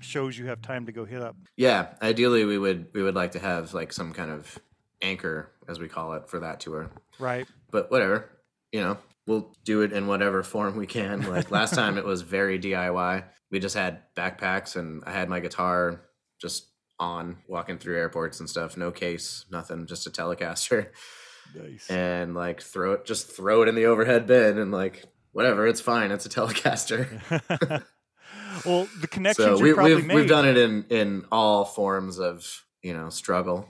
shows 0.00 0.36
you 0.36 0.44
have 0.48 0.60
time 0.60 0.84
to 0.84 0.92
go 0.92 1.06
hit 1.06 1.22
up. 1.22 1.36
yeah 1.56 1.94
ideally 2.02 2.44
we 2.44 2.58
would 2.58 2.88
we 2.92 3.02
would 3.02 3.14
like 3.14 3.32
to 3.32 3.38
have 3.38 3.72
like 3.72 3.94
some 3.94 4.12
kind 4.12 4.30
of 4.30 4.58
anchor 5.02 5.50
as 5.68 5.78
we 5.78 5.88
call 5.88 6.14
it 6.14 6.28
for 6.28 6.40
that 6.40 6.60
tour 6.60 6.90
Right. 7.18 7.46
but 7.70 7.90
whatever 7.90 8.30
you 8.72 8.80
know 8.80 8.98
we'll 9.26 9.52
do 9.64 9.82
it 9.82 9.92
in 9.92 10.06
whatever 10.06 10.42
form 10.42 10.76
we 10.76 10.86
can 10.86 11.22
like 11.30 11.50
last 11.50 11.74
time 11.80 11.98
it 11.98 12.04
was 12.04 12.22
very 12.22 12.58
diy 12.58 13.24
we 13.50 13.58
just 13.58 13.76
had 13.76 14.02
backpacks 14.16 14.76
and 14.76 15.02
i 15.06 15.12
had 15.12 15.28
my 15.28 15.40
guitar 15.40 16.02
just 16.40 16.68
on 16.98 17.36
walking 17.46 17.76
through 17.78 17.96
airports 17.96 18.40
and 18.40 18.48
stuff 18.48 18.76
no 18.76 18.90
case 18.90 19.44
nothing 19.50 19.86
just 19.86 20.06
a 20.06 20.10
telecaster 20.10 20.88
Nice. 21.54 21.88
and 21.90 22.34
like 22.34 22.60
throw 22.62 22.92
it 22.94 23.04
just 23.04 23.30
throw 23.30 23.62
it 23.62 23.68
in 23.68 23.74
the 23.74 23.86
overhead 23.86 24.26
bin 24.26 24.58
and 24.58 24.72
like 24.72 25.04
whatever 25.32 25.66
it's 25.66 25.80
fine 25.80 26.10
it's 26.10 26.24
a 26.26 26.28
telecaster 26.30 27.06
well, 28.64 28.88
the 29.00 29.06
connections 29.06 29.58
so 29.58 29.62
we, 29.62 29.72
probably 29.74 29.94
we've 29.96 30.06
made. 30.06 30.14
we've 30.16 30.28
done 30.28 30.46
it 30.48 30.56
in 30.56 30.84
in 30.88 31.24
all 31.30 31.64
forms 31.66 32.18
of 32.18 32.64
you 32.82 32.94
know 32.94 33.10
struggle 33.10 33.68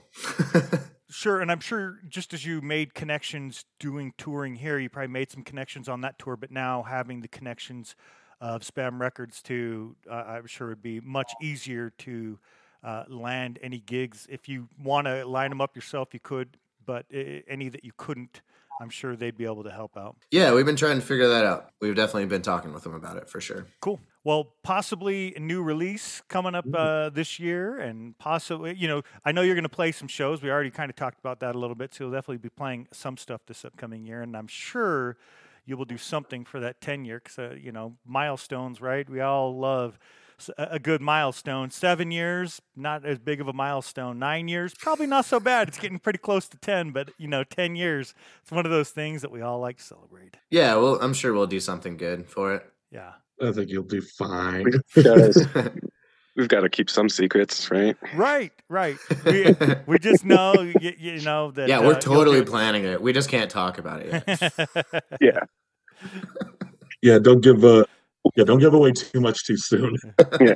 Sure, 1.09 1.39
and 1.39 1.49
I'm 1.51 1.59
sure 1.61 1.99
just 2.09 2.33
as 2.33 2.45
you 2.45 2.59
made 2.61 2.93
connections 2.93 3.65
doing 3.79 4.13
touring 4.17 4.55
here, 4.55 4.77
you 4.77 4.89
probably 4.89 5.07
made 5.07 5.31
some 5.31 5.43
connections 5.43 5.87
on 5.87 6.01
that 6.01 6.19
tour, 6.19 6.35
but 6.35 6.51
now 6.51 6.83
having 6.83 7.21
the 7.21 7.27
connections 7.29 7.95
of 8.41 8.61
SBÄM 8.61 8.99
Records 8.99 9.41
to, 9.43 9.95
uh, 10.09 10.13
I'm 10.27 10.47
sure 10.47 10.67
it'd 10.71 10.81
be 10.83 10.99
much 10.99 11.31
easier 11.41 11.91
to 11.99 12.37
uh, 12.83 13.05
land 13.07 13.57
any 13.63 13.79
gigs. 13.79 14.27
If 14.29 14.47
you 14.49 14.67
want 14.83 15.07
to 15.07 15.25
line 15.25 15.49
them 15.49 15.61
up 15.61 15.75
yourself, 15.75 16.09
you 16.13 16.19
could, 16.19 16.57
but 16.85 17.05
uh, 17.13 17.39
any 17.47 17.69
that 17.69 17.83
you 17.85 17.91
couldn't, 17.97 18.41
I'm 18.79 18.89
sure 18.89 19.15
they'd 19.15 19.35
be 19.37 19.45
able 19.45 19.63
to 19.63 19.71
help 19.71 19.97
out. 19.97 20.17
yeah 20.29 20.53
we've 20.53 20.65
been 20.65 20.75
trying 20.75 20.99
to 20.99 21.05
figure 21.05 21.27
that 21.29 21.43
out 21.45 21.71
we've 21.81 21.95
definitely 21.95 22.27
been 22.27 22.43
talking 22.43 22.73
with 22.73 22.83
them 22.83 22.93
about 22.93 23.17
it 23.17 23.27
for 23.27 23.41
sure 23.41 23.65
Cool. 23.81 23.99
Well, 24.27 24.55
possibly 24.61 25.33
a 25.35 25.39
new 25.39 25.63
release 25.63 26.21
coming 26.27 26.53
up 26.53 26.65
uh, 26.73 27.09
this 27.11 27.39
year, 27.39 27.79
and 27.79 28.17
possibly, 28.17 28.75
you 28.75 28.85
know, 28.85 29.01
I 29.23 29.31
know 29.31 29.41
you're 29.41 29.55
going 29.55 29.63
to 29.63 29.69
play 29.69 29.93
some 29.93 30.09
shows. 30.09 30.41
We 30.41 30.51
already 30.51 30.69
kind 30.69 30.89
of 30.89 30.97
talked 30.97 31.17
about 31.17 31.39
that 31.39 31.55
a 31.55 31.57
little 31.57 31.77
bit, 31.77 31.93
so 31.93 32.03
you'll 32.03 32.11
definitely 32.11 32.39
be 32.39 32.49
playing 32.49 32.89
some 32.91 33.15
stuff 33.15 33.39
this 33.47 33.63
upcoming 33.63 34.05
year, 34.05 34.21
and 34.21 34.35
I'm 34.35 34.47
sure 34.47 35.15
you 35.65 35.77
will 35.77 35.85
do 35.85 35.97
something 35.97 36.43
for 36.43 36.59
that 36.59 36.81
10 36.81 37.05
year, 37.05 37.21
because, 37.23 37.39
uh, 37.39 37.55
you 37.57 37.71
know, 37.71 37.95
milestones, 38.05 38.81
right? 38.81 39.09
We 39.09 39.21
all 39.21 39.57
love 39.57 39.97
a 40.57 40.77
good 40.77 40.99
milestone. 40.99 41.71
Seven 41.71 42.11
years, 42.11 42.61
not 42.75 43.05
as 43.05 43.19
big 43.19 43.39
of 43.39 43.47
a 43.47 43.53
milestone. 43.53 44.19
Nine 44.19 44.49
years, 44.49 44.73
probably 44.73 45.07
not 45.07 45.23
so 45.23 45.39
bad. 45.39 45.69
It's 45.69 45.79
getting 45.79 45.99
pretty 45.99 46.19
close 46.19 46.49
to 46.49 46.57
10, 46.57 46.91
but, 46.91 47.11
you 47.17 47.29
know, 47.29 47.45
10 47.45 47.77
years, 47.77 48.13
it's 48.41 48.51
one 48.51 48.65
of 48.65 48.73
those 48.73 48.89
things 48.89 49.21
that 49.21 49.31
we 49.31 49.39
all 49.39 49.61
like 49.61 49.77
to 49.77 49.83
celebrate. 49.83 50.35
Yeah, 50.49 50.75
well, 50.75 50.99
I'm 51.01 51.13
sure 51.13 51.31
we'll 51.31 51.47
do 51.47 51.61
something 51.61 51.95
good 51.95 52.27
for 52.29 52.55
it. 52.55 52.69
Yeah. 52.91 53.13
I 53.41 53.51
think 53.51 53.69
you'll 53.69 53.83
do 53.83 54.01
fine. 54.01 54.65
We've 56.35 56.47
got 56.47 56.61
to 56.61 56.69
keep 56.69 56.89
some 56.89 57.09
secrets, 57.09 57.71
right? 57.71 57.97
Right, 58.13 58.51
right. 58.69 58.97
We, 59.25 59.55
we 59.87 59.97
just 59.97 60.23
know, 60.23 60.61
you, 60.61 60.93
you 60.97 61.21
know 61.21 61.49
that. 61.51 61.67
yeah, 61.67 61.79
uh, 61.79 61.81
we're 61.81 61.87
you'll 61.93 61.99
totally 61.99 62.43
planning 62.43 62.83
it. 62.83 63.01
We 63.01 63.11
just 63.11 63.27
can't 63.29 63.49
talk 63.49 63.79
about 63.79 64.01
it 64.01 64.23
yet. 64.27 64.53
Yeah. 65.21 65.39
Yeah, 67.01 67.17
don't 67.19 67.41
give 67.41 67.63
uh 67.63 67.85
yeah, 68.35 68.43
don't 68.43 68.59
give 68.59 68.73
away 68.73 68.91
too 68.91 69.19
much 69.19 69.45
too 69.45 69.57
soon. 69.57 69.95
Yeah. 70.39 70.53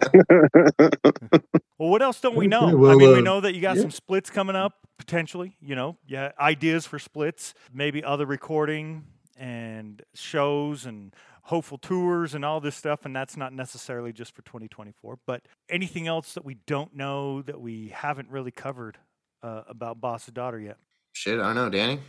Well, 1.80 1.90
what 1.90 2.04
else 2.04 2.20
don't 2.22 2.36
we 2.36 2.46
Okay, 2.46 2.50
know? 2.50 2.68
I 2.70 2.74
well, 2.76 2.96
mean, 2.96 3.10
we 3.10 3.18
uh, 3.18 3.22
know 3.22 3.42
that 3.42 3.56
you 3.56 3.62
got 3.62 3.76
yeah. 3.76 3.82
some 3.82 3.92
splits 3.92 4.30
coming 4.30 4.56
up 4.56 4.74
potentially. 5.00 5.56
You 5.60 5.74
know, 5.74 5.98
yeah, 6.06 6.32
ideas 6.40 6.86
for 6.86 7.00
splits, 7.00 7.56
maybe 7.74 8.04
other 8.04 8.28
recording 8.28 9.06
and 9.36 10.04
shows 10.14 10.86
and 10.86 11.16
hopeful 11.44 11.78
tours 11.78 12.34
and 12.34 12.46
all 12.46 12.60
this 12.60 12.76
stuff, 12.76 13.06
and 13.06 13.16
that's 13.16 13.38
not 13.38 13.54
necessarily 13.54 14.14
just 14.14 14.36
for 14.36 14.42
2024. 14.44 15.20
But 15.26 15.44
anything 15.70 16.08
else 16.08 16.34
that 16.34 16.46
we 16.46 16.56
don't 16.68 16.96
know 16.96 17.42
that 17.44 17.60
we 17.60 17.90
haven't 17.90 18.30
really 18.30 18.52
covered 18.52 18.98
uh, 19.44 19.64
about 19.68 20.02
Boss's 20.02 20.34
daughter 20.34 20.60
yet? 20.60 20.78
Shit, 21.14 21.40
I 21.40 21.44
don't 21.44 21.56
know, 21.56 21.70
Danny. 21.70 22.00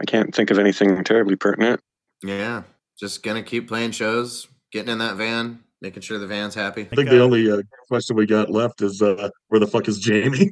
I 0.00 0.04
can't 0.04 0.34
think 0.34 0.50
of 0.50 0.58
anything 0.58 1.02
terribly 1.04 1.36
pertinent. 1.36 1.80
Yeah, 2.22 2.62
just 2.98 3.22
gonna 3.22 3.42
keep 3.42 3.68
playing 3.68 3.92
shows, 3.92 4.46
getting 4.72 4.92
in 4.92 4.98
that 4.98 5.16
van, 5.16 5.60
making 5.80 6.02
sure 6.02 6.18
the 6.18 6.26
van's 6.26 6.54
happy. 6.54 6.82
I 6.92 6.96
think 6.96 7.08
the 7.08 7.22
only 7.22 7.50
uh, 7.50 7.62
question 7.88 8.16
we 8.16 8.26
got 8.26 8.50
left 8.50 8.82
is 8.82 9.00
uh, 9.00 9.30
where 9.48 9.60
the 9.60 9.66
fuck 9.66 9.88
is 9.88 9.98
Jamie? 9.98 10.50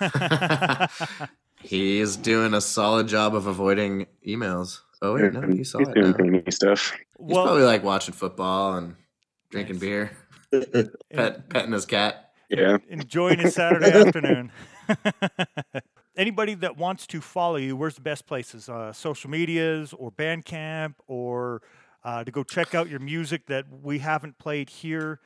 He's 1.62 2.16
doing 2.16 2.54
a 2.54 2.60
solid 2.60 3.06
job 3.06 3.34
of 3.34 3.46
avoiding 3.46 4.06
emails. 4.26 4.80
Oh 5.02 5.14
wait, 5.14 5.32
no, 5.32 5.40
he 5.42 5.64
saw 5.64 5.78
He's 5.78 5.88
it. 5.88 5.94
doing 5.94 6.10
now. 6.12 6.16
Jamie 6.18 6.42
stuff. 6.50 6.92
He's 7.18 7.32
probably 7.36 7.62
like 7.62 7.82
watching 7.82 8.14
football 8.14 8.74
and 8.76 8.96
drinking 9.50 9.78
beer, 9.78 10.10
pet, 11.12 11.48
petting 11.48 11.72
his 11.72 11.86
cat. 11.86 12.26
Yeah. 12.50 12.78
enjoying 12.88 13.38
his 13.38 13.54
Saturday 13.54 13.90
afternoon. 13.92 14.50
Anybody 16.16 16.54
that 16.54 16.76
wants 16.76 17.06
to 17.08 17.20
follow 17.20 17.56
you, 17.56 17.76
where's 17.76 17.94
the 17.94 18.00
best 18.00 18.26
places? 18.26 18.68
Uh, 18.68 18.92
social 18.92 19.30
medias 19.30 19.92
or 19.92 20.10
Bandcamp 20.10 20.94
or 21.06 21.62
uh, 22.02 22.24
to 22.24 22.30
go 22.30 22.42
check 22.42 22.74
out 22.74 22.88
your 22.88 22.98
music 22.98 23.46
that 23.46 23.66
we 23.70 24.00
haven't 24.00 24.38
played 24.38 24.68
here? 24.68 25.20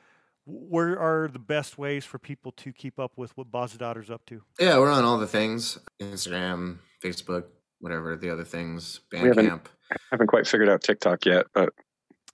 Where 0.45 0.97
are 0.99 1.27
the 1.27 1.39
best 1.39 1.79
ways 1.79 2.05
for 2.05 2.19
people 2.19 2.51
to 2.57 2.71
keep 2.71 2.99
up 2.99 3.13
with 3.17 3.35
what 3.35 3.51
Boss 3.51 3.73
Daughter's 3.73 4.11
up 4.11 4.25
to? 4.27 4.43
Yeah, 4.59 4.77
we're 4.77 4.91
on 4.91 5.03
all 5.03 5.17
the 5.17 5.25
things: 5.25 5.79
Instagram, 5.99 6.77
Facebook, 7.03 7.45
whatever 7.85 8.15
the 8.15 8.31
other 8.31 8.43
things. 8.43 9.01
We 9.11 9.19
haven't- 9.19 9.37
Bandcamp. 9.47 9.65
haven't 10.09 10.25
quite 10.27 10.47
figured 10.47 10.67
out 10.69 10.81
TikTok 10.81 11.23
yet, 11.27 11.45
but 11.53 11.69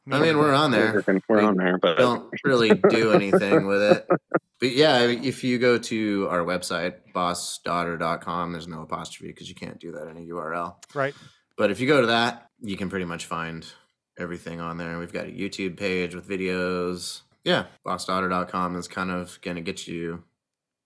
I 0.09 0.19
mean, 0.19 0.37
we're 0.37 0.53
on 0.53 0.71
there. 0.71 1.03
we're 1.27 1.39
We 1.41 1.45
on 1.45 1.57
there. 1.57 1.77
But 1.77 1.97
Don't 1.97 2.29
really 2.45 2.71
do 2.89 3.11
anything 3.19 3.67
with 3.67 3.81
it. 3.83 4.07
But 4.61 4.71
yeah, 4.71 4.99
if 5.01 5.43
you 5.43 5.59
go 5.59 5.77
to 5.77 6.27
our 6.29 6.39
website, 6.39 6.95
bossdaughter.com, 7.13 8.53
there's 8.53 8.67
no 8.67 8.81
apostrophe 8.83 9.27
because 9.31 9.49
you 9.49 9.55
can't 9.55 9.79
do 9.79 9.91
that 9.91 10.07
in 10.07 10.17
a 10.17 10.21
URL. 10.21 10.75
Right. 10.95 11.13
But 11.57 11.69
if 11.69 11.79
you 11.81 11.87
go 11.87 11.99
to 12.01 12.07
that, 12.07 12.47
you 12.61 12.77
can 12.77 12.89
pretty 12.89 13.05
much 13.05 13.25
find 13.25 13.65
everything 14.17 14.61
on 14.61 14.77
there. 14.77 14.97
We've 14.97 15.11
got 15.13 15.25
a 15.25 15.31
YouTube 15.31 15.77
page 15.77 16.15
with 16.15 16.27
videos. 16.27 17.21
Yeah, 17.43 17.65
bossdaughter.com 17.85 18.75
is 18.77 18.87
kind 18.87 19.11
of 19.11 19.39
going 19.41 19.55
to 19.57 19.61
get 19.61 19.87
you 19.87 20.23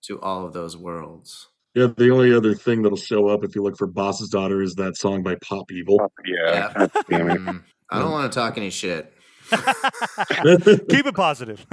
to 0.02 0.20
all 0.20 0.44
of 0.46 0.52
those 0.52 0.76
worlds. 0.76 1.48
Yeah, 1.76 1.88
the 1.94 2.10
only 2.10 2.34
other 2.34 2.54
thing 2.54 2.80
that'll 2.82 2.96
show 2.96 3.28
up 3.28 3.44
if 3.44 3.54
you 3.54 3.62
look 3.62 3.76
for 3.76 3.86
Boss's 3.86 4.30
Daughter 4.30 4.62
is 4.62 4.74
that 4.76 4.96
song 4.96 5.22
by 5.22 5.36
Pop 5.42 5.70
Evil. 5.70 6.10
yeah, 6.24 6.72
Yeah. 6.74 6.86
Damn 7.10 7.30
it. 7.30 7.38
Mm, 7.38 7.62
I 7.90 7.98
don't 7.98 8.10
want 8.12 8.32
to 8.32 8.38
talk 8.38 8.56
any 8.56 8.70
shit. 8.70 9.12
Keep 9.50 11.06
it 11.06 11.14
positive. 11.14 11.66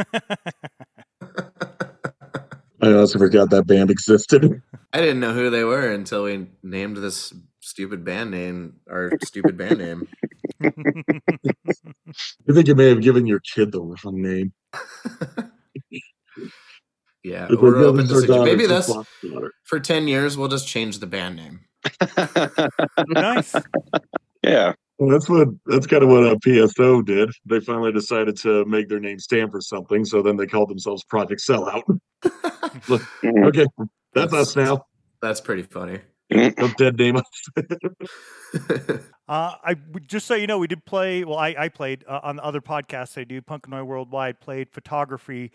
I 2.81 2.91
also 2.91 3.17
forgot 3.17 3.49
that 3.51 3.65
band 3.65 3.89
existed. 3.89 4.61
I 4.91 4.99
didn't 4.99 5.21
know 5.21 5.34
who 5.34 5.49
they 5.49 5.63
were 5.63 5.89
until 5.89 6.25
we 6.25 6.47
named 6.61 6.97
this 6.97 7.34
stupid 7.61 8.03
band 8.03 8.30
name, 8.31 8.81
our 8.91 9.13
stupid 9.23 9.55
band 9.55 9.77
name. 9.77 10.07
I 10.63 10.71
think 12.51 12.67
you 12.67 12.75
may 12.75 12.89
have 12.89 13.01
given 13.01 13.25
your 13.25 13.39
kid 13.39 13.71
the 13.71 13.80
wrong 13.80 14.21
name. 14.21 14.51
Yeah, 17.23 17.47
It's 17.49 17.61
we're 17.61 17.77
open 17.77 18.05
this 18.07 18.09
to 18.09 18.15
is 18.15 18.23
our 18.23 18.27
sugge- 18.27 18.27
daughter, 18.27 18.51
Maybe 18.51 18.63
it's 18.65 18.87
that's 18.87 19.47
for 19.63 19.79
10 19.79 20.07
years, 20.07 20.37
we'll 20.37 20.49
just 20.49 20.67
change 20.67 20.99
the 20.99 21.07
band 21.07 21.37
name. 21.37 21.61
nice. 23.07 23.55
yeah. 24.43 24.73
Well, 24.99 25.09
that's 25.09 25.27
what 25.29 25.47
that's 25.65 25.87
kind 25.87 26.03
of 26.03 26.09
what 26.09 26.23
a 26.23 26.35
PSO 26.37 27.03
did. 27.05 27.29
They 27.45 27.59
finally 27.61 27.91
decided 27.91 28.37
to 28.41 28.63
make 28.65 28.89
their 28.89 28.99
name 28.99 29.19
stand 29.19 29.51
for 29.51 29.59
something, 29.59 30.05
so 30.05 30.21
then 30.21 30.37
they 30.37 30.45
called 30.45 30.69
themselves 30.69 31.03
Project 31.05 31.41
Sellout. 31.47 31.83
Mhm. 32.23 33.45
okay, 33.47 33.65
that's 34.13 34.33
us 34.33 34.55
now. 34.55 34.85
That's 35.21 35.39
pretty 35.41 35.61
funny. 35.63 35.99
No 36.31 36.49
dead 36.77 36.97
name. 36.97 37.17
Uh, 39.25 39.55
I 39.63 39.75
would- 39.93 40.07
just 40.07 40.27
so 40.27 40.35
you 40.35 40.47
know, 40.47 40.57
we 40.59 40.67
did 40.67 40.83
play. 40.85 41.23
Well, 41.23 41.37
I, 41.37 41.55
I 41.57 41.69
played 41.69 42.03
uh, 42.07 42.19
on 42.23 42.35
the 42.35 42.43
other 42.43 42.59
podcasts 42.59 43.17
I 43.17 43.23
do. 43.23 43.41
Punk 43.41 43.69
Noise 43.69 43.85
Worldwide 43.85 44.41
played 44.41 44.69
photography 44.69 45.51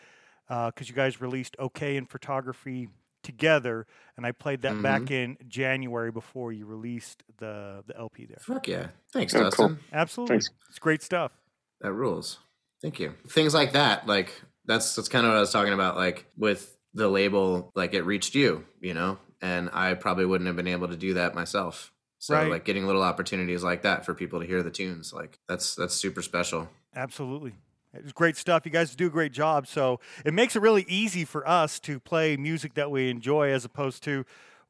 Uh, 0.48 0.66
because 0.70 0.88
you 0.88 0.94
guys 0.94 1.20
released 1.20 1.56
OK 1.58 1.96
in 1.96 2.06
photography 2.06 2.88
together, 3.22 3.86
and 4.16 4.24
I 4.24 4.32
played 4.32 4.62
that 4.62 4.80
back 4.80 5.02
mm-hmm. 5.02 5.12
in 5.12 5.38
January 5.48 6.10
before 6.10 6.52
you 6.52 6.66
released 6.66 7.22
the 7.38 7.82
the 7.86 7.96
LP 7.96 8.26
there. 8.26 8.38
Fuck 8.40 8.68
yeah. 8.68 8.88
Thanks, 9.12 9.34
Oh, 9.34 9.38
cool. 9.38 9.68
Dustin. 9.68 9.78
Absolutely, 9.92 10.34
Thanks. 10.34 10.50
it's 10.70 10.78
great 10.78 11.02
stuff. 11.02 11.32
That 11.80 11.92
rules. 11.92 12.38
Thank 12.80 12.98
you. 13.00 13.14
Things 13.28 13.54
like 13.54 13.72
that, 13.72 14.06
like 14.06 14.32
that's 14.64 14.94
that's 14.96 15.08
kind 15.08 15.26
of 15.26 15.30
what 15.30 15.36
I 15.36 15.40
was 15.40 15.52
talking 15.52 15.72
about. 15.74 15.96
Like 15.96 16.26
with 16.36 16.76
the 16.94 17.08
label, 17.08 17.70
like 17.74 17.92
it 17.94 18.02
reached 18.02 18.34
you, 18.34 18.64
you 18.80 18.94
know, 18.94 19.18
and 19.42 19.68
I 19.72 19.94
probably 19.94 20.24
wouldn't 20.26 20.46
have 20.46 20.56
been 20.56 20.66
able 20.68 20.88
to 20.88 20.96
do 20.96 21.14
that 21.14 21.34
myself. 21.34 21.92
So 22.20 22.34
Right. 22.34 22.50
like 22.50 22.64
getting 22.64 22.86
little 22.86 23.02
opportunities 23.02 23.62
like 23.62 23.82
that 23.82 24.04
for 24.04 24.14
people 24.14 24.40
to 24.40 24.46
hear 24.46 24.62
the 24.62 24.70
tunes, 24.70 25.12
like 25.12 25.38
that's 25.48 25.74
that's 25.74 25.94
super 25.94 26.22
special. 26.22 26.68
Absolutely. 26.94 27.54
It's 28.02 28.12
great 28.12 28.36
stuff. 28.36 28.64
You 28.64 28.72
guys 28.72 28.94
do 28.94 29.06
a 29.06 29.10
great 29.10 29.32
job. 29.32 29.66
So 29.66 30.00
it 30.24 30.34
makes 30.34 30.56
it 30.56 30.62
really 30.62 30.84
easy 30.88 31.24
for 31.24 31.46
us 31.48 31.78
to 31.80 32.00
play 32.00 32.36
music 32.36 32.74
that 32.74 32.90
we 32.90 33.10
enjoy 33.10 33.50
as 33.50 33.64
opposed 33.64 34.02
to 34.04 34.24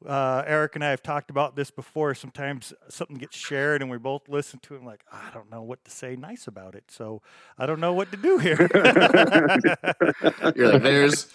uh, 0.05 0.43
Eric 0.45 0.75
and 0.75 0.83
I 0.83 0.91
have 0.91 1.03
talked 1.03 1.29
about 1.29 1.55
this 1.55 1.71
before. 1.71 2.15
Sometimes 2.15 2.73
something 2.87 3.17
gets 3.17 3.35
shared 3.35 3.81
and 3.81 3.91
we 3.91 3.97
both 3.97 4.29
listen 4.29 4.59
to 4.61 4.75
it 4.75 4.77
and 4.77 4.85
like, 4.85 5.03
I 5.11 5.29
don't 5.33 5.51
know 5.51 5.61
what 5.61 5.83
to 5.85 5.91
say 5.91 6.15
nice 6.15 6.47
about 6.47 6.75
it. 6.75 6.85
So 6.87 7.21
I 7.57 7.65
don't 7.65 7.79
know 7.79 7.93
what 7.93 8.11
to 8.11 8.17
do 8.17 8.37
here. 8.37 8.69
You're 10.55 10.73
like, 10.73 10.83
there's 10.83 11.27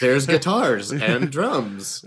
there's 0.00 0.26
guitars 0.28 0.92
and 0.92 1.30
drums. 1.30 2.04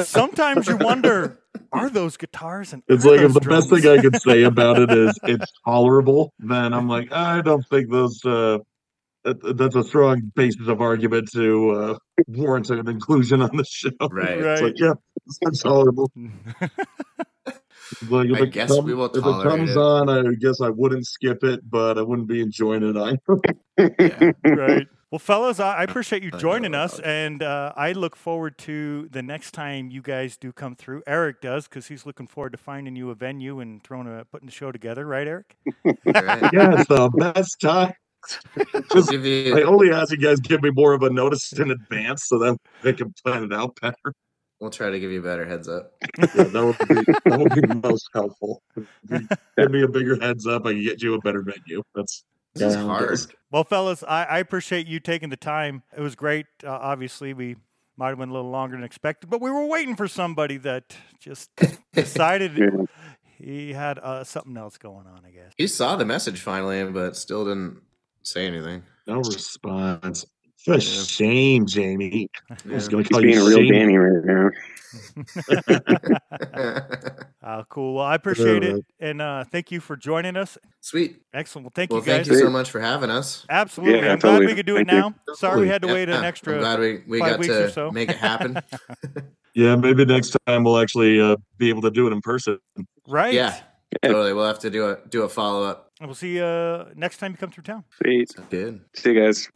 Sometimes 0.00 0.68
you 0.68 0.76
wonder, 0.76 1.40
are 1.72 1.88
those 1.88 2.16
guitars 2.18 2.72
and 2.74 2.82
It's 2.88 3.04
like 3.04 3.20
if 3.20 3.32
those 3.32 3.34
the 3.34 3.40
best 3.40 3.70
thing 3.70 3.86
I 3.86 4.02
could 4.02 4.20
say 4.20 4.42
about 4.42 4.78
it 4.78 4.90
is 4.90 5.18
it's 5.22 5.50
tolerable, 5.64 6.34
then 6.38 6.74
I'm 6.74 6.88
like, 6.88 7.12
I 7.12 7.40
don't 7.40 7.66
think 7.68 7.90
those 7.90 8.22
uh 8.26 8.58
that, 8.58 8.66
that's 9.54 9.74
a 9.76 9.82
strong 9.84 10.32
basis 10.34 10.68
of 10.68 10.80
argument 10.80 11.28
to 11.32 11.70
uh 11.70 11.98
warrant 12.28 12.70
an 12.70 12.88
inclusion 12.88 13.42
on 13.42 13.56
the 13.56 13.64
show. 13.64 13.90
Right. 14.10 14.38
It's 14.38 14.44
Right. 14.44 14.62
like, 14.62 14.74
yeah, 14.78 14.94
it's 15.42 15.62
tolerable. 15.62 16.10
Like, 18.08 18.28
if 18.30 18.40
I 18.40 18.42
it 18.44 18.52
guess 18.52 18.74
come- 18.74 18.84
we 18.84 18.94
will 18.94 19.06
if 19.06 19.16
it 19.18 19.22
comes 19.22 19.70
it. 19.70 19.76
on, 19.76 20.08
I 20.08 20.22
guess 20.40 20.60
I 20.60 20.70
wouldn't 20.70 21.06
skip 21.06 21.44
it, 21.44 21.60
but 21.70 21.98
I 21.98 22.02
wouldn't 22.02 22.26
be 22.28 22.40
enjoying 22.40 22.82
it 22.82 22.96
either. 22.96 23.92
Yeah. 23.98 24.32
right. 24.54 24.88
Well, 25.12 25.20
fellas, 25.20 25.60
I, 25.60 25.76
I 25.76 25.82
appreciate 25.84 26.24
you 26.24 26.32
joining 26.32 26.74
us, 26.74 26.98
and 26.98 27.40
uh, 27.44 27.72
I 27.76 27.92
look 27.92 28.16
forward 28.16 28.58
to 28.58 29.08
the 29.12 29.22
next 29.22 29.52
time 29.52 29.88
you 29.88 30.02
guys 30.02 30.36
do 30.36 30.52
come 30.52 30.74
through. 30.74 31.04
Eric 31.06 31.40
does 31.40 31.68
because 31.68 31.86
he's 31.86 32.04
looking 32.04 32.26
forward 32.26 32.50
to 32.52 32.58
finding 32.58 32.96
you 32.96 33.10
a 33.10 33.14
venue 33.14 33.60
and 33.60 33.80
throwing 33.84 34.08
a 34.08 34.24
putting 34.24 34.46
the 34.46 34.52
show 34.52 34.72
together, 34.72 35.06
right, 35.06 35.28
Eric? 35.28 35.56
Right. 35.84 35.94
yeah, 36.04 36.80
it's 36.80 36.88
the 36.88 37.08
best 37.16 37.60
time. 37.60 37.92
We'll 38.72 38.82
Just, 38.92 39.10
give 39.10 39.56
I 39.56 39.62
only 39.62 39.90
ask 39.92 40.10
you 40.12 40.18
guys 40.18 40.40
give 40.40 40.62
me 40.62 40.70
more 40.70 40.92
of 40.94 41.02
a 41.02 41.10
notice 41.10 41.52
in 41.52 41.70
advance 41.70 42.24
so 42.26 42.38
that 42.40 42.56
they 42.82 42.92
can 42.92 43.12
plan 43.24 43.44
it 43.44 43.52
out 43.52 43.78
better. 43.80 44.12
we'll 44.60 44.70
try 44.70 44.90
to 44.90 44.98
give 44.98 45.10
you 45.10 45.20
a 45.20 45.22
better 45.22 45.44
heads 45.46 45.68
up. 45.68 45.92
Yeah, 46.18 46.44
that 46.44 46.64
would 46.64 46.78
be 46.88 46.94
that 47.26 47.38
would 47.38 47.54
be 47.82 47.88
most 47.88 48.08
helpful. 48.14 48.62
Give 49.08 49.70
me 49.70 49.82
a 49.82 49.88
bigger 49.88 50.18
heads 50.20 50.46
up, 50.46 50.66
I 50.66 50.72
can 50.72 50.82
get 50.82 51.02
you 51.02 51.14
a 51.14 51.20
better 51.20 51.42
venue. 51.42 51.82
That's 51.94 52.24
This 52.54 52.70
is 52.70 52.76
Yeah, 52.76 52.84
hard. 52.84 53.20
Well, 53.50 53.64
fellas, 53.64 54.02
I, 54.06 54.24
I 54.24 54.38
appreciate 54.38 54.86
you 54.86 54.98
taking 55.00 55.28
the 55.30 55.36
time. 55.36 55.82
It 55.96 56.00
was 56.00 56.14
great. 56.16 56.46
Uh, 56.64 56.70
obviously, 56.70 57.32
we 57.34 57.56
might 57.96 58.08
have 58.08 58.18
been 58.18 58.28
a 58.28 58.32
little 58.32 58.50
longer 58.50 58.76
than 58.76 58.84
expected, 58.84 59.30
but 59.30 59.40
we 59.40 59.50
were 59.50 59.66
waiting 59.66 59.96
for 59.96 60.08
somebody 60.08 60.56
that 60.58 60.96
just 61.20 61.50
decided 61.94 62.56
Yeah. 62.58 62.84
he 63.38 63.72
had 63.72 63.98
uh, 63.98 64.24
something 64.24 64.56
else 64.56 64.76
going 64.78 65.06
on. 65.06 65.22
I 65.26 65.30
guess. 65.30 65.52
He 65.56 65.66
saw 65.66 65.96
the 65.96 66.04
message 66.04 66.40
finally, 66.40 66.84
but 66.90 67.16
still 67.16 67.44
didn't 67.44 67.80
say 68.26 68.46
anything. 68.46 68.82
no 69.06 69.16
response. 69.18 70.26
It's 70.68 70.68
a 70.68 71.04
shame, 71.04 71.64
Jamie. 71.66 72.28
I 72.50 72.54
was 72.74 72.86
Yeah. 72.86 72.90
gonna 72.90 73.02
He's 73.04 73.08
call 73.08 73.20
being 73.22 73.34
you 73.34 73.44
a 73.44 73.48
real 73.48 73.58
shame. 73.58 73.72
Danny 73.72 73.96
right 73.96 74.24
now. 74.24 74.50
Uh, 77.42 77.62
cool. 77.68 77.94
Well, 77.94 78.04
I 78.04 78.14
appreciate 78.16 78.64
it, 78.64 78.84
and 78.98 79.22
uh, 79.22 79.44
thank 79.44 79.70
you 79.70 79.78
for 79.80 79.96
joining 79.96 80.36
us. 80.36 80.58
Sweet. 80.80 81.22
Excellent. 81.32 81.66
Well, 81.66 81.72
thank 81.74 81.90
Well, 81.92 82.00
you 82.00 82.06
guys. 82.06 82.26
thank 82.26 82.38
you 82.38 82.44
so 82.44 82.50
much 82.50 82.70
for 82.70 82.80
having 82.80 83.10
us. 83.10 83.46
Absolutely. 83.48 84.00
Yeah, 84.06 84.12
I'm 84.14 84.18
glad 84.18 84.40
we 84.40 84.54
could 84.54 84.66
do 84.66 84.76
it 84.76 84.86
Thank 84.88 85.14
you. 85.16 85.20
now. 85.28 85.34
Sorry 85.34 85.60
we 85.60 85.68
had 85.68 85.82
to 85.82 85.88
wait 85.88 86.08
Yeah, 86.08 86.14
an 86.16 86.20
I'm 86.20 86.24
extra. 86.26 86.58
glad 86.58 86.80
we, 86.80 87.02
we 87.06 87.18
five 87.20 87.30
got 87.32 87.38
weeks 87.40 87.54
or 87.54 87.66
to 87.66 87.72
so. 87.72 87.90
make 87.92 88.10
it 88.10 88.16
happen. 88.16 88.58
Yeah, 89.54 89.74
maybe 89.74 90.04
next 90.04 90.36
time 90.46 90.64
we'll 90.64 90.76
actually 90.76 91.18
uh, 91.18 91.36
be 91.56 91.70
able 91.70 91.80
to 91.80 91.90
do 91.90 92.06
it 92.06 92.12
in 92.12 92.20
person. 92.20 92.58
Right. 93.08 93.32
yeah, 93.32 93.58
totally. 94.04 94.34
We'll 94.34 94.46
have 94.46 94.58
to 94.58 94.68
do 94.68 94.90
a 94.90 94.98
do 95.08 95.22
a 95.22 95.30
follow 95.30 95.64
up. 95.64 95.85
And 96.00 96.08
we'll 96.08 96.14
see 96.14 96.36
you 96.36 96.44
uh, 96.44 96.90
next 96.94 97.18
time 97.18 97.32
you 97.32 97.38
come 97.38 97.50
through 97.50 97.64
town. 97.64 97.84
Sweet. 98.02 98.30
Good. 98.50 98.80
See 98.94 99.12
you 99.12 99.20
guys. 99.20 99.48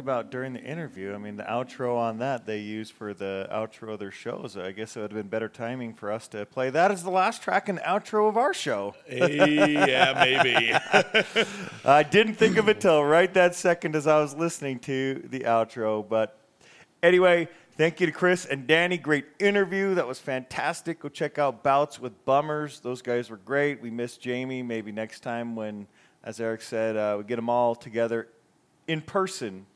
About 0.00 0.30
during 0.30 0.54
the 0.54 0.62
interview, 0.62 1.14
I 1.14 1.18
mean, 1.18 1.36
the 1.36 1.44
outro 1.44 1.96
on 1.96 2.18
that 2.18 2.46
they 2.46 2.58
use 2.58 2.90
for 2.90 3.14
the 3.14 3.48
outro 3.52 3.92
of 3.92 4.00
their 4.00 4.10
shows. 4.10 4.56
I 4.56 4.72
guess 4.72 4.96
it 4.96 5.00
would 5.00 5.12
have 5.12 5.16
been 5.16 5.28
better 5.28 5.48
timing 5.48 5.94
for 5.94 6.10
us 6.10 6.26
to 6.28 6.46
play 6.46 6.70
that 6.70 6.90
as 6.90 7.04
the 7.04 7.10
last 7.10 7.42
track 7.42 7.68
and 7.68 7.78
outro 7.80 8.28
of 8.28 8.36
our 8.36 8.52
show. 8.52 8.94
yeah, 9.08 10.12
maybe. 10.16 10.72
I 11.84 12.02
didn't 12.02 12.34
think 12.34 12.56
of 12.56 12.68
it 12.68 12.80
till 12.80 13.04
right 13.04 13.32
that 13.34 13.54
second 13.54 13.94
as 13.94 14.06
I 14.06 14.18
was 14.20 14.34
listening 14.34 14.80
to 14.80 15.22
the 15.30 15.40
outro. 15.40 16.08
But 16.08 16.36
anyway, 17.02 17.48
thank 17.76 18.00
you 18.00 18.06
to 18.06 18.12
Chris 18.12 18.46
and 18.46 18.66
Danny. 18.66 18.98
Great 18.98 19.26
interview. 19.38 19.94
That 19.94 20.08
was 20.08 20.18
fantastic. 20.18 21.00
Go 21.00 21.08
check 21.08 21.38
out 21.38 21.62
Bouts 21.62 22.00
with 22.00 22.24
Bummers. 22.24 22.80
Those 22.80 23.02
guys 23.02 23.30
were 23.30 23.36
great. 23.36 23.80
We 23.80 23.90
missed 23.90 24.20
Jamie. 24.20 24.62
Maybe 24.62 24.90
next 24.90 25.20
time 25.20 25.54
when, 25.54 25.86
as 26.24 26.40
Eric 26.40 26.62
said, 26.62 26.96
uh, 26.96 27.16
we 27.18 27.24
get 27.24 27.36
them 27.36 27.48
all 27.48 27.74
together 27.74 28.28
in 28.90 29.00
person 29.00 29.66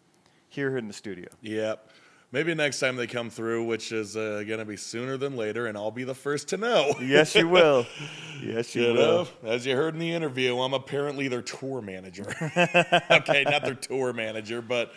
here 0.54 0.76
in 0.78 0.86
the 0.86 0.94
studio. 0.94 1.28
Yep. 1.42 1.90
Maybe 2.32 2.54
next 2.54 2.80
time 2.80 2.96
they 2.96 3.06
come 3.06 3.30
through, 3.30 3.64
which 3.64 3.92
is 3.92 4.16
uh, 4.16 4.42
going 4.46 4.58
to 4.58 4.64
be 4.64 4.76
sooner 4.76 5.16
than 5.16 5.36
later, 5.36 5.66
and 5.66 5.76
I'll 5.78 5.92
be 5.92 6.02
the 6.02 6.14
first 6.14 6.48
to 6.48 6.56
know. 6.56 6.94
Yes, 7.00 7.34
you 7.34 7.48
will. 7.48 7.86
Yes, 8.42 8.74
you, 8.74 8.88
You 8.88 8.92
will. 8.94 9.28
know, 9.42 9.48
as 9.50 9.64
you 9.64 9.76
heard 9.76 9.94
in 9.94 10.00
the 10.00 10.12
interview, 10.12 10.58
I'm 10.58 10.74
apparently 10.74 11.28
their 11.28 11.42
tour 11.42 11.80
manager. 11.80 12.24
okay, 13.10 13.44
not 13.44 13.62
their 13.64 13.74
tour 13.74 14.12
manager, 14.12 14.60
but 14.60 14.92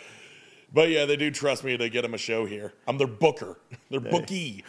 but 0.72 0.90
yeah, 0.90 1.06
they 1.06 1.16
do 1.16 1.30
trust 1.30 1.64
me 1.64 1.76
to 1.76 1.88
get 1.88 2.02
them 2.02 2.12
a 2.12 2.18
show 2.18 2.44
here. 2.44 2.74
I'm 2.86 2.98
their 2.98 3.06
booker, 3.06 3.58
their 3.90 4.00
bookie. 4.00 4.64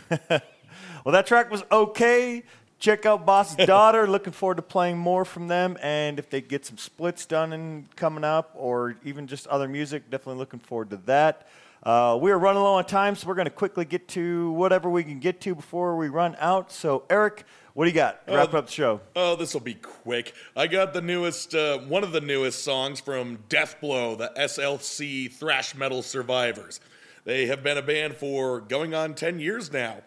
Well, 1.03 1.13
that 1.13 1.25
track 1.25 1.49
was 1.49 1.63
okay. 1.71 2.43
Check 2.79 3.05
out 3.05 3.25
Boss's 3.25 3.55
Daughter. 3.65 4.07
Looking 4.07 4.33
forward 4.33 4.55
to 4.55 4.61
playing 4.61 4.97
more 4.97 5.25
from 5.25 5.47
them. 5.47 5.77
And 5.81 6.17
if 6.17 6.29
they 6.29 6.41
get 6.41 6.65
some 6.65 6.77
splits 6.77 7.25
done 7.25 7.53
and 7.53 7.93
coming 7.95 8.23
up, 8.23 8.51
or 8.55 8.95
even 9.03 9.27
just 9.27 9.47
other 9.47 9.67
music, 9.67 10.09
definitely 10.09 10.39
looking 10.39 10.59
forward 10.59 10.89
to 10.91 10.97
that. 11.05 11.47
Uh, 11.83 12.17
we 12.21 12.29
are 12.31 12.37
running 12.39 12.61
low 12.61 12.73
on 12.75 12.85
time, 12.85 13.15
so 13.15 13.25
we're 13.27 13.35
going 13.35 13.45
to 13.45 13.51
quickly 13.51 13.85
get 13.85 14.07
to 14.09 14.51
whatever 14.51 14.89
we 14.89 15.03
can 15.03 15.19
get 15.19 15.39
to 15.41 15.55
before 15.55 15.95
we 15.95 16.09
run 16.09 16.35
out. 16.39 16.71
So, 16.73 17.03
Eric, 17.09 17.45
what 17.73 17.85
do 17.85 17.89
you 17.89 17.95
got? 17.95 18.21
Wrap 18.27 18.53
Uh, 18.53 18.57
up 18.57 18.65
the 18.65 18.71
show. 18.71 18.99
Oh, 19.15 19.37
this 19.37 19.53
will 19.53 19.61
be 19.61 19.75
quick. 19.75 20.33
I 20.57 20.67
got 20.67 20.93
the 20.93 21.01
newest, 21.01 21.55
uh, 21.55 21.77
one 21.79 22.03
of 22.03 22.11
the 22.11 22.19
newest 22.19 22.63
songs 22.65 22.99
from 22.99 23.37
Deathblow, 23.49 24.17
the 24.17 24.31
SLC 24.37 25.31
thrash 25.31 25.73
metal 25.73 26.01
survivors. 26.01 26.81
They 27.23 27.45
have 27.45 27.63
been 27.63 27.77
a 27.77 27.81
band 27.81 28.15
for 28.17 28.59
going 28.59 28.93
on 28.93 29.13
10 29.13 29.39
years 29.39 29.71
now 29.71 29.97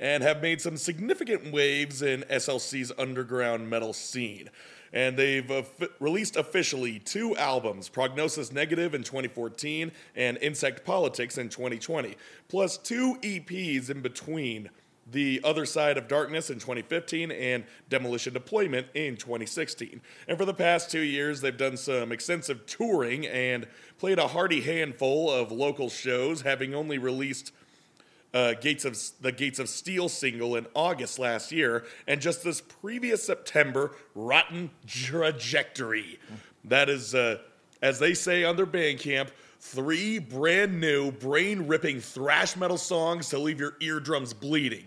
and 0.00 0.22
have 0.22 0.40
made 0.40 0.60
some 0.60 0.78
significant 0.78 1.52
waves 1.52 2.00
in 2.00 2.22
SLC's 2.22 2.90
underground 2.98 3.68
metal 3.68 3.92
scene. 3.92 4.48
and 4.92 5.16
they've 5.16 5.48
uh, 5.52 5.62
released 6.00 6.34
officially 6.34 6.98
two 6.98 7.36
albums 7.36 7.88
Prognosis 7.88 8.50
Negative 8.50 8.92
in 8.92 9.04
2014 9.04 9.92
and 10.16 10.36
Insect 10.38 10.84
Politics 10.84 11.38
in 11.38 11.48
2020, 11.48 12.16
plus 12.48 12.76
two 12.76 13.16
EPs 13.22 13.90
in 13.90 14.00
between. 14.00 14.70
The 15.12 15.40
Other 15.42 15.66
Side 15.66 15.98
of 15.98 16.06
Darkness 16.06 16.50
in 16.50 16.60
2015 16.60 17.32
and 17.32 17.64
Demolition 17.88 18.32
Deployment 18.32 18.86
in 18.94 19.16
2016. 19.16 20.00
And 20.28 20.38
for 20.38 20.44
the 20.44 20.54
past 20.54 20.88
two 20.88 21.00
years, 21.00 21.40
they've 21.40 21.56
done 21.56 21.76
some 21.76 22.12
extensive 22.12 22.64
touring 22.66 23.26
and 23.26 23.66
played 23.98 24.20
a 24.20 24.28
hearty 24.28 24.60
handful 24.60 25.28
of 25.28 25.50
local 25.50 25.88
shows, 25.88 26.42
having 26.42 26.76
only 26.76 26.96
released 26.96 27.50
uh, 28.32 28.54
Gates 28.54 28.84
of 28.84 28.98
the 29.20 29.32
Gates 29.32 29.58
of 29.58 29.68
Steel 29.68 30.08
single 30.08 30.56
in 30.56 30.66
August 30.74 31.18
last 31.18 31.52
year, 31.52 31.84
and 32.06 32.20
just 32.20 32.44
this 32.44 32.60
previous 32.60 33.22
September, 33.22 33.92
Rotten 34.14 34.70
Trajectory. 34.86 36.18
That 36.64 36.88
is, 36.88 37.14
uh, 37.14 37.38
as 37.82 37.98
they 37.98 38.14
say 38.14 38.44
on 38.44 38.56
their 38.56 38.66
Bandcamp, 38.66 39.28
three 39.60 40.18
brand 40.18 40.80
new, 40.80 41.10
brain 41.10 41.66
ripping 41.66 42.00
thrash 42.00 42.56
metal 42.56 42.78
songs 42.78 43.28
to 43.30 43.38
leave 43.38 43.60
your 43.60 43.76
eardrums 43.80 44.32
bleeding. 44.32 44.86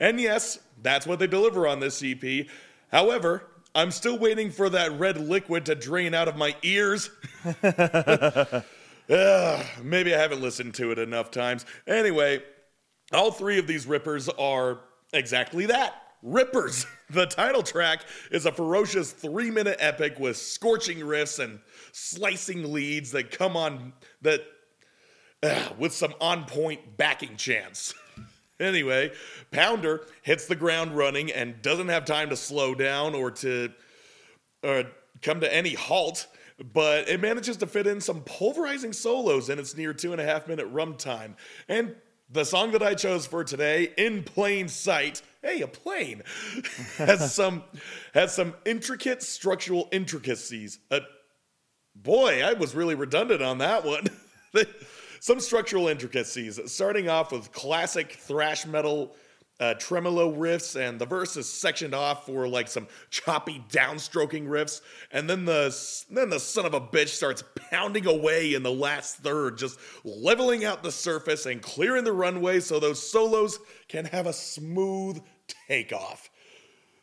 And 0.00 0.20
yes, 0.20 0.58
that's 0.82 1.06
what 1.06 1.18
they 1.18 1.26
deliver 1.26 1.66
on 1.66 1.80
this 1.80 2.02
EP. 2.04 2.46
However, 2.92 3.44
I'm 3.74 3.90
still 3.90 4.18
waiting 4.18 4.50
for 4.50 4.70
that 4.70 4.98
red 4.98 5.18
liquid 5.18 5.66
to 5.66 5.74
drain 5.74 6.14
out 6.14 6.28
of 6.28 6.36
my 6.36 6.54
ears. 6.62 7.10
Ugh, 9.08 9.66
maybe 9.82 10.14
I 10.14 10.18
haven't 10.18 10.40
listened 10.40 10.74
to 10.74 10.90
it 10.92 10.98
enough 10.98 11.30
times. 11.30 11.64
Anyway, 11.86 12.42
all 13.12 13.30
three 13.30 13.58
of 13.58 13.66
these 13.66 13.86
rippers 13.86 14.28
are 14.28 14.80
exactly 15.12 15.66
that 15.66 16.02
rippers. 16.22 16.86
The 17.08 17.24
title 17.24 17.62
track 17.62 18.00
is 18.32 18.46
a 18.46 18.50
ferocious 18.50 19.12
three 19.12 19.48
minute 19.48 19.76
epic 19.78 20.18
with 20.18 20.36
scorching 20.36 20.98
riffs 20.98 21.38
and 21.38 21.60
slicing 21.92 22.72
leads 22.72 23.12
that 23.12 23.30
come 23.30 23.56
on 23.56 23.92
that 24.22 24.40
uh, 25.40 25.68
with 25.78 25.92
some 25.92 26.14
on 26.20 26.46
point 26.46 26.96
backing 26.96 27.36
chants. 27.36 27.94
Anyway, 28.58 29.12
Pounder 29.50 30.06
hits 30.22 30.46
the 30.46 30.56
ground 30.56 30.96
running 30.96 31.30
and 31.30 31.60
doesn't 31.60 31.88
have 31.88 32.06
time 32.06 32.30
to 32.30 32.36
slow 32.36 32.74
down 32.74 33.14
or 33.14 33.30
to 33.30 33.70
or 34.62 34.84
come 35.20 35.40
to 35.40 35.54
any 35.54 35.74
halt, 35.74 36.26
but 36.72 37.06
it 37.06 37.20
manages 37.20 37.58
to 37.58 37.66
fit 37.66 37.86
in 37.86 38.00
some 38.00 38.22
pulverizing 38.22 38.94
solos 38.94 39.50
in 39.50 39.58
its 39.58 39.76
near 39.76 39.92
two 39.92 40.12
and 40.12 40.22
a 40.22 40.24
half 40.24 40.48
minute 40.48 40.72
runtime. 40.72 41.34
And 41.68 41.94
the 42.28 42.44
song 42.44 42.72
that 42.72 42.82
I 42.82 42.94
chose 42.94 43.26
for 43.26 43.44
today, 43.44 43.92
In 43.96 44.22
Plain 44.22 44.68
Sight, 44.68 45.22
hey, 45.42 45.60
a 45.60 45.68
plane, 45.68 46.22
has 46.96 47.34
some 47.34 47.62
has 48.14 48.34
some 48.34 48.54
intricate 48.64 49.22
structural 49.22 49.88
intricacies. 49.92 50.78
Uh, 50.90 51.00
boy, 51.94 52.42
I 52.42 52.54
was 52.54 52.74
really 52.74 52.94
redundant 52.94 53.42
on 53.42 53.58
that 53.58 53.84
one. 53.84 54.06
some 55.20 55.40
structural 55.40 55.88
intricacies, 55.88 56.58
starting 56.66 57.08
off 57.08 57.32
with 57.32 57.52
classic 57.52 58.12
thrash 58.12 58.66
metal 58.66 59.14
uh, 59.58 59.74
tremolo 59.74 60.32
riffs, 60.34 60.76
and 60.76 60.98
the 60.98 61.06
verse 61.06 61.36
is 61.36 61.48
sectioned 61.48 61.94
off 61.94 62.26
for 62.26 62.46
like 62.46 62.68
some 62.68 62.86
choppy 63.10 63.64
downstroking 63.70 64.46
riffs, 64.46 64.80
and 65.12 65.28
then 65.28 65.44
the 65.44 65.74
then 66.10 66.30
the 66.30 66.40
son 66.40 66.66
of 66.66 66.74
a 66.74 66.80
bitch 66.80 67.08
starts 67.08 67.42
pounding 67.70 68.06
away 68.06 68.54
in 68.54 68.62
the 68.62 68.72
last 68.72 69.16
third, 69.18 69.58
just 69.58 69.78
leveling 70.04 70.64
out 70.64 70.82
the 70.82 70.92
surface 70.92 71.46
and 71.46 71.62
clearing 71.62 72.04
the 72.04 72.12
runway 72.12 72.60
so 72.60 72.78
those 72.78 73.10
solos 73.10 73.58
can 73.88 74.04
have 74.04 74.26
a 74.26 74.32
smooth 74.32 75.20
takeoff. 75.68 76.30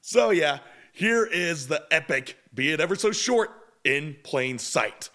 So 0.01 0.30
yeah, 0.30 0.59
here 0.91 1.25
is 1.25 1.67
the 1.67 1.83
epic, 1.90 2.38
be 2.53 2.72
it 2.72 2.80
ever 2.80 2.95
so 2.95 3.11
short, 3.11 3.49
in 3.83 4.15
plain 4.23 4.59
sight. 4.59 5.09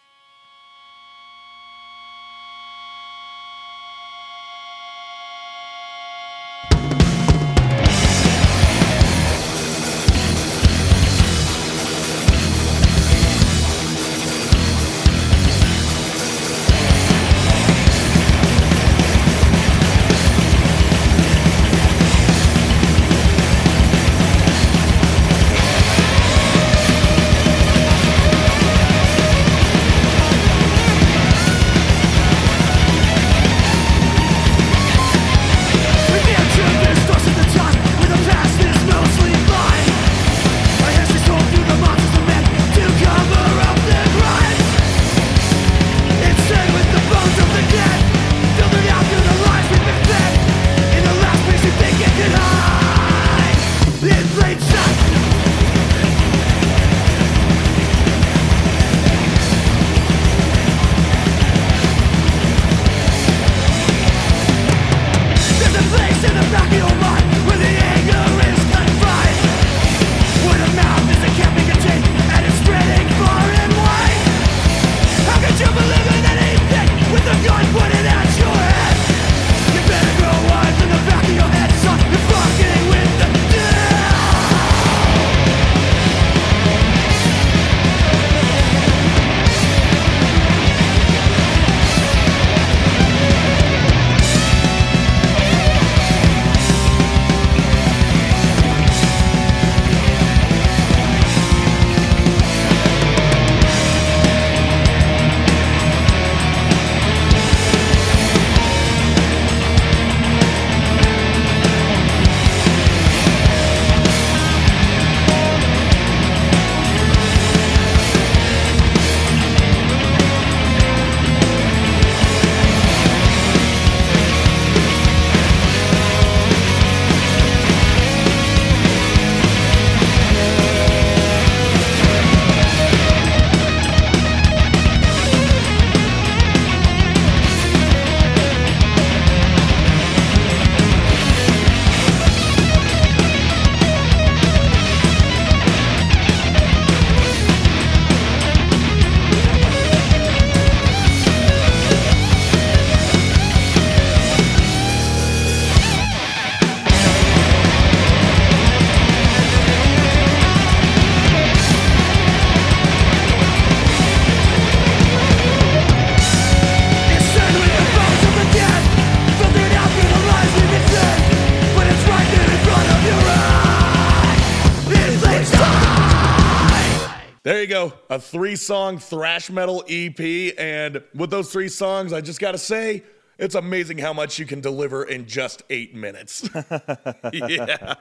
A 178.10 178.18
three-song 178.18 178.98
thrash 178.98 179.50
metal 179.50 179.84
EP, 179.88 180.54
and 180.58 181.02
with 181.14 181.30
those 181.30 181.52
three 181.52 181.68
songs, 181.68 182.12
I 182.12 182.20
just 182.20 182.40
gotta 182.40 182.58
say, 182.58 183.02
it's 183.38 183.54
amazing 183.54 183.98
how 183.98 184.12
much 184.12 184.38
you 184.38 184.46
can 184.46 184.60
deliver 184.60 185.04
in 185.04 185.26
just 185.26 185.62
eight 185.70 185.94
minutes. 185.94 186.48
yeah. 187.32 187.94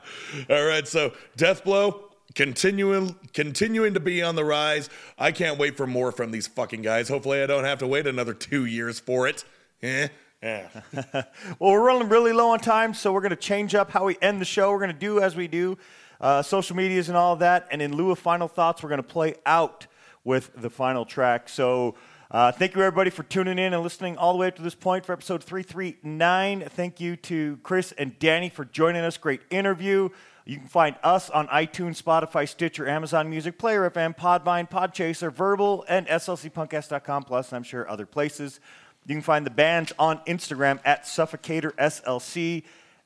All 0.49 0.65
right. 0.65 0.87
So 0.87 1.13
Deathblow 1.37 2.01
continuing 2.33 3.15
continuing 3.33 3.93
to 3.93 3.99
be 3.99 4.23
on 4.23 4.35
the 4.35 4.43
rise. 4.43 4.89
I 5.17 5.31
can't 5.31 5.59
wait 5.59 5.77
for 5.77 5.85
more 5.85 6.11
from 6.11 6.31
these 6.31 6.47
fucking 6.47 6.81
guys. 6.81 7.07
Hopefully, 7.07 7.41
I 7.43 7.45
don't 7.45 7.65
have 7.65 7.79
to 7.79 7.87
wait 7.87 8.07
another 8.07 8.33
two 8.33 8.65
years 8.65 8.99
for 8.99 9.27
it. 9.27 9.45
Eh. 9.81 10.07
Yeah. 10.41 10.67
Well, 11.59 11.71
we're 11.71 11.81
running 11.81 12.09
really 12.09 12.33
low 12.33 12.49
on 12.49 12.59
time, 12.59 12.93
so 12.93 13.11
we're 13.11 13.21
going 13.21 13.31
to 13.31 13.35
change 13.35 13.73
up 13.73 13.89
how 13.89 14.05
we 14.05 14.17
end 14.21 14.39
the 14.39 14.45
show. 14.45 14.71
We're 14.71 14.79
going 14.79 14.93
to 14.93 14.99
do 14.99 15.19
as 15.19 15.35
we 15.35 15.47
do, 15.47 15.77
uh, 16.21 16.43
social 16.43 16.75
medias 16.75 17.09
and 17.09 17.17
all 17.17 17.35
that. 17.37 17.67
And 17.71 17.81
in 17.81 17.95
lieu 17.95 18.11
of 18.11 18.19
final 18.19 18.47
thoughts, 18.47 18.83
we're 18.83 18.89
going 18.89 19.01
to 19.01 19.07
play 19.07 19.35
out 19.45 19.87
with 20.27 20.51
the 20.57 20.69
final 20.69 21.05
track. 21.05 21.47
So 21.47 21.95
uh, 22.29 22.51
thank 22.51 22.75
you, 22.75 22.81
everybody, 22.81 23.09
for 23.09 23.23
tuning 23.23 23.57
in 23.57 23.73
and 23.73 23.81
listening 23.81 24.17
all 24.17 24.33
the 24.33 24.39
way 24.39 24.47
up 24.47 24.57
to 24.57 24.61
this 24.61 24.75
point 24.75 25.05
for 25.05 25.13
episode 25.13 25.41
339. 25.41 26.65
Thank 26.67 26.99
you 26.99 27.15
to 27.15 27.57
Chris 27.63 27.93
and 27.93 28.19
Danny 28.19 28.49
for 28.49 28.65
joining 28.65 29.03
us. 29.03 29.15
Great 29.15 29.39
interview. 29.49 30.09
You 30.43 30.57
can 30.57 30.67
find 30.67 30.97
us 31.01 31.29
on 31.29 31.47
iTunes, 31.47 32.01
Spotify, 32.01 32.47
Stitcher, 32.47 32.89
Amazon 32.89 33.29
Music, 33.29 33.57
Player 33.57 33.89
FM, 33.89 34.17
Podvine, 34.17 34.69
Podchaser, 34.69 35.31
Verbal, 35.31 35.85
and 35.87 36.05
SLCPunkcast.com, 36.07 37.23
plus 37.23 37.53
I'm 37.53 37.63
sure 37.63 37.89
other 37.89 38.05
places. 38.05 38.59
You 39.05 39.15
can 39.15 39.21
find 39.21 39.45
the 39.45 39.51
bands 39.51 39.93
on 39.97 40.19
Instagram 40.25 40.81
at 40.83 41.03
Suffocater 41.05 41.71
SLC, 41.75 42.63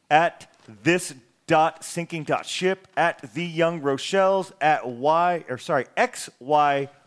at 0.09 0.51
this 0.83 1.13
dot 1.45 1.83
sinking 1.83 2.23
dot 2.23 2.47
ship, 2.47 2.87
at 2.97 3.33
the 3.33 3.45
Young 3.45 3.81
Rochelle's, 3.81 4.51
at 4.59 4.87
Y 4.87 5.45
or 5.47 5.59
sorry 5.59 5.85
X 5.95 6.27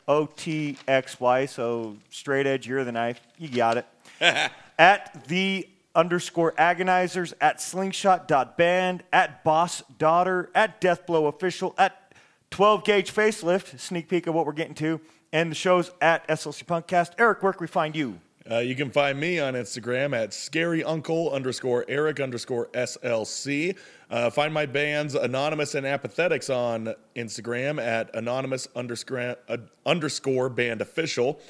Y 0.07 0.13
O 0.13 0.27
T 0.27 0.77
X 0.87 1.21
Y. 1.21 1.47
So 1.47 1.97
straight 2.11 2.47
edge, 2.47 2.67
you're 2.67 2.85
the 2.85 2.93
knife. 2.93 3.21
You 3.39 3.49
got 3.49 3.79
it. 3.79 3.87
at 4.79 5.27
the 5.29 5.69
underscore 5.95 6.53
agonizers, 6.53 7.33
at 7.41 7.61
slingshot.band, 7.61 9.05
at 9.13 9.45
boss 9.45 9.83
daughter, 9.99 10.51
at 10.55 10.81
deathblow 10.81 11.29
official, 11.29 11.75
at 11.79 12.13
12 12.51 12.85
gauge 12.85 13.15
facelift, 13.15 13.79
sneak 13.79 14.09
peek 14.09 14.27
of 14.27 14.35
what 14.35 14.47
we're 14.47 14.53
getting 14.53 14.75
to, 14.75 15.01
and 15.33 15.51
the 15.51 15.55
show's 15.55 15.91
at 16.01 16.27
SLC 16.29 16.65
Punkcast. 16.65 17.13
Eric, 17.19 17.43
where 17.43 17.53
can 17.53 17.61
we 17.61 17.67
find 17.67 17.95
you? 17.95 18.19
Uh, 18.51 18.59
you 18.59 18.75
can 18.77 18.91
find 18.91 19.19
me 19.19 19.39
on 19.39 19.55
Instagram 19.55 20.15
at 20.15 20.31
scaryuncle 20.31 21.33
underscore 21.33 21.83
Eric 21.89 22.21
underscore 22.21 22.67
SLC. 22.75 23.75
Uh, 24.11 24.29
find 24.29 24.53
my 24.53 24.67
bands 24.67 25.15
Anonymous 25.15 25.75
and 25.75 25.87
Apathetics 25.87 26.51
on 26.51 26.95
Instagram 27.17 27.83
at 27.83 28.15
anonymous 28.15 28.69
underscore, 28.77 29.37
uh, 29.49 29.57
underscore 29.87 30.51
band 30.51 30.83
official 30.83 31.41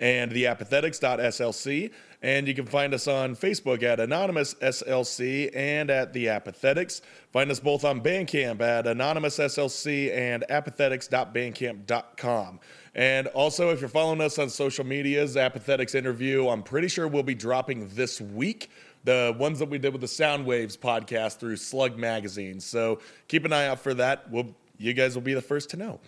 and 0.00 0.30
the 0.30 0.44
apathetics.slc. 0.44 1.90
And 2.22 2.48
you 2.48 2.54
can 2.54 2.64
find 2.64 2.94
us 2.94 3.06
on 3.06 3.36
Facebook 3.36 3.82
at 3.82 4.00
Anonymous 4.00 4.54
SLC 4.54 5.54
and 5.54 5.90
at 5.90 6.14
The 6.14 6.28
Apathetics. 6.28 7.02
Find 7.32 7.50
us 7.50 7.60
both 7.60 7.84
on 7.84 8.00
Bandcamp 8.00 8.62
at 8.62 8.86
Anonymous 8.86 9.38
SLC 9.38 10.10
and 10.10 10.42
apathetics.bandcamp.com. 10.48 12.60
And 12.94 13.26
also, 13.28 13.70
if 13.70 13.80
you're 13.80 13.90
following 13.90 14.22
us 14.22 14.38
on 14.38 14.48
social 14.48 14.86
medias, 14.86 15.36
Apathetics 15.36 15.94
interview, 15.94 16.48
I'm 16.48 16.62
pretty 16.62 16.88
sure 16.88 17.08
we'll 17.08 17.24
be 17.24 17.34
dropping 17.34 17.88
this 17.88 18.20
week. 18.20 18.70
The 19.04 19.34
ones 19.38 19.58
that 19.58 19.68
we 19.68 19.76
did 19.76 19.92
with 19.92 20.00
the 20.00 20.06
Soundwaves 20.06 20.78
podcast 20.78 21.38
through 21.38 21.56
Slug 21.56 21.98
Magazine. 21.98 22.58
So 22.58 23.00
keep 23.28 23.44
an 23.44 23.52
eye 23.52 23.66
out 23.66 23.80
for 23.80 23.92
that. 23.94 24.30
We'll, 24.30 24.54
you 24.78 24.94
guys 24.94 25.14
will 25.14 25.22
be 25.22 25.34
the 25.34 25.42
first 25.42 25.68
to 25.70 25.76
know. 25.76 26.00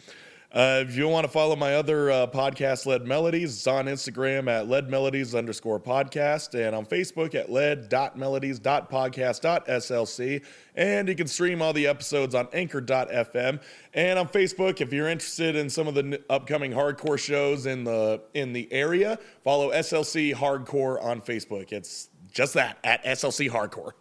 Uh, 0.57 0.83
if 0.89 0.97
you 0.97 1.07
want 1.07 1.23
to 1.23 1.31
follow 1.31 1.55
my 1.55 1.75
other 1.75 2.11
uh, 2.11 2.27
podcast, 2.27 2.87
Lead 2.87 3.07
Melodies, 3.07 3.57
it's 3.57 3.67
on 3.67 3.85
Instagram 3.85 4.51
at 4.51 4.71
Lead 4.71 4.89
Melodies 4.89 5.35
underscore 5.35 5.79
podcast 5.79 6.59
and 6.59 6.75
on 6.75 6.87
Facebook 6.87 7.35
at 7.35 7.53
lead.melodies.podcast.slc. 7.53 10.45
And 10.75 11.09
you 11.09 11.15
can 11.15 11.27
stream 11.27 11.61
all 11.61 11.75
the 11.75 11.87
episodes 11.87 12.35
on 12.35 12.49
anchor.fm. 12.55 13.61
And 13.93 14.19
on 14.19 14.29
Facebook, 14.29 14.81
if 14.81 14.95
you're 14.95 15.11
interested 15.11 15.57
in 15.57 15.69
some 15.69 15.89
of 15.89 15.95
the 15.95 16.05
n- 16.05 16.17
upcoming 16.31 16.73
hardcore 16.73 17.19
shows 17.19 17.67
in 17.67 17.85
the 17.85 18.23
in 18.33 18.55
the 18.55 18.73
area, 18.73 19.19
follow 19.45 19.73
SLC 19.73 20.35
Hardcore 20.35 21.05
on 21.05 21.21
Facebook. 21.21 21.71
It's 21.71 22.09
just 22.33 22.55
that 22.55 22.79
at 22.83 23.05
SLC 23.05 23.51
Hardcore. 23.51 23.93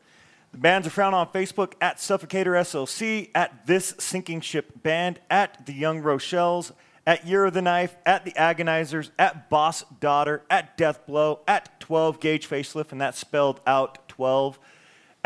The 0.56 0.62
bands 0.62 0.88
are 0.88 0.92
found 0.92 1.14
on 1.14 1.28
Facebook 1.34 1.74
at 1.82 1.98
Suffocater 1.98 2.54
SLC, 2.54 3.30
at 3.36 3.68
This 3.68 3.94
Sinking 4.00 4.40
Ship 4.40 4.82
Band, 4.82 5.20
at 5.30 5.66
The 5.66 5.74
Young 5.74 6.02
Rochelles, 6.02 6.72
at 7.06 7.28
Year 7.28 7.44
of 7.44 7.54
the 7.54 7.62
Knife, 7.62 7.98
at 8.06 8.24
The 8.24 8.32
Agonizers, 8.32 9.12
at 9.20 9.50
Boss 9.50 9.84
Daughter, 10.00 10.44
at 10.50 10.78
Deathblow, 10.78 11.40
at 11.46 11.78
12 11.82 12.22
Gauge 12.22 12.48
Facelift, 12.48 12.94
and 12.94 13.02
that's 13.02 13.20
spelled 13.20 13.60
out 13.68 14.08
12. 14.08 14.58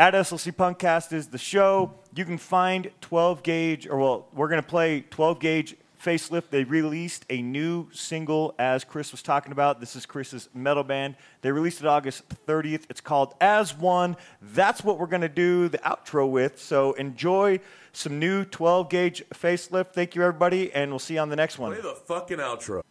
At 0.00 0.14
SLC 0.14 0.50
Punkcast 0.50 1.12
is 1.12 1.28
the 1.28 1.38
show. 1.38 1.94
You 2.12 2.24
can 2.24 2.36
find 2.36 2.90
12 3.00 3.44
Gauge, 3.44 3.86
or 3.86 3.98
well, 3.98 4.26
we're 4.34 4.48
going 4.48 4.60
to 4.60 4.68
play 4.68 5.02
12 5.10 5.38
Gauge 5.38 5.76
Facelift. 6.02 6.50
They 6.50 6.64
released 6.64 7.26
a 7.30 7.42
new 7.42 7.88
single, 7.92 8.54
as 8.58 8.84
Chris 8.84 9.12
was 9.12 9.22
talking 9.22 9.52
about. 9.52 9.80
This 9.80 9.96
is 9.96 10.06
Chris's 10.06 10.48
metal 10.54 10.82
band. 10.82 11.16
They 11.42 11.52
released 11.52 11.80
it 11.80 11.86
August 11.86 12.28
30th. 12.46 12.84
It's 12.88 13.00
called 13.00 13.34
As 13.40 13.76
One. 13.76 14.16
That's 14.40 14.82
what 14.82 14.98
we're 14.98 15.06
going 15.06 15.20
to 15.22 15.28
do 15.28 15.68
the 15.68 15.78
outro 15.78 16.30
with. 16.30 16.60
So 16.60 16.92
enjoy 16.94 17.60
some 17.92 18.18
new 18.18 18.44
12 18.44 18.88
Gauge 18.88 19.24
Facelift. 19.34 19.92
Thank 19.92 20.14
you, 20.14 20.22
everybody, 20.22 20.72
and 20.72 20.90
we'll 20.90 20.98
see 20.98 21.14
you 21.14 21.20
on 21.20 21.28
the 21.28 21.36
next 21.36 21.58
one. 21.58 21.72
Play 21.72 21.82
the 21.82 21.94
fucking 21.94 22.38
outro. 22.38 22.82